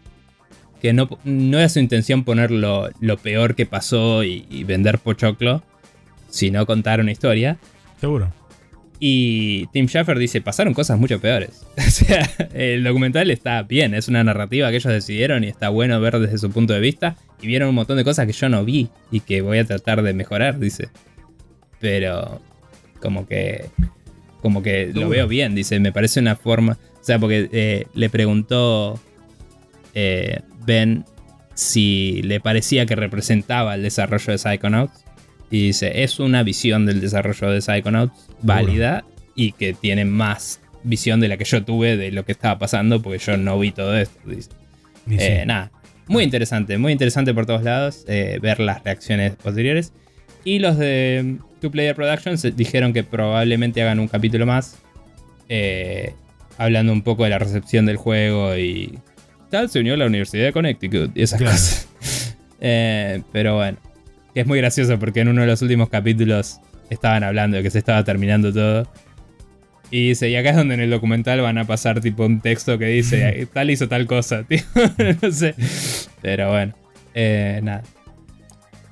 que 0.83 0.91
no, 0.91 1.07
no 1.23 1.57
era 1.57 1.69
su 1.69 1.79
intención 1.79 2.25
poner 2.25 2.51
lo, 2.51 2.91
peor 3.23 3.55
que 3.55 3.65
pasó 3.65 4.25
y, 4.25 4.45
y, 4.49 4.65
vender 4.65 4.99
pochoclo, 4.99 5.63
sino 6.29 6.65
contar 6.65 6.99
una 6.99 7.13
historia. 7.13 7.57
Seguro. 8.01 8.33
Y 8.99 9.67
Tim 9.67 9.87
Schafer 9.87 10.19
dice, 10.19 10.41
pasaron 10.41 10.73
cosas 10.73 10.99
mucho 10.99 11.21
peores. 11.21 11.65
o 11.77 11.89
sea, 11.89 12.29
el 12.53 12.83
documental 12.83 13.31
está 13.31 13.63
bien, 13.63 13.93
es 13.93 14.09
una 14.09 14.25
narrativa 14.25 14.69
que 14.71 14.75
ellos 14.75 14.91
decidieron 14.91 15.45
y 15.45 15.47
está 15.47 15.69
bueno 15.69 16.01
ver 16.01 16.19
desde 16.19 16.37
su 16.37 16.51
punto 16.51 16.73
de 16.73 16.81
vista. 16.81 17.15
Y 17.41 17.47
vieron 17.47 17.69
un 17.69 17.75
montón 17.75 17.95
de 17.95 18.03
cosas 18.03 18.27
que 18.27 18.33
yo 18.33 18.49
no 18.49 18.65
vi 18.65 18.89
y 19.09 19.21
que 19.21 19.41
voy 19.41 19.59
a 19.59 19.65
tratar 19.65 20.01
de 20.01 20.13
mejorar, 20.13 20.59
dice. 20.59 20.89
Pero 21.79 22.41
como 22.99 23.25
que 23.25 23.69
como 24.41 24.61
que 24.61 24.91
lo 24.93 25.07
veo 25.07 25.29
bien, 25.29 25.55
dice, 25.55 25.79
me 25.79 25.93
parece 25.93 26.19
una 26.19 26.35
forma, 26.35 26.77
o 26.99 27.03
sea, 27.03 27.17
porque 27.19 27.47
eh, 27.53 27.87
le 27.93 28.09
preguntó 28.09 28.99
eh, 29.93 30.41
Ben 30.65 31.05
si 31.55 32.21
le 32.23 32.39
parecía 32.39 32.85
que 32.85 32.95
representaba 32.95 33.75
el 33.75 33.83
desarrollo 33.83 34.31
de 34.31 34.37
Psychonauts 34.37 35.05
y 35.51 35.67
dice, 35.67 36.03
es 36.03 36.19
una 36.19 36.41
visión 36.43 36.85
del 36.85 36.99
desarrollo 36.99 37.51
de 37.51 37.61
Psychonauts 37.61 38.27
válida 38.41 39.05
y 39.35 39.51
que 39.51 39.73
tiene 39.73 40.05
más 40.05 40.59
visión 40.83 41.19
de 41.19 41.27
la 41.27 41.37
que 41.37 41.45
yo 41.45 41.63
tuve 41.63 41.95
de 41.95 42.11
lo 42.11 42.25
que 42.25 42.31
estaba 42.31 42.57
pasando 42.57 43.01
porque 43.01 43.19
yo 43.19 43.37
no 43.37 43.59
vi 43.59 43.71
todo 43.71 43.95
esto, 43.95 44.19
dice. 44.25 44.49
Eh, 45.09 45.45
nada, 45.45 45.71
muy 46.07 46.23
interesante, 46.23 46.77
muy 46.77 46.91
interesante 46.91 47.33
por 47.33 47.45
todos 47.45 47.63
lados 47.63 48.05
ver 48.07 48.59
las 48.59 48.83
reacciones 48.83 49.35
posteriores. 49.35 49.93
Y 50.45 50.59
los 50.59 50.77
de 50.77 51.37
Two 51.61 51.71
Player 51.71 51.95
Productions 51.95 52.55
dijeron 52.55 52.91
que 52.91 53.03
probablemente 53.03 53.81
hagan 53.81 53.99
un 53.99 54.07
capítulo 54.07 54.45
más. 54.45 54.77
Eh, 55.47 56.13
hablando 56.57 56.91
un 56.91 57.01
poco 57.01 57.23
de 57.23 57.29
la 57.29 57.39
recepción 57.39 57.85
del 57.85 57.97
juego 57.97 58.57
y 58.57 58.99
tal, 59.53 59.69
se 59.69 59.79
unió 59.79 59.93
a 59.93 59.97
la 59.97 60.07
Universidad 60.07 60.45
de 60.45 60.51
Connecticut 60.51 61.15
y 61.15 61.21
esas 61.21 61.41
cosas. 61.41 61.87
Eh, 62.65 63.21
pero 63.33 63.57
bueno, 63.57 63.77
es 64.33 64.47
muy 64.47 64.57
gracioso 64.57 64.97
porque 64.97 65.19
en 65.19 65.27
uno 65.27 65.41
de 65.41 65.47
los 65.47 65.61
últimos 65.61 65.89
capítulos 65.89 66.61
estaban 66.89 67.21
hablando 67.21 67.57
de 67.57 67.63
que 67.63 67.69
se 67.69 67.79
estaba 67.79 68.05
terminando 68.05 68.53
todo. 68.53 68.89
Y 69.91 70.07
dice, 70.07 70.29
y 70.29 70.37
acá 70.37 70.51
es 70.51 70.55
donde 70.55 70.75
en 70.75 70.79
el 70.79 70.89
documental 70.89 71.41
van 71.41 71.57
a 71.57 71.65
pasar 71.65 71.99
tipo 71.99 72.25
un 72.25 72.39
texto 72.39 72.77
que 72.77 72.85
dice, 72.85 73.49
tal 73.51 73.69
hizo 73.69 73.89
tal 73.89 74.07
cosa, 74.07 74.43
tío. 74.47 74.61
no 75.21 75.31
sé. 75.33 75.55
Pero 76.21 76.51
bueno, 76.51 76.73
eh, 77.13 77.59
nada. 77.61 77.83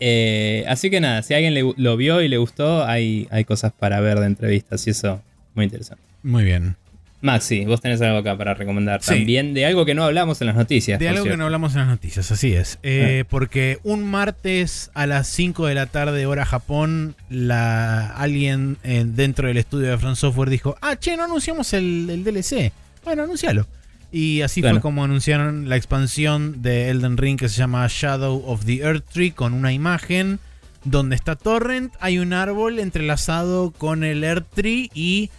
Eh, 0.02 0.66
así 0.68 0.90
que 0.90 1.00
nada, 1.00 1.24
si 1.24 1.34
alguien 1.34 1.74
lo 1.78 1.96
vio 1.96 2.22
y 2.22 2.28
le 2.28 2.40
gustó, 2.40 2.86
hay, 2.86 3.26
hay 3.32 3.46
cosas 3.46 3.72
para 3.72 4.02
ver 4.02 4.20
de 4.20 4.26
entrevistas 4.26 4.86
y 4.86 4.90
eso, 4.90 5.22
muy 5.56 5.64
interesante. 5.64 6.04
Muy 6.24 6.44
bien. 6.44 6.76
Maxi, 7.22 7.66
vos 7.66 7.82
tenés 7.82 8.02
algo 8.02 8.18
acá 8.18 8.36
para 8.38 8.56
recomendar 8.56 9.02
también 9.02 9.54
de 9.54 9.66
algo 9.66 9.86
que 9.86 9.94
no 9.94 10.04
hablamos 10.04 10.42
en 10.42 10.48
las 10.48 10.56
noticias. 10.56 11.00
De 11.00 11.08
algo 11.08 11.24
que 11.24 11.38
no 11.38 11.46
hablamos 11.46 11.74
en 11.74 11.80
las 11.80 11.88
noticias, 11.88 12.32
así 12.32 12.54
es. 12.54 12.80
Eh, 12.84 13.22
ah. 13.24 13.28
Porque 13.30 13.80
un 13.84 14.04
martes 14.04 14.90
a 14.94 15.06
las 15.06 15.28
5 15.28 15.68
de 15.68 15.76
la 15.76 15.86
tarde, 15.86 16.26
hora 16.26 16.46
Japón, 16.46 17.16
la, 17.30 18.08
alguien 18.08 18.78
eh, 18.84 19.04
dentro 19.06 19.48
del 19.48 19.58
estudio 19.58 19.92
de 19.92 19.98
Front 19.98 20.18
Software 20.18 20.50
dijo: 20.50 20.76
Ah, 20.82 20.96
che, 20.96 21.16
no 21.16 21.24
anunciamos 21.26 21.74
el, 21.74 22.10
el 22.10 22.24
DLC. 22.24 22.72
Bueno, 23.04 23.24
anuncialo. 23.24 23.68
Y 24.12 24.42
así 24.42 24.62
fue 24.62 24.82
como 24.82 25.04
anunciaron 25.04 25.70
la 25.70 25.78
expansión 25.78 26.62
de 26.62 26.90
Elden 26.90 27.18
Ring 27.18 27.40
que 27.40 27.48
se 27.48 27.58
llama 27.58 27.88
Shadow 27.90 28.44
of 28.46 28.66
the 28.66 28.80
Earth 28.80 29.06
Tree 29.14 29.32
con 29.32 29.54
una 29.54 29.72
imagen 29.72 30.40
donde 30.84 31.16
está 31.16 31.36
Torrent, 31.36 31.94
hay 32.00 32.18
un 32.18 32.34
árbol 32.34 32.80
entrelazado 32.80 33.72
con 33.72 34.04
el 34.04 34.24
Earth 34.24 34.48
Tree 34.54 34.90
y 34.94 35.30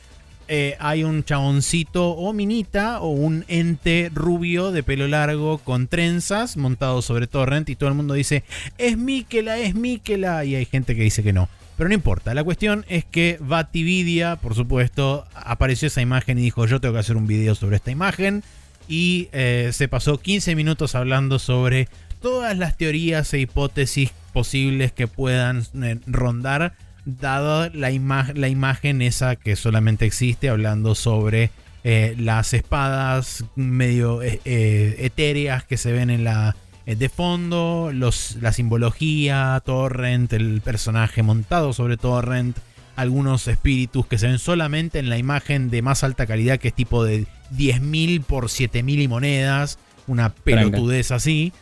eh, 0.49 0.77
hay 0.81 1.05
un 1.05 1.25
chaboncito 1.25 2.11
o 2.11 2.33
minita 2.33 3.01
o 3.01 3.09
un 3.09 3.45
ente 3.49 4.11
rubio 4.13 4.73
de 4.73 4.83
pelo 4.83 5.09
largo 5.09 5.59
con 5.59 5.89
trenzas 5.89 6.57
montado 6.57 7.03
sobre 7.03 7.27
Torrent 7.27 7.69
y 7.69 7.77
todo 7.77 7.89
el 7.89 7.95
mundo 7.95 8.15
dice 8.15 8.45
es 8.79 8.97
Mikela, 8.97 9.59
es 9.59 9.75
Mikela 9.75 10.45
y 10.45 10.55
hay 10.55 10.65
gente 10.65 10.95
que 10.95 11.03
dice 11.03 11.23
que 11.23 11.33
no. 11.33 11.49
Pero 11.77 11.89
no 11.89 11.95
importa, 11.95 12.35
la 12.35 12.45
cuestión 12.45 12.85
es 12.89 13.05
que 13.05 13.39
Batividia, 13.41 14.37
por 14.37 14.55
supuesto, 14.55 15.27
apareció 15.35 15.89
esa 15.89 16.03
imagen 16.03 16.39
y 16.39 16.43
dijo 16.43 16.67
yo 16.67 16.81
tengo 16.81 16.95
que 16.95 17.01
hacer 17.01 17.17
un 17.17 17.27
video 17.27 17.55
sobre 17.55 17.77
esta 17.77 17.91
imagen 17.91 18.43
y 18.89 19.29
eh, 19.33 19.71
se 19.73 19.89
pasó 19.89 20.21
15 20.21 20.55
minutos 20.55 20.95
hablando 20.95 21.39
sobre 21.39 21.89
todas 22.21 22.57
las 22.57 22.77
teorías 22.77 23.33
e 23.35 23.41
hipótesis 23.41 24.11
posibles 24.33 24.93
que 24.93 25.09
puedan 25.09 25.65
eh, 25.83 25.99
rondar, 26.07 26.75
dado 27.05 27.69
la, 27.71 27.91
la, 28.35 28.49
imagen 28.49 29.03
esa 29.03 29.37
que 29.37 29.57
solamente 29.57 30.07
existe, 30.07 30.49
hablando 30.49 30.95
sobre 30.95 31.51
eh, 31.85 32.15
las 32.19 32.55
espadas 32.55 33.45
medio 33.57 34.21
etéreas 34.23 35.65
que 35.65 35.77
se 35.77 35.93
ven 35.93 36.11
en 36.11 36.25
la 36.25 36.57
de 36.85 37.09
fondo, 37.09 37.91
los, 37.93 38.37
la 38.41 38.53
simbología, 38.53 39.63
Torrent, 39.65 40.33
el 40.33 40.61
personaje 40.63 41.23
montado 41.23 41.73
sobre 41.73 41.97
Torrent, 41.97 42.57
algunos 42.97 43.49
espíritus 43.49 44.07
que 44.07 44.19
se 44.19 44.27
ven 44.27 44.39
solamente 44.39 44.99
en 44.99 45.09
la 45.09 45.19
imagen 45.19 45.71
de 45.71 45.83
más 45.83 46.05
alta 46.05 46.27
calidad, 46.27 46.59
que 46.59 46.69
es 46.69 46.75
tipo 46.75 47.05
de 47.05 47.27
10.000 47.57 48.23
por 48.25 48.47
7.000 48.47 49.03
y 49.03 49.09
monedas, 49.09 49.79
una 50.07 50.31
pelotudez 50.31 51.11
así. 51.11 51.53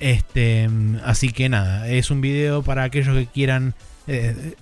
Este, 0.00 0.68
así 1.04 1.30
que 1.30 1.48
nada, 1.48 1.88
es 1.88 2.10
un 2.10 2.22
video 2.22 2.62
para 2.62 2.84
aquellos 2.84 3.14
que 3.16 3.26
quieran 3.26 3.74
eh, 4.06 4.54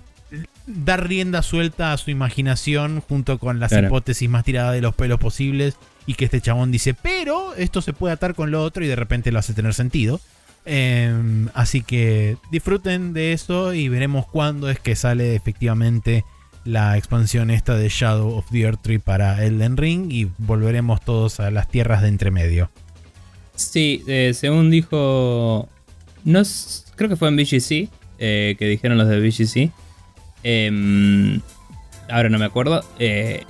dar 0.69 1.07
rienda 1.07 1.41
suelta 1.41 1.93
a 1.93 1.97
su 1.97 2.11
imaginación 2.11 3.01
junto 3.01 3.39
con 3.39 3.59
las 3.59 3.71
hipótesis 3.71 4.29
más 4.29 4.43
tiradas 4.43 4.73
de 4.73 4.81
los 4.81 4.93
pelos 4.93 5.19
posibles 5.19 5.75
y 6.05 6.13
que 6.13 6.25
este 6.25 6.41
chabón 6.41 6.71
dice, 6.71 6.93
pero 6.93 7.55
esto 7.55 7.81
se 7.81 7.93
puede 7.93 8.13
atar 8.13 8.35
con 8.35 8.51
lo 8.51 8.63
otro 8.63 8.83
y 8.83 8.87
de 8.87 8.95
repente 8.95 9.31
lo 9.31 9.39
hace 9.39 9.53
tener 9.53 9.73
sentido. 9.73 10.21
Em, 10.65 11.47
así 11.53 11.81
que 11.81 12.37
disfruten 12.51 13.13
de 13.13 13.33
eso 13.33 13.73
y 13.73 13.89
veremos 13.89 14.27
cuándo 14.27 14.69
es 14.69 14.79
que 14.79 14.95
sale 14.95 15.35
efectivamente 15.35 16.25
la 16.65 16.97
expansión 16.97 17.49
esta 17.49 17.75
de 17.75 17.89
Shadow 17.89 18.35
of 18.35 18.45
the 18.51 18.61
Earth 18.61 18.81
Tree 18.81 18.99
para 18.99 19.43
Elden 19.43 19.77
Ring 19.77 20.11
y 20.11 20.27
volveremos 20.37 21.01
todos 21.01 21.39
a 21.39 21.49
las 21.49 21.67
tierras 21.69 22.01
de 22.01 22.09
entremedio. 22.09 22.69
Sí, 23.55 24.03
eh, 24.07 24.33
según 24.35 24.69
dijo, 24.69 25.67
no 26.23 26.41
creo 26.95 27.09
que 27.09 27.15
fue 27.15 27.29
en 27.29 27.37
BGC, 27.37 27.89
eh, 28.19 28.55
que 28.59 28.65
dijeron 28.65 28.97
los 28.97 29.07
de 29.07 29.19
BGC. 29.19 29.71
Em, 30.43 31.41
ahora 32.09 32.29
no 32.29 32.39
me 32.39 32.45
acuerdo. 32.45 32.83
Eh, 32.99 33.43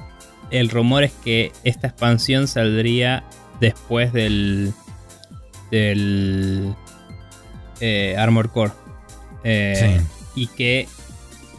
el 0.52 0.70
rumor 0.70 1.04
es 1.04 1.12
que 1.24 1.52
esta 1.64 1.88
expansión 1.88 2.48
saldría 2.48 3.24
después 3.60 4.14
del 4.14 4.74
del 5.72 6.76
Armor 8.18 8.52
Core. 8.52 8.72
Y 10.36 10.48
que 10.48 10.88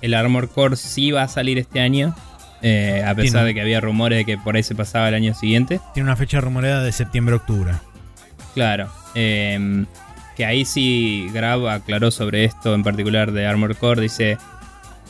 el 0.02 0.15
Armor 0.15 0.48
Core 0.48 0.77
sí 0.77 1.11
va 1.11 1.23
a 1.23 1.28
salir 1.28 1.59
este 1.59 1.81
año. 1.81 2.15
Eh, 2.62 3.02
a 3.07 3.15
pesar 3.15 3.47
de 3.47 3.55
que 3.55 3.61
había 3.62 3.81
rumores 3.81 4.19
de 4.19 4.24
que 4.24 4.36
por 4.36 4.55
ahí 4.55 4.62
se 4.62 4.74
pasaba 4.74 5.09
el 5.09 5.15
año 5.15 5.35
siguiente. 5.35 5.81
Tiene 5.94 6.09
una 6.09 6.16
fecha 6.16 6.40
rumoreada 6.40 6.82
de 6.82 6.93
septiembre-octubre. 6.93 7.73
Claro. 8.55 8.90
Em, 9.15 9.86
que 10.36 10.44
ahí 10.44 10.65
sí 10.65 11.28
Grab 11.32 11.66
aclaró 11.69 12.11
sobre 12.11 12.44
esto 12.44 12.74
en 12.74 12.82
particular 12.82 13.32
de 13.32 13.47
Armor 13.47 13.77
Core. 13.77 14.02
Dice 14.02 14.36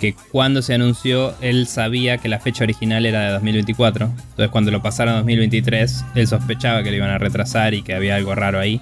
que 0.00 0.14
cuando 0.32 0.62
se 0.62 0.74
anunció 0.74 1.34
él 1.40 1.66
sabía 1.66 2.18
que 2.18 2.28
la 2.28 2.40
fecha 2.40 2.64
original 2.64 3.06
era 3.06 3.26
de 3.26 3.30
2024. 3.32 4.06
Entonces 4.06 4.48
cuando 4.48 4.70
lo 4.70 4.82
pasaron 4.82 5.14
a 5.14 5.16
2023 5.18 6.04
él 6.16 6.26
sospechaba 6.26 6.82
que 6.82 6.90
lo 6.90 6.96
iban 6.96 7.10
a 7.10 7.18
retrasar 7.18 7.74
y 7.74 7.82
que 7.82 7.94
había 7.94 8.16
algo 8.16 8.34
raro 8.34 8.58
ahí 8.58 8.80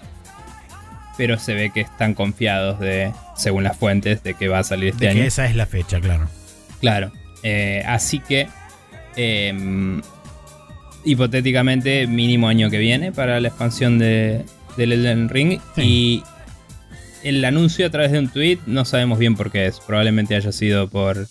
pero 1.19 1.37
se 1.37 1.53
ve 1.53 1.71
que 1.71 1.81
están 1.81 2.15
confiados 2.15 2.79
de, 2.79 3.13
según 3.37 3.65
las 3.65 3.77
fuentes, 3.77 4.23
de 4.23 4.35
que 4.35 4.47
va 4.47 4.61
a 4.61 4.65
salir 4.65 4.91
este 4.91 5.07
de 5.07 5.11
año. 5.11 5.21
Que 5.23 5.27
esa 5.27 5.47
es 5.47 5.57
la 5.57 5.67
fecha, 5.67 6.01
claro. 6.01 6.29
Claro. 6.81 7.11
Eh, 7.43 7.83
así 7.87 8.21
que, 8.21 8.47
em, 9.17 10.01
hipotéticamente, 11.05 12.07
mínimo 12.07 12.47
año 12.47 12.71
que 12.71 12.79
viene 12.79 13.11
para 13.11 13.41
la 13.41 13.49
expansión 13.49 13.99
de, 13.99 14.45
del 14.77 14.93
Elden 14.93 15.29
Ring. 15.29 15.59
Y 15.77 16.23
el 17.23 17.45
anuncio 17.45 17.87
a 17.87 17.91
través 17.91 18.13
de 18.13 18.19
un 18.19 18.29
tweet, 18.29 18.59
no 18.67 18.85
sabemos 18.85 19.19
bien 19.19 19.37
por 19.37 19.51
qué 19.51 19.67
es. 19.67 19.81
Probablemente 19.81 20.35
haya 20.35 20.53
sido 20.53 20.89
por 20.89 21.27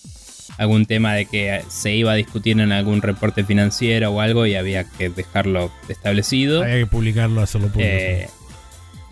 algún 0.58 0.86
tema 0.86 1.14
de 1.14 1.26
que 1.26 1.62
se 1.70 1.94
iba 1.94 2.12
a 2.12 2.16
discutir 2.16 2.60
en 2.60 2.72
algún 2.72 3.02
reporte 3.02 3.44
financiero 3.44 4.12
o 4.12 4.22
algo 4.22 4.46
y 4.46 4.56
había 4.56 4.86
que 4.86 5.10
dejarlo 5.10 5.72
establecido. 5.88 6.64
Había 6.64 6.80
que 6.80 6.88
publicarlo, 6.88 7.42
hacerlo 7.42 7.68
público. 7.68 7.92
Eh, 7.92 8.28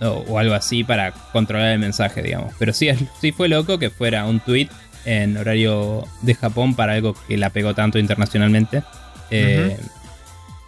o, 0.02 0.40
algo 0.40 0.54
así 0.54 0.84
para 0.84 1.12
controlar 1.12 1.72
el 1.72 1.80
mensaje, 1.80 2.22
digamos. 2.22 2.54
Pero 2.60 2.74
sí, 2.74 2.90
sí 3.22 3.32
fue 3.32 3.48
loco 3.48 3.78
que 3.78 3.90
fuera 3.90 4.26
un 4.26 4.40
tweet 4.40 4.70
en 5.06 5.38
horario 5.38 6.06
de 6.22 6.34
Japón 6.36 6.76
para 6.76 6.94
algo 6.94 7.16
que 7.28 7.38
la 7.38 7.52
pegó 7.52 7.74
tanto 7.76 8.00
internacionalmente. 8.00 8.84
Eh, 9.32 9.78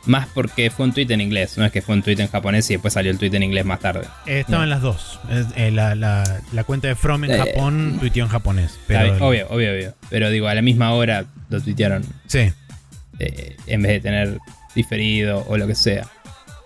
más 0.07 0.27
porque 0.27 0.69
fue 0.69 0.85
un 0.85 0.93
tweet 0.93 1.07
en 1.09 1.21
inglés, 1.21 1.57
no 1.57 1.65
es 1.65 1.71
que 1.71 1.81
fue 1.81 1.95
un 1.95 2.01
tweet 2.01 2.19
en 2.19 2.27
japonés 2.27 2.69
y 2.69 2.73
después 2.73 2.93
salió 2.93 3.11
el 3.11 3.17
tweet 3.17 3.33
en 3.33 3.43
inglés 3.43 3.65
más 3.65 3.79
tarde. 3.79 4.07
Eh, 4.25 4.41
estaban 4.41 4.69
las 4.69 4.81
dos. 4.81 5.19
Eh, 5.55 5.71
la, 5.71 6.63
cuenta 6.65 6.87
de 6.87 6.95
From 6.95 7.23
en 7.23 7.37
Japón 7.37 7.97
tuiteó 7.99 8.23
en 8.23 8.29
japonés. 8.29 8.79
obvio, 9.19 9.47
obvio, 9.49 9.71
obvio. 9.71 9.93
Pero 10.09 10.29
digo, 10.29 10.47
a 10.47 10.55
la 10.55 10.61
misma 10.61 10.93
hora 10.93 11.25
lo 11.49 11.61
tuitearon. 11.61 12.03
Sí. 12.27 12.51
en 13.19 13.81
vez 13.81 13.91
de 13.91 13.99
tener 13.99 14.37
diferido 14.75 15.45
o 15.47 15.57
lo 15.57 15.67
que 15.67 15.75
sea. 15.75 16.07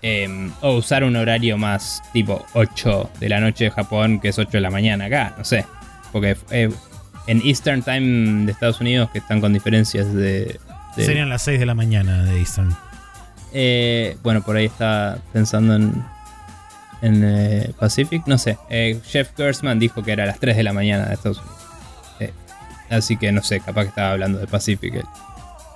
Em, 0.03 0.51
o 0.61 0.77
usar 0.77 1.03
un 1.03 1.15
horario 1.15 1.57
más 1.57 2.01
tipo 2.11 2.43
8 2.53 3.11
de 3.19 3.29
la 3.29 3.39
noche 3.39 3.65
de 3.65 3.71
Japón, 3.71 4.19
que 4.19 4.29
es 4.29 4.39
8 4.39 4.49
de 4.51 4.61
la 4.61 4.71
mañana 4.71 5.05
acá, 5.05 5.35
no 5.37 5.45
sé. 5.45 5.65
Porque 6.11 6.35
en 7.27 7.41
Eastern 7.45 7.83
Time 7.83 8.45
de 8.45 8.51
Estados 8.51 8.81
Unidos, 8.81 9.09
que 9.11 9.19
están 9.19 9.41
con 9.41 9.53
diferencias 9.53 10.11
de. 10.13 10.59
Serían 10.95 11.29
las 11.29 11.43
6 11.43 11.59
de 11.59 11.65
la 11.65 11.75
mañana 11.75 12.23
de 12.23 12.39
Eastern. 12.39 12.75
Eh, 13.53 14.17
bueno, 14.23 14.41
por 14.41 14.55
ahí 14.55 14.65
está 14.65 15.19
pensando 15.33 15.75
en. 15.75 16.03
En 17.01 17.23
eh, 17.23 17.71
Pacific, 17.79 18.27
no 18.27 18.37
sé. 18.37 18.59
Eh, 18.69 18.99
Jeff 19.03 19.31
Gersman 19.35 19.79
dijo 19.79 20.03
que 20.03 20.11
era 20.11 20.27
las 20.27 20.39
3 20.39 20.55
de 20.55 20.61
la 20.61 20.71
mañana 20.71 21.07
de 21.07 21.15
Estados 21.15 21.39
Unidos. 21.39 22.35
así 22.91 23.17
que 23.17 23.31
no 23.31 23.41
sé, 23.41 23.59
capaz 23.59 23.83
que 23.83 23.89
estaba 23.89 24.11
hablando 24.11 24.37
de 24.37 24.45
Pacific. 24.45 25.03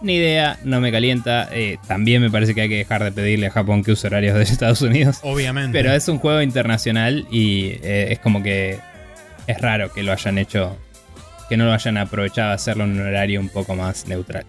Ni 0.02 0.18
idea, 0.18 0.60
no 0.64 0.82
me 0.82 0.92
calienta. 0.92 1.50
también 1.88 2.22
me 2.22 2.30
parece 2.30 2.54
que 2.54 2.62
hay 2.62 2.70
que 2.70 2.78
dejar 2.78 3.04
de 3.04 3.12
pedirle 3.12 3.48
a 3.48 3.52
Japón 3.52 3.84
que 3.84 3.94
use 3.94 4.06
horarios 4.06 4.36
de 4.36 4.44
Estados 4.44 4.84
Unidos. 4.84 5.18
Obviamente. 5.24 5.76
Pero 5.76 5.94
es 5.94 6.08
un 6.08 6.20
juego 6.20 6.44
internacional 6.44 7.26
y 7.32 7.80
es 7.82 8.20
como 8.20 8.44
que 8.44 8.78
es 9.48 9.62
raro 9.62 9.92
que 9.92 10.04
lo 10.04 10.12
hayan 10.12 10.38
hecho 10.38 10.78
que 11.50 11.58
no 11.58 11.66
lo 11.66 11.74
hayan 11.74 11.98
aprovechado 11.98 12.52
a 12.52 12.54
hacerlo 12.54 12.84
en 12.84 13.00
un 13.00 13.08
horario 13.08 13.40
un 13.40 13.50
poco 13.50 13.76
más 13.76 14.08
neutral. 14.08 14.46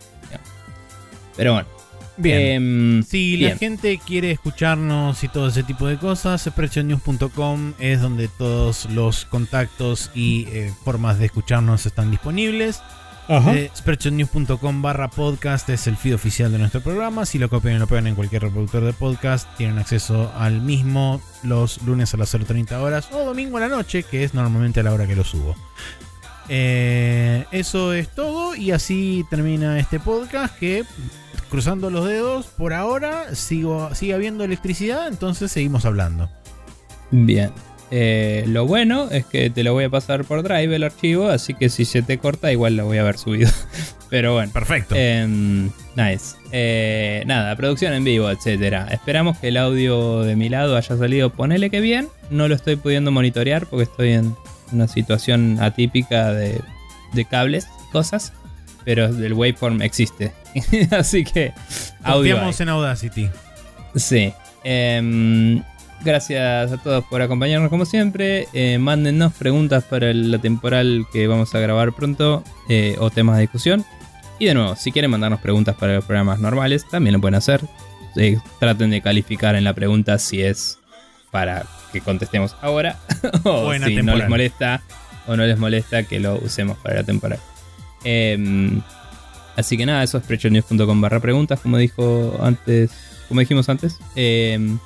Pero 1.36 1.52
bueno. 1.52 1.75
Bien. 2.16 2.40
Em, 2.40 3.02
si 3.02 3.36
la 3.36 3.56
gente 3.56 4.00
quiere 4.04 4.30
escucharnos 4.30 5.22
y 5.22 5.28
todo 5.28 5.48
ese 5.48 5.62
tipo 5.62 5.86
de 5.86 5.98
cosas, 5.98 6.42
spreadshotnews.com 6.42 7.74
es 7.78 8.00
donde 8.00 8.28
todos 8.28 8.88
los 8.90 9.26
contactos 9.26 10.10
y 10.14 10.46
eh, 10.48 10.72
formas 10.84 11.18
de 11.18 11.26
escucharnos 11.26 11.86
están 11.86 12.10
disponibles. 12.10 12.82
Eh, 13.28 13.70
spreadshotnews.com 13.76 14.82
barra 14.82 15.10
podcast 15.10 15.68
es 15.68 15.88
el 15.88 15.96
feed 15.96 16.14
oficial 16.14 16.52
de 16.52 16.58
nuestro 16.58 16.80
programa. 16.80 17.26
Si 17.26 17.38
lo 17.38 17.48
copian 17.48 17.76
y 17.76 17.78
lo 17.78 17.86
pegan 17.88 18.06
en 18.06 18.14
cualquier 18.14 18.42
reproductor 18.42 18.84
de 18.84 18.92
podcast, 18.92 19.48
tienen 19.56 19.78
acceso 19.78 20.32
al 20.38 20.60
mismo 20.60 21.20
los 21.42 21.82
lunes 21.82 22.14
a 22.14 22.18
las 22.18 22.32
0.30 22.32 22.80
horas 22.80 23.08
o 23.12 23.24
domingo 23.24 23.56
a 23.56 23.60
la 23.60 23.68
noche, 23.68 24.04
que 24.04 24.22
es 24.22 24.32
normalmente 24.32 24.80
a 24.80 24.84
la 24.84 24.92
hora 24.92 25.06
que 25.06 25.16
lo 25.16 25.24
subo. 25.24 25.56
Eh, 26.48 27.44
eso 27.50 27.92
es 27.92 28.08
todo 28.08 28.54
y 28.54 28.70
así 28.70 29.26
termina 29.28 29.80
este 29.80 29.98
podcast 29.98 30.56
que 30.56 30.84
cruzando 31.50 31.90
los 31.90 32.06
dedos 32.06 32.46
por 32.46 32.72
ahora 32.72 33.34
sigo, 33.34 33.94
sigue 33.94 34.14
habiendo 34.14 34.44
electricidad, 34.44 35.08
entonces 35.08 35.52
seguimos 35.52 35.84
hablando. 35.84 36.28
Bien. 37.10 37.50
Eh, 37.92 38.44
lo 38.48 38.66
bueno 38.66 39.08
es 39.10 39.24
que 39.26 39.48
te 39.48 39.62
lo 39.62 39.72
voy 39.72 39.84
a 39.84 39.90
pasar 39.90 40.24
por 40.24 40.42
Drive 40.42 40.74
el 40.74 40.82
archivo, 40.82 41.28
así 41.28 41.54
que 41.54 41.68
si 41.68 41.84
se 41.84 42.02
te 42.02 42.18
corta 42.18 42.50
igual 42.50 42.76
lo 42.76 42.84
voy 42.86 42.98
a 42.98 43.02
haber 43.02 43.18
subido. 43.18 43.50
Pero 44.10 44.34
bueno. 44.34 44.52
Perfecto. 44.52 44.94
Em, 44.96 45.70
nice. 45.96 46.36
Eh, 46.52 47.22
nada, 47.26 47.54
producción 47.56 47.92
en 47.92 48.04
vivo, 48.04 48.30
etcétera. 48.30 48.88
Esperamos 48.90 49.38
que 49.38 49.48
el 49.48 49.56
audio 49.56 50.22
de 50.22 50.36
mi 50.36 50.48
lado 50.48 50.76
haya 50.76 50.96
salido, 50.96 51.30
ponele 51.30 51.70
que 51.70 51.80
bien. 51.80 52.08
No 52.30 52.48
lo 52.48 52.54
estoy 52.54 52.76
pudiendo 52.76 53.10
monitorear 53.10 53.66
porque 53.66 53.84
estoy 53.84 54.12
en 54.12 54.34
una 54.72 54.88
situación 54.88 55.58
atípica 55.60 56.32
de, 56.32 56.60
cables, 57.30 57.68
cosas, 57.92 58.32
pero 58.86 59.06
el 59.06 59.32
waveform 59.32 59.82
existe. 59.82 60.32
Así 60.92 61.24
que 61.24 61.52
audio. 62.04 62.38
en 62.58 62.68
Audacity. 62.68 63.28
Sí. 63.96 64.32
Em, 64.62 65.60
gracias 66.04 66.70
a 66.70 66.76
todos 66.78 67.04
por 67.06 67.20
acompañarnos 67.20 67.68
como 67.68 67.84
siempre. 67.84 68.46
Eh, 68.52 68.78
mándennos 68.78 69.32
preguntas 69.32 69.82
para 69.82 70.14
la 70.14 70.38
temporal 70.38 71.04
que 71.12 71.26
vamos 71.26 71.52
a 71.56 71.58
grabar 71.58 71.94
pronto 71.94 72.44
eh, 72.68 72.94
o 73.00 73.10
temas 73.10 73.34
de 73.36 73.42
discusión. 73.42 73.84
Y 74.38 74.46
de 74.46 74.54
nuevo, 74.54 74.76
si 74.76 74.92
quieren 74.92 75.10
mandarnos 75.10 75.40
preguntas 75.40 75.74
para 75.74 75.96
los 75.96 76.04
programas 76.04 76.38
normales, 76.38 76.86
también 76.88 77.14
lo 77.14 77.20
pueden 77.20 77.34
hacer. 77.34 77.62
Eh, 78.14 78.38
traten 78.60 78.90
de 78.90 79.02
calificar 79.02 79.56
en 79.56 79.64
la 79.64 79.74
pregunta 79.74 80.20
si 80.20 80.42
es 80.42 80.78
para 81.32 81.66
que 81.92 82.00
contestemos 82.00 82.54
ahora. 82.62 83.00
o 83.42 83.72
si 83.72 83.96
no 83.96 84.14
les 84.14 84.28
molesta 84.28 84.80
o 85.26 85.34
no 85.34 85.44
les 85.44 85.58
molesta 85.58 86.04
que 86.04 86.20
lo 86.20 86.36
usemos 86.36 86.78
para 86.78 86.96
la 86.96 87.02
temporada. 87.02 87.42
Em, 88.04 88.80
así 89.56 89.76
que 89.76 89.86
nada, 89.86 90.02
eso 90.02 90.18
es 90.18 90.24
prechonews.com 90.24 91.00
barra 91.00 91.20
preguntas, 91.20 91.60
como 91.60 91.78
dijo 91.78 92.38
antes, 92.42 92.90
como 93.28 93.40
dijimos 93.40 93.68
antes. 93.68 93.98
Em, 94.14 94.78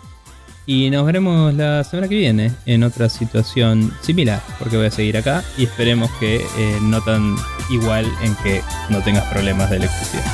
y 0.66 0.90
nos 0.90 1.04
veremos 1.04 1.52
la 1.54 1.82
semana 1.84 2.08
que 2.08 2.16
viene 2.16 2.52
en 2.66 2.84
otra 2.84 3.08
situación 3.08 3.92
similar, 4.02 4.40
porque 4.58 4.76
voy 4.76 4.86
a 4.86 4.90
seguir 4.90 5.16
acá 5.16 5.42
y 5.58 5.64
esperemos 5.64 6.10
que 6.20 6.36
eh, 6.36 6.78
no 6.82 7.00
tan 7.02 7.34
igual 7.70 8.06
en 8.22 8.36
que 8.36 8.62
no 8.88 9.02
tengas 9.02 9.24
problemas 9.24 9.70
de 9.70 9.78
electricidad. 9.78 10.24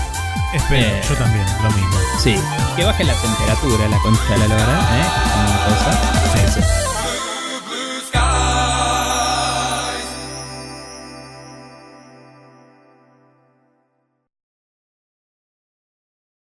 Espero, 0.54 0.86
eh, 0.86 1.00
yo 1.08 1.14
también, 1.16 1.44
lo 1.62 1.70
mismo. 1.70 1.96
Sí, 2.22 2.34
que 2.76 2.84
baje 2.84 3.04
la 3.04 3.14
temperatura, 3.14 3.88
la 3.88 3.98
concha 3.98 4.22
de 4.30 4.38
la 4.38 4.48
lora, 4.48 4.80
¿eh? 4.98 5.06
Una 5.38 5.64
cosa. 5.64 6.15